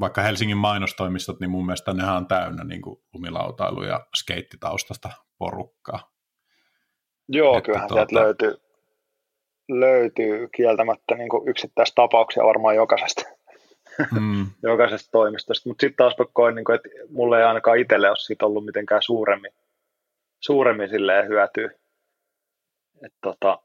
vaikka 0.00 0.22
Helsingin 0.22 0.56
mainostoimistot, 0.56 1.40
niin 1.40 1.50
mun 1.50 1.66
mielestä 1.66 1.92
nehän 1.92 2.16
on 2.16 2.26
täynnä 2.26 2.64
niin 2.64 2.82
kuin 2.82 3.00
lumilautailu- 3.14 3.84
ja 3.84 4.06
skeittitaustasta 4.16 5.10
porukkaa. 5.38 6.10
Joo, 7.28 7.56
että 7.56 7.66
kyllähän 7.66 7.88
tuota... 7.88 8.06
sieltä 8.08 8.24
löytyy, 8.24 8.54
löytyy 9.68 10.48
kieltämättä 10.48 11.14
niin 11.14 11.28
kuin 11.28 11.48
yksittäistapauksia 11.48 12.44
varmaan 12.44 12.76
jokaisesta, 12.76 13.22
mm. 14.20 14.46
jokaisesta 14.70 15.10
toimistosta, 15.10 15.68
mutta 15.68 15.80
sitten 15.80 15.96
taas 15.96 16.14
koin, 16.32 16.54
niin 16.54 16.64
kuin, 16.64 16.76
että 16.76 16.88
mulle 17.10 17.38
ei 17.38 17.44
ainakaan 17.44 17.78
itselle 17.78 18.08
ole 18.08 18.16
siitä 18.16 18.46
ollut 18.46 18.64
mitenkään 18.64 19.02
suuremmin, 19.02 19.52
suuremmin 20.40 20.90
hyötyä 21.28 21.70
et 23.06 23.14
tota, 23.22 23.58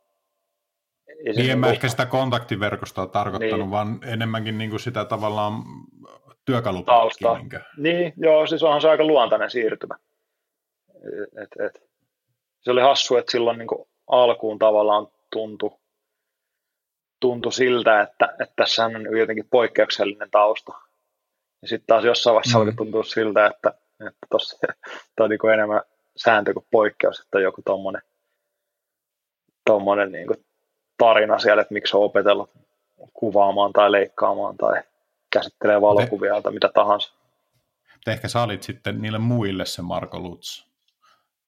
niin 1.36 1.52
en 1.52 1.60
mä 1.60 1.68
ehkä 1.68 1.90
sitä 1.90 2.06
kontaktiverkostoa 2.06 3.08
tarkoittanut, 3.08 3.60
niin. 3.60 3.72
vaan 3.72 4.00
enemmänkin 4.04 4.58
niin 4.58 4.70
kuin 4.70 4.80
sitä 4.80 5.06
tavallaan 5.06 5.54
työkalupakkia. 6.46 7.62
Niin, 7.78 8.14
joo, 8.18 8.48
siis 8.48 8.64
onhan 8.64 8.82
se 8.82 8.90
aika 8.90 9.04
luontainen 9.04 9.52
siirtymä. 9.52 9.96
Et, 11.44 11.66
et. 11.66 11.90
Se 12.62 12.72
oli 12.72 12.82
hassu, 12.82 13.18
että 13.18 13.32
silloin 13.32 13.58
niin 13.58 13.68
kuin 13.68 13.88
alkuun 14.08 14.60
tavallaan 14.60 15.08
tuntui, 15.32 15.72
tuntui 17.20 17.54
siltä, 17.54 18.02
että, 18.02 18.26
että 18.26 18.54
tässä 18.56 18.86
on 18.86 19.18
jotenkin 19.20 19.48
poikkeuksellinen 19.52 20.32
tausta. 20.32 20.72
Ja 21.62 21.68
sitten 21.68 21.88
taas 21.88 22.04
jossain 22.06 22.34
vaiheessa 22.34 22.58
mm. 22.58 22.62
alkoi 22.62 22.76
tuntua 22.76 23.04
siltä, 23.04 23.46
että, 23.46 23.74
että 24.08 24.28
tämä 25.16 25.26
on 25.26 25.30
niin 25.30 25.54
enemmän 25.54 25.82
sääntö 26.18 26.54
kuin 26.54 26.66
poikkeus, 26.72 27.20
että 27.20 27.38
on 27.38 27.44
joku 27.44 27.62
tuommoinen 27.66 28.02
tuommoinen 29.66 30.12
niin 30.12 30.28
tarina 31.04 31.40
siellä, 31.40 31.62
että 31.62 31.74
miksi 31.74 31.98
on 31.98 32.04
opetellut 32.04 32.50
kuvaamaan 33.14 33.74
tai 33.74 33.92
leikkaamaan 33.92 34.58
tai 34.58 34.82
käsittelee 35.34 35.82
valokuvia 35.82 36.42
tai 36.42 36.54
mitä 36.54 36.70
tahansa. 36.74 37.14
Ehkä 38.08 38.28
sä 38.28 38.42
olit 38.42 38.64
sitten 38.64 39.02
niille 39.02 39.18
muille 39.18 39.66
se 39.66 39.82
Marko 39.82 40.20
Lutz. 40.20 40.66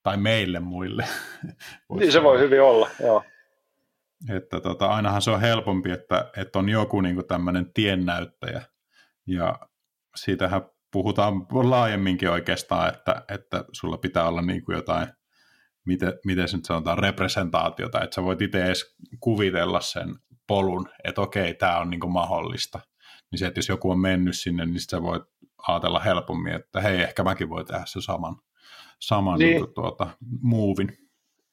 tai 0.02 0.16
meille 0.16 0.60
muille. 0.60 1.04
niin 1.98 2.12
se 2.12 2.22
voi 2.22 2.38
hyvin 2.38 2.62
olla, 2.62 2.90
joo. 3.00 3.22
Että 4.36 4.60
tota, 4.60 4.86
ainahan 4.86 5.22
se 5.22 5.30
on 5.30 5.40
helpompi, 5.40 5.90
että, 5.90 6.30
että 6.36 6.58
on 6.58 6.68
joku 6.68 7.00
niin 7.00 7.26
tämmöinen 7.26 7.72
tiennäyttäjä. 7.74 8.62
Ja 9.26 9.58
siitähän 10.16 10.62
puhutaan 10.92 11.46
laajemminkin 11.52 12.30
oikeastaan, 12.30 12.88
että, 12.88 13.22
että 13.34 13.64
sulla 13.72 13.98
pitää 13.98 14.28
olla 14.28 14.42
niin 14.42 14.64
kuin 14.64 14.76
jotain, 14.76 15.08
miten, 15.86 16.12
miten 16.24 16.48
se 16.48 16.56
nyt 16.56 16.64
sanotaan, 16.64 16.98
representaatiota, 16.98 18.04
että 18.04 18.14
sä 18.14 18.22
voit 18.22 18.42
itse 18.42 18.64
edes 18.64 18.96
kuvitella 19.20 19.80
sen 19.80 20.14
polun, 20.46 20.88
että 21.04 21.20
okei, 21.20 21.54
tämä 21.54 21.78
on 21.78 21.90
niin 21.90 22.00
kuin 22.00 22.12
mahdollista. 22.12 22.80
Niin 23.30 23.38
se, 23.38 23.46
että 23.46 23.58
jos 23.58 23.68
joku 23.68 23.90
on 23.90 24.00
mennyt 24.00 24.36
sinne, 24.36 24.66
niin 24.66 24.80
sä 24.90 25.02
voit 25.02 25.22
ajatella 25.68 26.00
helpommin, 26.00 26.54
että 26.54 26.80
hei, 26.80 27.00
ehkä 27.00 27.24
mäkin 27.24 27.50
voi 27.50 27.64
tehdä 27.64 27.82
se 27.86 28.00
saman, 28.00 28.36
saman 28.98 29.38
niin. 29.38 29.62
Niin 29.62 29.74
tuota, 29.74 30.06
muuvin. 30.42 30.98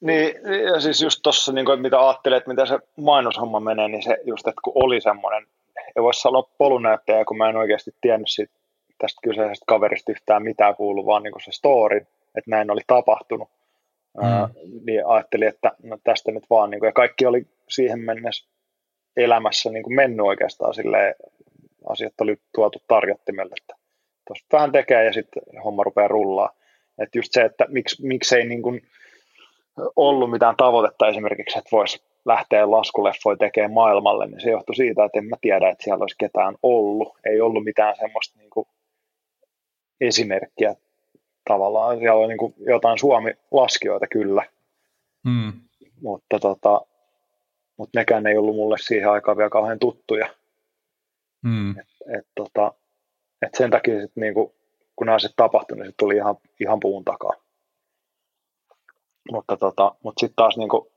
Niin, 0.01 0.35
ja 0.73 0.81
siis 0.81 1.01
just 1.01 1.19
tuossa, 1.23 1.51
niin 1.51 1.65
kuin, 1.65 1.81
mitä 1.81 2.07
ajattelet, 2.07 2.37
että 2.37 2.49
mitä 2.49 2.65
se 2.65 2.79
mainoshomma 2.97 3.59
menee, 3.59 3.87
niin 3.87 4.03
se 4.03 4.17
just, 4.25 4.47
että 4.47 4.61
kun 4.63 4.73
oli 4.75 5.01
semmoinen, 5.01 5.47
ei 5.95 6.03
voisi 6.03 6.21
sanoa 6.21 6.49
polunäyttäjä, 6.57 7.25
kun 7.25 7.37
mä 7.37 7.49
en 7.49 7.57
oikeasti 7.57 7.91
tiennyt 8.01 8.29
siitä, 8.29 8.53
tästä 8.97 9.19
kyseisestä 9.23 9.63
kaverista 9.67 10.11
yhtään 10.11 10.43
mitään 10.43 10.75
kuulu, 10.75 11.05
vaan 11.05 11.23
niin 11.23 11.31
kuin 11.31 11.43
se 11.43 11.51
story, 11.51 11.97
että 12.37 12.49
näin 12.49 12.71
oli 12.71 12.81
tapahtunut. 12.87 13.49
Mm. 14.17 14.23
Ää, 14.23 14.49
niin 14.85 15.07
ajattelin, 15.07 15.47
että 15.47 15.71
no 15.83 15.97
tästä 16.03 16.31
nyt 16.31 16.43
vaan, 16.49 16.69
niin 16.69 16.79
kuin, 16.79 16.87
ja 16.87 16.93
kaikki 16.93 17.25
oli 17.25 17.47
siihen 17.69 17.99
mennessä 17.99 18.49
elämässä 19.17 19.69
niin 19.69 19.83
kuin 19.83 19.95
mennyt 19.95 20.25
oikeastaan 20.25 20.73
silleen, 20.73 21.15
asiat 21.89 22.13
oli 22.21 22.37
tuotu 22.55 22.79
tarjottimelle, 22.87 23.55
että 23.61 23.75
tuosta 24.27 24.57
vähän 24.57 24.71
tekee 24.71 25.05
ja 25.05 25.13
sitten 25.13 25.43
homma 25.63 25.83
rupeaa 25.83 26.07
rullaa. 26.07 26.55
Että 26.99 27.17
just 27.17 27.29
se, 27.31 27.41
että 27.41 27.65
miksi, 27.69 28.07
miksei 28.07 28.45
niin 28.45 28.61
kuin 28.61 28.81
ollut 29.95 30.31
mitään 30.31 30.55
tavoitetta 30.57 31.07
esimerkiksi, 31.07 31.57
että 31.57 31.69
voisi 31.71 32.03
lähteä 32.25 32.71
laskuleffoja 32.71 33.37
tekemään 33.37 33.73
maailmalle, 33.73 34.27
niin 34.27 34.41
se 34.41 34.51
johtui 34.51 34.75
siitä, 34.75 35.05
että 35.05 35.19
en 35.19 35.25
mä 35.25 35.35
tiedä, 35.41 35.69
että 35.69 35.83
siellä 35.83 36.03
olisi 36.03 36.15
ketään 36.19 36.55
ollut. 36.63 37.17
Ei 37.25 37.41
ollut 37.41 37.63
mitään 37.63 37.95
semmoista 37.95 38.39
niin 38.39 38.49
kuin 38.49 38.67
esimerkkiä 40.01 40.75
tavallaan. 41.47 41.97
Siellä 41.97 42.19
oli 42.19 42.27
niin 42.27 42.37
kuin 42.37 42.53
jotain 42.57 42.99
Suomi-laskijoita 42.99 44.07
kyllä, 44.07 44.45
hmm. 45.27 45.53
mutta, 46.01 46.39
tota, 46.39 46.81
mutta 47.77 47.99
nekään 47.99 48.27
ei 48.27 48.37
ollut 48.37 48.55
mulle 48.55 48.77
siihen 48.77 49.09
aikaan 49.11 49.37
vielä 49.37 49.49
kauhean 49.49 49.79
tuttuja. 49.79 50.27
Hmm. 51.47 51.71
Et, 51.71 52.17
et, 52.17 52.27
tota, 52.35 52.73
et 53.41 53.55
sen 53.57 53.69
takia 53.69 54.01
sit 54.01 54.15
niinku, 54.15 54.55
kun 54.95 55.05
nämä 55.05 55.15
asiat 55.15 55.33
tapahtui, 55.35 55.77
niin 55.77 55.85
se 55.85 55.93
tuli 55.99 56.15
ihan, 56.15 56.35
ihan 56.59 56.79
puun 56.79 57.05
takaa. 57.05 57.33
Mutta, 59.31 59.57
tota, 59.57 59.95
mutta 60.03 60.19
sitten 60.19 60.35
taas 60.35 60.57
niinku 60.57 60.91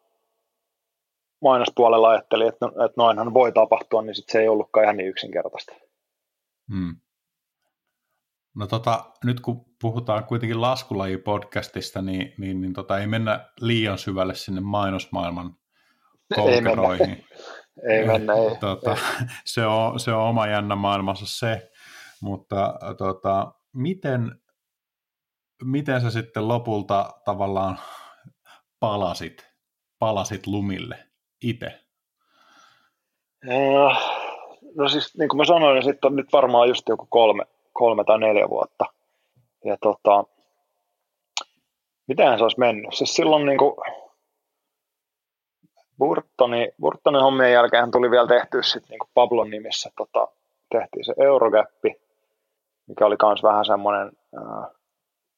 mainospuolella 1.43 2.09
ajattelin, 2.09 2.49
että, 2.49 2.67
no, 2.67 2.85
että 2.85 2.95
noinhan 2.97 3.35
voi 3.35 3.53
tapahtua, 3.53 4.03
niin 4.03 4.15
sit 4.15 4.29
se 4.29 4.41
ei 4.41 4.49
ollutkaan 4.49 4.85
ihan 4.85 4.97
niin 4.97 5.09
yksinkertaista. 5.09 5.73
Hmm. 6.73 6.97
No 8.57 8.67
tota, 8.67 9.05
nyt 9.25 9.41
kun 9.41 9.65
puhutaan 9.81 10.25
kuitenkin 10.25 10.57
laskulaji-podcastista, 10.57 12.03
niin, 12.03 12.35
niin, 12.39 12.61
niin 12.61 12.73
tota, 12.73 12.99
ei 12.99 13.07
mennä 13.07 13.51
liian 13.61 13.99
syvälle 13.99 14.35
sinne 14.35 14.61
mainosmaailman 14.61 15.57
koukeroihin. 16.35 17.25
Ei 17.91 18.07
mennä, 18.07 18.07
ei. 18.13 18.19
Mennä, 18.19 18.33
ei. 18.33 18.57
Tota, 18.61 18.91
ei. 18.91 19.27
Se, 19.45 19.67
on, 19.67 20.01
se 20.01 20.13
on 20.13 20.23
oma 20.23 20.47
jännä 20.47 20.77
maailmansa 20.77 21.27
se, 21.27 21.71
mutta 22.23 22.79
tota, 22.99 23.53
miten, 23.73 24.41
miten 25.65 26.01
sä 26.01 26.11
sitten 26.11 26.49
lopulta 26.49 27.11
tavallaan 27.25 27.79
palasit, 28.81 29.47
palasit 29.99 30.47
lumille 30.47 30.99
itse? 31.43 31.81
No 34.77 34.89
siis 34.89 35.19
niin 35.19 35.29
kuin 35.29 35.37
mä 35.37 35.45
sanoin, 35.45 35.75
niin 35.75 35.85
sitten 35.85 36.09
on 36.09 36.17
nyt 36.17 36.33
varmaan 36.33 36.69
just 36.69 36.89
joku 36.89 37.07
kolme, 37.11 37.45
kolme 37.79 38.05
tai 38.05 38.19
neljä 38.19 38.49
vuotta. 38.49 38.85
Ja 39.65 39.77
tota, 39.81 40.25
miten 42.09 42.39
se 42.39 42.45
olisi 42.45 42.61
mennyt? 42.61 42.95
Siis 42.95 43.15
silloin 43.15 43.47
niin 43.47 43.59
kuin 43.59 43.75
Burtoni, 45.99 46.73
Burtonin 46.81 47.23
hommien 47.23 47.53
jälkeen 47.53 47.91
tuli 47.91 48.11
vielä 48.11 48.27
tehty 48.27 48.63
sitten 48.63 48.91
niin 48.91 49.11
Pablon 49.15 49.51
nimissä, 49.51 49.91
tota, 49.97 50.29
tehtiin 50.71 51.05
se 51.05 51.15
Eurogappi, 51.19 51.95
mikä 52.87 53.07
oli 53.07 53.17
myös 53.23 53.43
vähän 53.43 53.65
semmoinen, 53.65 54.13
äh, 54.39 54.71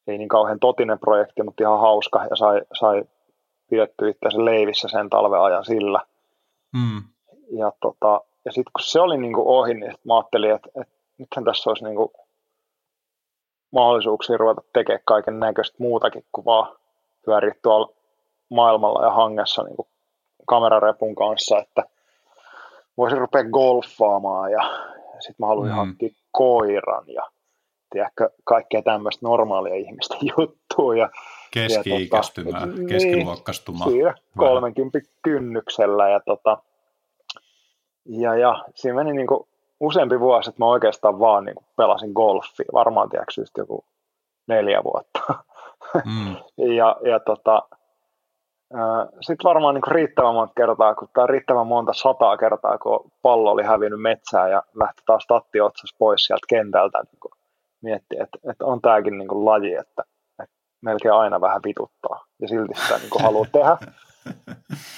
ei 0.07 0.17
niin 0.17 0.29
kauhean 0.29 0.59
totinen 0.59 0.99
projekti, 0.99 1.43
mutta 1.43 1.63
ihan 1.63 1.79
hauska 1.79 2.25
ja 2.29 2.35
sai, 2.35 2.61
sai 2.79 3.03
pidetty 3.69 4.09
itse 4.09 4.45
leivissä 4.45 4.87
sen 4.87 5.09
talven 5.09 5.41
ajan 5.41 5.65
sillä. 5.65 6.01
Mm. 6.73 7.03
Ja, 7.57 7.71
tota, 7.81 8.21
ja 8.45 8.51
sitten 8.51 8.71
kun 8.73 8.83
se 8.83 8.99
oli 8.99 9.17
niin 9.17 9.33
kuin 9.33 9.47
ohi, 9.47 9.73
niin 9.73 9.93
mä 10.03 10.17
ajattelin, 10.17 10.51
että, 10.51 10.69
että 10.81 10.93
nythän 11.17 11.45
tässä 11.45 11.69
olisi 11.69 11.83
niin 11.83 11.95
kuin 11.95 12.09
mahdollisuuksia 13.71 14.37
ruveta 14.37 14.61
tekemään 14.73 15.01
kaiken 15.05 15.39
näköistä 15.39 15.75
muutakin 15.79 16.25
kuin 16.31 16.45
vaan 16.45 16.75
pyöriä 17.25 17.55
tuolla 17.61 17.93
maailmalla 18.49 19.05
ja 19.05 19.11
hangessa 19.11 19.63
niin 19.63 19.75
kuin 19.75 19.87
kamerarepun 20.47 21.15
kanssa, 21.15 21.59
että 21.59 21.83
voisin 22.97 23.19
rupea 23.19 23.43
golfaamaan 23.43 24.51
ja, 24.51 24.63
ja 25.15 25.21
sitten 25.21 25.35
mä 25.39 25.47
haluan 25.47 25.67
mm. 25.67 25.73
hankkia 25.73 26.09
koiran 26.31 27.03
ja 27.07 27.23
tiedätkö, 27.91 28.29
kaikkea 28.43 28.81
tämmöistä 28.81 29.25
normaalia 29.25 29.75
ihmistä 29.75 30.15
juttua. 30.37 30.95
Ja, 30.95 31.09
Keski-ikäistymään, 31.51 32.69
tota, 32.69 32.83
keskiluokkastumaan. 32.89 33.91
Niin, 33.91 34.13
30 34.37 34.99
kynnyksellä 35.21 36.09
ja, 36.09 36.19
tota, 36.19 36.57
ja, 38.05 38.35
ja 38.35 38.65
siinä 38.75 38.95
meni 38.95 39.13
niin 39.13 39.27
kuin 39.27 39.48
useampi 39.79 40.19
vuosi, 40.19 40.49
että 40.49 40.61
mä 40.61 40.65
oikeastaan 40.65 41.19
vaan 41.19 41.45
niin 41.45 41.55
kuin 41.55 41.65
pelasin 41.75 42.11
golfia, 42.11 42.65
varmaan 42.73 43.09
tiedätkö 43.09 43.41
just 43.41 43.57
joku 43.57 43.85
neljä 44.47 44.83
vuotta. 44.83 45.19
Mm. 46.05 46.35
ja, 46.77 46.95
ja 47.05 47.19
tota, 47.19 47.61
sitten 49.21 49.43
varmaan 49.43 49.75
niin 49.75 49.91
riittävän 49.91 50.33
monta 50.33 50.53
kertaa, 50.57 50.95
kun 50.95 51.07
tämä 51.13 51.27
riittävän 51.27 51.67
monta 51.67 51.93
sataa 51.93 52.37
kertaa, 52.37 52.77
kun 52.77 53.11
pallo 53.21 53.51
oli 53.51 53.63
hävinnyt 53.63 54.01
metsään 54.01 54.51
ja 54.51 54.63
lähti 54.75 55.01
taas 55.05 55.25
tatti 55.27 55.61
otsas 55.61 55.95
pois 55.99 56.25
sieltä 56.25 56.45
kentältä, 56.49 57.03
niin 57.03 57.31
miettii, 57.81 58.19
että, 58.21 58.37
että 58.51 58.65
on 58.65 58.81
tämäkin 58.81 59.17
niin 59.17 59.27
kuin 59.27 59.45
laji, 59.45 59.75
että, 59.75 60.03
että 60.43 60.55
melkein 60.81 61.13
aina 61.13 61.41
vähän 61.41 61.61
vituttaa 61.65 62.25
ja 62.41 62.47
silti 62.47 62.73
sitä 62.81 62.97
niin 62.97 63.09
kuin 63.09 63.23
haluaa 63.23 63.45
tehdä. 63.51 63.77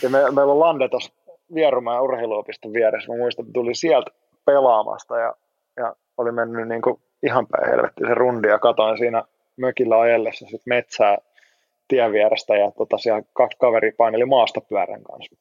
Ja 0.04 0.10
me, 0.10 0.32
meillä 0.32 0.54
on 0.54 0.60
Lande 0.60 0.90
tuossa 0.90 1.14
Vierumäen 1.54 2.02
urheiluopiston 2.02 2.74
vieressä, 2.74 3.12
mä 3.12 3.18
muistan, 3.18 3.46
että 3.46 3.54
tuli 3.54 3.76
sieltä 3.76 4.12
pelaamasta 4.46 5.20
ja, 5.20 5.36
ja 5.78 5.96
oli 6.18 6.32
mennyt 6.32 6.68
niin 6.68 6.82
kuin 6.82 7.02
ihan 7.24 7.48
päin 7.48 7.70
helvettiin 7.70 8.08
se 8.08 8.14
rundi 8.14 8.48
ja 8.48 8.60
katoin 8.60 8.98
siinä 8.98 9.24
mökillä 9.58 10.00
ajellessa 10.00 10.46
sit 10.46 10.62
metsää 10.66 11.18
tien 11.88 12.12
vierestä 12.12 12.56
ja 12.56 12.72
tota, 12.72 12.98
siellä 12.98 13.22
kaksi 13.34 13.58
kaveria 13.58 13.92
paineli 13.98 14.26
maastopyörän 14.26 15.04
kanssa. 15.04 15.36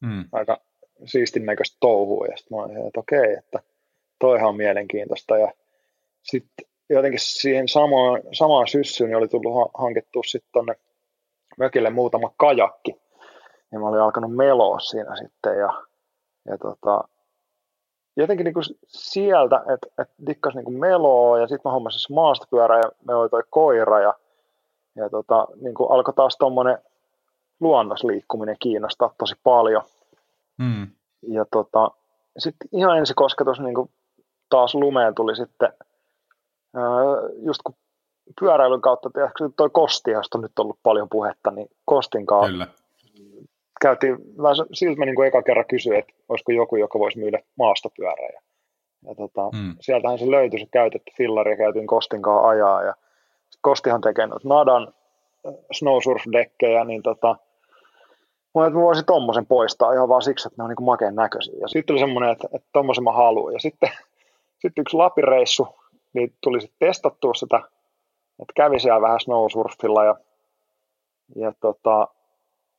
Mm. 0.00 0.24
Aika 0.32 0.60
siistin 1.04 1.46
näköistä 1.46 1.76
touhua 1.80 2.26
ja 2.26 2.36
sitten 2.36 2.58
mä 2.58 2.64
olin, 2.64 2.86
että 2.86 3.00
okei, 3.00 3.34
että 3.34 3.58
toihan 4.18 4.48
on 4.48 4.56
mielenkiintoista 4.56 5.38
ja 5.38 5.52
sitten 6.22 6.66
jotenkin 6.90 7.20
siihen 7.20 7.68
samaan, 7.68 8.20
samaan 8.32 8.68
syssyyn 8.68 9.10
niin 9.10 9.16
oli 9.16 9.28
tullut 9.28 9.70
hankittua 9.74 10.22
sitten 10.26 10.52
tuonne 10.52 10.74
mökille 11.58 11.90
muutama 11.90 12.32
kajakki. 12.36 13.02
Ja 13.72 13.78
mä 13.78 13.88
olin 13.88 14.00
alkanut 14.00 14.36
meloa 14.36 14.78
siinä 14.78 15.16
sitten 15.16 15.58
ja, 15.58 15.82
ja 16.46 16.58
tota, 16.58 17.08
jotenkin 18.16 18.44
niin 18.44 18.54
kuin 18.54 18.64
sieltä, 18.86 19.64
että 19.74 20.02
et 20.02 20.10
dikkas 20.26 20.54
niin 20.54 20.64
kuin 20.64 20.78
meloa 20.78 21.38
ja 21.38 21.46
sitten 21.46 21.68
mä 21.70 21.72
hommasin 21.72 22.14
maastopyörä 22.14 22.76
ja 22.76 22.90
me 23.06 23.14
oli 23.14 23.28
toi 23.28 23.42
koira 23.50 24.00
ja, 24.00 24.14
ja 24.96 25.10
tota, 25.10 25.48
niin 25.60 25.74
kuin 25.74 25.90
alkoi 25.90 26.14
taas 26.14 26.36
tuommoinen 26.36 26.78
luonnosliikkuminen 27.60 28.56
kiinnostaa 28.60 29.14
tosi 29.18 29.34
paljon. 29.44 29.82
Mm. 30.58 30.90
Ja 31.22 31.44
tota, 31.50 31.90
sitten 32.38 32.68
ihan 32.72 32.98
ensi 32.98 33.14
kosketus 33.14 33.60
niin 33.60 33.74
kuin 33.74 33.90
taas 34.48 34.74
lumeen 34.74 35.14
tuli 35.14 35.36
sitten 35.36 35.72
just 37.36 37.62
kun 37.62 37.74
pyöräilyn 38.40 38.80
kautta, 38.80 39.10
tiedätkö, 39.10 39.50
toi 39.56 39.70
Kosti, 39.70 40.10
josta 40.10 40.38
on 40.38 40.42
nyt 40.42 40.58
ollut 40.58 40.78
paljon 40.82 41.08
puhetta, 41.08 41.50
niin 41.50 41.68
Kostin 41.84 42.26
kanssa 42.26 42.50
Kyllä. 42.52 42.66
Käytiin, 43.82 44.16
vähän 44.42 44.56
siltä 44.72 44.98
mä 44.98 45.04
niin 45.04 45.14
kuin 45.14 45.28
eka 45.28 45.42
kerran 45.42 45.66
kysyin, 45.68 45.98
että 45.98 46.12
olisiko 46.28 46.52
joku, 46.52 46.76
joka 46.76 46.98
voisi 46.98 47.18
myydä 47.18 47.38
maastopyörää. 47.58 48.28
Ja, 48.32 48.40
ja 49.08 49.14
tota, 49.14 49.50
mm. 49.56 49.76
sieltähän 49.80 50.18
se 50.18 50.30
löytyi 50.30 50.60
se 50.60 50.66
käytetty 50.72 51.12
fillari 51.16 51.50
ja 51.50 51.56
käytiin 51.56 51.86
Kostin 51.86 52.22
kanssa 52.22 52.48
ajaa. 52.48 52.82
Ja 52.82 52.94
Kostihan 53.60 54.00
tekee 54.00 54.26
noita 54.26 54.48
Nadan 54.48 54.94
snowsurf-dekkejä, 55.72 56.84
niin 56.84 57.02
tota, 57.02 57.36
Mä 58.54 58.66
että 58.66 58.78
mä 58.78 58.84
voisin 58.84 59.04
tommosen 59.04 59.46
poistaa 59.46 59.92
ihan 59.92 60.08
vaan 60.08 60.22
siksi, 60.22 60.48
että 60.48 60.62
ne 60.62 60.64
on 60.64 60.70
niin 60.70 60.84
makeen 60.84 61.14
näköisiä. 61.14 61.54
Ja 61.60 61.68
sitten 61.68 61.94
oli 61.94 62.00
semmoinen, 62.00 62.30
että, 62.30 62.48
että 62.52 62.68
tommosen 62.72 63.04
mä 63.04 63.12
haluan. 63.12 63.52
Ja 63.52 63.60
sitten, 63.60 63.90
sitten 64.62 64.82
yksi 64.82 64.96
Lapireissu, 64.96 65.68
niin 66.12 66.34
tuli 66.40 66.60
sitten 66.60 66.88
testattua 66.88 67.34
sitä, 67.34 67.56
että 68.42 68.52
kävi 68.54 68.80
siellä 68.80 69.00
vähän 69.00 69.20
snowsurfilla 69.20 70.04
ja 70.04 70.16
Ja 71.36 71.52
tota, 71.60 72.08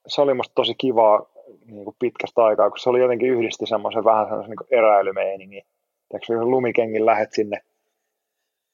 se 0.07 0.21
oli 0.21 0.34
musta 0.34 0.55
tosi 0.55 0.75
kivaa 0.75 1.25
niin 1.65 1.84
kuin 1.84 1.95
pitkästä 1.99 2.43
aikaa, 2.43 2.69
kun 2.69 2.80
se 2.80 2.89
oli 2.89 2.99
jotenkin 2.99 3.30
yhdisti 3.30 3.65
semmoisen 3.65 4.03
vähän 4.03 4.25
semmoisen 4.25 4.49
niin 4.49 4.80
eräilymeiningin. 4.80 5.63
Tiedätkö, 6.09 6.34
lumikenkin 6.45 7.05
lähet 7.05 7.34
sinne 7.34 7.61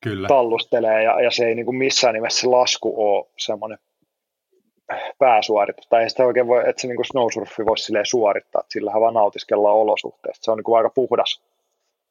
Kyllä. 0.03 0.27
tallustelee 0.27 1.03
ja, 1.03 1.21
ja 1.21 1.31
se 1.31 1.45
ei 1.45 1.55
niin 1.55 1.65
kuin 1.65 1.77
missään 1.77 2.13
nimessä 2.13 2.41
se 2.41 2.47
lasku 2.47 2.93
ole 2.97 3.25
semmoinen 3.37 3.77
pääsuoritus. 5.19 5.87
Tai 5.87 6.03
ei 6.03 6.09
sitä 6.09 6.25
oikein 6.25 6.47
voi, 6.47 6.69
että 6.69 6.81
se 6.81 6.87
niin 6.87 6.95
kuin 6.95 7.05
snowsurfi 7.05 7.65
voisi 7.65 7.83
silleen 7.83 8.05
suorittaa, 8.05 8.59
että 8.59 8.73
sillähän 8.73 9.01
vaan 9.01 9.13
nautiskellaan 9.13 9.75
olosuhteista. 9.75 10.43
Se 10.45 10.51
on 10.51 10.57
niin 10.57 10.63
kuin 10.63 10.77
aika 10.77 10.89
puhdas, 10.89 11.43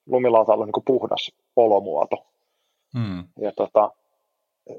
lumilauta 0.07 0.53
on 0.53 0.61
niin 0.61 0.73
kuin 0.73 0.85
puhdas 0.85 1.33
olomuoto. 1.57 2.27
Hmm. 2.99 3.25
Ja 3.41 3.53
tota, 3.53 3.91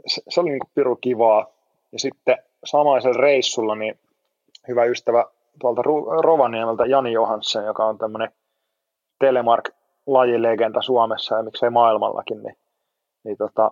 se, 0.07 0.21
se 0.29 0.41
oli 0.41 0.49
niin 0.49 0.59
kuin 0.59 0.71
piru 0.75 0.95
kivaa. 0.95 1.47
Ja 1.91 1.99
sitten 1.99 2.37
samaisella 2.65 3.21
reissulla 3.21 3.75
niin 3.75 3.99
hyvä 4.67 4.83
ystävä 4.85 5.25
tuolta 5.59 5.81
Rovaniemeltä 6.21 6.85
Jani 6.85 7.11
Johansen, 7.11 7.65
joka 7.65 7.85
on 7.85 7.97
tämmöinen 7.97 8.31
Telemark-lajilegenda 9.19 10.81
Suomessa 10.81 11.35
ja 11.35 11.43
miksei 11.43 11.69
maailmallakin, 11.69 12.43
niin, 12.43 12.57
niin 13.23 13.37
tota, 13.37 13.71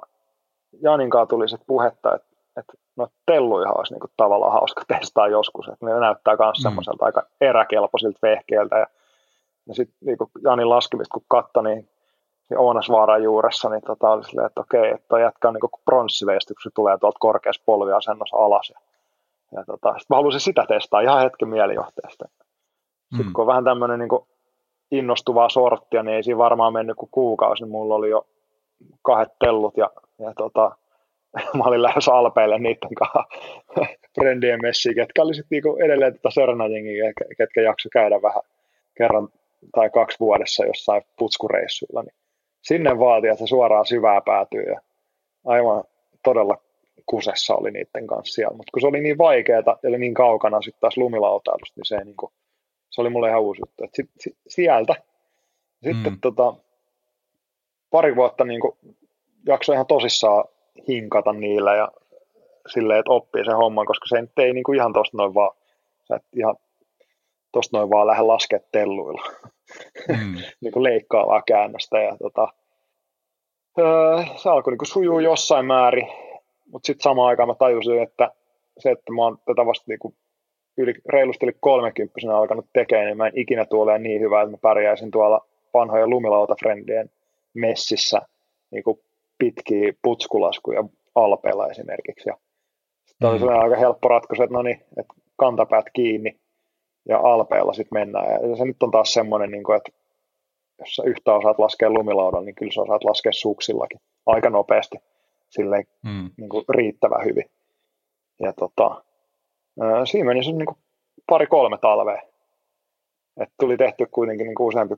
Janin 0.81 1.09
kanssa 1.09 1.29
tuli 1.29 1.49
sitten 1.49 1.67
puhetta, 1.67 2.15
että, 2.15 2.27
että 2.57 2.73
no 2.95 3.07
telluihan 3.25 3.77
olisi 3.77 3.93
niinku 3.93 4.07
tavallaan 4.17 4.53
hauska 4.53 4.81
testaa 4.99 5.27
joskus, 5.27 5.67
että 5.67 5.85
ne 5.85 5.99
näyttää 5.99 6.35
myös 6.39 6.57
mm. 6.57 6.63
semmoiselta 6.63 7.05
aika 7.05 7.23
eräkelpoisilta 7.41 8.19
vehkeiltä 8.21 8.77
ja, 8.77 8.87
ja 9.67 9.75
sitten 9.75 9.97
niinku 10.05 10.31
Janin 10.43 10.69
laskemista 10.69 11.13
kun 11.13 11.23
katsoi, 11.27 11.63
niin 11.63 11.89
niin 12.49 12.57
Ounasvaaran 12.57 13.23
juuressa, 13.23 13.69
niin 13.69 13.81
tota 13.81 14.09
oli 14.09 14.23
silleen, 14.23 14.45
että 14.45 14.61
okei, 14.61 14.91
että 14.91 15.19
jätkä 15.19 15.47
on 15.47 15.53
niin 15.53 15.61
kun 15.61 15.95
se 16.63 16.69
tulee 16.75 16.97
tuolta 16.97 17.19
korkeassa 17.19 17.63
polviasennossa 17.65 18.37
alas. 18.37 18.69
Ja, 18.69 18.79
ja 19.51 19.63
tota, 19.65 19.89
sitten 19.89 20.05
mä 20.09 20.15
halusin 20.15 20.39
sitä 20.39 20.65
testaa 20.67 21.01
ihan 21.01 21.21
hetken 21.21 21.49
mielijohteesta. 21.49 22.25
Sitten 23.09 23.25
mm. 23.25 23.33
kun 23.33 23.41
on 23.41 23.47
vähän 23.47 23.63
tämmöinen 23.63 23.99
niin 23.99 24.27
innostuvaa 24.91 25.49
sorttia, 25.49 26.03
niin 26.03 26.15
ei 26.15 26.23
siinä 26.23 26.37
varmaan 26.37 26.73
mennyt 26.73 26.95
kuin 26.97 27.09
kuukausi, 27.11 27.63
niin 27.63 27.71
mulla 27.71 27.95
oli 27.95 28.09
jo 28.09 28.27
kahdet 29.01 29.29
tellut 29.39 29.77
ja, 29.77 29.89
ja 30.19 30.33
tota, 30.33 30.71
mä 31.57 31.63
olin 31.63 31.81
lähes 31.81 32.09
alpeille 32.09 32.59
niiden 32.59 32.95
kanssa 32.95 33.23
Brendien 34.19 34.59
messiin, 34.61 34.95
ketkä 34.95 35.21
oli 35.21 35.33
sitten 35.33 35.55
niinku 35.55 35.77
edelleen 35.85 36.13
tätä 36.13 36.21
tota 36.21 36.33
Sörnäjengiä, 36.33 37.13
ketkä 37.37 37.61
jakso 37.61 37.89
käydä 37.93 38.21
vähän 38.21 38.41
kerran 38.97 39.29
tai 39.75 39.89
kaksi 39.89 40.19
vuodessa 40.19 40.65
jossain 40.65 41.01
putskureissuilla, 41.19 42.01
niin 42.01 42.15
sinne 42.61 42.99
vaatii, 42.99 43.29
että 43.29 43.39
se 43.39 43.47
suoraan 43.47 43.85
syvää 43.85 44.21
päätyy 44.21 44.63
ja 44.63 44.81
aivan 45.45 45.83
todella 46.23 46.57
kusessa 47.07 47.55
oli 47.55 47.71
niiden 47.71 48.07
kanssa 48.07 48.33
siellä. 48.33 48.57
Mutta 48.57 48.71
kun 48.73 48.81
se 48.81 48.87
oli 48.87 49.01
niin 49.01 49.17
vaikeaa 49.17 49.63
ja 49.65 49.89
oli 49.89 49.97
niin 49.97 50.13
kaukana 50.13 50.61
sitten 50.61 50.81
taas 50.81 50.97
lumilautailusta, 50.97 51.73
niin 51.79 51.85
se, 51.85 52.03
niin 52.03 52.15
kuin, 52.15 52.31
se 52.89 53.01
oli 53.01 53.09
mulle 53.09 53.29
ihan 53.29 53.41
uusi 53.41 53.61
juttu. 53.61 53.83
Et 53.83 53.89
sit, 53.93 54.09
sit, 54.19 54.37
sieltä 54.47 54.95
sitten 55.83 56.13
mm. 56.13 56.19
tota, 56.21 56.53
pari 57.89 58.15
vuotta 58.15 58.43
niin 58.43 58.61
kuin, 58.61 58.77
jaksoi 59.45 59.75
ihan 59.75 59.87
tosissaan 59.87 60.45
hinkata 60.87 61.33
niillä 61.33 61.75
ja 61.75 61.91
silleen, 62.67 62.99
että 62.99 63.11
oppii 63.11 63.45
sen 63.45 63.57
homman, 63.57 63.85
koska 63.85 64.07
se 64.07 64.27
ei 64.37 64.53
niin 64.53 64.63
kuin 64.63 64.75
ihan 64.75 64.93
tosta 64.93 65.17
noin 65.17 65.33
vaan, 65.33 65.57
sä 66.07 66.15
et 66.15 66.23
ihan 66.35 66.55
tosta 67.51 67.77
noin 67.77 67.89
vaan 67.89 68.07
lähde 68.07 68.21
laskettelluilla. 68.21 69.21
Mm. 70.07 70.35
niin 70.61 70.71
kuin 70.71 70.83
leikkaavaa 70.83 71.41
käännöstä. 71.41 71.99
Ja 71.99 72.17
tota, 72.17 72.47
öö, 73.79 74.23
se 74.35 74.49
alkoi 74.49 74.71
niin 74.71 74.77
kuin 74.77 74.87
sujuu 74.87 75.19
jossain 75.19 75.65
määrin, 75.65 76.07
mutta 76.71 76.87
sitten 76.87 77.03
samaan 77.03 77.27
aikaan 77.27 77.49
mä 77.49 77.55
tajusin, 77.55 78.01
että 78.01 78.31
se, 78.79 78.91
että 78.91 79.11
mä 79.11 79.21
oon 79.21 79.37
tätä 79.45 79.65
vasta 79.65 79.85
niin 79.87 79.99
kuin 79.99 80.15
yli, 80.77 80.93
reilusti 81.09 81.45
yli 81.45 81.57
30 81.59 82.37
alkanut 82.37 82.65
tekemään, 82.73 83.07
niin 83.07 83.17
mä 83.17 83.27
en 83.27 83.33
ikinä 83.35 83.65
tuole 83.65 83.99
niin 83.99 84.21
hyvää, 84.21 84.41
että 84.41 84.51
mä 84.51 84.57
pärjäisin 84.61 85.11
tuolla 85.11 85.45
vanhojen 85.73 86.09
lumilautafrendien 86.09 87.09
messissä 87.53 88.21
niin 88.71 88.83
kuin 88.83 88.99
pitkiä 89.37 89.93
putskulaskuja 90.01 90.83
alpeilla 91.15 91.67
esimerkiksi. 91.67 92.29
Ja 92.29 92.37
sitten 93.05 93.29
mm. 93.29 93.43
oli 93.43 93.53
aika 93.53 93.75
helppo 93.75 94.07
ratkaisu, 94.07 94.43
että 94.43 94.53
no 94.53 94.61
niin, 94.61 94.81
että 94.97 95.13
kantapäät 95.35 95.85
kiinni 95.93 96.39
ja 97.09 97.19
alpeilla 97.19 97.73
sitten 97.73 97.99
mennään. 97.99 98.49
Ja 98.49 98.55
se 98.55 98.65
nyt 98.65 98.83
on 98.83 98.91
taas 98.91 99.13
semmoinen, 99.13 99.51
niin 99.51 99.63
kuin, 99.63 99.77
että 99.77 99.91
jos 100.79 100.95
sä 100.95 101.03
yhtä 101.05 101.33
osaat 101.33 101.59
laskea 101.59 101.89
lumilaudan, 101.89 102.45
niin 102.45 102.55
kyllä 102.55 102.71
sä 102.71 102.81
osaat 102.81 103.03
laskea 103.03 103.31
suksillakin 103.31 103.99
aika 104.25 104.49
nopeasti 104.49 104.97
silleen 105.49 105.83
mm. 106.03 106.31
niin 106.37 106.49
kuin 106.49 106.65
riittävän 106.69 107.25
hyvin. 107.25 107.45
Ja 108.39 108.53
tota, 108.53 109.03
siinä 110.11 110.25
meni 110.25 110.43
se 110.43 110.51
niin 110.51 110.67
pari-kolme 111.29 111.77
talvea. 111.77 112.21
Et 113.41 113.49
tuli 113.59 113.77
tehty 113.77 114.05
kuitenkin 114.11 114.47
niin 114.47 114.55
kuin 114.55 114.67
useampi 114.67 114.95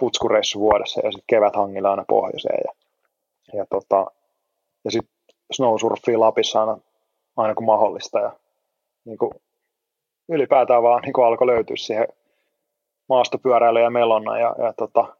putskureissu 0.00 0.60
vuodessa 0.60 1.00
ja 1.04 1.12
sitten 1.12 1.24
kevät 1.26 1.56
hangilla 1.56 1.90
aina 1.90 2.04
pohjoiseen. 2.08 2.60
Ja, 2.64 2.72
ja, 3.58 3.66
tota, 3.70 4.06
ja 4.84 4.90
sitten 4.90 5.14
snowsurfia 5.52 6.20
Lapissa 6.20 6.60
aina, 6.60 6.78
aina 7.36 7.54
kun 7.54 7.64
mahdollista. 7.64 8.18
Ja 8.18 8.32
niin 9.04 9.18
kuin 9.18 9.30
ylipäätään 10.28 10.82
vaan 10.82 11.02
niin 11.02 11.12
kuin 11.12 11.26
alkoi 11.26 11.46
löytyä 11.46 11.76
siihen 11.76 12.08
maastopyöräily 13.08 13.80
ja 13.80 13.90
melonna 13.90 14.38
ja, 14.38 14.54
ja 14.58 14.72
tota, 14.72 15.16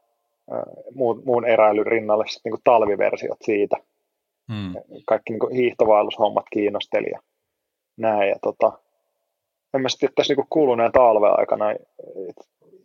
muun, 0.95 1.21
muun 1.25 1.45
eräilyn 1.45 1.85
rinnalle 1.85 2.27
sitten 2.27 2.41
niin 2.43 2.57
kuin 2.57 2.63
talviversiot 2.63 3.37
siitä. 3.41 3.77
Hmm. 4.53 4.73
Kaikki 5.07 5.33
niin 5.33 5.39
kuin 5.39 5.55
hiihtovaellushommat 5.55 6.45
kiinnosteli 6.53 7.07
ja 7.11 7.19
näin. 7.97 8.29
Ja 8.29 8.35
tota, 8.41 8.71
en 9.73 9.81
mä 9.81 9.89
sitten 9.89 10.09
tässä 10.15 10.33
niin 10.33 10.47
kuluneen 10.49 10.91
talven 10.91 11.39
aikana 11.39 11.65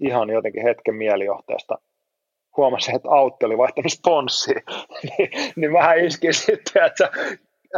ihan 0.00 0.30
jotenkin 0.30 0.62
hetken 0.62 0.94
mielijohteesta 0.94 1.78
huomasin, 2.56 2.96
että 2.96 3.10
Autti 3.10 3.46
oli 3.46 3.58
vaihtanut 3.58 3.92
sponssia, 3.92 4.60
niin, 5.02 5.30
niin 5.56 5.72
vähän 5.72 5.98
iski 5.98 6.32
sitten, 6.32 6.84
että 6.84 7.10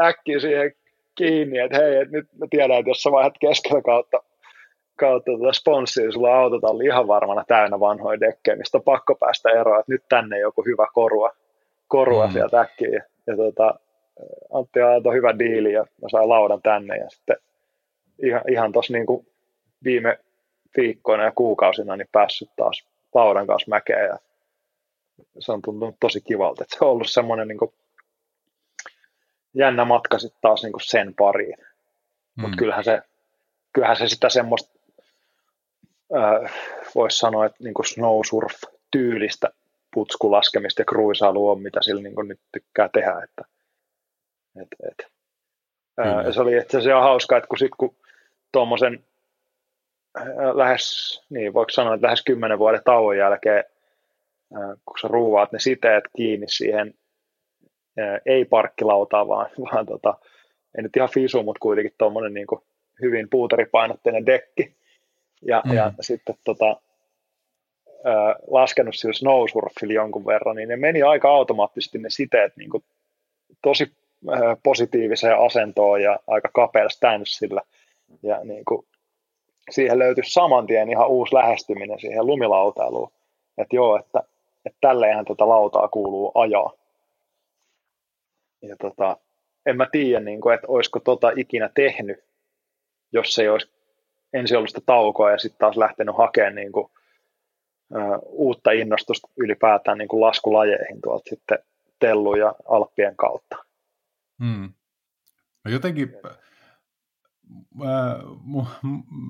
äkkiä 0.02 0.40
siihen 0.40 0.72
kiinni, 1.14 1.58
että 1.58 1.78
hei, 1.78 1.96
että 1.96 2.16
nyt 2.16 2.28
mä 2.38 2.46
tiedän, 2.50 2.78
että 2.78 2.90
jos 2.90 3.02
sä 3.02 3.12
vaihdat 3.12 3.38
keskellä 3.40 3.82
kautta 3.82 4.22
kautta 4.98 5.30
tuota 5.30 5.52
sponssia, 5.52 6.12
sulla 6.12 6.36
autotalli 6.36 6.84
ihan 6.84 7.08
varmana 7.08 7.44
täynnä 7.48 7.80
vanhoja 7.80 8.20
dekkejä, 8.20 8.56
mistä 8.56 8.78
on 8.78 8.84
pakko 8.84 9.14
päästä 9.14 9.50
eroon, 9.50 9.80
että 9.80 9.92
nyt 9.92 10.04
tänne 10.08 10.38
joku 10.38 10.62
hyvä 10.64 10.86
korua, 10.94 11.30
korua 11.88 12.26
mm. 12.26 12.32
sieltä 12.32 12.60
äkkiä. 12.60 13.04
Ja, 13.26 13.36
tota, 13.36 13.74
Antti 14.52 14.80
antoi 14.80 15.14
hyvä 15.14 15.38
diili 15.38 15.72
ja 15.72 15.80
mä 16.02 16.08
sain 16.10 16.28
laudan 16.28 16.62
tänne 16.62 16.96
ja 16.96 17.10
sitten 17.10 17.36
ihan, 18.22 18.42
ihan 18.48 18.72
tuossa 18.72 18.92
niin 18.92 19.06
viime 19.84 20.18
viikkoina 20.76 21.24
ja 21.24 21.32
kuukausina 21.32 21.96
niin 21.96 22.08
päässyt 22.12 22.50
taas 22.56 22.86
laudan 23.14 23.46
kanssa 23.46 23.68
mäkeen 23.68 24.08
ja 24.08 24.18
se 25.38 25.52
on 25.52 25.62
tuntunut 25.62 25.96
tosi 26.00 26.20
kivalta, 26.20 26.64
että 26.64 26.76
se 26.78 26.84
on 26.84 26.90
ollut 26.90 27.10
semmoinen 27.10 27.48
niin 27.48 27.58
jännä 29.54 29.84
matka 29.84 30.18
sitten 30.18 30.40
taas 30.42 30.62
niin 30.62 30.72
sen 30.82 31.14
pariin. 31.14 31.56
Mm. 31.58 32.42
Mutta 32.42 32.56
kyllähän 32.56 32.84
se, 32.84 33.02
kyllähän 33.72 33.96
se 33.96 34.08
sitä 34.08 34.28
semmoista 34.28 34.78
äh, 36.16 36.52
voisi 36.94 37.18
sanoa, 37.18 37.46
että 37.46 37.64
niin 37.64 37.74
snowsurf-tyylistä 37.86 39.48
putskulaskemista 39.94 40.80
ja 40.80 40.86
kruisailu 40.86 41.48
on, 41.48 41.62
mitä 41.62 41.82
sillä 41.82 42.02
niin 42.02 42.28
nyt 42.28 42.40
tykkää 42.52 42.88
tehdä. 42.88 43.20
Että, 43.24 43.44
et, 44.62 44.68
et. 44.90 45.12
Ää, 45.98 46.32
se 46.32 46.40
oli 46.40 46.56
itse 46.56 46.78
asiassa 46.78 47.02
hauska, 47.02 47.36
että 47.36 47.48
kun, 47.48 47.58
sit, 47.58 47.70
kun 47.78 47.96
tuommoisen 48.52 49.04
lähes, 50.54 50.84
niin 51.30 51.54
voiko 51.54 51.70
sanoa, 51.70 51.94
että 51.94 52.06
lähes 52.06 52.22
kymmenen 52.24 52.58
vuoden 52.58 52.80
tauon 52.84 53.16
jälkeen, 53.16 53.64
ää, 54.54 54.76
kun 54.84 54.98
sä 55.02 55.08
ruuvaat 55.08 55.52
ne 55.52 55.58
siteet 55.58 56.04
kiinni 56.16 56.46
siihen, 56.48 56.94
ää, 57.98 58.18
ei 58.26 58.44
parkkilautaa, 58.44 59.28
vaan, 59.28 59.50
vaan 59.72 59.86
tota, 59.86 60.18
ei 60.76 60.82
nyt 60.82 60.96
ihan 60.96 61.08
fisu, 61.08 61.42
mutta 61.42 61.60
kuitenkin 61.60 61.94
tuommoinen 61.98 62.34
niin 62.34 62.46
hyvin 63.02 63.28
puuteripainotteinen 63.30 64.26
dekki, 64.26 64.76
ja, 65.42 65.62
mm. 65.66 65.72
ja 65.72 65.92
sitten 66.00 66.34
tota, 66.44 66.80
laskenut 68.50 68.94
sillä 68.94 69.12
snowsurfilla 69.12 69.94
jonkun 69.94 70.26
verran, 70.26 70.56
niin 70.56 70.68
ne 70.68 70.76
meni 70.76 71.02
aika 71.02 71.30
automaattisesti 71.30 71.98
ne 71.98 72.10
siteet 72.10 72.56
niin 72.56 72.70
kuin 72.70 72.84
tosi 73.62 73.92
positiiviseen 74.62 75.38
asentoon 75.38 76.02
ja 76.02 76.18
aika 76.26 76.48
kapealla 76.54 76.88
stanssilla. 76.88 77.62
Ja 78.22 78.44
niin 78.44 78.64
kuin, 78.64 78.86
siihen 79.70 79.98
löytyi 79.98 80.24
saman 80.26 80.66
tien 80.66 80.90
ihan 80.90 81.08
uusi 81.08 81.34
lähestyminen 81.34 82.00
siihen 82.00 82.26
lumilautailuun. 82.26 83.12
Että 83.58 83.76
joo, 83.76 83.98
että, 83.98 84.22
että 84.66 84.78
tälleenhän 84.80 85.24
tätä 85.24 85.48
lautaa 85.48 85.88
kuuluu 85.88 86.32
ajaa. 86.34 86.72
Ja 88.62 88.76
tota, 88.76 89.16
en 89.66 89.76
mä 89.76 89.86
tiedä, 89.92 90.20
niin 90.20 90.40
kuin, 90.40 90.54
että 90.54 90.66
olisiko 90.68 91.00
tota 91.00 91.32
ikinä 91.36 91.70
tehnyt, 91.74 92.24
jos 93.12 93.38
ei 93.38 93.48
olisi 93.48 93.70
ensin 94.32 94.56
ollut 94.56 94.70
sitä 94.70 94.80
taukoa 94.86 95.30
ja 95.30 95.38
sitten 95.38 95.58
taas 95.58 95.76
lähtenyt 95.76 96.16
hakemaan 96.16 96.54
niin 96.54 96.72
kuin, 96.72 96.90
uutta 98.22 98.70
innostusta 98.70 99.28
ylipäätään 99.36 99.98
niin 99.98 100.08
kuin 100.08 100.20
laskulajeihin 100.20 101.00
tuolta 101.02 101.30
sitten 101.30 101.58
Tellu 101.98 102.36
ja 102.36 102.54
Alppien 102.68 103.16
kautta. 103.16 103.56
Hmm. 104.44 104.72
No 105.64 105.70
jotenkin 105.70 106.12
mä, 107.74 108.20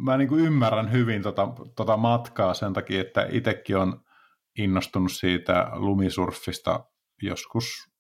mä 0.03 0.17
niin 0.17 0.29
kuin 0.29 0.45
ymmärrän 0.45 0.93
hyvin 0.93 1.23
tota, 1.23 1.49
tota 1.77 1.97
matkaa 1.97 2.55
sen 2.55 2.73
takia, 2.73 3.01
että 3.01 3.27
itsekin 3.31 3.77
on 3.77 4.01
innostunut 4.59 5.13
siitä 5.13 5.71
lumisurfista 5.73 6.85
joskus 7.23 7.93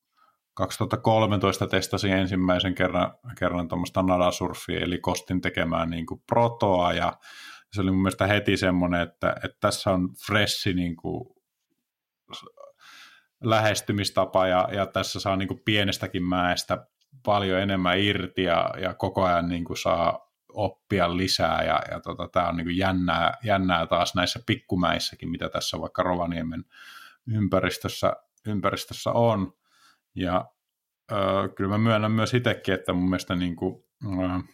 2013 0.54 1.66
testasin 1.66 2.12
ensimmäisen 2.12 2.74
kerran, 2.74 3.14
kerran 3.38 3.68
tuommoista 3.68 4.02
nadasurfia, 4.02 4.80
eli 4.80 4.98
kostin 4.98 5.40
tekemään 5.40 5.90
niin 5.90 6.06
kuin 6.06 6.22
protoa, 6.26 6.92
ja 6.92 7.12
se 7.72 7.80
oli 7.80 7.90
mun 7.90 8.02
mielestä 8.02 8.26
heti 8.26 8.56
semmoinen, 8.56 9.00
että, 9.00 9.36
että 9.44 9.56
tässä 9.60 9.90
on 9.90 10.08
freshi 10.26 10.74
niin 10.74 10.96
kuin 10.96 11.24
lähestymistapa, 13.42 14.46
ja, 14.46 14.68
ja 14.72 14.86
tässä 14.86 15.20
saa 15.20 15.36
niin 15.36 15.48
kuin 15.48 15.60
pienestäkin 15.64 16.22
mäestä 16.22 16.86
paljon 17.24 17.60
enemmän 17.60 17.98
irti, 17.98 18.42
ja, 18.42 18.70
ja 18.80 18.94
koko 18.94 19.24
ajan 19.24 19.48
niin 19.48 19.64
kuin 19.64 19.76
saa 19.76 20.32
oppia 20.52 21.16
lisää, 21.16 21.64
ja, 21.64 21.80
ja 21.90 22.00
tota, 22.00 22.28
tämä 22.28 22.48
on 22.48 22.56
niin 22.56 22.66
kuin 22.66 22.76
jännää, 22.76 23.38
jännää 23.44 23.86
taas 23.86 24.14
näissä 24.14 24.40
pikkumäissäkin, 24.46 25.30
mitä 25.30 25.48
tässä 25.48 25.80
vaikka 25.80 26.02
Rovaniemen 26.02 26.64
ympäristössä, 27.34 28.12
ympäristössä 28.46 29.10
on, 29.12 29.52
ja 30.14 30.44
äh, 31.12 31.18
kyllä 31.56 31.70
mä 31.70 31.78
myönnän 31.78 32.12
myös 32.12 32.34
itsekin, 32.34 32.74
että 32.74 32.92
mun 32.92 33.10
mielestä 33.10 33.34
niin 33.34 33.56
kuin, 33.56 33.84
äh, 34.06 34.44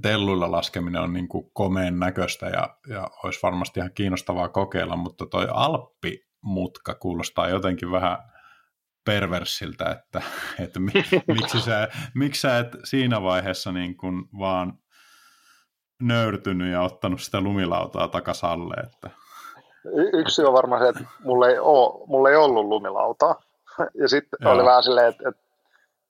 telluilla 0.00 0.50
laskeminen 0.50 1.02
on 1.02 1.12
niin 1.12 1.28
kuin 1.28 1.50
komeen 1.52 1.98
näköistä 1.98 2.46
ja, 2.46 2.76
ja 2.88 3.10
olisi 3.24 3.40
varmasti 3.42 3.80
ihan 3.80 3.92
kiinnostavaa 3.94 4.48
kokeilla, 4.48 4.96
mutta 4.96 5.26
toi 5.26 5.46
Alppi-mutka 5.50 6.94
kuulostaa 6.94 7.48
jotenkin 7.48 7.90
vähän 7.92 8.18
perversiltä, 9.04 9.90
että, 9.90 10.22
että 10.58 10.80
miksi, 11.28 11.60
sä, 11.60 11.88
miksi 12.14 12.40
sä 12.40 12.58
et 12.58 12.68
siinä 12.84 13.22
vaiheessa 13.22 13.72
niin 13.72 13.96
kuin 13.96 14.24
vaan 14.38 14.78
nöyrtynyt 16.02 16.72
ja 16.72 16.82
ottanut 16.82 17.20
sitä 17.20 17.40
lumilautaa 17.40 18.08
takasalle. 18.08 18.74
Että... 18.74 19.10
Y- 19.84 20.20
yksi 20.20 20.44
on 20.44 20.52
varmaan 20.52 20.82
se, 20.82 20.88
että 20.88 21.04
mulla 21.24 21.48
ei, 21.48 21.58
ole, 21.58 22.06
mulla 22.06 22.30
ei 22.30 22.36
ollut 22.36 22.66
lumilautaa. 22.66 23.42
Ja 24.00 24.08
sitten 24.08 24.48
oli 24.48 24.64
vähän 24.64 24.82
silleen, 24.82 25.08
että, 25.08 25.28
että, 25.28 25.42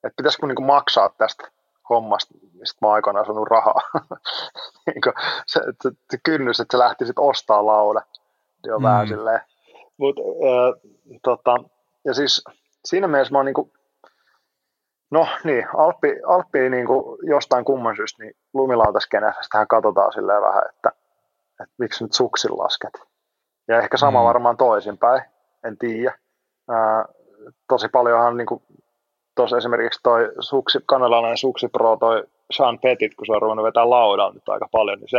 että 0.03 0.15
pitäisikö 0.17 0.47
niin 0.47 0.65
maksaa 0.65 1.09
tästä 1.09 1.51
hommasta, 1.93 2.33
mistä 2.53 2.77
mä 2.81 2.91
aikoinaan 2.91 3.25
saanut 3.25 3.47
rahaa. 3.47 3.81
niin 4.85 5.01
se, 5.45 5.61
se, 5.83 5.91
se, 6.11 6.17
kynnys, 6.23 6.59
että 6.59 6.77
sä 6.77 6.83
lähtisit 6.83 7.19
ostaa 7.19 7.65
lauda, 7.65 8.01
niin 8.63 8.73
on 8.73 8.81
mm. 8.81 8.85
vähän 8.85 9.07
silleen. 9.07 9.41
Mut, 9.97 10.15
äh, 10.19 10.91
tota, 11.23 11.55
ja 12.05 12.13
siis 12.13 12.43
siinä 12.85 13.07
mielessä 13.07 13.31
mä 13.31 13.37
oon 13.37 13.45
niinku, 13.45 13.71
no 15.11 15.27
niin, 15.43 15.67
Alppi, 15.77 16.15
Alppi 16.27 16.69
niinku 16.69 17.17
jostain 17.21 17.65
kumman 17.65 17.95
syystä, 17.95 18.23
niin 18.23 18.33
lumilautaskennessä 18.53 19.41
tähän 19.51 19.67
katsotaan 19.67 20.13
silleen 20.13 20.41
vähän, 20.41 20.63
että, 20.69 20.91
että 21.61 21.75
miksi 21.77 22.03
nyt 22.03 22.13
suksin 22.13 22.57
lasket. 22.57 22.93
Ja 23.67 23.79
ehkä 23.79 23.97
sama 23.97 24.19
mm. 24.19 24.25
varmaan 24.25 24.57
toisinpäin, 24.57 25.21
en 25.63 25.77
tiedä. 25.77 26.17
tosi 27.67 27.89
paljonhan 27.89 28.37
niin 28.37 28.47
tuossa 29.35 29.57
esimerkiksi 29.57 29.99
toi 30.03 30.31
suksi, 30.39 30.79
kanadalainen 30.85 31.37
suksi 31.37 31.67
pro, 31.67 31.97
toi 31.97 32.23
Sean 32.51 32.79
Petit, 32.79 33.15
kun 33.15 33.25
se 33.25 33.31
on 33.31 33.41
ruvennut 33.41 33.65
vetää 33.65 33.89
laudalla 33.89 34.33
nyt 34.33 34.49
aika 34.49 34.67
paljon, 34.71 34.99
niin 34.99 35.09
se 35.09 35.17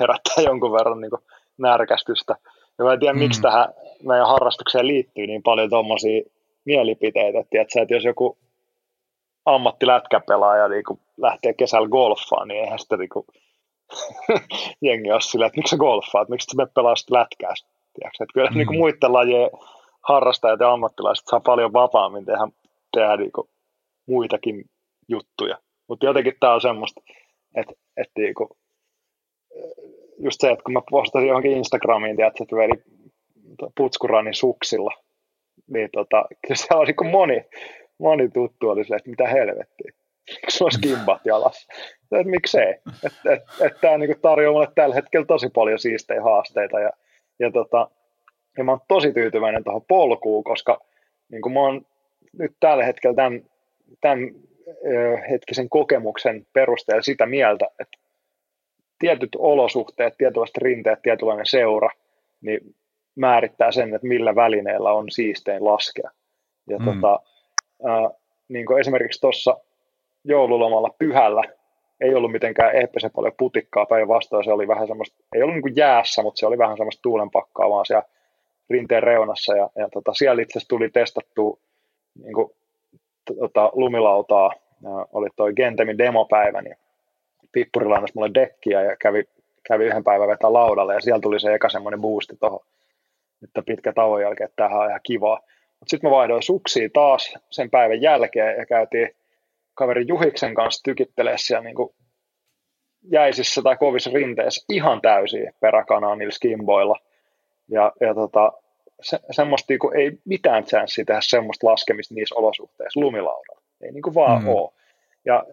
herättää 0.00 0.44
jonkun 0.48 0.72
verran 0.72 1.00
niin 1.00 1.10
närkästystä. 1.58 2.36
Ja 2.78 2.84
mä 2.84 2.92
en 2.92 3.00
tiedä, 3.00 3.12
mm. 3.12 3.18
miksi 3.18 3.42
tähän 3.42 3.68
meidän 4.02 4.26
harrastukseen 4.26 4.86
liittyy 4.86 5.26
niin 5.26 5.42
paljon 5.42 5.70
tuommoisia 5.70 6.22
mielipiteitä, 6.64 7.38
että, 7.38 7.50
tiedätkö, 7.50 7.82
että 7.82 7.94
jos 7.94 8.04
joku 8.04 8.38
ammattilätkäpelaaja 9.46 10.68
niin 10.68 10.84
lähtee 11.16 11.54
kesällä 11.54 11.88
golfaan, 11.88 12.48
niin 12.48 12.60
eihän 12.60 12.78
sitä 12.78 12.96
niin 12.96 13.08
kuin, 13.08 13.26
jengi 14.82 15.12
ole 15.12 15.20
sillä, 15.20 15.46
että 15.46 15.56
miksi 15.56 15.70
sä 15.70 15.76
golfaat, 15.76 16.28
miksi 16.28 16.56
sä 16.56 16.66
pelaa 16.74 16.96
sitä 16.96 17.14
lätkää. 17.14 17.54
Tiedätkö? 17.94 18.24
Että 18.24 18.32
kyllä 18.34 18.50
mm. 18.50 18.56
niin 18.56 18.66
kuin 18.66 18.78
muiden 18.78 19.12
lajien 19.12 19.50
harrastajat 20.08 20.60
ja 20.60 20.72
ammattilaiset 20.72 21.26
saa 21.26 21.40
paljon 21.40 21.72
vapaammin 21.72 22.24
tehdä, 22.24 22.48
tehdä 22.94 23.16
niin 23.16 23.32
kuin 23.32 23.48
muitakin 24.08 24.64
juttuja. 25.08 25.58
Mutta 25.88 26.06
jotenkin 26.06 26.34
tämä 26.40 26.54
on 26.54 26.60
semmoista, 26.60 27.00
että, 27.56 27.72
että 27.96 28.20
niin 28.20 28.34
just 30.18 30.40
se, 30.40 30.50
että 30.50 30.62
kun 30.64 30.72
mä 30.72 30.82
postasin 30.90 31.28
johonkin 31.28 31.52
Instagramiin, 31.52 32.16
tiedätkö, 32.16 32.42
että 32.42 32.56
veli 32.56 32.82
putskuranin 33.76 34.34
suksilla, 34.34 34.90
niin 35.70 35.88
tota, 35.92 36.24
se 36.54 36.66
on 36.74 36.86
niin 36.86 37.10
moni, 37.10 37.44
moni 37.98 38.28
tuttu 38.28 38.68
oli 38.68 38.84
se, 38.84 38.94
että 38.94 39.10
mitä 39.10 39.28
helvettiä. 39.28 39.92
Se 40.48 40.64
olisi 40.64 40.80
kimbat 40.80 41.20
jalassa. 41.24 41.72
Että 42.02 42.30
miksei. 42.30 42.74
Että 43.06 43.32
et, 43.32 43.42
et, 43.60 43.80
tämä 43.80 43.98
niin 43.98 44.20
tarjoaa 44.22 44.52
mulle 44.52 44.68
tällä 44.74 44.94
hetkellä 44.94 45.26
tosi 45.26 45.48
paljon 45.54 45.78
siistejä 45.78 46.22
haasteita. 46.22 46.80
Ja, 46.80 46.90
ja, 47.38 47.50
tota, 47.50 47.90
ja 48.58 48.64
mä 48.64 48.72
oon 48.72 48.80
tosi 48.88 49.12
tyytyväinen 49.12 49.64
tuohon 49.64 49.84
polkuun, 49.88 50.44
koska 50.44 50.80
niin 51.30 51.52
mä 51.52 51.60
oon 51.60 51.86
nyt 52.38 52.52
tällä 52.60 52.84
hetkellä 52.84 53.14
tämän, 53.14 53.42
tämän 54.00 54.18
hetkisen 55.30 55.68
kokemuksen 55.68 56.46
perusteella 56.52 57.02
sitä 57.02 57.26
mieltä, 57.26 57.66
että 57.80 57.98
tietyt 58.98 59.30
olosuhteet, 59.38 60.14
tietynlaiset 60.18 60.56
rinteet, 60.56 61.02
tietynlainen 61.02 61.46
seura, 61.46 61.88
niin 62.40 62.74
määrittää 63.16 63.72
sen, 63.72 63.94
että 63.94 64.08
millä 64.08 64.34
välineellä 64.34 64.92
on 64.92 65.10
siistein 65.10 65.64
laskea. 65.64 66.10
Ja 66.68 66.78
mm. 66.78 66.84
tota, 66.84 67.20
ää, 67.84 68.10
niin 68.48 68.66
kuin 68.66 68.80
esimerkiksi 68.80 69.20
tuossa 69.20 69.58
joululomalla 70.24 70.94
pyhällä 70.98 71.42
ei 72.00 72.14
ollut 72.14 72.32
mitenkään 72.32 72.76
eeppisen 72.76 73.10
paljon 73.10 73.32
putikkaa 73.38 73.86
päinvastoin, 73.86 74.44
se 74.44 74.52
oli 74.52 74.68
vähän 74.68 74.86
semmoista, 74.86 75.16
ei 75.34 75.42
ollut 75.42 75.54
niin 75.54 75.62
kuin 75.62 75.76
jäässä, 75.76 76.22
mutta 76.22 76.38
se 76.38 76.46
oli 76.46 76.58
vähän 76.58 76.76
semmoista 76.76 77.02
tuulenpakkaa 77.02 77.70
vaan 77.70 77.86
siellä 77.86 78.08
rinteen 78.70 79.02
reunassa 79.02 79.56
ja, 79.56 79.70
ja 79.76 79.88
tota, 79.92 80.14
siellä 80.14 80.42
itse 80.42 80.58
asiassa 80.58 80.68
tuli 80.68 80.90
testattua 80.90 81.58
niin 82.22 82.34
kuin, 82.34 82.50
tota, 83.24 83.70
lumilautaa, 83.72 84.50
oli 85.12 85.28
toi 85.36 85.52
Gentemin 85.54 85.98
demopäivä, 85.98 86.62
niin 86.62 86.76
Pippuri 87.52 87.86
mulle 88.14 88.30
dekkiä 88.34 88.82
ja 88.82 88.96
kävi, 88.96 89.24
kävi 89.68 89.84
yhden 89.84 90.04
päivän 90.04 90.28
vetää 90.28 90.52
laudalle 90.52 90.94
ja 90.94 91.00
siellä 91.00 91.20
tuli 91.20 91.40
se 91.40 91.54
eka 91.54 91.68
semmoinen 91.68 92.00
boosti 92.00 92.36
tuohon, 92.40 92.60
että 93.42 93.62
pitkä 93.62 93.92
tauon 93.92 94.22
jälkeen, 94.22 94.44
että 94.44 94.56
tämähän 94.56 94.80
on 94.80 94.88
ihan 94.88 95.00
kivaa. 95.02 95.40
Mutta 95.80 95.90
sitten 95.90 96.10
mä 96.10 96.16
vaihdoin 96.16 96.42
suksia 96.42 96.88
taas 96.92 97.34
sen 97.50 97.70
päivän 97.70 98.02
jälkeen 98.02 98.56
ja 98.58 98.66
käytiin 98.66 99.10
kaveri 99.74 100.04
Juhiksen 100.08 100.54
kanssa 100.54 100.82
tykittelee 100.82 101.34
siellä 101.38 101.64
niin 101.64 101.76
kuin 101.76 101.94
jäisissä 103.10 103.62
tai 103.62 103.76
kovissa 103.76 104.10
rinteissä 104.14 104.64
ihan 104.68 105.00
täysin 105.00 105.52
peräkanaa 105.60 106.16
niillä 106.16 106.32
skimboilla. 106.32 106.96
Ja, 107.68 107.92
ja 108.00 108.14
tota, 108.14 108.52
se, 109.02 109.18
semmoista 109.30 109.72
niin 109.72 109.78
kuin, 109.78 109.96
ei 109.96 110.18
mitään 110.24 110.64
chanssiä 110.64 111.04
tehdä 111.04 111.20
semmoista 111.22 111.66
laskemista 111.66 112.14
niissä 112.14 112.34
olosuhteissa 112.34 113.00
lumilaudalla. 113.00 113.62
Ei 113.80 113.92
niin 113.92 114.02
kuin 114.02 114.14
vaan 114.14 114.42
mm. 114.42 114.48
ole. 114.48 114.70
Ja 115.24 115.44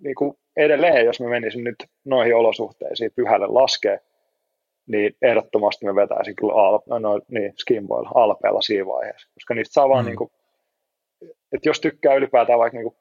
niin 0.00 0.14
kuin 0.14 0.38
edelleen, 0.56 1.06
jos 1.06 1.20
mä 1.20 1.28
menisin 1.28 1.64
nyt 1.64 1.84
noihin 2.04 2.36
olosuhteisiin 2.36 3.10
pyhälle 3.16 3.46
laskee, 3.46 4.00
niin 4.86 5.16
ehdottomasti 5.22 5.86
mä 5.86 5.94
vetäisin 5.94 6.36
kyllä 6.36 6.52
al- 6.52 6.98
no, 6.98 7.20
niin, 7.28 7.52
skimboilla, 7.58 8.10
alpeella 8.14 8.62
siinä 8.62 8.86
vaiheessa, 8.86 9.28
koska 9.34 9.54
niistä 9.54 9.72
saa 9.72 9.88
vaan, 9.88 10.04
mm. 10.04 10.08
niin 10.08 10.16
kuin, 10.16 10.30
että 11.52 11.68
jos 11.68 11.80
tykkää 11.80 12.14
ylipäätään 12.14 12.58
vaikka 12.58 12.78
niin 12.78 12.90
kuin 12.90 12.96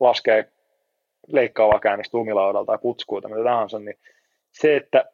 laskee 0.00 0.52
leikkaavaa 1.26 1.80
käännöstä 1.80 2.18
lumilaudalta 2.18 2.66
tai 2.66 2.78
putskuuta, 2.82 3.28
mitä 3.28 3.44
tahansa, 3.44 3.78
niin 3.78 3.98
se, 4.52 4.76
että 4.76 5.04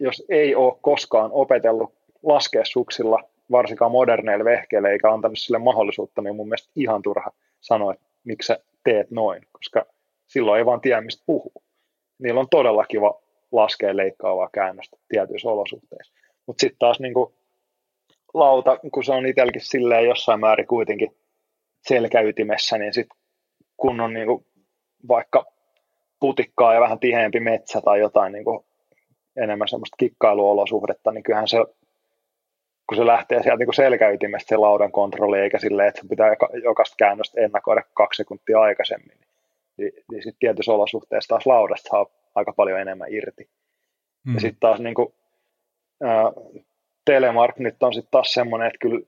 jos 0.00 0.24
ei 0.28 0.54
ole 0.54 0.78
koskaan 0.80 1.30
opetellut 1.32 1.94
laskea 2.22 2.64
suksilla, 2.64 3.22
varsinkaan 3.52 3.90
moderneille 3.90 4.44
vehkeille, 4.44 4.90
eikä 4.90 5.12
antanut 5.12 5.38
sille 5.38 5.58
mahdollisuutta, 5.58 6.22
niin 6.22 6.36
mun 6.36 6.48
mielestä 6.48 6.72
ihan 6.76 7.02
turha 7.02 7.30
sanoa, 7.60 7.92
että 7.92 8.06
miksi 8.24 8.46
sä 8.46 8.58
teet 8.84 9.10
noin, 9.10 9.42
koska 9.52 9.86
silloin 10.26 10.58
ei 10.58 10.66
vaan 10.66 10.80
tiedä, 10.80 11.00
mistä 11.00 11.22
puhuu. 11.26 11.62
Niillä 12.18 12.40
on 12.40 12.48
todella 12.50 12.84
kiva 12.84 13.20
laskea 13.52 13.96
leikkaavaa 13.96 14.48
käännöstä 14.52 14.96
tietyissä 15.08 15.48
olosuhteissa. 15.48 16.12
Mutta 16.46 16.60
sitten 16.60 16.78
taas 16.78 17.00
niin 17.00 17.14
kuin 17.14 17.34
lauta, 18.34 18.78
kun 18.92 19.04
se 19.04 19.12
on 19.12 19.26
itselläkin 19.26 19.60
silleen 19.60 20.04
jossain 20.04 20.40
määrin 20.40 20.66
kuitenkin 20.66 21.16
selkäytimessä, 21.88 22.78
niin 22.78 22.94
sitten 22.94 23.18
kun 23.76 24.00
on 24.00 24.14
niin 24.14 24.26
kuin 24.26 24.46
vaikka 25.08 25.44
putikkaa 26.20 26.74
ja 26.74 26.80
vähän 26.80 26.98
tiheämpi 26.98 27.40
metsä 27.40 27.80
tai 27.80 28.00
jotain 28.00 28.32
niin 28.32 28.44
kuin 28.44 28.64
enemmän 29.36 29.68
semmoista 29.68 29.96
kikkailuolosuhdetta, 29.96 31.12
niin 31.12 31.22
kyllähän 31.22 31.48
se, 31.48 31.58
kun 32.86 32.96
se 32.96 33.06
lähtee 33.06 33.42
sieltä 33.42 33.64
niin 33.64 33.74
selkäytimestä 33.74 34.48
se 34.48 34.56
laudan 34.56 34.92
kontrolli, 34.92 35.38
eikä 35.38 35.58
silleen, 35.58 35.88
että 35.88 36.00
se 36.00 36.08
pitää 36.08 36.36
jokaista 36.64 36.94
käännöstä 36.98 37.40
ennakoida 37.40 37.82
kaksi 37.94 38.16
sekuntia 38.16 38.60
aikaisemmin, 38.60 39.18
niin, 39.76 39.92
niin 40.10 40.22
sitten 40.22 40.38
tietyissä 40.38 40.72
olosuhteissa 40.72 41.28
taas 41.28 41.46
laudasta 41.46 41.88
saa 41.90 42.06
aika 42.34 42.52
paljon 42.52 42.80
enemmän 42.80 43.12
irti. 43.12 43.48
Mm. 44.26 44.34
Ja 44.34 44.40
sitten 44.40 44.60
taas 44.60 44.80
niin 44.80 44.94
kuin, 44.94 45.14
ää, 46.02 46.32
Telemark 47.04 47.58
nyt 47.58 47.82
on 47.82 47.94
sitten 47.94 48.10
taas 48.10 48.32
semmoinen, 48.32 48.66
että 48.66 48.78
kyllä 48.78 49.00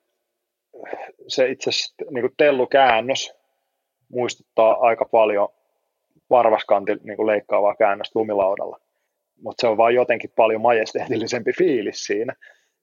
se 1.29 1.49
itse 1.49 1.71
asiassa 1.71 1.95
niin 2.11 2.31
tellukäännös 2.37 3.35
muistuttaa 4.09 4.77
aika 4.81 5.05
paljon 5.05 5.49
varvaskanti 6.31 6.93
niin 7.03 7.17
kuin 7.17 7.27
leikkaavaa 7.27 7.77
käännöstä 7.77 8.19
lumilaudalla. 8.19 8.81
Mutta 9.43 9.61
se 9.61 9.67
on 9.67 9.77
vaan 9.77 9.95
jotenkin 9.95 10.33
paljon 10.37 10.61
majesteetillisempi 10.61 11.53
fiilis 11.59 12.05
siinä. 12.05 12.35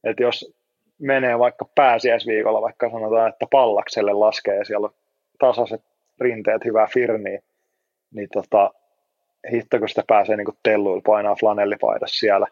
Että 0.04 0.24
jos 0.24 0.54
menee 1.02 1.40
vaikka 1.40 1.66
pääsiäisviikolla, 1.76 2.62
vaikka 2.62 2.90
sanotaan, 2.90 3.30
että 3.30 3.46
pallakselle 3.52 4.14
laskee 4.14 4.56
ja 4.56 4.66
siellä 4.66 4.86
on 4.86 4.94
tasaiset 5.40 5.82
rinteet, 6.22 6.66
hyvää 6.66 6.88
firniä, 6.94 7.42
niin 8.14 8.28
tota, 8.34 8.72
hitto, 9.52 9.80
kun 9.80 9.90
sitä 9.90 10.04
pääsee 10.08 10.38
niin 10.38 10.48
telluilla 10.64 11.02
painaa 11.06 11.36
flanellipaidassa 11.36 12.20
siellä, 12.20 12.48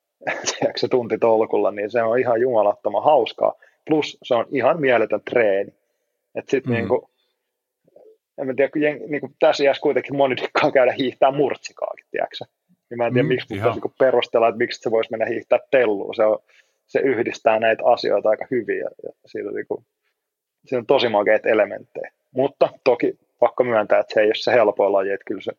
se 0.76 0.88
tunti 0.88 1.18
tolkulla, 1.18 1.70
niin 1.70 1.90
se 1.90 2.02
on 2.02 2.18
ihan 2.18 2.40
jumalattoman 2.40 3.04
hauskaa. 3.04 3.54
Plus 3.86 4.18
se 4.22 4.34
on 4.34 4.46
ihan 4.50 4.80
mieletön 4.80 5.20
treeni. 5.30 5.74
Et 6.34 6.48
sit 6.48 6.66
mm. 6.66 6.72
niin 6.72 6.88
kuin, 6.88 7.00
en 8.38 8.46
mä 8.46 8.54
tiedä, 8.54 8.70
kun 8.70 8.82
jen, 8.82 9.00
niin 9.06 9.20
kuin 9.20 9.34
tässä 9.38 9.64
iässä 9.64 9.80
kuitenkin 9.80 10.16
moni 10.16 10.36
dikkaa 10.36 10.72
käydä 10.72 10.92
hiihtää 10.92 11.30
murtsikaakin, 11.30 12.06
tiedätkö 12.10 12.44
niin 12.90 12.98
mä 12.98 13.06
en 13.06 13.12
tiedä, 13.12 13.22
mm, 13.22 13.28
miksi 13.28 13.46
pitäisi 13.48 13.80
niin 13.80 13.94
perustella, 13.98 14.48
että 14.48 14.58
miksi 14.58 14.80
se 14.80 14.90
voisi 14.90 15.10
mennä 15.10 15.26
hiihtää 15.26 15.58
telluun. 15.70 16.14
Se, 16.14 16.24
on, 16.24 16.38
se 16.88 17.00
yhdistää 17.00 17.58
näitä 17.58 17.82
asioita 17.84 18.28
aika 18.28 18.46
hyvin 18.50 18.78
ja, 18.78 18.90
ja 19.02 19.10
siitä, 19.26 19.50
niin 19.50 19.66
kuin, 19.66 19.86
siinä 20.66 20.78
on 20.78 20.86
tosi 20.86 21.08
makeita 21.08 21.48
elementtejä. 21.48 22.12
Mutta 22.30 22.68
toki 22.84 23.18
pakko 23.38 23.64
myöntää, 23.64 23.98
että 23.98 24.14
se 24.14 24.20
ei 24.20 24.26
ole 24.26 24.34
se 24.34 24.52
helpoin 24.52 24.92
laji, 24.92 25.10
että 25.10 25.24
kyllä 25.26 25.40
se, 25.40 25.52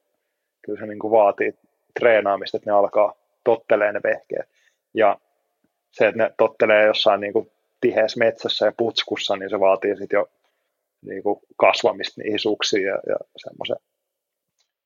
kyllä 0.62 0.80
se 0.80 0.86
niin 0.86 1.00
kuin 1.00 1.12
vaatii 1.12 1.54
treenaamista, 2.00 2.58
että 2.58 2.70
ne 2.70 2.78
alkaa 2.78 3.14
tottelee 3.44 3.92
ne 3.92 4.02
vehkeet. 4.04 4.50
Ja 4.94 5.20
se, 5.92 6.08
että 6.08 6.24
ne 6.24 6.34
tottelee 6.38 6.86
jossain 6.86 7.22
niin 7.22 7.34
kuin 7.34 7.52
tiheässä 7.82 8.20
metsässä 8.20 8.66
ja 8.66 8.74
putskussa, 8.78 9.36
niin 9.36 9.50
se 9.50 9.60
vaatii 9.60 9.98
sitten 9.98 10.18
jo 10.18 10.30
niin 11.02 11.24
kuin 11.24 11.40
kasvamista 11.58 12.22
niihin 12.22 12.40
suksiin 12.40 12.86
ja, 12.86 13.00
ja 13.08 13.16
semmoisen 13.38 13.78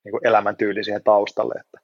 niin 0.04 0.14
elämäntyyli 0.24 0.84
siihen 0.84 1.04
taustalle, 1.04 1.54
että, 1.60 1.78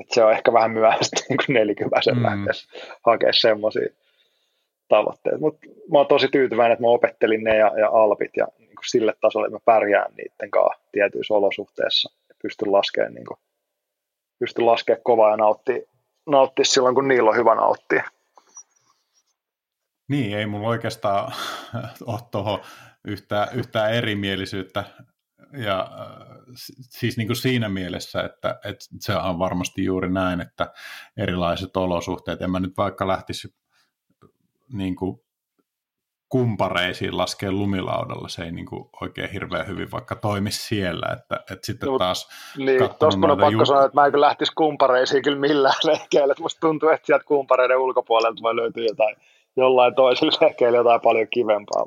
että 0.00 0.14
se 0.14 0.24
on 0.24 0.32
ehkä 0.32 0.52
vähän 0.52 0.70
myöhäistä 0.70 1.20
niin 1.28 1.36
kuin 1.46 1.54
nelikyväisen 1.54 2.16
mm. 2.16 2.22
lähteessä 2.22 2.68
hakea 3.06 3.32
semmoisia 3.32 3.88
tavoitteita. 4.88 5.38
Mutta 5.38 5.66
mä 5.92 5.98
oon 5.98 6.06
tosi 6.06 6.28
tyytyväinen, 6.28 6.72
että 6.72 6.82
mä 6.82 6.88
opettelin 6.88 7.44
ne 7.44 7.56
ja, 7.56 7.72
ja 7.78 7.88
alpit 7.88 8.36
ja 8.36 8.48
niin 8.58 8.74
kuin 8.74 8.88
sille 8.88 9.14
tasolle, 9.20 9.46
että 9.46 9.56
mä 9.56 9.74
pärjään 9.74 10.14
niiden 10.16 10.50
kanssa 10.50 10.82
tietyissä 10.92 11.34
olosuhteissa 11.34 12.12
ja 12.28 12.34
pystyn 12.42 12.72
laskemaan, 12.72 13.14
niin 13.14 13.26
kuin, 13.26 13.38
pystyn 14.38 14.66
laskemaan 14.66 15.02
kovaa 15.02 15.30
ja 15.30 15.36
nauttia, 15.36 15.78
nauttia 16.26 16.64
silloin, 16.64 16.94
kun 16.94 17.08
niillä 17.08 17.30
on 17.30 17.36
hyvä 17.36 17.54
nauttia. 17.54 18.02
Niin, 20.08 20.38
ei 20.38 20.46
mulla 20.46 20.68
oikeastaan 20.68 21.32
ole 22.06 22.18
tuohon 22.30 22.60
yhtään, 23.04 23.48
yhtään 23.54 23.94
erimielisyyttä. 23.94 24.84
Ja 25.52 25.80
äh, 25.80 26.36
siis 26.90 27.16
niin 27.16 27.26
kuin 27.26 27.36
siinä 27.36 27.68
mielessä, 27.68 28.22
että, 28.22 28.60
että 28.64 28.84
se 29.00 29.16
on 29.16 29.38
varmasti 29.38 29.84
juuri 29.84 30.10
näin, 30.10 30.40
että 30.40 30.72
erilaiset 31.16 31.76
olosuhteet, 31.76 32.42
en 32.42 32.50
mä 32.50 32.60
nyt 32.60 32.76
vaikka 32.76 33.08
lähtisi 33.08 33.54
niin 34.72 34.96
kuin 34.96 35.20
kumpareisiin 36.28 37.16
laskee 37.16 37.50
lumilaudalla, 37.50 38.28
se 38.28 38.42
ei 38.42 38.52
niin 38.52 38.66
kuin 38.66 38.90
oikein 39.02 39.30
hirveän 39.30 39.66
hyvin 39.66 39.90
vaikka 39.90 40.14
toimi 40.14 40.50
siellä, 40.50 41.06
että, 41.12 41.36
että 41.36 41.66
sitten 41.66 41.88
no, 41.88 41.98
taas 41.98 42.28
niin, 42.56 42.78
tuossa 42.78 43.20
on 43.22 43.38
pakko 43.38 43.50
ju- 43.50 43.66
sanoa, 43.66 43.84
että 43.84 44.00
mä 44.00 44.06
en 44.06 44.12
kyllä 44.12 44.26
lähtisi 44.26 44.52
kumpareisiin 44.56 45.22
kyllä 45.22 45.38
millään 45.38 45.80
leikkeellä, 45.90 46.32
että 46.32 46.42
musta 46.42 46.60
tuntuu, 46.60 46.88
että 46.88 47.06
sieltä 47.06 47.24
kumpareiden 47.24 47.78
ulkopuolelta 47.78 48.42
voi 48.42 48.56
löytyä 48.56 48.84
jotain 48.84 49.16
jollain 49.58 49.94
toisella 49.94 50.32
lehkeellä 50.46 50.78
jotain 50.78 51.00
paljon 51.00 51.28
kivempaa. 51.30 51.86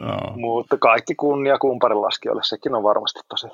No. 0.00 0.36
Mutta 0.36 0.78
kaikki 0.78 1.14
kunnia 1.14 1.58
kumparilaskijoille, 1.58 2.42
sekin 2.44 2.74
on 2.74 2.82
varmasti 2.82 3.20
tosi, 3.28 3.46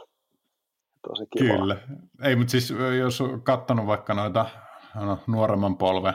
tosi 1.08 1.24
kiva. 1.30 1.58
Kyllä. 1.58 1.76
Ei, 2.22 2.36
mutta 2.36 2.50
siis 2.50 2.74
jos 2.98 3.20
on 3.20 3.42
katsonut 3.42 3.86
vaikka 3.86 4.14
noita 4.14 4.46
no, 4.94 5.18
nuoremman 5.26 5.76
polven 5.76 6.14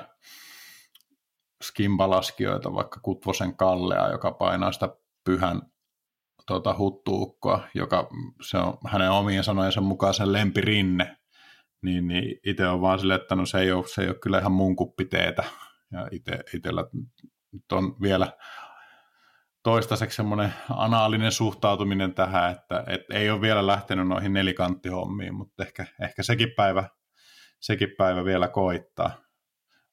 skimbalaskijoita, 1.64 2.74
vaikka 2.74 3.00
Kutvosen 3.04 3.58
Kallea, 3.58 4.12
joka 4.12 4.32
painaa 4.32 4.72
sitä 4.72 4.90
pyhän 5.24 5.62
tuota, 6.48 6.76
huttuukkoa, 6.78 7.68
joka 7.74 8.10
se 8.42 8.58
on 8.58 8.78
hänen 8.88 9.12
omien 9.12 9.44
sanojensa 9.44 9.82
mukaan 9.82 10.14
sen 10.14 10.34
lempirinne, 10.34 11.18
niin, 11.82 12.08
niin 12.08 12.40
itse 12.46 12.68
on 12.68 12.82
vaan 12.82 13.00
silleen, 13.00 13.22
että 13.22 13.36
no 13.36 13.46
se 13.46 13.60
ei 13.60 13.72
ole, 13.72 13.88
se 13.88 14.02
ei 14.02 14.08
ole 14.08 14.16
kyllä 14.16 14.40
ihan 14.40 14.52
mun 14.52 14.76
kuppi 14.76 15.06
teetä, 15.06 15.44
ja 15.92 16.08
ite, 16.12 16.44
itsellä 16.54 16.86
nyt 17.52 17.72
on 17.72 18.02
vielä 18.02 18.38
toistaiseksi 19.64 20.16
semmoinen 20.16 20.54
anaalinen 20.70 21.32
suhtautuminen 21.32 22.14
tähän, 22.14 22.52
että, 22.52 22.84
että 22.88 23.14
ei 23.14 23.30
ole 23.30 23.42
vielä 23.42 23.68
lähtenyt 23.68 24.08
noihin 24.08 24.34
nelikanttihommiin, 24.34 25.34
mutta 25.34 25.64
ehkä, 25.64 25.86
ehkä 26.02 26.24
sekin, 26.24 26.52
päivä, 26.56 26.90
sekin 27.60 27.90
päivä 27.98 28.26
vielä 28.26 28.48
koittaa. 28.48 29.12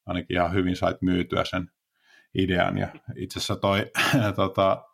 Ainakin 0.07 0.37
ihan 0.37 0.53
hyvin 0.53 0.77
sait 0.77 1.03
myytyä 1.03 1.45
sen 1.45 1.71
idean. 2.35 2.79
Ja 2.79 2.89
itse 3.17 3.39
asiassa 3.39 3.57
toi 3.57 3.91
tota, 4.37 4.85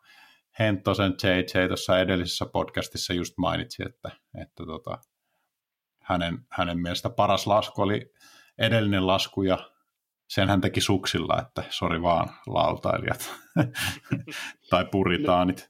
Henttosen 0.59 1.13
JJ 1.23 1.67
tuossa 1.67 1.99
edellisessä 1.99 2.45
podcastissa 2.45 3.13
just 3.13 3.33
mainitsi, 3.37 3.83
että, 3.85 4.11
että 4.41 4.65
tota, 4.65 4.97
hänen, 6.01 6.45
hänen 6.49 6.79
mielestä 6.79 7.09
paras 7.09 7.47
lasku 7.47 7.81
oli 7.81 8.13
edellinen 8.57 9.07
lasku 9.07 9.43
ja 9.43 9.72
sen 10.27 10.49
hän 10.49 10.61
teki 10.61 10.81
suksilla, 10.81 11.41
että 11.41 11.63
sori 11.69 12.01
vaan 12.01 12.29
lautailijat 12.47 13.33
tai 14.69 14.85
puritaanit. 14.85 15.69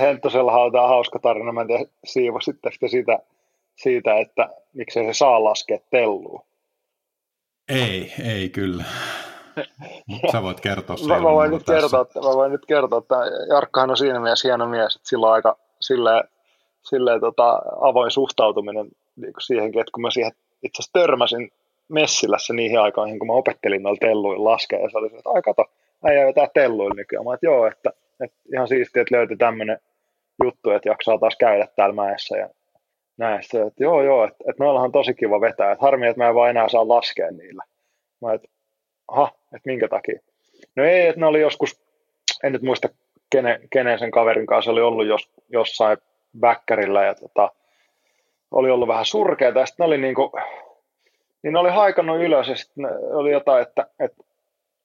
Henttosella 0.00 0.52
on 0.52 0.72
tämä 0.72 0.88
hauska 0.88 1.18
tarina, 1.18 1.52
mä 1.52 1.60
en 1.60 1.66
tiedä 1.66 1.84
siivositte 2.04 2.70
sitä, 2.86 3.18
siitä, 3.76 4.18
että 4.18 4.48
miksei 4.72 5.04
se 5.04 5.18
saa 5.18 5.44
laskea 5.44 5.78
telluun. 5.90 6.42
Ei, 7.68 8.12
ei 8.24 8.48
kyllä. 8.48 8.84
Sä 10.32 10.42
voit 10.42 10.60
kertoa 10.60 10.96
sen. 10.96 11.08
mä, 11.08 11.22
voin 11.22 11.50
nyt 11.50 11.62
kertoa, 11.66 12.00
että, 12.00 12.20
mä 12.20 12.26
voin 12.26 12.52
nyt 12.52 12.66
kertoa, 12.66 12.98
että 12.98 13.16
Jarkkahan 13.48 13.90
on 13.90 13.96
siinä 13.96 14.20
mielessä 14.20 14.48
hieno 14.48 14.66
mies, 14.68 14.96
että 14.96 15.08
sillä 15.08 15.26
on 15.26 15.32
aika 15.32 15.58
silleen, 15.80 16.24
silleen 16.82 17.20
tota, 17.20 17.62
avoin 17.80 18.10
suhtautuminen 18.10 18.88
niin 19.16 19.32
siihenkin, 19.46 19.80
että 19.80 19.92
kun 19.92 20.02
mä 20.02 20.10
siihen 20.10 20.32
itse 20.62 20.82
asiassa 20.82 20.92
törmäsin 20.92 21.50
Messilässä 21.90 22.54
niihin 22.54 22.80
aikoihin, 22.80 23.18
kun 23.18 23.28
mä 23.28 23.32
opettelin 23.32 23.82
noilla 23.82 23.98
telluilla 24.00 24.50
laskea, 24.50 24.78
ja 24.78 24.90
se 24.90 24.98
oli 24.98 25.06
että 25.06 25.30
ai 25.34 25.42
kato, 25.42 25.64
äijä 26.04 26.26
vetää 26.26 26.48
telluilla 26.54 26.94
nykyään. 26.94 27.24
Mä 27.24 27.34
että 27.34 27.46
joo, 27.46 27.66
että, 27.66 27.90
että 28.24 28.36
ihan 28.54 28.68
siistiä, 28.68 29.02
että 29.02 29.16
löytyi 29.16 29.36
tämmöinen 29.36 29.78
juttu, 30.44 30.70
että 30.70 30.88
jaksaa 30.88 31.18
taas 31.18 31.36
käydä 31.36 31.66
täällä 31.76 31.94
mäessä 31.94 32.36
ja 32.36 32.48
näistä, 33.16 33.66
että 33.66 33.84
joo 33.84 34.02
joo, 34.02 34.24
että, 34.24 34.44
että 34.48 34.64
noilla 34.64 34.80
on 34.80 34.92
tosi 34.92 35.14
kiva 35.14 35.40
vetää, 35.40 35.72
että 35.72 35.84
harmi, 35.84 36.06
että 36.06 36.22
mä 36.22 36.28
en 36.28 36.34
vaan 36.34 36.50
enää 36.50 36.68
saa 36.68 36.88
laskea 36.88 37.30
niillä. 37.30 37.64
Mä 38.22 38.32
että 38.32 38.48
aha, 39.08 39.30
että 39.44 39.66
minkä 39.66 39.88
takia? 39.88 40.20
No 40.76 40.84
ei, 40.84 41.06
että 41.06 41.20
ne 41.20 41.26
oli 41.26 41.40
joskus, 41.40 41.80
en 42.44 42.52
nyt 42.52 42.62
muista 42.62 42.88
kenen, 43.30 43.68
kenen 43.72 43.98
sen 43.98 44.10
kaverin 44.10 44.46
kanssa 44.46 44.70
oli 44.70 44.80
ollut 44.80 45.06
jos, 45.06 45.30
jossain 45.48 45.98
väkkärillä 46.40 47.04
ja 47.04 47.14
tota, 47.14 47.50
oli 48.50 48.70
ollut 48.70 48.88
vähän 48.88 49.04
surkeita 49.04 49.66
sitten 49.66 49.84
ne 49.84 49.86
oli 49.86 49.98
niinku, 49.98 50.32
niin 51.42 51.52
ne 51.52 51.58
oli 51.58 51.70
haikannut 51.70 52.20
ylös 52.20 52.48
ja 52.48 52.56
sitten 52.56 52.86
oli 53.12 53.32
jotain, 53.32 53.62
että, 53.62 53.82
että, 53.82 54.24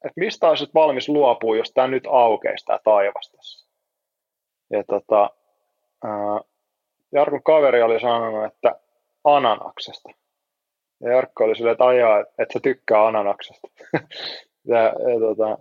että 0.06 0.20
mistä 0.20 0.50
olisit 0.50 0.74
valmis 0.74 1.10
luopua, 1.10 1.58
jos 1.58 1.72
tämä 1.72 1.88
nyt 1.88 2.08
aukeisi 2.10 2.66
tämä 2.66 2.80
taivas 2.84 3.32
tässä. 3.32 3.68
Ja 4.72 4.84
tota, 4.84 5.30
ää, 6.04 6.42
Jarkon 7.12 7.44
kaveri 7.44 7.82
oli 7.82 8.00
sanonut, 8.00 8.46
että 8.46 8.80
ananaksesta. 9.24 10.10
Ja 11.02 11.12
Jarkko 11.12 11.44
oli 11.44 11.56
silleen, 11.56 11.72
että 11.72 11.86
ajaa, 11.86 12.20
että 12.20 12.54
se 12.54 12.60
tykkää 12.60 13.08
ananaksesta. 13.08 13.68
ja, 14.74 14.82
ja, 14.84 15.20
tota, 15.20 15.58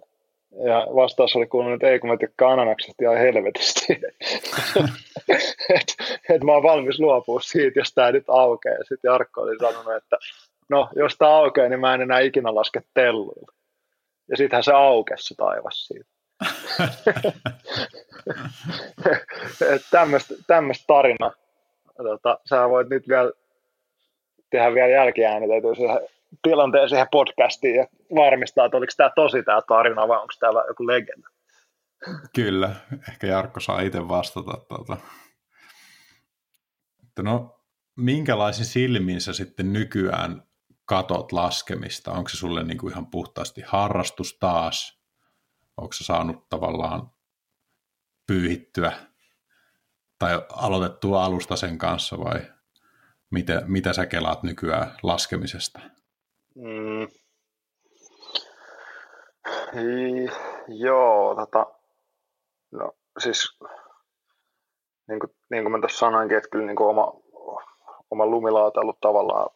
ja 0.65 0.87
vastaus 0.95 1.37
oli 1.37 1.47
kuulunut, 1.47 1.75
että 1.75 1.89
ei 1.89 1.99
kun 1.99 2.11
mä 2.11 2.17
tykkään 2.17 2.53
ananaksesta 2.53 3.05
ihan 3.05 3.19
helvetisti. 3.19 3.87
että 5.79 5.95
et 6.31 6.45
mä 6.45 6.53
oon 6.53 6.63
valmis 6.63 7.01
luopua 7.01 7.41
siitä, 7.41 7.81
jos 7.81 7.95
tämä 7.95 8.13
nyt 8.13 8.25
aukeaa. 8.29 8.79
Sitten 8.79 9.09
Jarkko 9.09 9.41
oli 9.41 9.59
sanonut, 9.59 9.95
että 9.95 10.17
no 10.69 10.89
jos 10.97 11.17
tämä 11.17 11.31
aukeaa, 11.31 11.69
niin 11.69 11.81
mä 11.81 11.95
en 11.95 12.03
enää 12.03 12.21
ikinä 12.21 12.55
laske 12.55 12.83
telluilla. 12.95 13.53
Ja 14.29 14.37
sittenhän 14.37 14.65
se 14.65 14.73
aukesi 14.73 15.27
se 15.27 15.35
taivas 15.35 15.87
siitä. 15.87 16.15
tämmöistä 20.47 20.85
tarinaa. 20.87 21.33
Tota, 21.97 22.39
sä 22.49 22.69
voit 22.69 22.89
nyt 22.89 23.09
vielä 23.09 23.33
tehdä 24.51 24.75
vielä 24.75 24.89
jälkiäänitetyä 24.89 25.75
siihen 25.75 26.01
tilanteen 26.43 26.89
siihen 26.89 27.07
podcastiin 27.11 27.75
ja 27.75 27.87
varmistaa, 28.15 28.65
että 28.67 28.77
oliko 28.77 28.93
tämä 28.97 29.11
tosi 29.15 29.43
tämä 29.43 29.63
tarina 29.69 30.09
vai 30.09 30.21
onko 30.21 30.35
täällä 30.41 30.65
joku 30.69 30.87
legenda. 30.87 31.29
Kyllä, 32.35 32.75
ehkä 33.09 33.27
Jarkko 33.27 33.61
saa 33.61 33.81
itse 33.81 34.09
vastata. 34.09 34.59
Tuota. 34.69 34.97
No, 37.23 37.61
minkälaisin 37.97 38.65
silmin 38.65 39.21
sä 39.21 39.33
sitten 39.33 39.73
nykyään 39.73 40.43
katot 40.85 41.33
laskemista? 41.33 42.13
Onko 42.13 42.29
se 42.29 42.37
sulle 42.37 42.63
niin 42.63 42.79
kuin 42.79 42.93
ihan 42.93 43.07
puhtaasti 43.07 43.63
harrastus 43.67 44.37
taas? 44.41 44.99
Onko 45.77 45.93
se 45.93 46.05
saanut 46.05 46.49
tavallaan 46.49 47.11
pyyhittyä 48.27 48.93
tai 50.19 50.43
aloitettua 50.53 51.25
alusta 51.25 51.57
sen 51.57 51.79
kanssa 51.79 52.19
vai 52.19 52.41
mitä, 53.31 53.63
mitä 53.67 53.93
sä 53.93 54.07
kelaat 54.07 54.43
nykyään 54.43 54.97
laskemisesta? 55.03 55.81
Mm. 56.55 57.09
I, 59.75 60.29
joo, 60.69 61.35
tota, 61.35 61.67
no 62.71 62.93
siis 63.19 63.59
niin 65.09 65.21
kuin, 65.21 65.31
niin 65.51 65.65
kuin 65.65 65.73
mä 65.73 65.79
tuossa 65.79 65.99
sanoinkin, 65.99 66.37
että 66.37 66.49
kyllä 66.51 66.67
niin 66.67 66.77
kuin 66.77 66.89
oma, 66.89 67.13
oma 68.11 68.25
ollut 68.25 69.01
tavallaan 69.01 69.51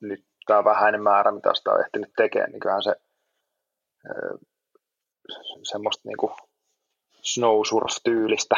nyt 0.00 0.24
tämä 0.46 0.64
vähäinen 0.64 1.02
määrä, 1.02 1.32
mitä 1.32 1.54
sitä 1.54 1.70
on 1.70 1.80
ehtinyt 1.80 2.12
tekemään, 2.16 2.52
niin 2.52 2.60
kyllähän 2.60 2.82
se 2.82 2.94
semmoista 5.62 6.08
niin 6.08 6.16
kuin 6.16 6.32
snow 7.22 7.60
surf-tyylistä 7.64 8.56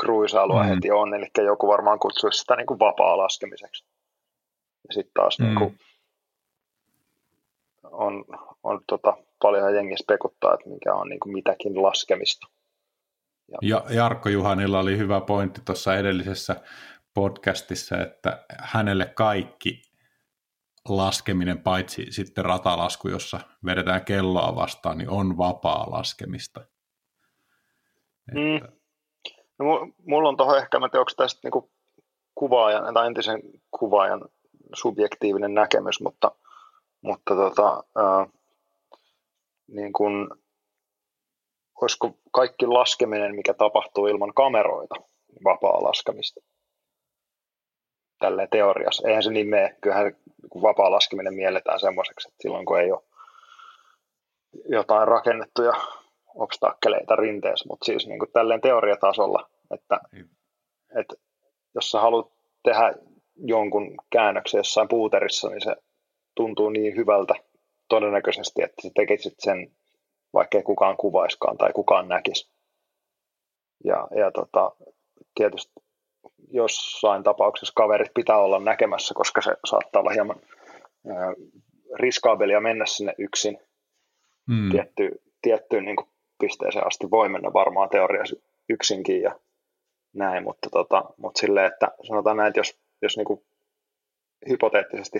kruisailua 0.00 0.62
mm. 0.62 0.68
heti 0.68 0.90
on, 0.90 1.14
eli 1.14 1.26
joku 1.44 1.68
varmaan 1.68 1.98
kutsuisi 1.98 2.38
sitä 2.38 2.56
niin 2.56 2.66
kuin 2.66 2.78
vapaa 2.78 3.18
laskemiseksi. 3.18 3.84
Ja 4.88 4.94
sitten 4.94 5.12
taas 5.14 5.38
mm. 5.38 5.44
niin 5.44 5.58
kuin, 5.58 5.78
on, 7.90 8.24
on 8.62 8.80
tota, 8.86 9.16
paljon 9.42 9.74
jengi 9.74 9.96
spekuttaa, 9.96 10.54
että 10.54 10.68
mikä 10.68 10.94
on 10.94 11.08
niin 11.08 11.20
kuin 11.20 11.32
mitäkin 11.32 11.82
laskemista. 11.82 12.46
Ja, 13.52 13.58
ja 13.62 13.94
Jarkko 13.94 14.28
Juhanilla 14.28 14.80
oli 14.80 14.98
hyvä 14.98 15.20
pointti 15.20 15.60
tuossa 15.64 15.96
edellisessä 15.96 16.56
podcastissa, 17.14 17.96
että 17.98 18.44
hänelle 18.58 19.06
kaikki 19.06 19.82
laskeminen, 20.88 21.58
paitsi 21.58 22.06
sitten 22.10 22.44
ratalasku, 22.44 23.08
jossa 23.08 23.40
vedetään 23.64 24.04
kelloa 24.04 24.56
vastaan, 24.56 24.98
niin 24.98 25.10
on 25.10 25.38
vapaa 25.38 25.90
laskemista. 25.90 26.60
Mm. 28.34 28.68
No, 29.58 29.88
mulla 30.06 30.28
on 30.28 30.36
tuohon 30.36 30.58
ehkä, 30.58 30.78
mä 30.78 30.88
tiedän, 30.88 31.00
onko 31.00 31.12
tästä 31.16 31.40
niinku 31.42 31.70
kuvaajan 32.34 32.94
tai 32.94 33.06
entisen 33.06 33.40
kuvaajan 33.70 34.28
subjektiivinen 34.74 35.54
näkemys, 35.54 36.00
mutta, 36.00 36.32
mutta 37.00 37.34
tota, 37.34 37.84
ää, 37.96 38.26
niin 39.68 39.92
kun, 39.92 40.38
olisiko 41.80 42.18
kaikki 42.30 42.66
laskeminen, 42.66 43.36
mikä 43.36 43.54
tapahtuu 43.54 44.06
ilman 44.06 44.34
kameroita, 44.34 44.94
vapaa 45.44 45.82
laskemista? 45.82 46.40
Tälleen 48.18 48.48
teoriassa. 48.50 49.08
Eihän 49.08 49.22
se 49.22 49.30
niin 49.30 49.48
mene. 49.48 49.76
Kyllähän 49.80 50.04
niin 50.06 50.62
vapaa 50.62 50.90
laskeminen 50.90 51.34
mielletään 51.34 51.80
semmoiseksi, 51.80 52.28
että 52.28 52.42
silloin 52.42 52.66
kun 52.66 52.80
ei 52.80 52.92
ole 52.92 53.02
jotain 54.68 55.08
rakennettuja 55.08 55.72
obstakkeleita 56.34 57.16
rinteessä, 57.16 57.68
mutta 57.68 57.84
siis 57.84 58.06
niin 58.06 58.18
kuin 58.18 58.32
tälleen 58.32 58.60
teoriatasolla, 58.60 59.50
että, 59.74 60.00
niin. 60.12 60.30
että 60.98 61.14
jos 61.74 61.90
sä 61.90 62.00
haluat 62.00 62.32
tehdä 62.62 62.94
jonkun 63.36 63.94
käännöksen 64.10 64.58
jossain 64.58 64.88
puuterissa, 64.88 65.48
niin 65.48 65.60
se 65.60 65.76
tuntuu 66.34 66.70
niin 66.70 66.96
hyvältä 66.96 67.34
todennäköisesti, 67.88 68.62
että 68.62 68.82
sä 68.82 68.88
tekisit 68.94 69.34
sen, 69.38 69.76
vaikkei 70.34 70.62
kukaan 70.62 70.96
kuvaiskaan 70.96 71.58
tai 71.58 71.72
kukaan 71.72 72.08
näkisi. 72.08 72.50
Ja, 73.84 74.08
ja 74.16 74.30
tota, 74.30 74.72
tietysti 75.34 75.72
jossain 76.48 77.22
tapauksessa 77.22 77.72
kaverit 77.76 78.14
pitää 78.14 78.38
olla 78.38 78.60
näkemässä, 78.60 79.14
koska 79.14 79.42
se 79.42 79.56
saattaa 79.66 80.00
olla 80.00 80.10
hieman 80.10 80.40
riskaabelia 81.98 82.60
mennä 82.60 82.86
sinne 82.86 83.14
yksin 83.18 83.58
mm. 84.48 84.70
tiettyyn, 84.70 85.12
tiettyyn 85.42 85.84
niin 85.84 85.96
kuin 85.96 86.08
pisteeseen 86.38 86.86
asti 86.86 87.10
voi 87.10 87.28
mennä 87.28 87.52
varmaan 87.52 87.88
teoriassa 87.88 88.36
yksinkin 88.68 89.22
ja 89.22 89.38
näin, 90.14 90.44
mutta, 90.44 90.70
tota, 90.70 91.04
mutta 91.16 91.40
silleen, 91.40 91.66
että 91.66 91.88
sanotaan 92.08 92.36
näin, 92.36 92.48
että 92.48 92.60
jos, 92.60 92.78
jos 93.02 93.16
niin 93.16 93.24
kuin 93.24 93.44
hypoteettisesti 94.48 95.18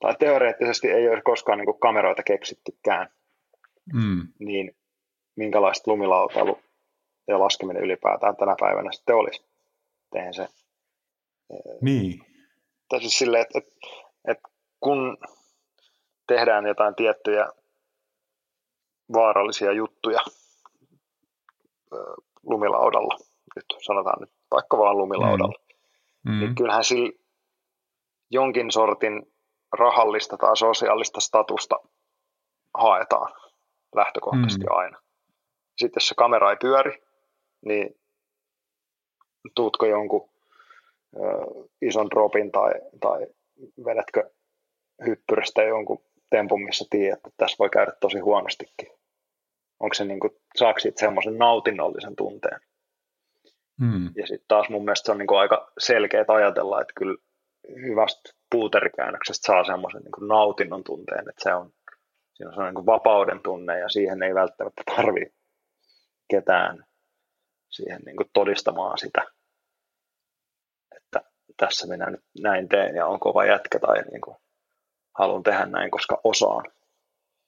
tai 0.00 0.14
teoreettisesti 0.18 0.90
ei 0.90 1.08
ole 1.08 1.22
koskaan 1.22 1.58
niin 1.58 1.66
kuin 1.66 1.80
kameroita 1.80 2.22
keksittykään, 2.22 3.08
mm. 3.94 4.28
niin 4.38 4.76
minkälaista 5.36 5.90
lumilautailu 5.90 6.58
ja 7.28 7.38
laskeminen 7.40 7.82
ylipäätään 7.82 8.36
tänä 8.36 8.56
päivänä 8.60 8.92
sitten 8.92 9.16
olisi. 9.16 9.49
Eihän 10.14 10.34
se... 10.34 10.48
Niin. 11.80 12.20
Tai 12.88 13.00
siis 13.00 13.18
silleen, 13.18 13.42
että, 13.42 13.58
että, 13.58 13.76
että 14.28 14.48
kun 14.80 15.18
tehdään 16.26 16.66
jotain 16.66 16.94
tiettyjä 16.94 17.48
vaarallisia 19.12 19.72
juttuja 19.72 20.20
lumilaudalla, 22.42 23.16
nyt 23.56 23.64
sanotaan 23.86 24.20
nyt 24.20 24.32
vaikka 24.50 24.78
vaan 24.78 24.98
lumilaudalla, 24.98 25.58
mm. 26.24 26.32
Mm. 26.32 26.40
niin 26.40 26.54
kyllähän 26.54 26.84
sillä 26.84 27.12
jonkin 28.30 28.72
sortin 28.72 29.32
rahallista 29.78 30.36
tai 30.36 30.56
sosiaalista 30.56 31.20
statusta 31.20 31.76
haetaan 32.74 33.32
lähtökohtaisesti 33.94 34.64
mm. 34.64 34.76
aina. 34.76 34.98
Sitten 35.78 36.00
jos 36.00 36.08
se 36.08 36.14
kamera 36.14 36.50
ei 36.50 36.56
pyöri, 36.60 37.02
niin 37.64 38.00
tuutko 39.54 39.86
jonkun 39.86 40.28
ö, 41.16 41.20
ison 41.82 42.10
dropin 42.10 42.52
tai, 42.52 42.72
tai 43.00 43.26
vedätkö 43.84 44.30
hyppyristä 45.06 45.62
jonkun 45.62 46.04
tempun, 46.30 46.64
missä 46.64 46.84
tiedät, 46.90 47.16
että 47.16 47.30
tässä 47.36 47.56
voi 47.58 47.70
käydä 47.70 47.92
tosi 48.00 48.18
huonostikin. 48.18 48.88
Onko 49.80 49.94
se 49.94 50.04
niin 50.04 50.20
kuin, 50.20 50.30
saako 50.56 50.78
siitä 50.78 51.00
semmoisen 51.00 51.38
nautinnollisen 51.38 52.16
tunteen? 52.16 52.60
Mm. 53.80 54.10
Ja 54.16 54.26
sitten 54.26 54.48
taas 54.48 54.68
mun 54.68 54.84
mielestä 54.84 55.06
se 55.06 55.12
on 55.12 55.18
niin 55.18 55.26
kuin 55.26 55.38
aika 55.38 55.72
selkeä 55.78 56.24
ajatella, 56.28 56.80
että 56.80 56.92
kyllä 56.96 57.16
hyvästä 57.68 58.30
puuterikäännöksestä 58.50 59.46
saa 59.46 59.64
semmoisen 59.64 60.02
niin 60.02 60.28
nautinnon 60.28 60.84
tunteen, 60.84 61.28
että 61.28 61.42
se 61.42 61.54
on, 61.54 61.72
siinä 62.34 62.52
on 62.56 62.64
niin 62.64 62.74
kuin 62.74 62.86
vapauden 62.86 63.40
tunne 63.40 63.78
ja 63.78 63.88
siihen 63.88 64.22
ei 64.22 64.34
välttämättä 64.34 64.82
tarvi 64.96 65.32
ketään 66.30 66.84
siihen 67.70 68.02
niin 68.06 68.16
kuin 68.16 68.30
todistamaan 68.32 68.98
sitä, 68.98 69.22
että 70.96 71.22
tässä 71.56 71.86
minä 71.86 72.10
nyt 72.10 72.24
näin 72.42 72.68
teen 72.68 72.96
ja 72.96 73.06
on 73.06 73.20
kova 73.20 73.44
jätkä 73.44 73.78
tai 73.78 74.02
niin 74.02 74.20
kuin 74.20 74.36
haluan 75.18 75.42
tehdä 75.42 75.66
näin, 75.66 75.90
koska 75.90 76.20
osaan. 76.24 76.64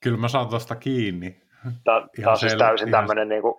Kyllä 0.03 0.19
mä 0.19 0.29
saan 0.29 0.49
tuosta 0.49 0.77
kiinni. 0.77 1.43
Tämä, 1.85 2.09
tämä 2.17 2.31
on 2.31 2.39
siis 2.39 2.55
täysin 2.55 2.89
ihan... 2.89 3.01
tämmöinen 3.01 3.29
niin 3.29 3.43
kuin, 3.43 3.55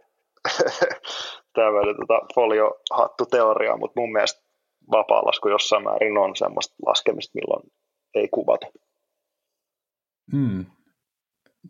tämmöinen 1.55 1.95
tota, 1.95 2.19
foliohattu-teoria, 2.35 3.77
mutta 3.77 3.99
mun 3.99 4.11
mielestä 4.11 4.43
vapaa-lasku 4.91 5.49
jossain 5.49 5.83
määrin 5.83 6.17
on 6.17 6.35
semmoista 6.35 6.75
laskemista, 6.85 7.31
milloin 7.35 7.71
ei 8.13 8.27
kuvata. 8.27 8.67
Hmm. 10.31 10.65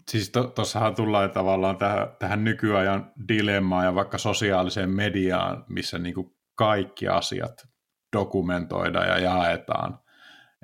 Siis 0.10 0.32
tuossahan 0.56 0.96
to, 0.96 1.04
tullaan 1.04 1.32
tavallaan 1.32 1.78
tähän, 1.78 2.08
tähän 2.20 2.44
nykyajan 2.44 3.12
dilemmaan 3.28 3.86
ja 3.86 3.96
vaikka 3.96 4.18
sosiaaliseen 4.18 4.90
mediaan, 4.90 5.66
missä 5.70 6.00
niin 6.00 6.16
kuin 6.16 6.36
kaikki 6.56 7.08
asiat 7.08 7.68
dokumentoidaan 8.14 9.08
ja 9.08 9.20
jaetaan. 9.20 10.00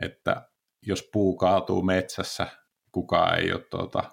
Että 0.01 0.49
jos 0.81 1.09
puu 1.13 1.37
kaatuu 1.37 1.81
metsässä, 1.81 2.47
kukaan 2.91 3.39
ei 3.39 3.53
ole 3.53 3.61
tuota, 3.71 4.03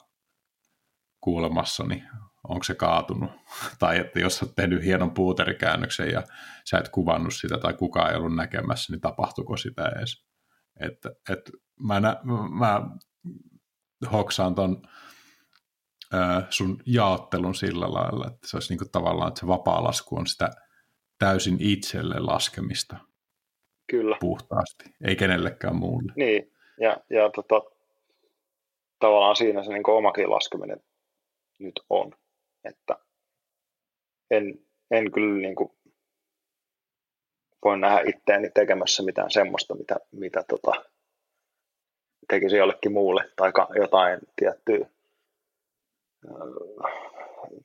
kuulemassa, 1.20 1.84
niin 1.84 2.08
onko 2.48 2.64
se 2.64 2.74
kaatunut. 2.74 3.30
tai 3.78 3.98
että 3.98 4.20
jos 4.20 4.42
olet 4.42 4.54
tehnyt 4.54 4.84
hienon 4.84 5.10
puuterikäännöksen 5.10 6.10
ja 6.10 6.22
sä 6.64 6.78
et 6.78 6.88
kuvannut 6.88 7.34
sitä 7.34 7.58
tai 7.58 7.74
kukaan 7.74 8.10
ei 8.10 8.16
ollut 8.16 8.36
näkemässä, 8.36 8.92
niin 8.92 9.00
tapahtuiko 9.00 9.56
sitä 9.56 9.88
edes. 9.88 10.26
Että, 10.80 11.10
et 11.30 11.50
mä, 11.80 12.00
nä, 12.00 12.16
mä 12.58 12.80
hoksaan 14.12 14.54
ton 14.54 14.82
sun 16.50 16.82
jaottelun 16.86 17.54
sillä 17.54 17.92
lailla, 17.92 18.26
että 18.26 18.48
se 18.48 18.56
olisi 18.56 18.72
niinku 18.72 18.84
tavallaan, 18.92 19.28
että 19.28 19.40
se 19.40 19.46
vapaa-lasku 19.46 20.16
on 20.16 20.26
sitä 20.26 20.50
täysin 21.18 21.56
itselle 21.60 22.18
laskemista. 22.18 22.96
Kyllä. 23.90 24.16
Puhtaasti, 24.20 24.84
ei 25.04 25.16
kenellekään 25.16 25.76
muulle. 25.76 26.12
Niin, 26.16 26.52
ja, 26.80 26.96
ja 27.10 27.30
tota, 27.30 27.70
tavallaan 28.98 29.36
siinä 29.36 29.64
se 29.64 29.72
niin 29.72 29.90
omakin 29.90 30.30
laskeminen 30.30 30.80
nyt 31.58 31.80
on. 31.90 32.12
Että 32.64 32.96
en, 34.30 34.66
en 34.90 35.12
kyllä 35.12 35.40
niin 35.40 35.54
kuin 35.54 35.70
voi 37.64 37.78
nähdä 37.78 38.02
itseäni 38.06 38.50
tekemässä 38.50 39.02
mitään 39.02 39.30
semmoista, 39.30 39.74
mitä, 39.74 39.96
mitä 40.12 40.44
tota, 40.48 40.84
tekisi 42.28 42.56
jollekin 42.56 42.92
muulle 42.92 43.24
tai 43.36 43.52
jotain 43.80 44.20
tiettyä, 44.36 44.95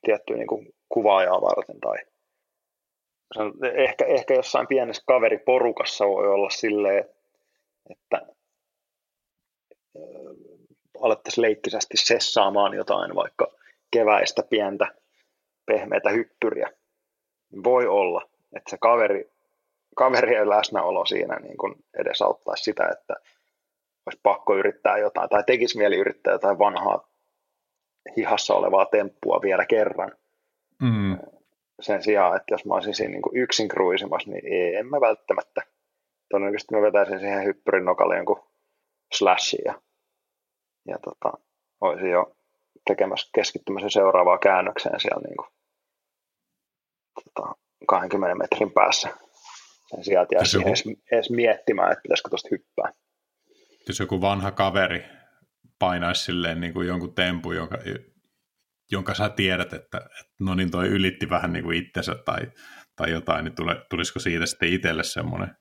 tiettyä 0.05 0.37
niin 0.37 0.47
kuin 0.47 0.73
kuvaajaa 0.89 1.41
varten 1.41 1.79
tai 1.79 1.97
ehkä, 3.73 4.05
ehkä 4.05 4.33
jossain 4.33 4.67
pienessä 4.67 5.03
kaveriporukassa 5.07 6.07
voi 6.07 6.27
olla 6.27 6.49
silleen, 6.49 7.05
että 7.89 8.21
alettaisiin 11.01 11.41
leikkisästi 11.41 11.97
sessaamaan 11.97 12.73
jotain 12.73 13.15
vaikka 13.15 13.47
keväistä 13.91 14.43
pientä 14.49 14.87
pehmeätä 15.65 16.09
hyppyriä. 16.09 16.71
Voi 17.63 17.87
olla, 17.87 18.29
että 18.55 18.69
se 18.69 18.77
kaveri 18.77 19.31
kaverien 19.95 20.49
läsnäolo 20.49 21.05
siinä 21.05 21.39
niin 21.39 21.57
kuin 21.57 21.75
edesauttaisi 21.99 22.63
sitä, 22.63 22.87
että 22.87 23.15
olisi 24.05 24.19
pakko 24.23 24.55
yrittää 24.55 24.97
jotain, 24.97 25.29
tai 25.29 25.43
tekisi 25.43 25.77
mieli 25.77 25.95
yrittää 25.95 26.33
jotain 26.33 26.59
vanhaa 26.59 27.10
hihassa 28.17 28.53
olevaa 28.53 28.85
temppua 28.85 29.39
vielä 29.41 29.65
kerran. 29.65 30.11
Mm. 30.81 31.17
Sen 31.81 32.03
sijaan, 32.03 32.35
että 32.35 32.53
jos 32.53 32.65
mä 32.65 32.73
olisin 32.73 32.95
siinä 32.95 33.11
niin 33.11 33.21
kuin 33.21 33.37
yksin 33.37 33.67
kruisimassa, 33.67 34.31
niin 34.31 34.77
en 34.77 34.87
mä 34.87 35.01
välttämättä. 35.01 35.61
Todennäköisesti 36.29 36.75
mä 36.75 36.81
vetäisin 36.81 37.19
siihen 37.19 37.43
hyppyrin 37.43 37.85
nokalle 37.85 38.17
jonkun 38.17 38.43
slashin 39.13 39.61
ja, 39.65 39.81
ja 40.87 40.99
tota, 40.99 41.37
olisin 41.81 42.11
jo 42.11 42.35
tekemässä 42.87 43.29
keskittymässä 43.35 43.89
seuraavaa 43.89 44.37
käännökseen 44.37 44.99
siellä 44.99 45.21
niin 45.27 45.37
kuin, 45.37 45.47
tota, 47.23 47.55
20 47.87 48.35
metrin 48.35 48.71
päässä. 48.71 49.09
Sen 49.89 50.03
sijaan, 50.03 50.23
että 50.23 50.35
edes, 50.65 50.83
edes 51.11 51.29
miettimään, 51.29 51.91
että 51.91 52.01
pitäisikö 52.01 52.29
tuosta 52.29 52.49
hyppää. 52.51 52.93
Jos 53.87 53.99
joku 53.99 54.21
vanha 54.21 54.51
kaveri 54.51 55.03
painaisi 55.81 56.23
silleen 56.23 56.61
niin 56.61 56.73
kuin 56.73 56.87
jonkun 56.87 57.15
tempu, 57.15 57.51
jonka, 57.51 57.77
jonka 58.91 59.13
sä 59.13 59.29
tiedät, 59.29 59.73
että, 59.73 59.97
että 59.97 60.33
no 60.39 60.55
niin 60.55 60.71
toi 60.71 60.87
ylitti 60.87 61.29
vähän 61.29 61.53
niin 61.53 61.63
kuin 61.63 61.77
itsensä 61.77 62.15
tai, 62.25 62.51
tai 62.95 63.11
jotain, 63.11 63.45
niin 63.45 63.55
tule, 63.55 63.85
tulisiko 63.89 64.19
siitä 64.19 64.45
sitten 64.45 64.69
itselle 64.69 65.03
semmoinen 65.03 65.55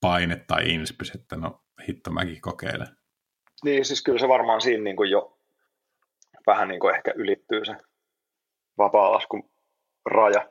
paine 0.00 0.36
tai 0.36 0.70
inspis, 0.70 1.14
että 1.14 1.36
no 1.36 1.64
hitto 1.88 2.10
mäkin 2.10 2.40
kokeilen. 2.40 2.88
Niin, 3.64 3.84
siis 3.84 4.02
kyllä 4.02 4.18
se 4.18 4.28
varmaan 4.28 4.60
siinä 4.60 4.82
niin 4.82 4.96
kuin 4.96 5.10
jo 5.10 5.38
vähän 6.46 6.68
niin 6.68 6.80
kuin 6.80 6.94
ehkä 6.94 7.12
ylittyy 7.16 7.64
se 7.64 7.76
vapaa-laskun 8.78 9.50
raja 10.06 10.50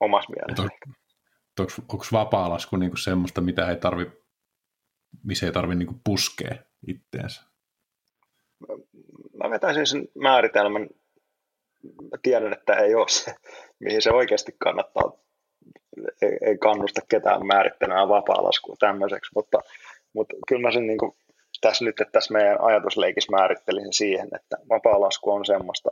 omassa 0.00 0.32
mielessä. 0.32 0.62
On, 0.62 1.66
onko 1.88 2.04
vapaa-lasku 2.12 2.76
niin 2.76 2.90
kuin 2.90 2.98
semmoista, 2.98 3.40
mitä 3.40 3.68
ei 3.68 3.76
tarvi, 3.76 4.06
missä 5.24 5.46
ei 5.46 5.52
tarvi 5.52 5.74
niin 5.74 5.86
kuin 5.86 6.00
puskea 6.04 6.54
itteensä? 6.86 7.42
Mä 9.42 9.50
vetäisin 9.50 9.86
sen 9.86 10.08
määritelmän, 10.14 10.88
mä 11.82 12.18
tiedän, 12.22 12.52
että 12.52 12.74
ei 12.74 12.94
ole 12.94 13.08
se, 13.08 13.34
mihin 13.78 14.02
se 14.02 14.10
oikeasti 14.10 14.56
kannattaa, 14.58 15.12
ei, 16.22 16.58
kannusta 16.58 17.00
ketään 17.08 17.46
määrittelemään 17.46 18.08
vapaa-laskua 18.08 18.76
tämmöiseksi, 18.78 19.30
mutta, 19.34 19.58
mutta 20.12 20.36
kyllä 20.48 20.62
mä 20.62 20.72
sen 20.72 20.86
niin 20.86 20.98
kuin 20.98 21.16
tässä 21.60 21.84
nyt, 21.84 22.00
että 22.00 22.12
tässä 22.12 22.32
meidän 22.32 22.60
ajatusleikissä 22.60 23.32
määrittelisin 23.32 23.92
siihen, 23.92 24.28
että 24.34 24.56
vapaa-lasku 24.68 25.30
on 25.30 25.44
semmoista 25.44 25.90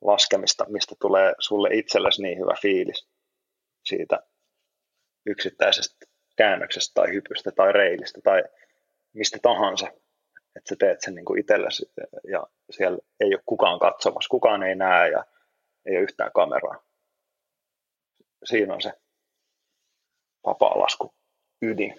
laskemista, 0.00 0.66
mistä 0.68 0.94
tulee 1.00 1.34
sulle 1.38 1.68
itsellesi 1.72 2.22
niin 2.22 2.38
hyvä 2.38 2.54
fiilis 2.62 3.08
siitä 3.84 4.20
yksittäisestä 5.26 6.06
käännöksestä 6.36 6.92
tai 6.94 7.12
hypystä 7.12 7.50
tai 7.50 7.72
reilistä 7.72 8.20
tai 8.24 8.42
mistä 9.12 9.38
tahansa, 9.42 9.88
että 10.56 10.68
sä 10.68 10.76
teet 10.78 11.00
sen 11.00 11.14
niin 11.14 11.24
kuin 11.24 11.40
itsellesi 11.40 11.92
ja 12.30 12.46
siellä 12.70 12.98
ei 13.20 13.34
ole 13.34 13.42
kukaan 13.46 13.78
katsomassa, 13.78 14.28
kukaan 14.30 14.62
ei 14.62 14.74
näe 14.74 15.10
ja 15.10 15.24
ei 15.86 15.96
ole 15.96 16.02
yhtään 16.02 16.30
kameraa. 16.34 16.82
Siinä 18.44 18.74
on 18.74 18.82
se 18.82 18.92
vapaa-lasku 20.46 21.14
ydin. 21.62 21.94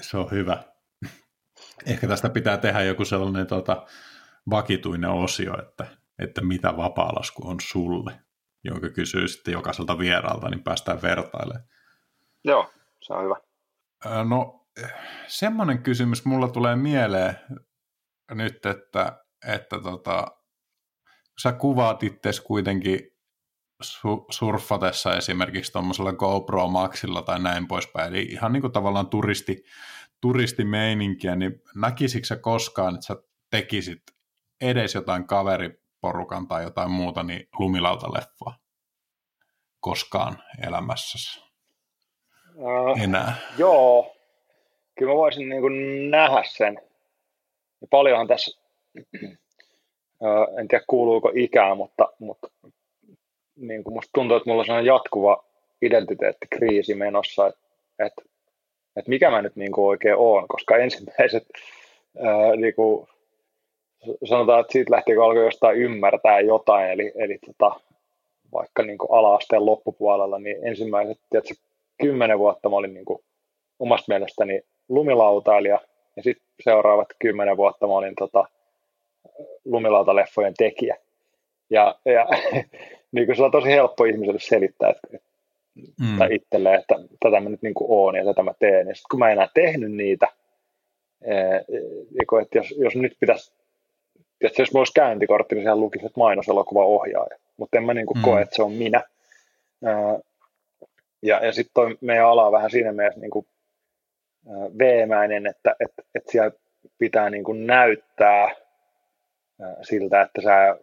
Se 0.00 0.16
on 0.16 0.30
hyvä. 0.30 0.62
Ehkä 1.90 2.08
tästä 2.08 2.28
pitää 2.28 2.58
tehdä 2.58 2.82
joku 2.82 3.04
sellainen 3.04 3.46
tota, 3.46 3.86
vakituinen 4.50 5.10
osio, 5.10 5.62
että, 5.62 5.86
että 6.18 6.40
mitä 6.40 6.76
vapaalasku 6.76 7.48
on 7.48 7.56
sulle, 7.62 8.12
jonka 8.64 8.88
kysyy 8.88 9.28
sitten 9.28 9.52
jokaiselta 9.52 9.98
vieraalta, 9.98 10.48
niin 10.48 10.62
päästään 10.62 11.02
vertailemaan. 11.02 11.68
Joo, 12.44 12.70
se 13.00 13.12
on 13.12 13.24
hyvä. 13.24 13.36
No, 14.28 14.61
semmoinen 15.26 15.82
kysymys 15.82 16.24
mulla 16.24 16.48
tulee 16.48 16.76
mieleen 16.76 17.36
nyt, 18.30 18.66
että, 18.66 19.24
että 19.48 19.80
tota, 19.80 20.26
sä 21.42 21.52
kuvaat 21.52 22.02
itse 22.02 22.30
kuitenkin 22.44 23.00
su- 23.84 24.26
surffatessa 24.30 25.16
esimerkiksi 25.16 25.72
tuommoisella 25.72 26.12
GoPro 26.12 26.68
Maxilla 26.68 27.22
tai 27.22 27.40
näin 27.40 27.68
poispäin, 27.68 28.14
eli 28.14 28.22
ihan 28.22 28.52
niin 28.52 28.60
kuin 28.60 28.72
tavallaan 28.72 29.08
turisti, 29.08 29.64
turistimeininkiä, 30.20 31.36
niin 31.36 31.62
näkisikö 31.74 32.26
sä 32.26 32.36
koskaan, 32.36 32.94
että 32.94 33.06
sä 33.06 33.16
tekisit 33.50 34.02
edes 34.60 34.94
jotain 34.94 35.26
kaveriporukan 35.26 36.48
tai 36.48 36.62
jotain 36.62 36.90
muuta, 36.90 37.22
niin 37.22 37.48
lumilautaleffaa? 37.58 38.58
Koskaan 39.80 40.42
elämässäsi? 40.66 41.44
Uh, 42.54 43.02
enää? 43.02 43.36
Joo, 43.58 44.16
kyllä 44.98 45.12
mä 45.12 45.16
voisin 45.16 45.48
niin 45.48 45.60
kuin 45.60 46.10
nähdä 46.10 46.42
sen. 46.46 46.80
Ja 47.80 47.86
paljonhan 47.90 48.28
tässä, 48.28 48.60
en 50.58 50.68
tiedä 50.68 50.84
kuuluuko 50.86 51.32
ikään, 51.34 51.76
mutta, 51.76 52.12
mutta 52.18 52.48
niin 53.56 53.84
kuin 53.84 53.94
musta 53.94 54.10
tuntuu, 54.14 54.36
että 54.36 54.50
mulla 54.50 54.74
on 54.74 54.86
jatkuva 54.86 55.44
identiteettikriisi 55.82 56.94
menossa, 56.94 57.46
että, 57.46 57.60
että 57.98 58.22
että 58.96 59.08
mikä 59.08 59.30
mä 59.30 59.42
nyt 59.42 59.56
niin 59.56 59.72
kuin 59.72 59.84
oikein 59.84 60.16
oon, 60.16 60.48
koska 60.48 60.76
ensimmäiset 60.76 61.48
niin 62.56 62.74
kuin, 62.74 63.08
sanotaan, 64.24 64.60
että 64.60 64.72
siitä 64.72 64.90
lähtien 64.90 65.16
kun 65.16 65.24
alkoi 65.24 65.44
jostain 65.44 65.78
ymmärtää 65.78 66.40
jotain, 66.40 66.90
eli, 66.90 67.12
eli 67.14 67.38
tota, 67.46 67.80
vaikka 68.52 68.82
niin 68.82 68.98
kuin 68.98 69.12
ala-asteen 69.12 69.66
loppupuolella, 69.66 70.38
niin 70.38 70.56
ensimmäiset 70.66 71.18
tiedätkö, 71.30 71.54
kymmenen 72.00 72.38
vuotta 72.38 72.68
mä 72.68 72.76
olin 72.76 72.94
niin 72.94 73.04
kuin, 73.04 73.24
omasta 73.78 74.04
mielestäni 74.08 74.62
lumilautailija, 74.88 75.80
ja 76.16 76.22
sitten 76.22 76.46
seuraavat 76.60 77.08
kymmenen 77.18 77.56
vuotta 77.56 77.86
mä 77.86 77.92
olin 77.92 78.14
tota, 78.18 78.44
lumilautaleffojen 79.64 80.54
tekijä. 80.58 80.96
Ja, 81.70 81.98
ja 82.04 82.26
niin 83.12 83.26
kuin 83.26 83.36
se 83.36 83.42
on 83.42 83.50
tosi 83.50 83.68
helppo 83.68 84.04
ihmiselle 84.04 84.40
selittää, 84.40 84.90
että, 84.90 85.18
mm. 86.00 86.18
tai 86.18 86.34
itselleen, 86.34 86.80
että 86.80 86.94
tätä 87.20 87.40
mä 87.40 87.48
nyt 87.48 87.62
niin 87.62 87.74
kuin 87.74 87.86
oon 87.90 88.14
ja 88.16 88.24
tätä 88.24 88.42
mä 88.42 88.54
teen. 88.58 88.88
Ja 88.88 88.94
sitten 88.94 89.08
kun 89.10 89.18
mä 89.18 89.26
en 89.26 89.32
enää 89.32 89.48
tehnyt 89.54 89.92
niitä, 89.92 90.28
niin 92.10 92.42
että 92.42 92.58
jos, 92.58 92.74
jos 92.78 92.96
nyt 92.96 93.16
pitäisi, 93.20 93.52
että 94.40 94.62
jos 94.62 94.72
mulla 94.72 94.80
olisi 94.80 94.92
käyntikortti, 94.94 95.54
niin 95.54 95.62
sehän 95.64 95.80
lukisi, 95.80 96.06
että 96.06 96.20
mainoselokuva 96.20 96.84
ohjaaja. 96.84 97.38
Mutta 97.56 97.78
en 97.78 97.84
mä 97.84 97.94
niin 97.94 98.06
kuin 98.06 98.18
mm. 98.18 98.22
koe, 98.22 98.42
että 98.42 98.56
se 98.56 98.62
on 98.62 98.72
minä. 98.72 99.02
Ja, 101.22 101.46
ja 101.46 101.52
sitten 101.52 101.74
toi 101.74 101.96
meidän 102.00 102.26
ala 102.26 102.46
on 102.46 102.52
vähän 102.52 102.70
siinä 102.70 102.92
mielessä 102.92 103.20
niin 103.20 103.30
kuin 103.30 103.46
veemäinen, 104.78 105.46
että 105.46 105.76
että 105.80 106.02
että 106.14 106.32
siellä 106.32 106.50
pitää 106.98 107.30
niin 107.30 107.44
kuin 107.44 107.66
näyttää 107.66 108.50
siltä, 109.82 110.20
että 110.20 110.42
sä 110.42 110.76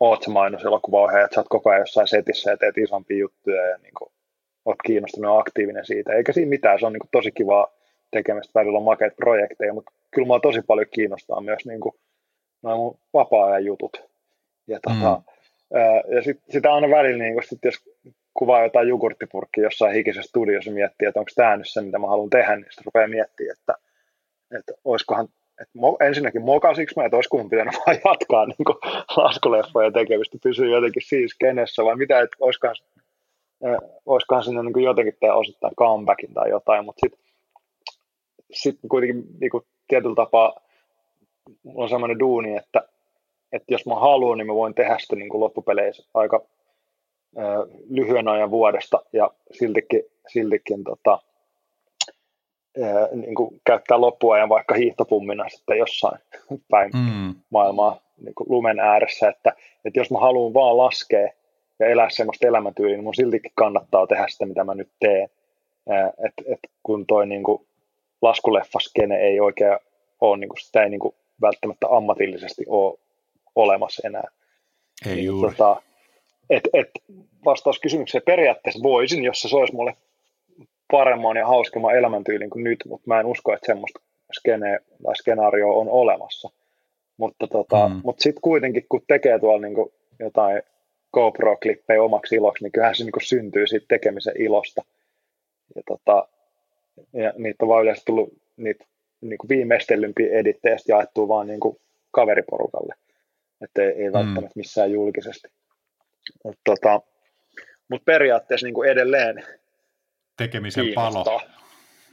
oot 0.00 0.22
se 0.22 0.30
mainoselokuvaohjaaja, 0.30 1.24
että 1.24 1.34
sä 1.34 1.40
oot 1.40 1.48
koko 1.48 1.70
ajan 1.70 1.80
jossain 1.80 2.08
setissä 2.08 2.50
ja 2.50 2.56
teet 2.56 2.78
isompia 2.78 3.18
juttuja 3.18 3.62
ja 3.62 3.78
niin 3.78 3.94
kuin, 3.98 4.10
oot 4.64 4.76
kiinnostunut 4.86 5.32
ja 5.32 5.38
aktiivinen 5.38 5.86
siitä. 5.86 6.12
Eikä 6.12 6.32
siinä 6.32 6.48
mitään, 6.48 6.80
se 6.80 6.86
on 6.86 6.92
niin 6.92 7.00
kuin, 7.00 7.10
tosi 7.12 7.32
kivaa 7.32 7.72
tekemistä, 8.10 8.60
välillä 8.60 8.78
on 8.78 8.84
makeita 8.84 9.16
projekteja, 9.16 9.74
mutta 9.74 9.92
kyllä 10.10 10.26
mua 10.26 10.40
tosi 10.40 10.62
paljon 10.62 10.86
kiinnostaa 10.90 11.40
myös 11.40 11.66
niin 11.66 11.80
kuin, 11.80 11.94
nämä 12.62 12.76
mun 12.76 12.98
vapaa-ajan 13.14 13.64
jutut. 13.64 14.02
Ja, 14.66 14.80
tota, 14.82 15.22
mm. 15.22 16.14
ja 16.14 16.22
sit, 16.22 16.40
sitä 16.50 16.74
aina 16.74 16.96
välillä, 16.96 17.24
niin 17.24 17.34
kun, 17.34 17.42
sit 17.42 17.64
jos 17.64 17.74
kuvaa 18.38 18.62
jotain 18.62 18.88
jogurttipurkkia 18.88 19.64
jossain 19.64 19.94
hikisessä 19.94 20.28
studiossa 20.28 20.70
miettii, 20.70 21.08
että 21.08 21.20
onko 21.20 21.30
tämä 21.34 21.56
nyt 21.56 21.68
se, 21.68 21.80
mitä 21.80 21.98
mä 21.98 22.06
haluan 22.06 22.30
tehdä, 22.30 22.56
niin 22.56 22.64
sitten 22.64 22.84
rupeaa 22.84 23.08
miettimään, 23.08 23.56
että, 23.58 23.74
että 24.58 24.72
olisikohan 24.84 25.28
et 25.60 25.68
mo, 25.74 25.96
ensinnäkin 26.00 26.42
mokasiksi 26.42 26.94
mä, 26.96 27.04
että 27.04 27.16
olisiko 27.16 27.38
mun 27.38 27.50
pitänyt 27.50 27.74
vaan 27.86 27.98
jatkaa 28.04 28.46
niin 28.46 28.92
laskuleffoja 29.16 29.90
tekemistä, 29.90 30.38
pysyä 30.42 30.66
jotenkin 30.66 31.02
siis 31.02 31.36
kenessä, 31.38 31.84
vai 31.84 31.96
mitä, 31.96 32.20
että 32.20 32.36
olisikohan, 32.40 32.76
äh, 33.66 33.90
olisikohan 34.06 34.44
sinne 34.44 34.62
niin 34.62 34.84
jotenkin 34.84 35.16
tehdä 35.20 35.34
osittain 35.34 35.76
comebackin 35.76 36.34
tai 36.34 36.50
jotain, 36.50 36.84
mutta 36.84 37.00
sitten 37.00 37.26
sit 38.52 38.78
kuitenkin 38.90 39.24
niin 39.40 39.50
kuin 39.50 39.64
tietyllä 39.88 40.14
tapaa 40.14 40.60
mulla 41.62 41.82
on 41.82 41.88
sellainen 41.88 42.18
duuni, 42.18 42.56
että, 42.56 42.88
että 43.52 43.74
jos 43.74 43.86
mä 43.86 43.94
haluan, 43.94 44.38
niin 44.38 44.46
mä 44.46 44.54
voin 44.54 44.74
tehdä 44.74 44.96
sitä 44.98 45.16
niin 45.16 45.40
loppupeleissä 45.40 46.08
aika 46.14 46.46
lyhyen 47.90 48.28
ajan 48.28 48.50
vuodesta 48.50 49.02
ja 49.12 49.30
siltikin, 49.52 50.02
siltikin 50.32 50.84
tota, 50.84 51.18
niin 53.12 53.34
kuin 53.34 53.60
käyttää 53.64 54.00
loppuajan 54.00 54.48
vaikka 54.48 54.74
hiihtopummina 54.74 55.48
sitten 55.48 55.78
jossain 55.78 56.18
päin 56.70 56.90
mm. 56.94 57.34
maailmaa 57.50 58.00
niin 58.22 58.34
kuin 58.34 58.46
lumen 58.50 58.80
ääressä, 58.80 59.28
että, 59.28 59.52
että 59.84 60.00
jos 60.00 60.10
mä 60.10 60.18
haluan 60.18 60.54
vaan 60.54 60.76
laskea 60.76 61.28
ja 61.78 61.86
elää 61.86 62.10
semmoista 62.10 62.46
elämäntyyliä, 62.46 62.96
niin 62.96 63.04
mun 63.04 63.14
siltikin 63.14 63.52
kannattaa 63.54 64.06
tehdä 64.06 64.26
sitä, 64.28 64.46
mitä 64.46 64.64
mä 64.64 64.74
nyt 64.74 64.90
teen. 65.00 65.28
että 66.26 66.42
et 66.46 66.58
kun 66.82 67.06
toi 67.06 67.26
niin 67.26 67.42
kuin 67.42 67.66
laskuleffaskene 68.22 69.16
ei 69.16 69.40
oikein 69.40 69.78
ole, 70.20 70.36
niin 70.36 70.48
kuin, 70.48 70.60
sitä 70.60 70.82
ei 70.82 70.90
niin 70.90 71.00
kuin 71.00 71.14
välttämättä 71.40 71.86
ammatillisesti 71.90 72.64
ole 72.68 72.98
olemassa 73.54 74.08
enää. 74.08 74.28
Ei 75.06 75.14
niin, 75.14 75.24
juuri. 75.24 75.54
Tota, 75.54 75.82
et, 76.50 76.68
et 76.72 76.90
vastaus 77.44 77.80
kysymykseen 77.80 78.22
periaatteessa 78.26 78.82
voisin, 78.82 79.24
jos 79.24 79.42
se 79.42 79.56
olisi 79.56 79.74
mulle 79.74 79.96
paremman 80.90 81.36
ja 81.36 81.46
hauskemman 81.46 81.96
elämäntyylin 81.96 82.50
kuin 82.50 82.64
nyt, 82.64 82.78
mutta 82.88 83.04
mä 83.06 83.20
en 83.20 83.26
usko, 83.26 83.52
että 83.52 83.66
semmoista 83.66 84.00
skene, 84.32 84.78
tai 85.04 85.16
skenaario 85.16 85.78
on 85.78 85.88
olemassa. 85.88 86.50
Mutta 87.16 87.46
tota, 87.46 87.88
mm. 87.88 88.00
mut 88.04 88.20
sitten 88.20 88.40
kuitenkin, 88.40 88.86
kun 88.88 89.02
tekee 89.08 89.38
tuolla 89.38 89.60
niinku 89.60 89.92
jotain 90.18 90.62
GoPro-klippejä 91.16 92.02
omaksi 92.02 92.34
iloksi, 92.34 92.64
niin 92.64 92.72
kyllähän 92.72 92.94
se 92.94 93.04
niinku 93.04 93.20
syntyy 93.20 93.66
siitä 93.66 93.86
tekemisen 93.88 94.42
ilosta. 94.42 94.82
Ja, 95.74 95.82
tota, 95.86 96.28
ja 97.12 97.32
niitä 97.38 97.64
on 97.64 97.68
vaan 97.68 97.82
yleensä 97.82 98.02
tullut 98.06 98.32
niitä 98.56 98.84
niinku 99.20 99.48
viimeistellympiä 99.48 100.38
edittejä 100.38 100.76
jaettua 100.88 101.28
vaan 101.28 101.46
niinku 101.46 101.80
kaveriporukalle. 102.10 102.94
Että 103.60 103.82
ei, 103.82 103.88
ei 103.88 104.08
mm. 104.08 104.12
välttämättä 104.12 104.52
missään 104.56 104.92
julkisesti. 104.92 105.48
Mutta 106.44 106.60
tota, 106.64 107.00
mut 107.88 108.04
periaatteessa 108.04 108.66
niinku 108.66 108.82
edelleen 108.82 109.44
tekemisen 110.36 110.84
kiinnostaa. 110.84 111.24
palo. 111.24 111.42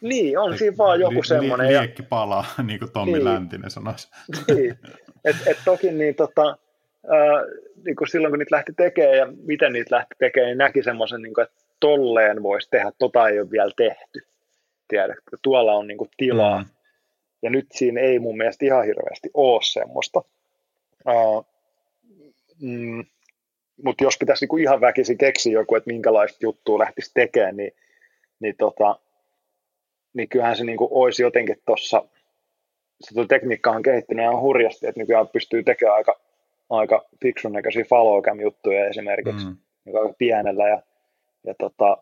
Niin, 0.02 0.40
on 0.40 0.58
siinä 0.58 0.78
vaan 0.78 1.00
joku 1.00 1.20
li, 1.20 1.26
semmoinen. 1.28 1.68
Liekki 1.68 2.04
palaa, 2.04 2.46
niin 2.68 2.80
kuin 2.80 2.92
Tommi 2.92 3.12
niin, 3.12 3.26
Läntinen 3.26 3.72
sanoisi. 3.72 4.08
Niin, 4.48 4.80
et, 5.26 5.36
et 5.46 5.58
toki 5.66 5.92
niin, 5.92 6.16
tota, 6.16 6.58
ää, 7.10 7.46
niin 7.86 7.96
kuin 7.96 8.08
silloin 8.08 8.32
kun 8.32 8.40
niitä 8.40 8.56
lähti 8.56 8.74
tekemään 8.74 9.18
ja 9.18 9.28
miten 9.44 9.74
niitä 9.74 9.96
lähti 9.96 10.16
tekemään, 10.20 10.48
niin 10.48 10.58
näki 10.58 10.84
semmoisen, 10.84 11.22
niin 11.22 11.34
kuin, 11.34 11.44
että 11.44 11.56
tolleen 11.80 12.44
voisi 12.44 12.70
tehdä, 12.70 12.92
tota 13.00 13.28
ei 13.28 13.40
ole 13.40 13.52
vielä 13.52 13.72
tehty. 13.78 14.28
Tiedätkö, 14.88 15.38
tuolla 15.42 15.74
on 15.74 15.88
niin 15.88 15.98
kuin, 15.98 16.10
tilaa. 16.18 16.60
Mm. 16.60 16.66
Ja 17.42 17.50
nyt 17.50 17.66
siinä 17.72 18.02
ei 18.02 18.20
mun 18.20 18.38
mielestä 18.38 18.66
ihan 18.66 18.86
hirveästi 18.86 19.30
ole 19.34 19.60
semmoista. 19.64 20.22
Uh, 21.08 21.46
mm, 22.62 23.06
Mutta 23.84 24.04
jos 24.04 24.18
pitäisi 24.20 24.44
niinku 24.44 24.58
ihan 24.58 24.82
väkisin 24.82 25.18
keksiä 25.18 25.54
joku, 25.54 25.76
että 25.76 25.92
minkälaista 25.92 26.38
juttua 26.42 26.80
lähtisi 26.80 27.12
tekemään, 27.14 27.58
niin, 27.58 27.72
niin, 28.40 28.56
tota, 28.58 29.00
niin 30.14 30.30
kyllähän 30.30 30.56
se 30.56 30.64
niinku 30.64 30.88
olisi 30.92 31.24
jotenkin 31.24 31.56
tuossa, 31.66 32.06
se 33.02 33.26
tekniikka 33.28 33.72
on 33.72 33.84
kehittynyt 33.84 34.24
ihan 34.24 34.42
hurjasti, 34.42 34.88
että 34.88 35.02
nykyään 35.02 35.28
pystyy 35.28 35.64
tekemään 35.64 35.96
aika, 35.96 36.20
aika 36.70 37.06
fiksun 37.22 37.52
näköisiä 37.52 37.84
follow 37.90 38.42
juttuja 38.42 38.88
esimerkiksi, 38.88 39.46
mm. 39.46 39.58
Niin 39.86 39.98
aika 39.98 40.14
pienellä 40.18 40.68
ja, 40.68 40.82
ja 41.44 41.56
tota, 41.60 41.98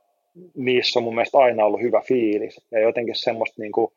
niissä 0.56 1.00
on 1.00 1.04
mun 1.04 1.16
mielestä 1.16 1.38
aina 1.38 1.66
ollut 1.66 1.82
hyvä 1.82 2.02
fiilis 2.08 2.68
ja 2.72 2.80
jotenkin 2.80 3.16
semmoista 3.16 3.62
niinku, 3.62 3.94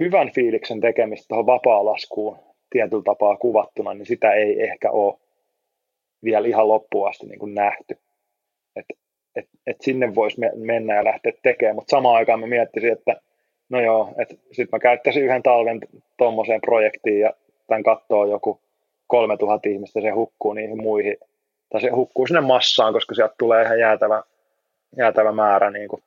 hyvän 0.00 0.30
fiiliksen 0.32 0.80
tekemistä 0.80 1.28
tuohon 1.28 1.46
vapaa-laskuun 1.46 2.38
tietyllä 2.70 3.02
tapaa 3.02 3.36
kuvattuna, 3.36 3.94
niin 3.94 4.06
sitä 4.06 4.32
ei 4.32 4.62
ehkä 4.62 4.90
ole 4.90 5.18
vielä 6.24 6.48
ihan 6.48 6.68
loppuun 6.68 7.08
asti 7.08 7.26
niin 7.26 7.38
kuin 7.38 7.54
nähty. 7.54 7.98
Et, 8.76 8.86
et, 9.36 9.48
et 9.66 9.76
sinne 9.80 10.14
voisi 10.14 10.40
mennä 10.54 10.94
ja 10.94 11.04
lähteä 11.04 11.32
tekemään, 11.42 11.74
mutta 11.74 11.90
samaan 11.90 12.16
aikaan 12.16 12.40
mä 12.40 12.46
miettisin, 12.46 12.92
että 12.92 13.20
no 13.68 13.80
joo, 13.80 14.14
että 14.18 14.34
sitten 14.34 14.68
mä 14.72 14.78
käyttäisin 14.78 15.24
yhden 15.24 15.42
talven 15.42 15.80
tuommoiseen 16.18 16.60
projektiin 16.60 17.20
ja 17.20 17.32
tämän 17.66 17.82
katsoo 17.82 18.24
joku 18.24 18.60
3000 19.06 19.68
ihmistä, 19.68 20.00
se 20.00 20.10
hukkuu 20.10 20.52
niihin 20.52 20.82
muihin, 20.82 21.16
tai 21.70 21.80
se 21.80 21.90
hukkuu 21.90 22.26
sinne 22.26 22.40
massaan, 22.40 22.92
koska 22.92 23.14
sieltä 23.14 23.34
tulee 23.38 23.64
ihan 23.64 23.80
jäätävä, 23.80 24.22
jäätävä 24.96 25.32
määrä 25.32 25.70
niin 25.70 25.88
kuin 25.88 26.02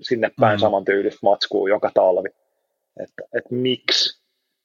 sinne 0.00 0.30
päin 0.40 0.58
mm. 0.58 0.60
saman 0.60 0.84
tyylistä 0.84 1.20
matskuu 1.22 1.66
joka 1.66 1.90
talvi. 1.94 2.28
Että, 3.00 3.22
että 3.38 3.54
miksi 3.54 4.22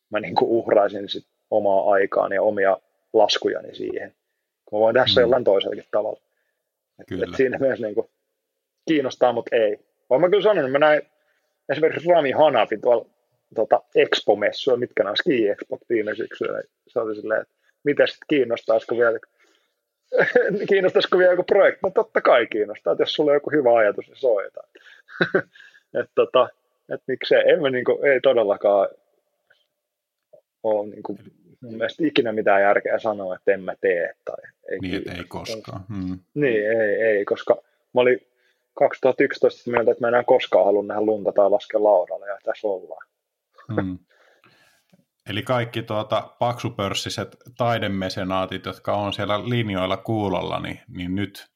mä 0.10 0.20
niin 0.20 0.36
kuin 0.36 0.50
uhraisin 0.50 1.10
sit 1.10 1.26
omaa 1.52 1.92
aikaani 1.92 2.36
ja 2.36 2.44
omia 2.44 2.78
laskujani 3.14 3.76
siihen. 3.76 4.16
Mä 4.72 4.80
voin 4.80 4.94
tehdä 4.94 5.06
mm. 5.16 5.22
jollain 5.22 5.44
toisellakin 5.44 5.86
tavalla. 5.92 6.20
Että 7.00 7.16
et 7.16 7.36
siinä 7.38 7.58
myös 7.58 7.80
niin 7.80 7.96
kuin 7.96 8.10
kiinnostaa, 8.88 9.34
mutta 9.34 9.56
ei. 9.56 9.80
Vaan 10.10 10.22
mä 10.22 10.30
kyllä 10.30 10.44
sanon, 10.44 10.58
että 10.58 10.72
mä 10.72 10.80
näin 10.80 11.02
esimerkiksi 11.70 12.10
Rami 12.10 12.32
Hanafi 12.32 12.78
tuolla 12.78 13.06
tota, 13.56 13.82
Expo-messuilla, 13.96 14.80
mitkä 14.80 15.04
nämä 15.04 15.16
ski-expot 15.16 15.82
viime 15.90 16.16
syksyllä. 16.16 16.62
Se 16.88 17.00
oli 17.00 17.16
silleen, 17.16 17.42
että 17.42 17.54
miten 17.84 18.08
sitten 18.08 18.26
kiinnostaisiko 18.30 18.98
vielä, 18.98 19.20
kiinnostaisiko 20.70 21.18
vielä 21.18 21.34
joku 21.34 21.44
projekti? 21.44 21.80
No 21.84 21.92
totta 21.92 22.22
kai 22.22 22.48
kiinnostaa, 22.48 22.94
että 22.94 23.02
jos 23.02 23.14
sulla 23.14 23.32
on 23.32 23.36
joku 23.36 23.52
hyvä 23.52 23.78
ajatus, 23.78 24.08
niin 24.08 24.18
soita. 24.18 24.62
että 26.00 26.12
tota, 26.16 26.50
et 26.94 27.02
miksei, 27.08 27.50
en 27.50 27.62
mä 27.62 27.70
niinku, 27.70 28.00
ei 28.04 28.22
todellakaan 28.22 28.90
ole 30.64 30.88
niinku, 30.88 31.18
mun 31.62 31.74
mielestä 31.74 32.06
ikinä 32.06 32.32
mitään 32.32 32.62
järkeä 32.62 33.00
sanoa, 33.00 33.36
että 33.36 33.52
en 33.52 33.64
mä 33.64 33.74
tee. 33.82 34.14
Tai 34.26 34.36
ei 34.72 34.80
niin, 34.80 35.18
ei 35.18 35.24
koskaan. 35.28 35.86
Hmm. 35.90 36.20
Niin, 36.34 36.66
ei, 36.66 37.02
ei, 37.02 37.26
koska 37.26 37.56
mä 37.94 38.02
olin 38.02 38.20
2011 38.74 39.72
mieltä, 39.72 39.92
että 39.92 40.02
mä 40.02 40.08
enää 40.08 40.24
koskaan 40.24 40.66
halua 40.66 40.84
nähdä 40.84 41.02
lunta 41.02 41.32
tai 41.32 41.50
laskea 41.50 41.84
laudalle, 41.84 42.28
ja 42.28 42.38
tässä 42.44 42.68
ollaan. 42.68 43.08
Hmm. 43.76 44.00
Eli 45.30 45.44
kaikki 45.44 45.82
tuota, 45.82 46.30
paksupörssiset 46.40 47.38
taidemesenaatit, 47.58 48.66
jotka 48.66 48.94
on 48.94 49.14
siellä 49.14 49.50
linjoilla 49.50 49.98
kuulolla, 49.98 50.60
niin, 50.60 50.80
niin 50.88 51.16
nyt 51.16 51.48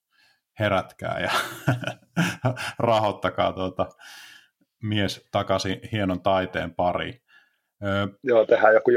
herätkää 0.59 1.19
ja 1.19 1.31
rahoittakaa 2.79 3.53
tuota, 3.53 3.89
mies 4.83 5.27
takaisin 5.31 5.79
hienon 5.91 6.21
taiteen 6.21 6.75
pariin. 6.75 7.21
Öö, 7.85 8.07
Joo, 8.23 8.45
tehdään 8.45 8.73
joku 8.73 8.91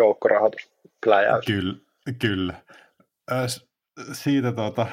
joukkorahoituspläjäys. 1.06 1.46
Kyllä, 1.46 1.78
kyllä. 2.18 2.62
Siitä 4.12 4.52
tuota, 4.52 4.86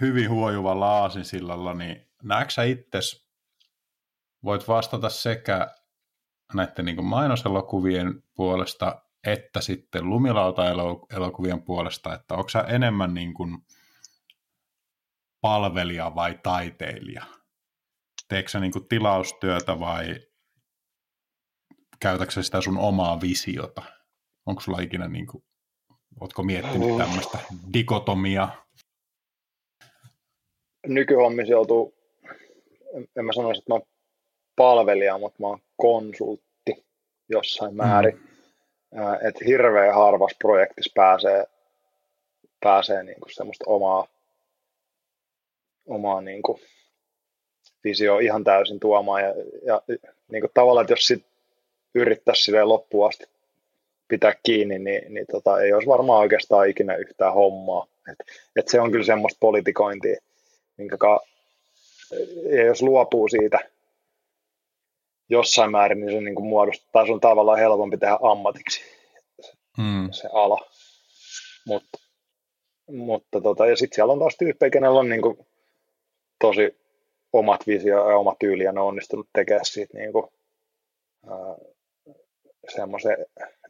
hyvin 0.00 0.30
huojuvalla 0.30 0.88
aasinsillalla, 0.88 1.74
niin 1.74 2.06
näetkö 2.22 2.52
sä 2.52 2.62
itses, 2.62 3.28
voit 4.44 4.68
vastata 4.68 5.08
sekä 5.08 5.74
näiden 6.54 6.84
niin 6.84 7.04
mainoselokuvien 7.04 8.22
puolesta, 8.34 9.02
että 9.26 9.60
sitten 9.60 10.10
lumilauta-elokuvien 10.10 11.62
puolesta, 11.62 12.14
että 12.14 12.34
onko 12.34 12.48
sä 12.48 12.60
enemmän 12.60 13.14
niin 13.14 13.34
kuin 13.34 13.58
palvelija 15.40 16.14
vai 16.14 16.40
taiteilija? 16.42 17.24
Teekö 18.28 18.48
sä 18.48 18.60
niin 18.60 18.72
kuin 18.72 18.88
tilaustyötä 18.88 19.80
vai 19.80 20.20
käytätkö 22.00 22.42
sitä 22.42 22.60
sun 22.60 22.78
omaa 22.78 23.20
visiota? 23.20 23.82
Onko 24.46 24.60
sulla 24.60 24.80
ikinä, 24.80 25.08
niin 25.08 25.26
kuin, 25.26 25.44
ootko 26.20 26.42
miettinyt 26.42 26.90
oh. 26.90 26.98
tämmöistä 26.98 27.38
dikotomia? 27.72 28.48
Nykyhommissa 30.86 31.52
joutuu, 31.52 31.94
en 33.16 33.24
mä 33.24 33.32
sanoisi, 33.32 33.58
että 33.58 33.70
mä 33.70 33.74
oon 33.74 33.86
palvelija, 34.56 35.18
mutta 35.18 35.36
mä 35.40 35.46
oon 35.46 35.60
konsultti 35.76 36.86
jossain 37.28 37.72
mm. 37.72 37.76
määrin. 37.76 38.16
Mm. 38.16 39.28
Että 39.28 39.44
hirveän 39.46 39.94
harvassa 39.94 40.36
projektissa 40.38 40.92
pääsee, 40.94 41.46
pääsee 42.60 43.02
niin 43.02 43.20
kuin 43.20 43.34
semmoista 43.34 43.64
omaa, 43.66 44.06
omaa 45.86 46.20
niin 46.20 46.42
kuin 46.42 46.60
visio 47.84 48.18
ihan 48.18 48.44
täysin 48.44 48.80
tuomaan. 48.80 49.22
Ja, 49.22 49.34
ja 49.66 49.82
niin 50.32 50.40
kuin 50.40 50.50
tavallaan, 50.54 50.84
että 50.84 50.92
jos 50.92 51.06
sit 51.06 51.26
yrittäisi 51.94 52.42
silleen 52.42 52.68
loppuun 52.68 53.08
asti 53.08 53.35
pitää 54.08 54.34
kiinni, 54.42 54.78
niin, 54.78 55.14
niin 55.14 55.26
tota, 55.32 55.60
ei 55.60 55.72
olisi 55.72 55.88
varmaan 55.88 56.20
oikeastaan 56.20 56.68
ikinä 56.68 56.96
yhtään 56.96 57.34
hommaa. 57.34 57.86
Et, 58.12 58.18
et 58.56 58.68
se 58.68 58.80
on 58.80 58.90
kyllä 58.90 59.04
semmoista 59.04 59.38
politikointia, 59.40 60.20
minkä 60.76 60.96
ka, 60.96 61.20
ja 62.50 62.64
jos 62.64 62.82
luopuu 62.82 63.28
siitä 63.28 63.58
jossain 65.28 65.70
määrin, 65.70 66.00
niin 66.00 66.12
se 66.12 66.20
niin 66.20 66.34
kuin 66.34 66.46
muodostaa, 66.46 66.88
tai 66.92 67.06
se 67.06 67.12
on 67.12 67.20
tavallaan 67.20 67.58
helpompi 67.58 67.98
tehdä 67.98 68.18
ammatiksi 68.22 68.80
hmm. 69.76 70.08
se 70.12 70.28
ala. 70.32 70.70
Mut, 71.66 71.84
mutta 72.90 73.40
tota, 73.40 73.66
ja 73.66 73.76
sitten 73.76 73.94
siellä 73.94 74.12
on 74.12 74.18
taas 74.18 74.36
tyyppejä, 74.38 74.70
kenellä 74.70 75.00
on 75.00 75.08
niin 75.08 75.22
kuin 75.22 75.46
tosi 76.40 76.78
omat 77.32 77.66
visio 77.66 78.10
ja 78.10 78.16
oma 78.16 78.36
tyyli, 78.38 78.64
ja 78.64 78.72
ne 78.72 78.80
on 78.80 78.86
onnistunut 78.86 79.28
tekemään 79.32 79.64
siitä 79.64 79.98
niin 79.98 80.12
kuin, 80.12 80.26
ää, 81.30 81.56
semmoisen, 82.74 83.16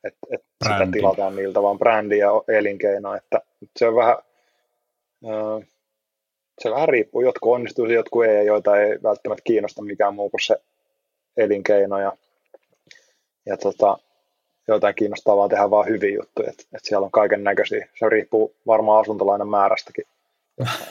että, 0.05 0.19
että 0.31 0.47
sitä 0.63 0.89
tilataan 0.93 1.37
niiltä 1.37 1.63
vaan 1.63 1.79
brändi 1.79 2.19
ja 2.19 2.31
elinkeino, 2.49 3.15
että 3.15 3.41
se 3.77 3.89
on 3.89 3.95
vähän, 3.95 4.17
se 6.63 6.71
vähän 6.71 6.89
riippuu, 6.89 7.21
jotkut 7.21 7.55
onnistuu, 7.55 7.87
jotkut 7.87 8.25
ei, 8.25 8.37
ja 8.37 8.43
joita 8.43 8.77
ei 8.77 8.99
välttämättä 9.03 9.43
kiinnosta 9.45 9.83
mikään 9.83 10.15
muu 10.15 10.31
kuin 10.31 10.41
se 10.45 10.57
elinkeino, 11.37 11.99
ja, 11.99 12.13
ja 13.47 13.57
tota, 13.57 13.99
jotain 14.69 14.95
kiinnostaa 14.95 15.37
vaan 15.37 15.51
tehdä 15.51 15.71
vaan 15.71 15.87
hyviä 15.87 16.15
juttuja, 16.15 16.51
että, 16.51 16.63
että 16.63 16.89
siellä 16.89 17.05
on 17.05 17.11
kaiken 17.11 17.45
näköisiä. 17.45 17.89
Se 17.99 18.09
riippuu 18.09 18.57
varmaan 18.67 19.01
asuntolainen 19.01 19.49
määrästäkin. 19.49 20.05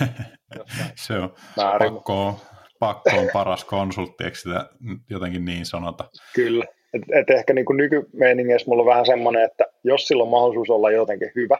se 1.05 1.13
on 1.13 1.33
pakko, 1.55 2.39
pakko 2.79 3.09
on 3.17 3.29
paras 3.33 3.65
konsultti, 3.65 4.23
eikö 4.23 4.37
sitä 4.37 4.69
jotenkin 5.09 5.45
niin 5.45 5.65
sanota? 5.65 6.09
Kyllä, 6.35 6.65
et, 6.95 7.01
et 7.11 7.29
ehkä 7.29 7.53
niin 7.53 7.65
kuin 7.65 7.77
nykymeiningeissä 7.77 8.69
mulla 8.69 8.81
on 8.81 8.87
vähän 8.89 9.05
semmoinen, 9.05 9.43
että 9.43 9.65
jos 9.83 10.07
sillä 10.07 10.23
on 10.23 10.29
mahdollisuus 10.29 10.69
olla 10.69 10.91
jotenkin 10.91 11.31
hyvä, 11.35 11.57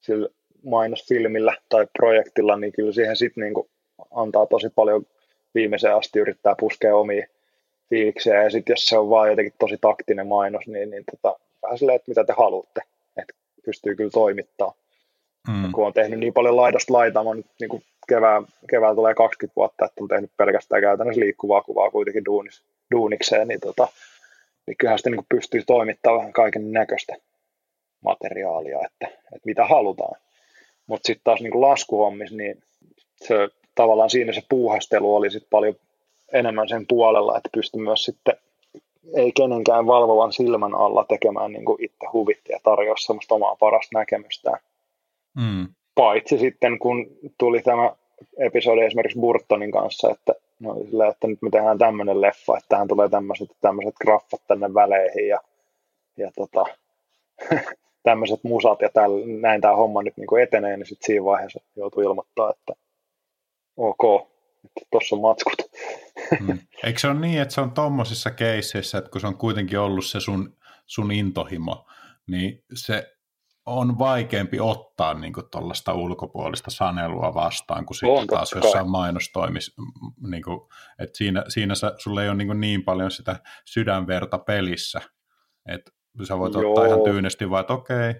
sillä 0.00 0.28
mainosfilmillä 0.64 1.56
tai 1.68 1.86
projektilla, 1.98 2.56
niin 2.56 2.72
kyllä 2.72 2.92
siihen 2.92 3.16
sitten 3.16 3.44
niin 3.44 3.54
antaa 4.10 4.46
tosi 4.46 4.68
paljon 4.74 5.06
viimeiseen 5.54 5.96
asti 5.96 6.18
yrittää 6.18 6.54
puskea 6.58 6.96
omia 6.96 7.26
fiiliksiä, 7.90 8.42
ja 8.42 8.50
sitten 8.50 8.72
jos 8.72 8.86
se 8.86 8.98
on 8.98 9.10
vaan 9.10 9.30
jotenkin 9.30 9.54
tosi 9.58 9.78
taktinen 9.80 10.26
mainos, 10.26 10.66
niin, 10.66 10.90
niin 10.90 11.04
tota, 11.10 11.38
vähän 11.62 11.78
silleen, 11.78 11.96
että 11.96 12.10
mitä 12.10 12.24
te 12.24 12.34
haluatte, 12.36 12.80
että 13.16 13.34
pystyy 13.64 13.96
kyllä 13.96 14.10
toimittaa. 14.10 14.72
Mm. 15.48 15.72
Kun 15.72 15.86
on 15.86 15.92
tehnyt 15.92 16.18
niin 16.18 16.32
paljon 16.32 16.56
laidasta 16.56 16.92
laitaa, 16.92 17.24
mä 17.24 17.34
nyt 17.34 17.46
niin 17.60 17.84
kevään, 18.08 18.46
keväällä 18.70 18.96
tulee 18.96 19.14
20 19.14 19.56
vuotta, 19.56 19.84
että 19.84 20.04
on 20.04 20.08
tehnyt 20.08 20.30
pelkästään 20.36 20.82
käytännössä 20.82 21.20
liikkuvaa 21.20 21.62
kuvaa 21.62 21.90
kuitenkin 21.90 22.24
duunis, 22.24 22.62
duunikseen, 22.94 23.48
niin, 23.48 23.60
tota, 23.60 23.88
niin 24.66 24.76
kyllähän 24.76 24.98
sitä 24.98 25.10
niin 25.10 25.26
pystyy 25.28 25.62
toimittamaan 25.66 26.32
kaiken 26.32 26.72
näköistä 26.72 27.16
materiaalia, 28.04 28.78
että, 28.84 29.06
että 29.06 29.46
mitä 29.46 29.66
halutaan. 29.66 30.20
Mutta 30.86 31.06
sitten 31.06 31.24
taas 31.24 31.40
niin 31.40 31.60
laskuhommissa, 31.60 32.36
niin 32.36 32.62
se, 33.16 33.34
tavallaan 33.74 34.10
siinä 34.10 34.32
se 34.32 34.42
puuhastelu 34.48 35.16
oli 35.16 35.30
sit 35.30 35.46
paljon 35.50 35.74
enemmän 36.32 36.68
sen 36.68 36.86
puolella, 36.88 37.36
että 37.36 37.48
pystyi 37.52 37.80
myös 37.80 38.04
sitten 38.04 38.36
ei 39.14 39.32
kenenkään 39.32 39.86
valvovan 39.86 40.32
silmän 40.32 40.74
alla 40.74 41.04
tekemään 41.04 41.52
niin 41.52 41.64
kuin 41.64 41.84
itse 41.84 42.06
huvitti 42.12 42.52
ja 42.52 42.60
tarjoaa 42.62 42.96
semmoista 42.96 43.34
omaa 43.34 43.56
parasta 43.56 43.98
näkemystään. 43.98 44.58
Mm. 45.36 45.68
Paitsi 45.94 46.38
sitten, 46.38 46.78
kun 46.78 47.06
tuli 47.38 47.62
tämä 47.62 47.92
episodi 48.38 48.80
esimerkiksi 48.80 49.20
Burtonin 49.20 49.70
kanssa, 49.70 50.10
että, 50.10 50.34
no, 50.60 50.74
sillä, 50.84 51.08
että 51.08 51.26
nyt 51.26 51.42
me 51.42 51.50
tehdään 51.50 51.78
tämmöinen 51.78 52.20
leffa, 52.20 52.56
että 52.56 52.68
tähän 52.68 52.88
tulee 52.88 53.08
tämmöiset, 53.08 53.48
tämmöiset 53.60 53.94
graffat 54.00 54.42
tänne 54.48 54.74
väleihin 54.74 55.28
ja, 55.28 55.40
ja 56.16 56.30
tota, 56.36 56.64
tämmöiset 58.02 58.40
musat 58.44 58.80
ja 58.80 58.88
täl, 58.94 59.12
näin 59.40 59.60
tämä 59.60 59.76
homma 59.76 60.02
nyt 60.02 60.16
niin 60.16 60.42
etenee, 60.42 60.76
niin 60.76 60.86
sitten 60.86 61.06
siinä 61.06 61.24
vaiheessa 61.24 61.60
joutuu 61.76 62.02
ilmoittaa, 62.02 62.50
että 62.50 62.72
ok, 63.76 64.28
tuossa 64.90 65.16
on 65.16 65.22
matskut. 65.22 65.56
Mm. 66.40 66.58
Eikö 66.84 66.98
se 66.98 67.08
ole 67.08 67.20
niin, 67.20 67.40
että 67.40 67.54
se 67.54 67.60
on 67.60 67.70
tuommoisissa 67.70 68.30
keisseissä, 68.30 68.98
että 68.98 69.10
kun 69.10 69.20
se 69.20 69.26
on 69.26 69.36
kuitenkin 69.36 69.78
ollut 69.78 70.04
se 70.04 70.20
sun, 70.20 70.56
sun 70.86 71.12
intohimo, 71.12 71.86
niin 72.26 72.64
se 72.74 73.15
on 73.66 73.98
vaikeampi 73.98 74.60
ottaa 74.60 75.14
niin 75.14 75.32
tuollaista 75.52 75.94
ulkopuolista 75.94 76.70
sanelua 76.70 77.34
vastaan, 77.34 77.86
kuin 77.86 77.96
sitten 77.96 78.26
taas 78.26 78.52
jossain 78.52 78.90
mainostoimissa. 78.90 79.82
Niin 80.26 80.42
kuin, 80.42 80.60
että 80.98 81.18
siinä, 81.18 81.44
siinä 81.48 81.74
sä, 81.74 81.94
sulla 81.98 82.22
ei 82.22 82.28
ole 82.28 82.36
niin, 82.36 82.60
niin 82.60 82.84
paljon 82.84 83.10
sitä 83.10 83.40
sydänverta 83.64 84.38
pelissä, 84.38 85.00
että 85.68 85.92
sä 86.28 86.38
voit 86.38 86.54
Joo. 86.54 86.68
ottaa 86.68 86.86
ihan 86.86 87.02
tyynesti 87.04 87.50
vaan, 87.50 87.60
että 87.60 87.72
okei, 87.72 88.10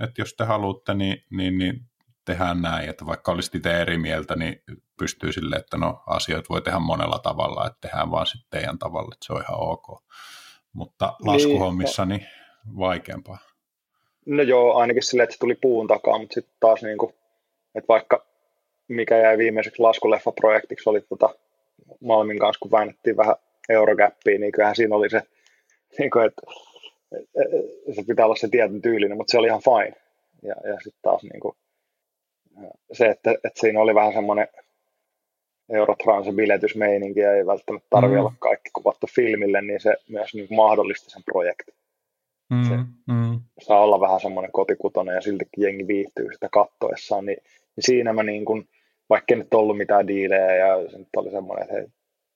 että 0.00 0.20
jos 0.20 0.34
te 0.34 0.44
haluatte, 0.44 0.94
niin, 0.94 1.24
niin, 1.30 1.58
niin 1.58 1.80
tehdään 2.24 2.62
näin, 2.62 2.90
että 2.90 3.06
vaikka 3.06 3.32
olisit 3.32 3.54
itse 3.54 3.80
eri 3.80 3.98
mieltä, 3.98 4.36
niin 4.36 4.62
pystyy 4.98 5.32
sille, 5.32 5.56
että 5.56 5.76
no 5.76 6.02
asioita 6.06 6.48
voi 6.48 6.62
tehdä 6.62 6.78
monella 6.78 7.18
tavalla, 7.18 7.66
että 7.66 7.78
tehdään 7.80 8.10
vaan 8.10 8.26
sitten 8.26 8.50
teidän 8.50 8.78
tavalla, 8.78 9.10
että 9.12 9.26
se 9.26 9.32
on 9.32 9.42
ihan 9.42 9.60
ok. 9.60 10.04
Mutta 10.72 11.16
laskuhommissa 11.24 12.04
niin, 12.04 12.20
niin 12.20 12.76
vaikeampaa. 12.78 13.38
No 14.26 14.42
joo, 14.42 14.74
ainakin 14.74 15.02
silleen, 15.02 15.24
että 15.24 15.34
se 15.34 15.38
tuli 15.38 15.54
puun 15.54 15.86
takaa, 15.86 16.18
mutta 16.18 16.34
sitten 16.34 16.54
taas 16.60 16.82
niin 16.82 16.98
kuin, 16.98 17.14
että 17.74 17.88
vaikka 17.88 18.26
mikä 18.88 19.18
jäi 19.18 19.38
viimeiseksi 19.38 19.82
laskuleffa-projektiksi, 19.82 20.90
oli 20.90 21.00
tota 21.00 21.34
Malmin 22.00 22.38
kanssa, 22.38 22.60
kun 22.60 22.70
väännettiin 22.70 23.16
vähän 23.16 23.36
eurokäppiä, 23.68 24.38
niin 24.38 24.52
kyllähän 24.52 24.76
siinä 24.76 24.96
oli 24.96 25.10
se, 25.10 25.22
niin 25.98 26.10
kuin, 26.10 26.26
että 26.26 26.42
se 27.94 28.02
pitää 28.06 28.26
olla 28.26 28.36
se 28.36 28.48
tietyn 28.48 28.82
tyylinen, 28.82 29.16
mutta 29.16 29.30
se 29.30 29.38
oli 29.38 29.46
ihan 29.46 29.62
fine. 29.62 30.02
Ja, 30.42 30.54
ja 30.68 30.74
sitten 30.74 31.02
taas 31.02 31.22
niin 31.22 31.40
kuin, 31.40 31.56
se, 32.92 33.06
että, 33.06 33.30
että 33.30 33.60
siinä 33.60 33.80
oli 33.80 33.94
vähän 33.94 34.12
semmoinen 34.12 34.48
Eurotransin 35.72 36.36
biletysmeininki 36.36 37.20
ja 37.20 37.34
ei 37.34 37.46
välttämättä 37.46 37.86
tarvitse 37.90 38.16
mm. 38.16 38.20
olla 38.20 38.32
kaikki 38.38 38.70
kuvattu 38.72 39.06
filmille, 39.14 39.62
niin 39.62 39.80
se 39.80 39.96
myös 40.08 40.34
niin 40.34 40.48
mahdollisti 40.50 41.10
sen 41.10 41.22
projektin. 41.24 41.74
Mm. 42.50 42.68
Se 42.68 42.76
mm. 43.12 43.40
saa 43.60 43.80
olla 43.80 44.00
vähän 44.00 44.20
semmoinen 44.20 44.52
kotikutonen 44.52 45.14
ja 45.14 45.20
siltikin 45.20 45.64
jengi 45.64 45.86
viihtyy 45.86 46.28
sitä 46.32 46.48
kattoessaan, 46.52 47.26
niin, 47.26 47.38
niin 47.76 47.84
siinä 47.86 48.12
mä 48.12 48.22
niin 48.22 48.44
kuin, 48.44 48.68
vaikka 49.10 49.34
ei 49.34 49.38
nyt 49.38 49.54
ollut 49.54 49.76
mitään 49.76 50.06
diilejä 50.06 50.56
ja 50.56 50.90
se 50.90 50.98
nyt 50.98 51.08
oli 51.16 51.30
semmoinen, 51.30 51.62
että, 51.62 51.74
hei, 51.74 51.84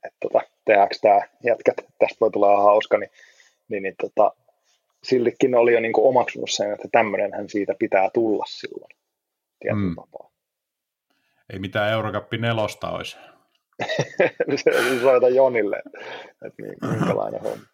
että 0.05 0.17
tota, 0.21 0.41
tehdäänkö 0.65 0.97
tämä 1.03 1.21
jätkät, 1.45 1.77
tästä 1.99 2.17
voi 2.21 2.31
tulla 2.31 2.63
hauska, 2.63 2.99
niin, 2.99 3.11
niin, 3.69 3.83
niin 3.83 3.95
tota, 4.01 4.33
siltikin 5.05 5.55
oli 5.55 5.73
jo 5.73 5.81
niin 5.81 5.93
kuin 5.93 6.09
omaksunut 6.09 6.51
sen, 6.51 6.73
että 6.73 6.89
tämmöinenhän 6.93 7.49
siitä 7.49 7.75
pitää 7.79 8.11
tulla 8.15 8.45
silloin 8.49 8.97
tietyllä 9.61 9.89
mm. 9.89 9.95
tapaa. 9.95 10.31
Ei 11.53 11.59
mitään 11.59 11.93
Eurokappi 11.93 12.39
nelosta 12.39 12.91
olisi. 12.91 13.17
se 14.65 15.01
soita 15.01 15.29
Jonille, 15.29 15.83
että 16.47 16.63
minkälainen 16.63 17.41
homma. 17.41 17.65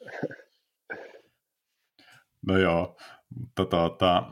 no 2.46 2.58
joo, 2.58 2.96
mutta 3.38 3.64
tuota... 3.64 4.22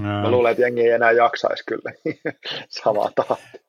Mä 0.00 0.30
luulen, 0.30 0.50
että 0.50 0.62
jengi 0.62 0.80
ei 0.80 0.90
enää 0.90 1.12
jaksaisi 1.12 1.64
kyllä 1.66 1.92
samaa 2.82 3.10
tahtia. 3.16 3.60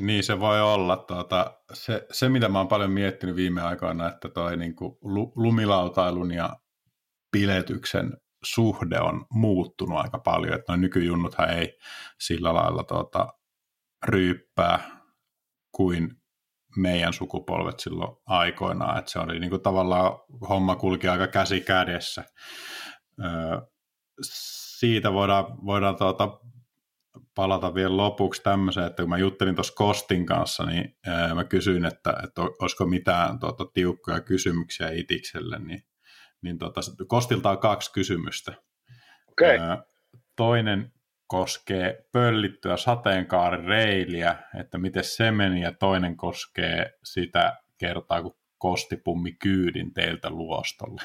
Niin 0.00 0.24
se 0.24 0.40
voi 0.40 0.60
olla. 0.60 0.96
Tuota, 0.96 1.60
se, 1.72 2.06
se, 2.10 2.28
mitä 2.28 2.48
mä 2.48 2.58
oon 2.58 2.68
paljon 2.68 2.90
miettinyt 2.90 3.36
viime 3.36 3.62
aikoina, 3.62 4.08
että 4.08 4.28
toi 4.28 4.56
niin 4.56 4.76
kuin 4.76 4.98
lumilautailun 5.36 6.32
ja 6.32 6.50
piletyksen 7.32 8.12
suhde 8.44 9.00
on 9.00 9.26
muuttunut 9.30 9.98
aika 9.98 10.18
paljon, 10.18 10.54
että 10.54 10.72
noin 10.72 10.80
nykyjunnuthan 10.80 11.50
ei 11.50 11.78
sillä 12.20 12.54
lailla 12.54 12.84
tuota, 12.84 13.28
ryyppää 14.06 15.00
kuin 15.72 16.10
meidän 16.76 17.12
sukupolvet 17.12 17.80
silloin 17.80 18.16
aikoinaan, 18.26 18.98
että 18.98 19.10
se 19.10 19.18
oli 19.18 19.40
niin 19.40 19.50
kuin 19.50 19.62
tavallaan 19.62 20.12
homma 20.48 20.76
kulki 20.76 21.08
aika 21.08 21.26
käsi 21.26 21.60
kädessä. 21.60 22.24
Siitä 24.78 25.12
voidaan, 25.12 25.66
voidaan 25.66 25.96
tuota, 25.96 26.40
palata 27.34 27.74
vielä 27.74 27.96
lopuksi 27.96 28.42
tämmöiseen, 28.42 28.86
että 28.86 29.02
kun 29.02 29.10
mä 29.10 29.18
juttelin 29.18 29.54
tuossa 29.54 29.74
Kostin 29.74 30.26
kanssa, 30.26 30.66
niin 30.66 30.96
mä 31.34 31.44
kysyin, 31.44 31.84
että, 31.84 32.14
että 32.24 32.42
olisiko 32.42 32.86
mitään 32.86 33.38
tuota, 33.38 33.64
tiukkoja 33.74 34.20
kysymyksiä 34.20 34.90
Itikselle, 34.90 35.58
niin, 35.58 35.82
niin 36.42 36.58
tuota, 36.58 36.80
Kostilta 37.08 37.50
on 37.50 37.58
kaksi 37.58 37.92
kysymystä. 37.92 38.54
Okay. 39.28 39.58
Toinen 40.36 40.92
koskee 41.26 42.06
pöllittyä 42.12 42.76
sateenkaarireiliä, 42.76 44.36
että 44.60 44.78
miten 44.78 45.04
se 45.04 45.30
meni, 45.30 45.62
ja 45.62 45.72
toinen 45.72 46.16
koskee 46.16 46.98
sitä 47.04 47.56
kertaa, 47.78 48.22
kun 48.22 48.36
kostipummi 48.58 49.32
kyydin 49.32 49.94
teiltä 49.94 50.30
luostolle. 50.30 51.02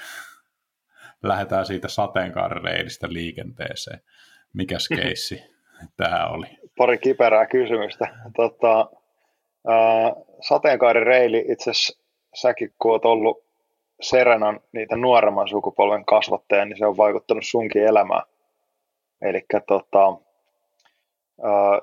Lähdetään 1.23 1.65
siitä 1.65 1.87
sateenkaarireilistä 1.87 3.07
liikenteeseen. 3.09 3.99
Mikäs 4.53 4.89
keissi 5.01 5.43
tämä 5.97 6.27
oli? 6.27 6.47
Pari 6.77 6.97
kiperää 6.97 7.45
kysymystä. 7.45 8.07
Tota, 8.35 8.89
äh, 9.69 10.11
sateenkaarireili, 10.47 11.45
itse 11.49 11.71
asiassa 11.71 12.03
säkin 12.35 12.73
kun 12.81 12.91
olet 12.91 13.05
ollut 13.05 13.43
Serenan 14.01 14.59
niitä 14.71 14.95
nuoremman 14.95 15.47
sukupolven 15.47 16.05
kasvattaja, 16.05 16.65
niin 16.65 16.77
se 16.77 16.85
on 16.85 16.97
vaikuttanut 16.97 17.43
sunkin 17.45 17.83
elämään. 17.83 18.23
Eli 19.21 19.45
tota, 19.67 20.17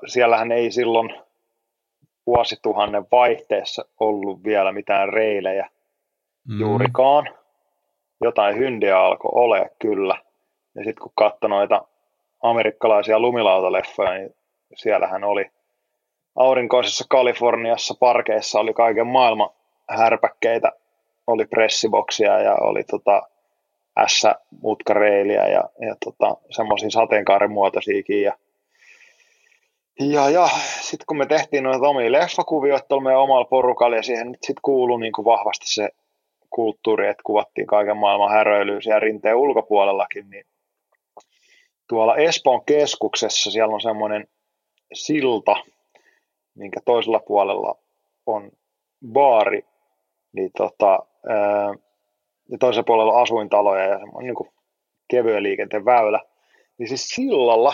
siellähän 0.07 0.51
ei 0.51 0.71
silloin 0.71 1.13
vuosituhannen 2.27 3.05
vaihteessa 3.11 3.85
ollut 3.99 4.43
vielä 4.43 4.71
mitään 4.71 5.09
reilejä 5.13 5.69
mm. 6.47 6.59
juurikaan. 6.59 7.29
Jotain 8.21 8.57
hyndiä 8.57 8.99
alkoi 8.99 9.31
ole 9.33 9.71
kyllä. 9.79 10.15
Ja 10.75 10.83
sitten 10.83 11.01
kun 11.01 11.11
katsoi 11.15 11.49
noita 11.49 11.81
amerikkalaisia 12.41 13.19
lumilautaleffoja, 13.19 14.11
niin 14.11 14.35
siellähän 14.75 15.23
oli 15.23 15.51
aurinkoisessa 16.35 17.05
Kaliforniassa 17.09 17.93
parkeissa 17.99 18.59
oli 18.59 18.73
kaiken 18.73 19.07
maailman 19.07 19.49
härpäkkeitä, 19.89 20.71
oli 21.27 21.45
pressiboksia 21.45 22.39
ja 22.39 22.55
oli 22.55 22.83
tota 22.83 23.21
S-mutkareiliä 24.07 25.47
ja, 25.47 25.63
ja 25.79 25.95
tota, 26.05 26.37
semmoisia 26.49 26.89
sateenkaaren 26.89 27.51
muotoisiakin. 27.51 28.21
Ja, 28.21 28.33
ja, 29.99 30.29
ja 30.29 30.47
sitten 30.81 31.05
kun 31.07 31.17
me 31.17 31.25
tehtiin 31.25 31.63
noita 31.63 31.87
omia 31.87 32.11
leffakuvioita 32.11 32.85
tuolla 32.87 33.03
meidän 33.03 33.21
omalla 33.21 33.45
porukalla 33.45 33.95
ja 33.95 34.03
siihen 34.03 34.31
nyt 34.31 34.43
sitten 34.43 34.61
kuului 34.61 34.99
niin 34.99 35.13
kuin 35.13 35.25
vahvasti 35.25 35.73
se 35.73 35.89
kulttuuri, 36.51 37.07
että 37.07 37.23
kuvattiin 37.25 37.67
kaiken 37.67 37.97
maailman 37.97 38.31
häröilyä 38.31 38.81
siellä 38.81 38.99
rinteen 38.99 39.35
ulkopuolellakin, 39.35 40.29
niin 40.29 40.45
tuolla 41.89 42.15
Espoon 42.15 42.65
keskuksessa 42.65 43.51
siellä 43.51 43.73
on 43.73 43.81
semmoinen 43.81 44.27
silta, 44.93 45.55
minkä 46.55 46.79
toisella 46.85 47.19
puolella 47.19 47.75
on 48.25 48.51
baari, 49.11 49.65
niin 50.33 50.51
tota, 50.57 50.99
ja 52.51 52.57
toisella 52.57 52.83
puolella 52.83 53.21
asuintaloja 53.21 53.83
ja 53.83 53.99
semmoinen 53.99 54.33
niin 54.33 54.53
kevyen 55.07 55.43
liikenteen 55.43 55.85
väylä. 55.85 56.19
Niin 56.77 56.87
siis 56.87 57.09
sillalla 57.09 57.73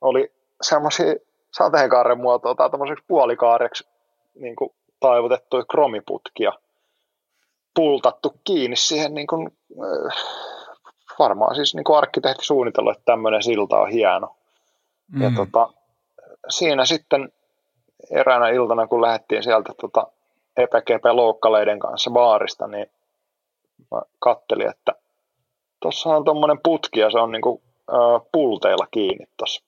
oli 0.00 0.32
semmoisia 0.62 1.14
sateenkaaren 1.56 2.20
muotoa 2.20 2.54
tai 2.54 2.70
tämmöiseksi 2.70 3.04
puolikaareksi 3.08 3.88
niin 4.34 4.56
kuin 4.56 4.70
taivutettuja 5.00 5.64
kromiputkia 5.64 6.52
pultattu 7.74 8.34
kiinni 8.44 8.76
siihen 8.76 9.14
niin 9.14 9.26
kuin, 9.26 9.50
äh, 9.72 10.14
varmaan 11.18 11.54
siis 11.54 11.74
niin 11.74 11.84
kuin 11.84 11.98
arkkitehti 11.98 12.44
suunnitellut, 12.44 12.92
että 12.92 13.04
tämmöinen 13.04 13.42
silta 13.42 13.78
on 13.78 13.90
hieno. 13.90 14.36
Mm. 15.12 15.22
Ja 15.22 15.32
tota, 15.36 15.72
siinä 16.48 16.84
sitten 16.84 17.32
eräänä 18.10 18.48
iltana, 18.48 18.86
kun 18.86 19.02
lähdettiin 19.02 19.42
sieltä 19.42 19.72
tota, 19.80 20.06
epäkepe 20.56 21.12
loukkaleiden 21.12 21.78
kanssa 21.78 22.10
baarista, 22.10 22.66
niin 22.66 22.86
mä 23.90 24.02
kattelin, 24.18 24.70
että 24.70 24.92
tuossa 25.82 26.10
on 26.10 26.24
tuommoinen 26.24 26.58
putki 26.64 27.00
ja 27.00 27.10
se 27.10 27.18
on 27.18 27.32
niin 27.32 27.42
kuin, 27.42 27.62
äh, 27.92 28.28
pulteilla 28.32 28.86
kiinni 28.90 29.26
tuossa 29.36 29.64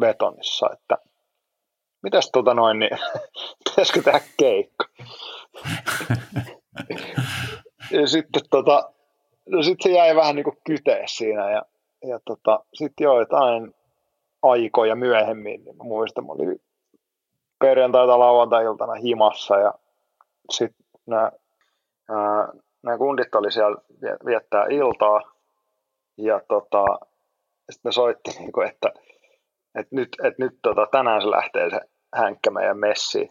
betonissa, 0.00 0.70
että 0.72 0.98
mitäs 2.02 2.30
tota 2.32 2.54
noin, 2.54 2.78
niin 2.78 2.98
pitäisikö 3.64 4.02
tehdä 4.02 4.20
keikka? 4.36 4.86
ja 7.90 8.06
sitten 8.06 8.42
tota, 8.50 8.92
no 9.46 9.62
sit 9.62 9.78
se 9.82 9.90
jäi 9.90 10.16
vähän 10.16 10.36
niin 10.36 10.44
kuin 10.44 10.58
siinä 11.06 11.50
ja, 11.50 11.62
ja 12.04 12.20
tota, 12.24 12.64
sitten 12.74 13.04
joitain 13.04 13.74
aikoja 14.42 14.96
myöhemmin, 14.96 15.64
niin 15.64 15.76
mä 15.76 15.84
muistan, 15.84 16.26
mä 16.26 16.32
olin 16.32 16.60
perjantai- 17.64 18.06
tai 18.06 18.18
lauantai-iltana 18.18 18.94
himassa 18.94 19.56
ja 19.56 19.74
sitten 20.50 20.86
nämä, 21.06 21.30
nämä 22.82 22.98
kundit 22.98 23.34
oli 23.34 23.52
siellä 23.52 23.76
viettää 24.26 24.66
iltaa 24.70 25.20
ja 26.16 26.40
tota, 26.48 26.84
sitten 27.70 27.88
ne 27.88 27.92
soitti, 27.92 28.30
niin 28.38 28.52
kuin, 28.52 28.68
että, 28.68 28.92
että 29.78 29.96
nyt, 29.96 30.08
että 30.24 30.42
nyt 30.42 30.58
tota, 30.62 30.86
tänään 30.90 31.22
se 31.22 31.30
lähtee 31.30 31.70
se 31.70 31.80
hänkkä 32.14 32.50
meidän 32.50 32.78
messiin. 32.78 33.30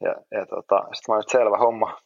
Ja, 0.00 0.14
ja 0.30 0.46
tota, 0.46 0.76
sitten 0.76 1.04
mä 1.08 1.14
olin, 1.14 1.30
selvä 1.30 1.58
homma. 1.58 1.98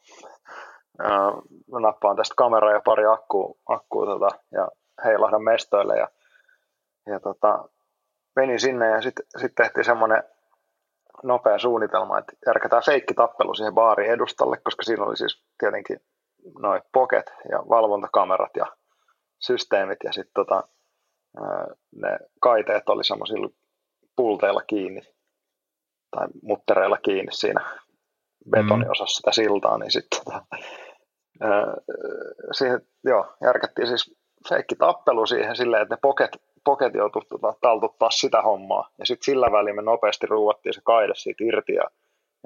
Mä 1.73 1.81
nappaan 1.81 2.16
tästä 2.16 2.35
kameraa 2.37 2.73
ja 2.73 2.81
pari 2.85 3.07
akkua, 3.07 3.55
akkua 3.69 4.07
tota, 4.07 4.29
ja 4.53 4.69
heilahdan 5.05 5.45
mestoille. 5.45 5.97
Ja, 5.97 6.09
ja 7.07 7.20
tota, 7.20 7.69
menin 8.37 8.61
sinne 8.61 8.89
ja 8.89 9.03
sitten 9.03 9.27
sit 9.37 9.55
tehtiin 9.55 9.85
semmoinen 9.85 10.23
nopea 11.23 11.59
suunnitelma, 11.59 12.19
että 12.19 12.33
järkätään 12.47 12.83
tappelu 13.16 13.55
siihen 13.55 13.75
baarin 13.75 14.11
edustalle, 14.11 14.57
koska 14.57 14.83
siinä 14.83 15.05
oli 15.05 15.16
siis 15.16 15.45
tietenkin 15.59 16.01
noin 16.59 16.83
poket 16.93 17.33
ja 17.51 17.59
valvontakamerat 17.59 18.57
ja 18.57 18.66
systeemit 19.39 19.99
ja 20.05 20.12
sitten 20.12 20.35
tota, 20.35 20.69
ne 21.97 22.19
kaiteet 22.41 22.89
oli 22.89 23.05
semmoisilla 23.05 23.49
pulteilla 24.16 24.62
kiinni 24.66 25.01
tai 26.11 26.29
muttereilla 26.43 26.99
kiinni 27.03 27.33
siinä 27.33 27.61
betoniosassa 28.51 29.16
sitä 29.16 29.33
siltaa, 29.33 29.79
niin 29.79 29.91
sitten 29.91 30.25
tota, 30.25 30.43
siihen, 32.52 32.81
joo, 33.05 33.27
järkättiin 33.40 33.89
siis 33.89 34.16
feikki 34.48 34.77
tappelu 34.77 35.27
siihen 35.27 35.56
silleen, 35.56 35.82
että 35.82 35.94
ne 35.94 35.98
poket, 36.02 36.43
poket 36.65 36.94
joutui 36.94 37.23
tota, 37.28 37.55
taltuttaa 37.60 38.10
sitä 38.10 38.43
hommaa. 38.43 38.90
Ja 38.98 39.06
sitten 39.06 39.24
sillä 39.24 39.52
välin 39.52 39.77
me 39.77 39.82
nopeasti 39.82 40.27
ruuvattiin 40.27 40.74
se 40.74 40.81
kaide 40.85 41.15
siitä 41.16 41.44
irti 41.44 41.74
ja, 41.74 41.85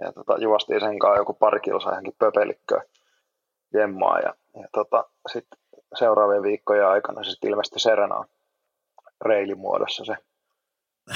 ja 0.01 0.13
tota, 0.13 0.39
juostiin 0.39 0.81
sen 0.81 0.99
kanssa 0.99 1.21
joku 1.21 1.35
pari 1.35 1.61
kilsaa 1.61 1.93
johonkin 1.93 2.15
pöpelikköön 2.19 2.83
jemmaa. 3.75 4.19
Ja, 4.19 4.35
ja 4.55 4.69
tota, 4.73 5.05
sitten 5.33 5.59
seuraavien 5.95 6.43
viikkojen 6.43 6.87
aikana 6.87 7.25
se 7.25 7.31
sitten 7.31 7.51
ilmestyi 7.51 7.81
Serenaan 7.81 8.29
reilimuodossa 9.25 10.05
se 10.05 10.15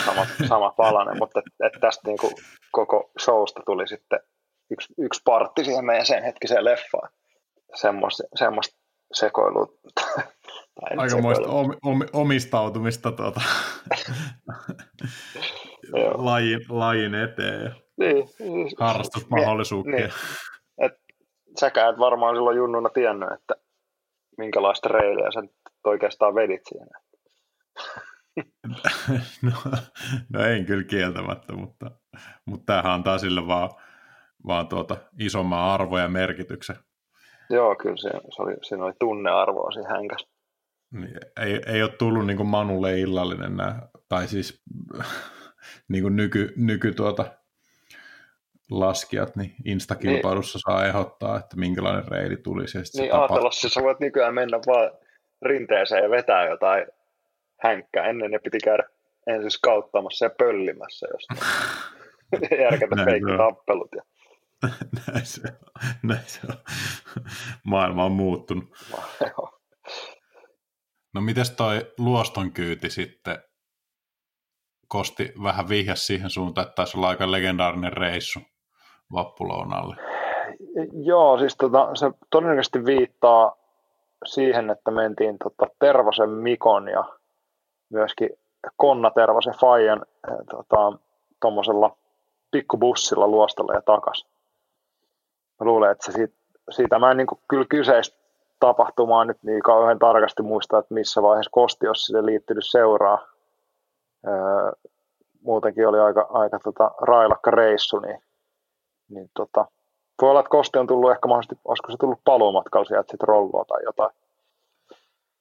sama, 0.05 0.27
sama 0.49 0.71
palanen, 0.71 1.19
mutta 1.23 1.41
et, 1.41 1.67
et 1.67 1.81
tästä 1.81 2.09
niin 2.09 2.19
kuin 2.19 2.33
koko 2.73 3.11
showsta 3.21 3.63
tuli 3.67 3.89
sitten 3.89 4.21
yksi, 4.71 4.95
yksi 4.99 5.23
partti 5.25 5.65
siihen 5.65 5.85
meidän 5.85 6.07
sen 6.07 6.23
hetkiseen 6.23 6.65
leffaan. 6.65 7.09
Semmoista, 7.75 8.23
semmoista 8.35 8.79
sekoilua. 9.13 9.67
Aikamoista 10.97 11.49
om, 11.49 11.77
om, 11.85 12.01
omistautumista 12.13 13.13
tuota, 13.13 13.41
lajin, 16.15 16.61
lajin 16.69 17.15
eteen 17.15 17.65
ja 17.65 17.71
niin, 17.97 18.29
siis- 18.29 18.75
harrastusmahdollisuuksia. 18.81 19.97
Niin. 19.97 20.11
Et, 20.79 20.93
säkään 21.61 21.95
et 21.95 21.99
varmaan 21.99 22.37
silloin 22.37 22.57
junnuna 22.57 22.89
tiennyt, 22.89 23.33
että 23.33 23.55
minkälaista 24.39 24.89
reileä 24.89 25.31
sä 25.31 25.43
oikeastaan 25.85 26.35
vedit 26.35 26.63
siinä. 26.65 27.01
no, 29.43 29.53
no 30.33 30.45
en 30.45 30.67
kyllä 30.67 30.85
kieltämättä, 30.85 31.53
mutta, 31.53 31.91
mutta 32.47 32.67
tämähän 32.67 32.93
antaa 32.93 33.19
sille 33.19 33.47
vaan, 33.47 33.71
vaan 34.47 34.69
tuota 34.69 34.97
isomman 35.19 35.71
arvo 35.71 35.99
ja 35.99 36.09
merkityksen. 36.09 36.77
Joo, 37.51 37.77
kyllä 37.77 37.97
se, 37.97 38.11
se 38.11 38.43
oli, 38.43 38.55
siinä 38.63 38.85
oli 38.85 38.93
tunnearvoa 39.01 39.71
siinä 39.71 39.89
hänkäs. 39.89 40.27
Niin, 40.91 41.19
ei, 41.41 41.61
ei 41.67 41.83
ole 41.83 41.91
tullut 41.99 42.27
niin 42.27 42.37
kuin 42.37 42.49
Manulle 42.49 43.01
illallinen 43.01 43.57
nämä, 43.57 43.79
tai 44.09 44.29
siis 44.29 44.63
niin 45.91 46.03
kuin 46.03 46.17
nyky, 46.17 46.53
nyky 46.57 46.93
tuota, 46.93 47.25
laskijat, 48.71 49.37
niin 49.37 49.55
Instakilpailussa 49.65 50.57
niin. 50.57 50.63
saa 50.77 50.87
ehdottaa, 50.87 51.39
että 51.39 51.57
minkälainen 51.57 52.09
reili 52.09 52.37
tulisi. 52.37 52.79
Niin 52.79 53.15
ajatella, 53.15 53.51
siis 53.51 53.75
sä 53.75 53.83
voit 53.83 54.01
nykyään 54.01 54.35
mennä 54.35 54.59
vaan 54.67 54.91
rinteeseen 55.43 56.03
ja 56.03 56.11
vetää 56.11 56.49
jotain 56.49 56.87
hänkkää. 57.63 58.05
Ennen 58.07 58.31
ne 58.31 58.39
piti 58.39 58.59
käydä 58.65 58.85
ensin 59.27 59.51
skauttaamassa 59.51 60.25
ja 60.25 60.31
pöllimässä 60.39 61.07
jostain. 61.13 61.41
Järkätä 62.63 62.97
feikki 63.05 63.37
tappelut. 63.37 63.89
Ja... 63.97 64.03
näin, 65.07 65.27
se 65.27 65.41
on. 65.49 65.89
näin 66.03 66.25
se 66.27 66.41
on. 66.49 66.57
Maailma 67.65 68.05
on 68.05 68.13
muuttunut. 68.13 68.65
no 71.15 71.21
mites 71.21 71.51
toi 71.51 71.93
luoston 71.99 72.53
kyyti 72.53 72.91
sitten? 72.91 73.39
Kosti 74.89 75.33
vähän 75.43 75.69
vihjas 75.69 76.07
siihen 76.07 76.31
suuntaan, 76.31 76.67
että 76.67 76.75
taisi 76.75 76.99
olla 76.99 77.09
aika 77.09 77.33
legendaarinen 77.33 77.93
reissu 77.93 78.41
vappulounalle. 79.13 79.97
Joo, 80.93 81.39
siis 81.39 81.57
tota, 81.57 81.95
se 81.95 82.11
todennäköisesti 82.31 82.85
viittaa 82.85 83.57
siihen, 84.25 84.71
että 84.71 84.91
mentiin 84.91 85.39
tota 85.39 85.67
Tervosen 85.79 86.31
Mikon 86.31 86.89
ja 86.89 87.05
myöskin 87.91 88.31
Konna 88.77 89.11
Tervosen 89.11 89.55
Fajan 89.61 90.07
eh, 90.29 90.37
tota, 90.51 90.99
tuommoisella 91.41 91.97
pikkubussilla 92.51 93.29
luostalle 93.29 93.75
ja 93.75 93.83
takas. 93.83 94.27
Mä 95.61 95.65
luulen, 95.65 95.91
että 95.91 96.07
se 96.07 96.13
siitä, 96.13 96.35
siitä 96.71 96.99
mä 96.99 97.11
en 97.11 97.17
niin 97.17 97.27
kuin, 97.27 97.41
kyllä 97.49 97.65
kyseistä 97.69 98.17
tapahtumaa 98.61 99.25
nyt 99.25 99.43
niin 99.43 99.63
kauhean 99.63 99.99
tarkasti 99.99 100.43
muista, 100.43 100.79
että 100.79 100.95
missä 100.95 101.23
vaiheessa 101.23 101.51
Kosti 101.51 101.87
olisi 101.89 102.05
sille 102.05 102.27
liittynyt 102.27 102.65
seuraa. 102.67 103.27
Öö, 104.27 104.73
muutenkin 105.41 105.89
oli 105.89 106.01
aika, 106.01 106.27
aika 106.31 106.59
tota, 106.59 106.91
railakka 107.01 107.51
reissu, 107.51 107.99
niin, 107.99 108.23
niin 109.09 109.31
tota, 109.35 109.67
voi 110.23 110.31
olla, 110.31 110.41
että 110.41 110.51
Kosti 110.51 110.79
on 110.79 110.87
tullut 110.87 111.11
ehkä 111.11 111.29
mahdollisesti, 111.29 111.61
olisiko 111.65 111.93
se 111.93 111.97
tullut 112.01 112.21
paluumatkalla 112.25 112.85
sieltä 112.85 113.11
sitten 113.11 113.29
rolloa 113.29 113.65
tai 113.65 113.83
jotain. 113.85 114.11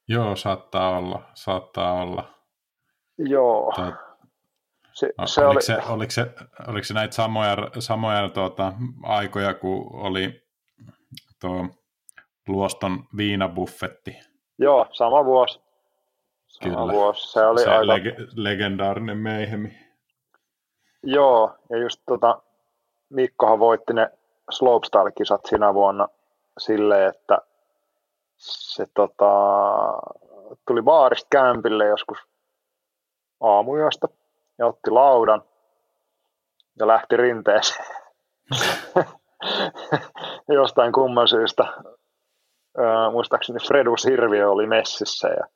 Joo, 0.08 0.36
saattaa 0.36 0.98
olla, 0.98 1.22
saattaa 1.34 2.02
olla. 2.02 2.24
Joo. 3.18 3.72
Tai, 3.76 3.92
se, 4.96 5.12
se 5.26 5.40
oliko, 5.40 5.50
oli... 5.50 5.62
se, 5.62 5.78
oliko, 5.88 6.10
se, 6.10 6.26
oliko 6.68 6.84
se 6.84 6.94
näitä 6.94 7.14
samoja, 7.14 7.56
samoja 7.78 8.28
tuota, 8.28 8.72
aikoja, 9.02 9.54
kun 9.54 9.88
oli 9.92 10.42
tuo 11.40 11.66
Luoston 12.48 13.04
viinabuffetti? 13.16 14.18
Joo, 14.58 14.86
sama 14.92 15.24
vuosi. 15.24 15.60
Sama 16.46 16.76
Kyllä. 16.76 16.92
vuosi. 16.92 17.32
Se 17.32 17.46
oli 17.46 17.60
se 17.60 17.70
aika... 17.70 17.94
leg- 17.94 18.28
legendaarinen 18.34 19.18
meihemi. 19.18 19.78
Joo, 21.02 21.54
ja 21.70 21.78
just 21.78 22.02
tota, 22.06 22.42
Mikkohan 23.10 23.58
voitti 23.58 23.92
ne 23.92 24.10
slopestyle-kisat 24.50 25.46
sinä 25.46 25.74
vuonna 25.74 26.08
silleen, 26.58 27.08
että 27.08 27.38
se 28.36 28.86
tota, 28.94 29.32
tuli 30.66 30.82
baarista 30.82 31.26
kämpille 31.30 31.86
joskus 31.86 32.18
aamuyöstä 33.40 34.08
ja 34.58 34.66
otti 34.66 34.90
laudan 34.90 35.42
ja 36.78 36.86
lähti 36.86 37.16
rinteeseen. 37.16 37.86
Jostain 40.48 40.92
kumman 40.92 41.28
syystä. 41.28 41.64
Öö, 42.78 43.10
muistaakseni 43.10 43.58
Fredu 43.66 43.96
Sirviö 43.96 44.50
oli 44.50 44.66
messissä 44.66 45.28
ja, 45.28 45.46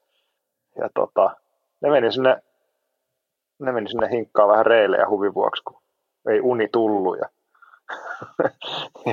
ja 0.77 0.89
tota, 0.95 1.37
ne 1.81 1.91
meni 1.91 2.13
sinne 2.13 2.43
ne 3.61 3.73
meni 3.73 3.89
sinne 3.89 4.11
hinkkaan 4.11 4.49
vähän 4.49 4.67
reilejä 4.67 5.09
huvin 5.09 5.35
vuoksi, 5.35 5.63
kun 5.65 5.83
ei 6.29 6.41
uni 6.41 6.69
tullut. 6.69 7.19
Ja, 7.19 7.29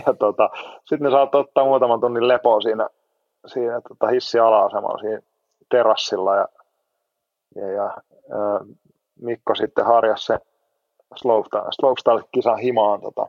ja 0.05 0.14
tota, 0.19 0.49
sitten 0.85 1.05
ne 1.05 1.11
saattoi 1.11 1.41
ottaa 1.41 1.65
muutaman 1.65 1.99
tunnin 1.99 2.27
lepoa 2.27 2.61
siinä, 2.61 2.89
siinä 3.45 3.81
tota 3.89 4.07
hissi 4.07 4.39
ala 4.39 4.99
siinä 4.99 5.22
terassilla 5.69 6.35
ja, 6.35 6.47
ja, 7.55 7.68
ja 7.72 7.97
Mikko 9.22 9.56
sitten 9.56 9.85
harjasi 9.85 10.26
se 10.26 10.39
slopestyle-kisan 11.72 12.57
himaan. 12.57 13.02
Tota. 13.02 13.27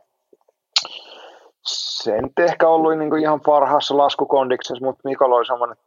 Se 1.65 2.15
ei 2.15 2.21
nyt 2.21 2.39
ehkä 2.39 2.67
ollut 2.67 2.97
niin 2.97 3.09
kuin 3.09 3.21
ihan 3.21 3.41
parhaassa 3.41 3.97
laskukondiksessa, 3.97 4.85
mutta 4.85 5.01
Mikolla 5.03 5.35
oli 5.35 5.45
semmoinen 5.45 5.77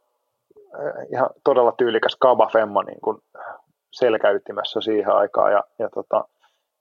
eh, 0.57 1.07
ihan 1.11 1.29
todella 1.43 1.71
tyylikäs 1.71 2.15
kabafemma 2.15 2.83
niin 2.83 3.01
kuin 3.01 3.17
selkäytimessä 3.91 4.81
siihen 4.81 5.15
aikaan. 5.15 5.51
Ja, 5.51 5.63
ja 5.79 5.89
tota, 5.89 6.25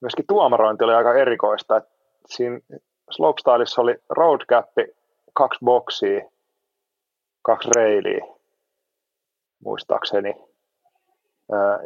myöskin 0.01 0.27
tuomarointi 0.29 0.85
oli 0.85 0.95
aika 0.95 1.15
erikoista. 1.15 1.77
Että 1.77 1.91
siinä 2.27 2.61
slopestyleissa 3.11 3.83
oli 3.83 3.97
road 4.09 4.41
cap, 4.47 4.69
kaksi 5.33 5.61
boksia, 5.65 6.21
kaksi 7.43 7.69
reiliä, 7.77 8.27
muistaakseni. 9.65 10.52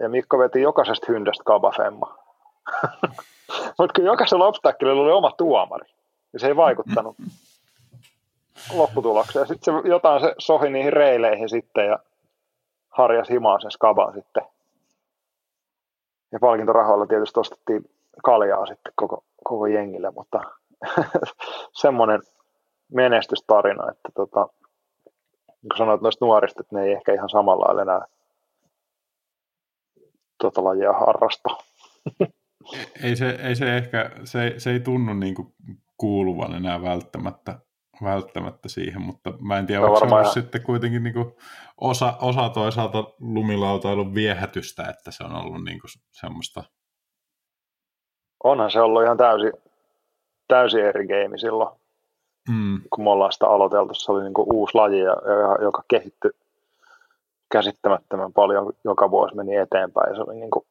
Ja 0.01 0.09
Mikko 0.09 0.39
veti 0.39 0.63
jokaisesta 0.63 1.07
hyndästä 1.09 1.45
kabafemma. 1.45 2.19
Mutta 3.79 3.93
kun 3.97 4.05
jokaisella 4.05 4.47
obstackleilla 4.47 5.03
oli 5.03 5.13
oma 5.13 5.33
tuomari, 5.33 5.87
niin 6.33 6.41
se 6.41 6.47
ei 6.47 6.57
vaikuttanut 6.57 7.17
lopputulokseen. 8.77 9.47
Sitten 9.47 9.75
se 9.75 9.89
jotain 9.89 10.21
se 10.21 10.35
sohi 10.39 10.71
niihin 10.71 10.93
reileihin 10.93 11.49
sitten 11.49 11.87
ja 11.87 11.99
harjas 12.89 13.31
himaa 13.31 13.61
sen 13.61 13.71
skaban 13.71 14.15
sitten. 14.15 14.43
Ja 16.33 16.39
palkintorahoilla 16.41 17.07
tietysti 17.07 17.41
ostettiin 17.41 17.91
kaljaa 18.25 18.67
sitten 18.67 18.93
koko, 18.97 19.25
koko 19.45 19.67
jengille, 19.67 20.11
mutta 20.11 20.41
semmoinen 21.83 22.21
menestystarina, 22.93 23.91
että 23.91 24.09
tota, 24.15 24.49
kuin 25.61 25.79
sanoit 25.79 26.01
noista 26.01 26.25
nuorista, 26.25 26.61
että 26.61 26.77
ne 26.77 26.85
ei 26.85 26.93
ehkä 26.93 27.13
ihan 27.13 27.29
samalla 27.29 27.65
lailla 27.65 27.83
enää 27.83 28.07
tota 30.47 30.65
lajia 30.65 30.93
harrasta. 30.93 31.49
ei, 33.05 33.17
se, 33.17 33.39
ei 33.43 33.57
se 33.57 33.77
ehkä, 33.77 34.11
se, 34.25 34.55
se 34.59 34.71
ei 34.71 34.81
tunnu 34.81 35.15
niin 35.15 35.35
kuin 35.35 35.55
kuuluvan 35.97 36.55
enää 36.55 36.83
välttämättä, 36.83 37.59
välttämättä 38.03 38.69
siihen, 38.69 39.03
mutta 39.03 39.33
mä 39.41 39.59
en 39.59 39.67
tiedä, 39.67 39.81
no, 39.81 39.87
onko 39.87 39.99
se 39.99 40.05
ollut 40.05 40.21
ihan... 40.21 40.33
sitten 40.33 40.63
kuitenkin 40.63 41.03
niin 41.03 41.15
kuin 41.15 41.33
osa, 41.81 42.15
osa 42.21 42.49
toisaalta 42.49 43.05
lumilautailun 43.21 44.15
viehätystä, 44.15 44.83
että 44.83 45.11
se 45.11 45.25
on 45.25 45.35
ollut 45.35 45.65
niin 45.65 45.81
kuin 45.81 45.91
semmoista. 46.11 46.63
Onhan 48.45 48.71
se 48.71 48.81
ollut 48.81 49.03
ihan 49.03 49.17
täysin, 49.17 49.53
täysin 50.49 50.85
eri 50.85 51.07
game 51.07 51.39
silloin, 51.39 51.77
mm. 52.49 52.81
kun 52.91 53.05
me 53.05 53.11
ollaan 53.11 53.33
sitä 53.33 53.47
aloiteltu. 53.47 53.95
Se 53.95 54.13
oli 54.13 54.23
niin 54.23 54.35
kuin 54.35 54.47
uusi 54.53 54.75
laji, 54.75 55.01
joka 55.63 55.83
kehittyi 55.89 56.31
käsittämättömän 57.53 58.33
paljon 58.33 58.73
joka 58.85 59.11
vuosi 59.11 59.35
meni 59.35 59.57
eteenpäin. 59.57 60.17
Se 60.17 60.23
oli 60.23 60.35
niin 60.35 60.51
kuin, 60.51 60.67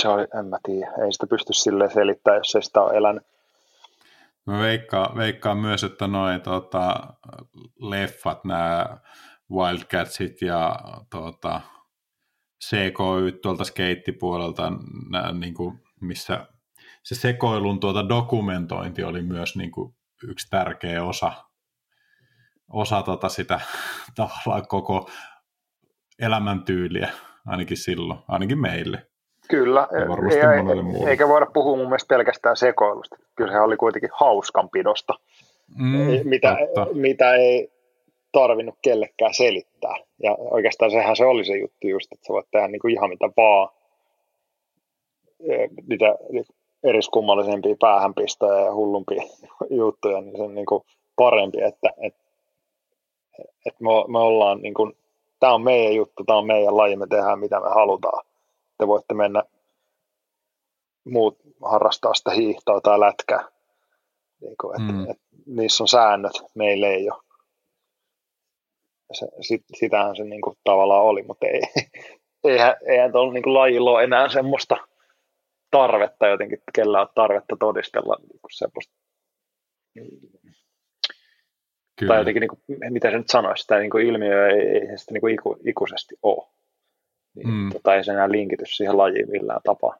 se 0.00 0.08
oli, 0.08 0.26
en 0.38 0.46
mä 0.46 0.58
tiedä, 0.62 0.92
ei 1.04 1.12
sitä 1.12 1.26
pysty 1.26 1.52
sille 1.52 1.90
selittämään, 1.90 2.40
jos 2.40 2.54
ei 2.54 2.62
sitä 2.62 2.80
ole 2.80 2.96
elänyt. 2.96 3.22
Mä 4.46 4.58
veikkaan, 4.58 5.16
veikkaan 5.16 5.58
myös, 5.58 5.84
että 5.84 6.06
noin 6.06 6.40
tota, 6.40 7.14
leffat, 7.80 8.44
nämä 8.44 8.98
Wildcatsit 9.50 10.42
ja 10.42 10.76
tota, 11.10 11.60
CKY 12.64 13.32
tuolta 13.42 13.64
skeittipuolelta, 13.64 14.72
nää, 15.10 15.32
niin 15.32 15.54
kuin, 15.54 15.82
missä 16.00 16.46
se 17.02 17.14
sekoilun 17.14 17.80
tuota 17.80 18.08
dokumentointi 18.08 19.04
oli 19.04 19.22
myös 19.22 19.56
niin 19.56 19.70
kuin, 19.70 19.94
yksi 20.22 20.50
tärkeä 20.50 21.04
osa 21.04 21.32
osa 22.72 23.02
tota 23.02 23.28
sitä 23.28 23.60
tavallaan 24.16 24.68
koko 24.68 25.10
elämäntyyliä, 26.18 27.08
ainakin 27.46 27.76
silloin, 27.76 28.20
ainakin 28.28 28.58
meille. 28.58 29.06
Kyllä, 29.48 29.88
ja 30.00 30.08
varmasti 30.08 30.40
ei, 30.40 31.08
eikä 31.10 31.28
voida 31.28 31.46
puhua 31.46 31.76
mun 31.76 31.86
mielestä 31.86 32.14
pelkästään 32.14 32.56
sekoilusta. 32.56 33.16
Kyllä 33.36 33.52
se 33.52 33.60
oli 33.60 33.76
kuitenkin 33.76 34.10
hauskanpidosta, 34.12 35.12
mm, 35.78 36.28
mitä, 36.28 36.56
mitä 36.92 37.34
ei 37.34 37.68
tarvinnut 38.32 38.78
kellekään 38.82 39.34
selittää. 39.34 39.94
Ja 40.22 40.36
oikeastaan 40.38 40.90
sehän 40.90 41.16
se 41.16 41.24
oli 41.24 41.44
se 41.44 41.56
juttu 41.56 41.88
just, 41.88 42.12
että 42.12 42.26
sä 42.26 42.32
voit 42.32 42.46
tehdä 42.50 42.68
niin 42.68 42.80
kuin 42.80 42.94
ihan 42.94 43.10
mitä 43.10 43.28
vaan, 43.36 43.68
mitä 45.88 46.14
eriskummallisempia 46.84 47.74
päähänpistoja 47.80 48.60
ja 48.60 48.74
hullumpia 48.74 49.22
juttuja, 49.70 50.20
niin 50.20 50.36
se 50.36 50.42
on 50.42 50.54
niin 50.54 50.66
kuin 50.66 50.82
parempi, 51.16 51.62
että, 51.62 51.90
että 52.02 52.25
että 53.38 53.84
me, 53.84 53.90
me 54.08 54.18
ollaan 54.18 54.58
niin 54.62 54.74
kuin, 54.74 54.96
tämä 55.40 55.54
on 55.54 55.62
meidän 55.62 55.94
juttu, 55.94 56.24
tämä 56.24 56.38
on 56.38 56.46
meidän 56.46 56.76
laji, 56.76 56.96
me 56.96 57.06
tehdään 57.06 57.40
mitä 57.40 57.60
me 57.60 57.68
halutaan. 57.68 58.26
Te 58.78 58.86
voitte 58.86 59.14
mennä 59.14 59.42
muut 61.04 61.38
harrastaa 61.64 62.14
sitä 62.14 62.30
hiihtoa 62.30 62.80
tai 62.80 63.00
lätkää. 63.00 63.48
Niin 64.40 64.54
kuin, 64.60 64.80
että, 64.80 64.92
mm. 64.92 65.10
että 65.10 65.24
niissä 65.46 65.84
on 65.84 65.88
säännöt, 65.88 66.32
meille 66.54 66.86
ei 66.86 67.10
ole. 67.10 67.22
Se, 69.12 69.26
sit, 69.40 69.64
sitähän 69.74 70.16
se 70.16 70.24
niin 70.24 70.40
kuin, 70.40 70.56
tavallaan 70.64 71.04
oli, 71.04 71.22
mutta 71.22 71.46
ei, 71.46 71.60
eihän, 72.44 72.76
eihän 72.88 73.12
tuolla 73.12 73.32
niin 73.32 73.54
lajilla 73.54 73.90
ole 73.90 74.04
enää 74.04 74.28
semmoista 74.28 74.76
tarvetta 75.70 76.26
jotenkin, 76.26 76.58
kellä 76.74 77.00
on 77.00 77.08
tarvetta 77.14 77.56
todistella 77.60 78.16
niin 78.20 78.40
kuin 78.40 78.52
semmoista 78.52 78.94
Kyllä. 81.98 82.12
Tai 82.12 82.20
jotenkin, 82.20 82.40
niin 82.40 82.48
kuin, 82.48 82.92
mitä 82.92 83.10
se 83.10 83.18
nyt 83.18 83.28
sanoisi, 83.28 83.66
tämä 83.66 83.80
niin 83.80 83.90
kuin 83.90 84.06
ilmiö 84.06 84.48
ei, 84.48 84.60
ei 84.60 84.98
sitä 84.98 85.12
niin 85.12 85.20
kuin 85.20 85.34
iku, 85.34 85.56
ikuisesti 85.66 86.14
ole. 86.22 86.48
Niin, 87.34 87.48
mm. 87.48 87.70
tota, 87.72 87.94
ei 87.94 88.04
se 88.04 88.12
enää 88.12 88.30
linkity 88.30 88.64
siihen 88.66 88.98
lajiin 88.98 89.30
millään 89.30 89.60
tapaa. 89.64 89.96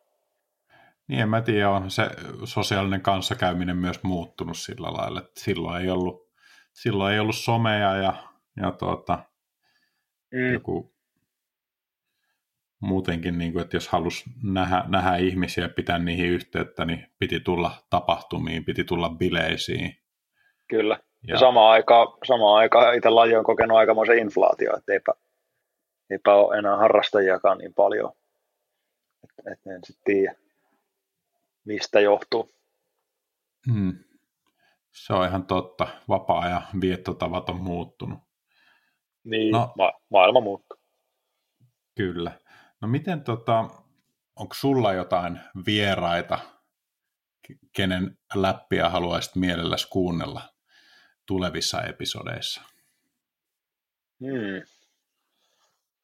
Niin, 1.09 1.20
en 1.20 1.28
mä 1.28 1.40
tiedä, 1.40 1.70
on 1.70 1.90
se 1.90 2.09
sosiaalinen 2.44 3.01
kanssakäyminen 3.01 3.77
myös 3.77 4.02
muuttunut 4.02 4.56
sillä 4.56 4.93
lailla, 4.93 5.20
että 5.20 5.40
silloin 5.40 5.82
ei 5.82 5.90
ollut, 5.90 6.31
silloin 6.73 7.14
ei 7.14 7.20
ollut 7.20 7.36
somea 7.36 7.97
ja, 7.97 8.14
ja 8.56 8.70
tuota, 8.70 9.18
mm. 10.32 10.52
joku 10.52 10.97
muutenkin, 12.81 13.39
niin 13.39 13.52
kuin, 13.52 13.62
että 13.62 13.77
jos 13.77 13.89
halusi 13.89 14.24
nähdä, 14.43 14.85
nähdä 14.89 15.16
ihmisiä 15.16 15.64
ja 15.64 15.68
pitää 15.68 15.98
niihin 15.98 16.31
yhteyttä, 16.31 16.85
niin 16.85 17.06
piti 17.18 17.40
tulla 17.40 17.70
tapahtumiin, 17.90 18.64
piti 18.64 18.85
tulla 18.85 19.09
bileisiin. 19.09 19.97
Kyllä. 20.68 21.01
Ja, 21.23 21.35
ja 21.35 21.39
samaan 21.39 21.71
aikaan, 21.71 22.09
samaan 22.25 22.57
aikaan 22.57 22.95
itse 22.95 23.11
laji 23.11 23.37
on 23.37 23.45
kokenut 23.45 23.79
aikamoisen 23.79 24.19
inflaatio, 24.19 24.77
että 24.77 24.93
eipä, 24.93 25.13
eipä 26.11 26.35
ole 26.35 26.59
enää 26.59 26.77
harrastajiakaan 26.77 27.59
niin 27.59 27.75
paljon. 27.75 28.13
Että 29.25 29.53
et 29.53 29.67
en 29.67 29.81
sitten 29.85 30.05
tiedä, 30.05 30.35
mistä 31.65 32.01
johtuu. 32.01 32.51
Hmm. 33.73 33.99
Se 34.93 35.13
on 35.13 35.27
ihan 35.27 35.47
totta. 35.47 35.89
Vapaa-ajan 36.09 36.63
viettotavat 36.81 37.49
on 37.49 37.61
muuttunut. 37.61 38.19
Niin, 39.25 39.53
no, 39.53 39.73
ma- 39.77 40.01
maailma 40.09 40.41
muuttuu. 40.41 40.79
Kyllä. 41.95 42.33
No 42.81 42.89
miten 42.89 43.25
tota, 43.25 43.65
onko 44.37 44.55
sulla 44.55 44.93
jotain 44.93 45.41
vieraita, 45.67 46.39
kenen 47.77 48.19
läppiä 48.35 48.89
haluaisit 48.89 49.37
mielelläsi 49.37 49.89
kuunnella 49.91 50.43
tulevissa 51.27 51.82
episodeissa? 51.82 52.62
Hmm. 54.20 54.62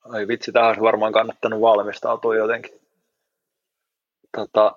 Ai 0.04 0.28
vitsi, 0.28 0.52
tähän 0.52 0.68
olisi 0.68 0.82
varmaan 0.82 1.12
kannattanut 1.12 1.60
valmistautua 1.60 2.36
jotenkin. 2.36 2.80
Tota, 4.36 4.76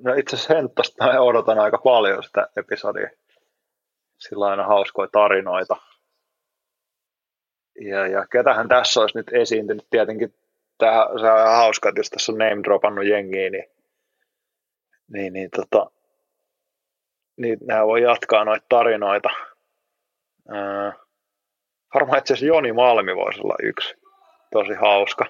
no 0.00 0.14
itse 0.14 0.36
asiassa 0.36 0.54
Hentosta 0.54 1.04
mä 1.04 1.20
odotan 1.20 1.58
aika 1.58 1.78
paljon 1.78 2.22
sitä 2.22 2.48
episodia. 2.56 3.10
Sillä 4.18 4.44
on 4.44 4.50
aina 4.50 4.66
hauskoja 4.66 5.08
tarinoita. 5.12 5.76
Ja, 7.80 8.06
ja 8.06 8.26
ketähän 8.26 8.68
tässä 8.68 9.00
olisi 9.00 9.18
nyt 9.18 9.32
esiintynyt, 9.32 9.86
tietenkin 9.90 10.34
tämä, 10.78 11.06
on 11.06 11.20
hauska, 11.56 11.88
että 11.88 12.00
jos 12.00 12.10
tässä 12.10 12.32
on 12.32 12.38
name 12.38 12.62
dropannut 12.62 13.06
jengiä, 13.06 13.50
niin, 13.50 13.64
niin, 15.08 15.32
niin 15.32 15.50
tota, 15.50 15.90
niin 17.40 17.58
nämä 17.62 17.86
voi 17.86 18.02
jatkaa 18.02 18.44
noita 18.44 18.66
tarinoita. 18.68 19.28
Ää, 20.48 20.92
varmaan 21.94 22.18
itse 22.18 22.34
asiassa 22.34 22.54
Joni 22.54 22.72
Malmi 22.72 23.16
voisi 23.16 23.40
olla 23.40 23.54
yksi. 23.62 23.94
Tosi 24.52 24.74
hauska. 24.74 25.24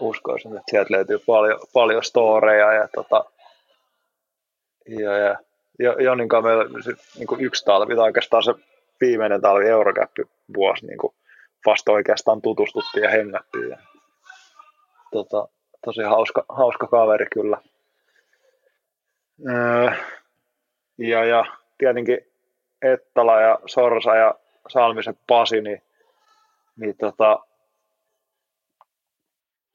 Uskoisin, 0.00 0.56
että 0.56 0.70
sieltä 0.70 0.94
löytyy 0.94 1.18
paljon, 1.18 1.60
paljon 1.72 2.04
storeja 2.04 2.72
ja, 2.72 2.88
tota, 2.88 3.24
ja, 4.88 5.18
ja 5.18 5.36
Jonin 6.02 6.28
kanssa 6.28 6.48
meillä 6.48 6.64
niin 7.16 7.26
kuin 7.26 7.40
yksi 7.40 7.64
talvi, 7.64 7.96
tai 7.96 8.04
oikeastaan 8.04 8.42
se 8.42 8.54
viimeinen 9.00 9.40
talvi 9.40 9.68
Eurokäppi 9.68 10.22
vuosi 10.56 10.86
niin 10.86 10.98
kuin 10.98 11.14
vasta 11.66 11.92
oikeastaan 11.92 12.42
tutustuttiin 12.42 13.04
ja 13.04 13.10
hengättiin. 13.10 13.68
Ja, 13.68 13.78
tota, 15.12 15.48
tosi 15.84 16.02
hauska, 16.02 16.44
hauska 16.48 16.86
kaveri 16.86 17.26
kyllä. 17.32 17.58
Ja, 20.98 21.24
ja 21.24 21.44
tietenkin 21.78 22.18
Ettala 22.82 23.40
ja 23.40 23.58
Sorsa 23.66 24.16
ja 24.16 24.34
Salmisen 24.68 25.18
Pasi, 25.26 25.60
niin, 25.60 25.82
niin 26.76 26.96
tota, 26.96 27.38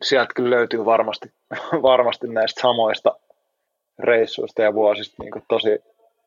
sieltä 0.01 0.33
kyllä 0.35 0.55
löytyy 0.55 0.85
varmasti, 0.85 1.33
varmasti 1.91 2.27
näistä 2.27 2.61
samoista 2.61 3.19
reissuista 3.99 4.61
ja 4.61 4.73
vuosista 4.73 5.23
niin 5.23 5.33
tosi 5.47 5.79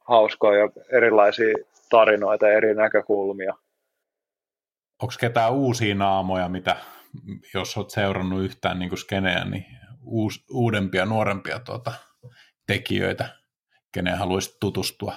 hauskoja 0.04 0.60
ja 0.60 0.68
erilaisia 0.92 1.54
tarinoita 1.90 2.46
ja 2.46 2.56
eri 2.56 2.74
näkökulmia. 2.74 3.54
Onko 5.02 5.14
ketään 5.20 5.52
uusia 5.52 5.94
naamoja, 5.94 6.48
mitä, 6.48 6.76
jos 7.54 7.76
olet 7.76 7.90
seurannut 7.90 8.42
yhtään 8.42 8.78
niin 8.78 8.98
skeneä, 8.98 9.44
niin 9.44 9.64
uus, 10.02 10.44
uudempia, 10.50 11.04
nuorempia 11.04 11.58
tuota, 11.58 11.92
tekijöitä, 12.66 13.28
keneen 13.92 14.18
haluaisit 14.18 14.56
tutustua? 14.60 15.12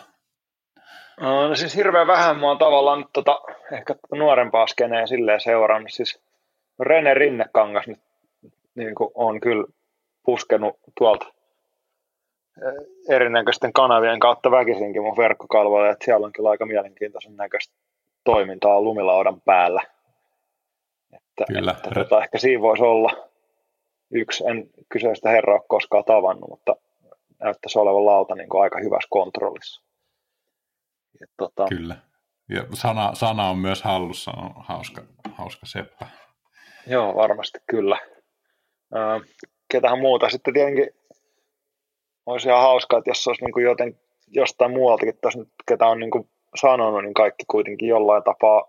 No 1.20 1.56
siis 1.56 1.76
hirveän 1.76 2.08
vähän 2.08 2.40
mä 2.40 2.48
oon 2.48 2.58
tavallaan 2.58 3.00
nyt 3.00 3.10
tota, 3.14 3.42
ehkä 3.72 3.96
nuorempaa 4.12 4.68
skeneä 4.68 5.08
silleen 5.08 5.42
seurannut. 5.42 5.92
Siis 5.92 6.22
Rene 6.80 7.14
Rinnekangas 7.14 7.88
nyt 7.88 8.00
niin 8.76 8.96
kuin 8.96 9.12
on 9.16 9.40
kyllä 9.40 9.66
puskenut 10.26 10.80
tuolta 10.98 11.26
erinäköisten 13.10 13.74
kanavien 13.74 14.20
kautta 14.20 14.52
väkisinkin 14.52 15.02
mun 15.02 15.18
verkkokalvoille, 15.18 15.90
että 15.90 16.06
siellä 16.06 16.26
on 16.26 16.34
kyllä 16.34 16.50
aika 16.50 16.66
mielenkiintoisen 16.66 17.36
näköistä 17.36 17.76
toimintaa 18.24 18.82
lumilaudan 18.82 19.42
päällä. 19.42 19.82
Että, 21.14 21.46
kyllä. 21.54 21.72
että 21.72 21.90
tota, 21.94 22.24
ehkä 22.24 22.38
siinä 22.38 22.62
voisi 22.62 22.84
olla 22.84 23.30
yksi, 24.12 24.44
en 24.48 24.70
kyseistä 24.90 25.30
herraa 25.30 25.56
ole 25.56 25.66
koskaan 25.68 26.04
tavannut, 26.06 26.50
mutta 26.50 26.76
näyttäisi 27.40 27.80
olevan 27.80 28.06
lauta 28.06 28.36
niin 28.36 28.50
kuin 28.50 28.62
aika 28.62 28.80
hyvässä 28.80 29.08
kontrollissa. 29.10 29.82
Et, 31.24 31.30
tota... 31.38 31.66
Kyllä. 31.70 31.96
Ja 32.50 32.64
sana, 32.74 33.16
sana 33.16 33.50
on 33.50 33.58
myös 33.58 33.84
hallussa, 33.84 34.32
on 34.32 34.52
hauska, 34.58 35.02
hauska 35.34 35.66
seppä. 35.66 36.08
Joo, 36.88 37.16
varmasti 37.16 37.60
kyllä. 37.70 38.00
Äh, 38.96 39.22
ketähän 39.72 40.00
muuta. 40.00 40.30
Sitten 40.30 40.54
tietenkin 40.54 40.90
olisi 42.26 42.48
ihan 42.48 42.62
hauskaa, 42.62 43.00
että 43.00 43.10
jos 43.10 43.28
olisi 43.28 43.46
niin 43.46 43.54
kuin 43.54 43.66
joten, 43.66 44.00
jostain 44.28 44.72
muualtakin 44.72 45.18
tässä 45.22 45.40
nyt, 45.40 45.50
ketä 45.68 45.88
on 45.88 46.00
niin 46.00 46.12
kuin 46.12 46.30
sanonut, 46.56 47.04
niin 47.04 47.14
kaikki 47.14 47.46
kuitenkin 47.48 47.88
jollain 47.88 48.24
tapaa 48.24 48.64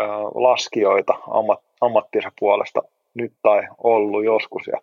äh, 0.00 0.08
laskijoita 0.34 1.14
ammat, 1.30 1.60
ammattinsa 1.80 2.32
puolesta 2.40 2.82
nyt 3.14 3.32
tai 3.42 3.62
ollut 3.78 4.24
joskus. 4.24 4.66
Ja 4.66 4.80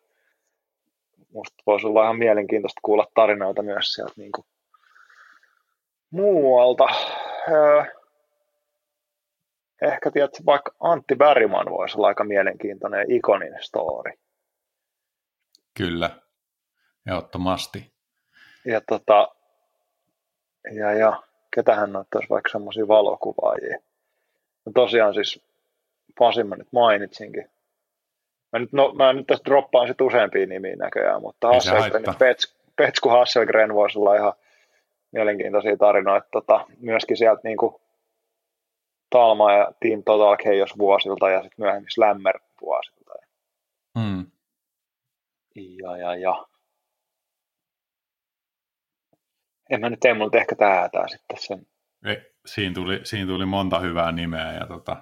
musta 1.33 1.63
voisi 1.65 1.87
olla 1.87 2.03
ihan 2.03 2.17
mielenkiintoista 2.17 2.79
kuulla 2.83 3.07
tarinoita 3.15 3.61
myös 3.61 3.93
sieltä 3.93 4.13
niin 4.17 4.31
kuin 4.31 4.45
muualta. 6.11 6.87
Öö, 7.51 7.83
ehkä 9.81 10.11
tiedät, 10.11 10.45
vaikka 10.45 10.71
Antti 10.79 11.15
Bergman 11.15 11.69
voisi 11.69 11.97
olla 11.97 12.07
aika 12.07 12.23
mielenkiintoinen 12.23 13.11
ikonin 13.11 13.53
story. 13.61 14.11
Kyllä, 15.77 16.09
ehdottomasti. 17.07 17.91
Ja, 18.65 18.81
tota, 18.81 19.27
ja, 20.73 20.93
ja 20.93 21.23
ketähän 21.55 21.95
ottaisi 21.95 22.29
vaikka 22.29 22.49
semmoisia 22.51 22.87
valokuvaajia. 22.87 23.79
No 24.65 24.71
tosiaan 24.75 25.13
siis 25.13 25.47
Pasi 26.19 26.43
mä 26.43 26.55
nyt 26.55 26.67
mainitsinkin. 26.71 27.49
Mä 28.53 28.59
nyt, 28.59 28.73
no, 28.73 28.93
mä 28.93 29.13
nyt 29.13 29.27
tästä 29.27 29.45
droppaan 29.45 29.87
sit 29.87 30.01
useampia 30.01 30.47
nimiä 30.47 30.75
näköjään, 30.75 31.21
mutta 31.21 31.47
Hasselgren, 31.47 32.03
Pets, 32.19 32.57
Petsku 32.75 33.09
Hasselgren 33.09 33.73
voisi 33.73 33.99
olla 33.99 34.15
ihan 34.15 34.33
mielenkiintoisia 35.11 35.77
tarinoita. 35.77 36.27
Tota, 36.31 36.65
myöskin 36.79 37.17
sieltä 37.17 37.41
niin 37.43 37.57
kuin 37.57 37.75
Talma 39.09 39.53
ja 39.53 39.71
Team 39.79 40.03
Total 40.03 40.37
Chaos 40.37 40.77
vuosilta 40.77 41.29
ja 41.29 41.41
sitten 41.41 41.63
myöhemmin 41.63 41.91
Slammer 41.91 42.39
vuosilta. 42.61 43.13
Mm. 43.97 44.31
Ja, 45.55 45.97
ja, 45.97 46.15
ja. 46.15 46.47
En 49.69 49.81
mä 49.81 49.89
nyt 49.89 49.99
tee 49.99 50.13
mutta 50.13 50.37
ehkä 50.37 50.55
tää 50.55 51.07
sitten 51.07 51.37
sen. 51.39 51.67
Ei, 52.05 52.21
siinä, 52.45 52.73
tuli, 52.73 52.99
siinä 53.03 53.27
tuli 53.27 53.45
monta 53.45 53.79
hyvää 53.79 54.11
nimeä 54.11 54.53
ja 54.53 54.67
tota, 54.67 54.97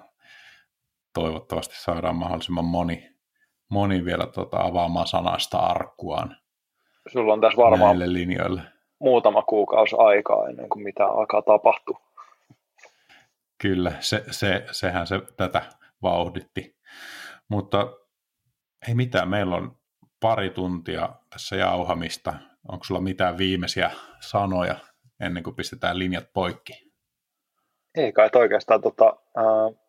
toivottavasti 1.14 1.74
saadaan 1.76 2.16
mahdollisimman 2.16 2.64
moni, 2.64 3.15
moni 3.68 4.04
vielä 4.04 4.26
tota, 4.26 4.56
avaamaan 4.60 5.06
sanasta 5.06 5.58
arkkuaan. 5.58 6.36
Sulla 7.12 7.32
on 7.32 7.40
tässä 7.40 7.62
varmaan 7.62 8.12
linjoille 8.12 8.62
muutama 8.98 9.42
kuukausi 9.42 9.96
aikaa 9.98 10.48
ennen 10.48 10.68
kuin 10.68 10.82
mitä 10.82 11.06
alkaa 11.06 11.42
tapahtua. 11.42 12.00
Kyllä, 13.62 13.92
se, 14.00 14.24
se, 14.30 14.66
sehän 14.70 15.06
se 15.06 15.20
tätä 15.36 15.62
vauhditti. 16.02 16.76
Mutta 17.48 17.92
ei 18.88 18.94
mitään, 18.94 19.28
meillä 19.28 19.56
on 19.56 19.76
pari 20.20 20.50
tuntia 20.50 21.08
tässä 21.30 21.56
jauhamista. 21.56 22.34
Onko 22.68 22.84
sulla 22.84 23.00
mitään 23.00 23.38
viimeisiä 23.38 23.90
sanoja 24.20 24.76
ennen 25.20 25.42
kuin 25.42 25.56
pistetään 25.56 25.98
linjat 25.98 26.24
poikki? 26.32 26.92
Ei 27.94 28.12
kai, 28.12 28.26
että 28.26 28.38
oikeastaan 28.38 28.80
tota, 28.80 29.16
äh, 29.38 29.85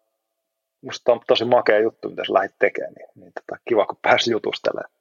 musta 0.87 1.11
on 1.11 1.19
tosi 1.27 1.45
makea 1.45 1.79
juttu, 1.79 2.09
mitä 2.09 2.25
sä 2.25 2.33
lähdit 2.33 2.55
tekemään, 2.59 2.93
niin, 2.93 3.09
niin 3.15 3.33
tota, 3.33 3.61
kiva 3.67 3.85
kun 3.85 3.99
pääsi 4.01 4.31
jutustelemaan. 4.31 4.91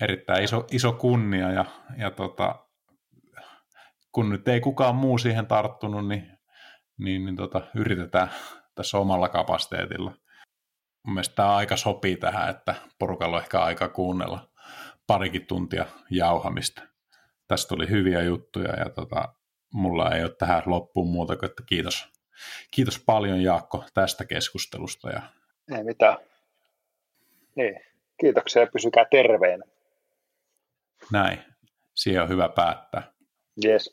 Erittäin 0.00 0.44
iso, 0.44 0.66
iso 0.70 0.92
kunnia 0.92 1.52
ja, 1.52 1.64
ja 1.98 2.10
tota, 2.10 2.66
kun 4.12 4.30
nyt 4.30 4.48
ei 4.48 4.60
kukaan 4.60 4.94
muu 4.94 5.18
siihen 5.18 5.46
tarttunut, 5.46 6.08
niin, 6.08 6.38
niin, 6.98 7.24
niin 7.24 7.36
tota, 7.36 7.60
yritetään 7.74 8.28
tässä 8.74 8.98
omalla 8.98 9.28
kapasiteetilla. 9.28 10.12
Mun 11.06 11.14
mielestä 11.14 11.34
tämä 11.34 11.56
aika 11.56 11.76
sopii 11.76 12.16
tähän, 12.16 12.50
että 12.50 12.74
porukalla 12.98 13.36
on 13.36 13.42
ehkä 13.42 13.60
aika 13.60 13.88
kuunnella 13.88 14.48
parikin 15.06 15.46
tuntia 15.46 15.86
jauhamista. 16.10 16.82
Tästä 17.48 17.68
tuli 17.68 17.88
hyviä 17.88 18.22
juttuja 18.22 18.72
ja 18.76 18.90
tota, 18.90 19.34
mulla 19.72 20.14
ei 20.14 20.22
ole 20.22 20.34
tähän 20.38 20.62
loppuun 20.66 21.08
muuta 21.08 21.36
kuin, 21.36 21.50
että 21.50 21.62
kiitos, 21.66 22.13
kiitos 22.70 22.98
paljon 23.06 23.42
Jaakko 23.42 23.84
tästä 23.94 24.24
keskustelusta. 24.24 25.10
Ja... 25.10 25.22
Ei 25.76 25.84
mitään. 25.84 26.16
Niin, 27.54 27.80
kiitoksia 28.20 28.62
ja 28.62 28.68
pysykää 28.72 29.04
terveenä. 29.10 29.64
Näin, 31.12 31.38
siihen 31.94 32.22
on 32.22 32.28
hyvä 32.28 32.48
päättää. 32.48 33.12
Yes. 33.64 33.92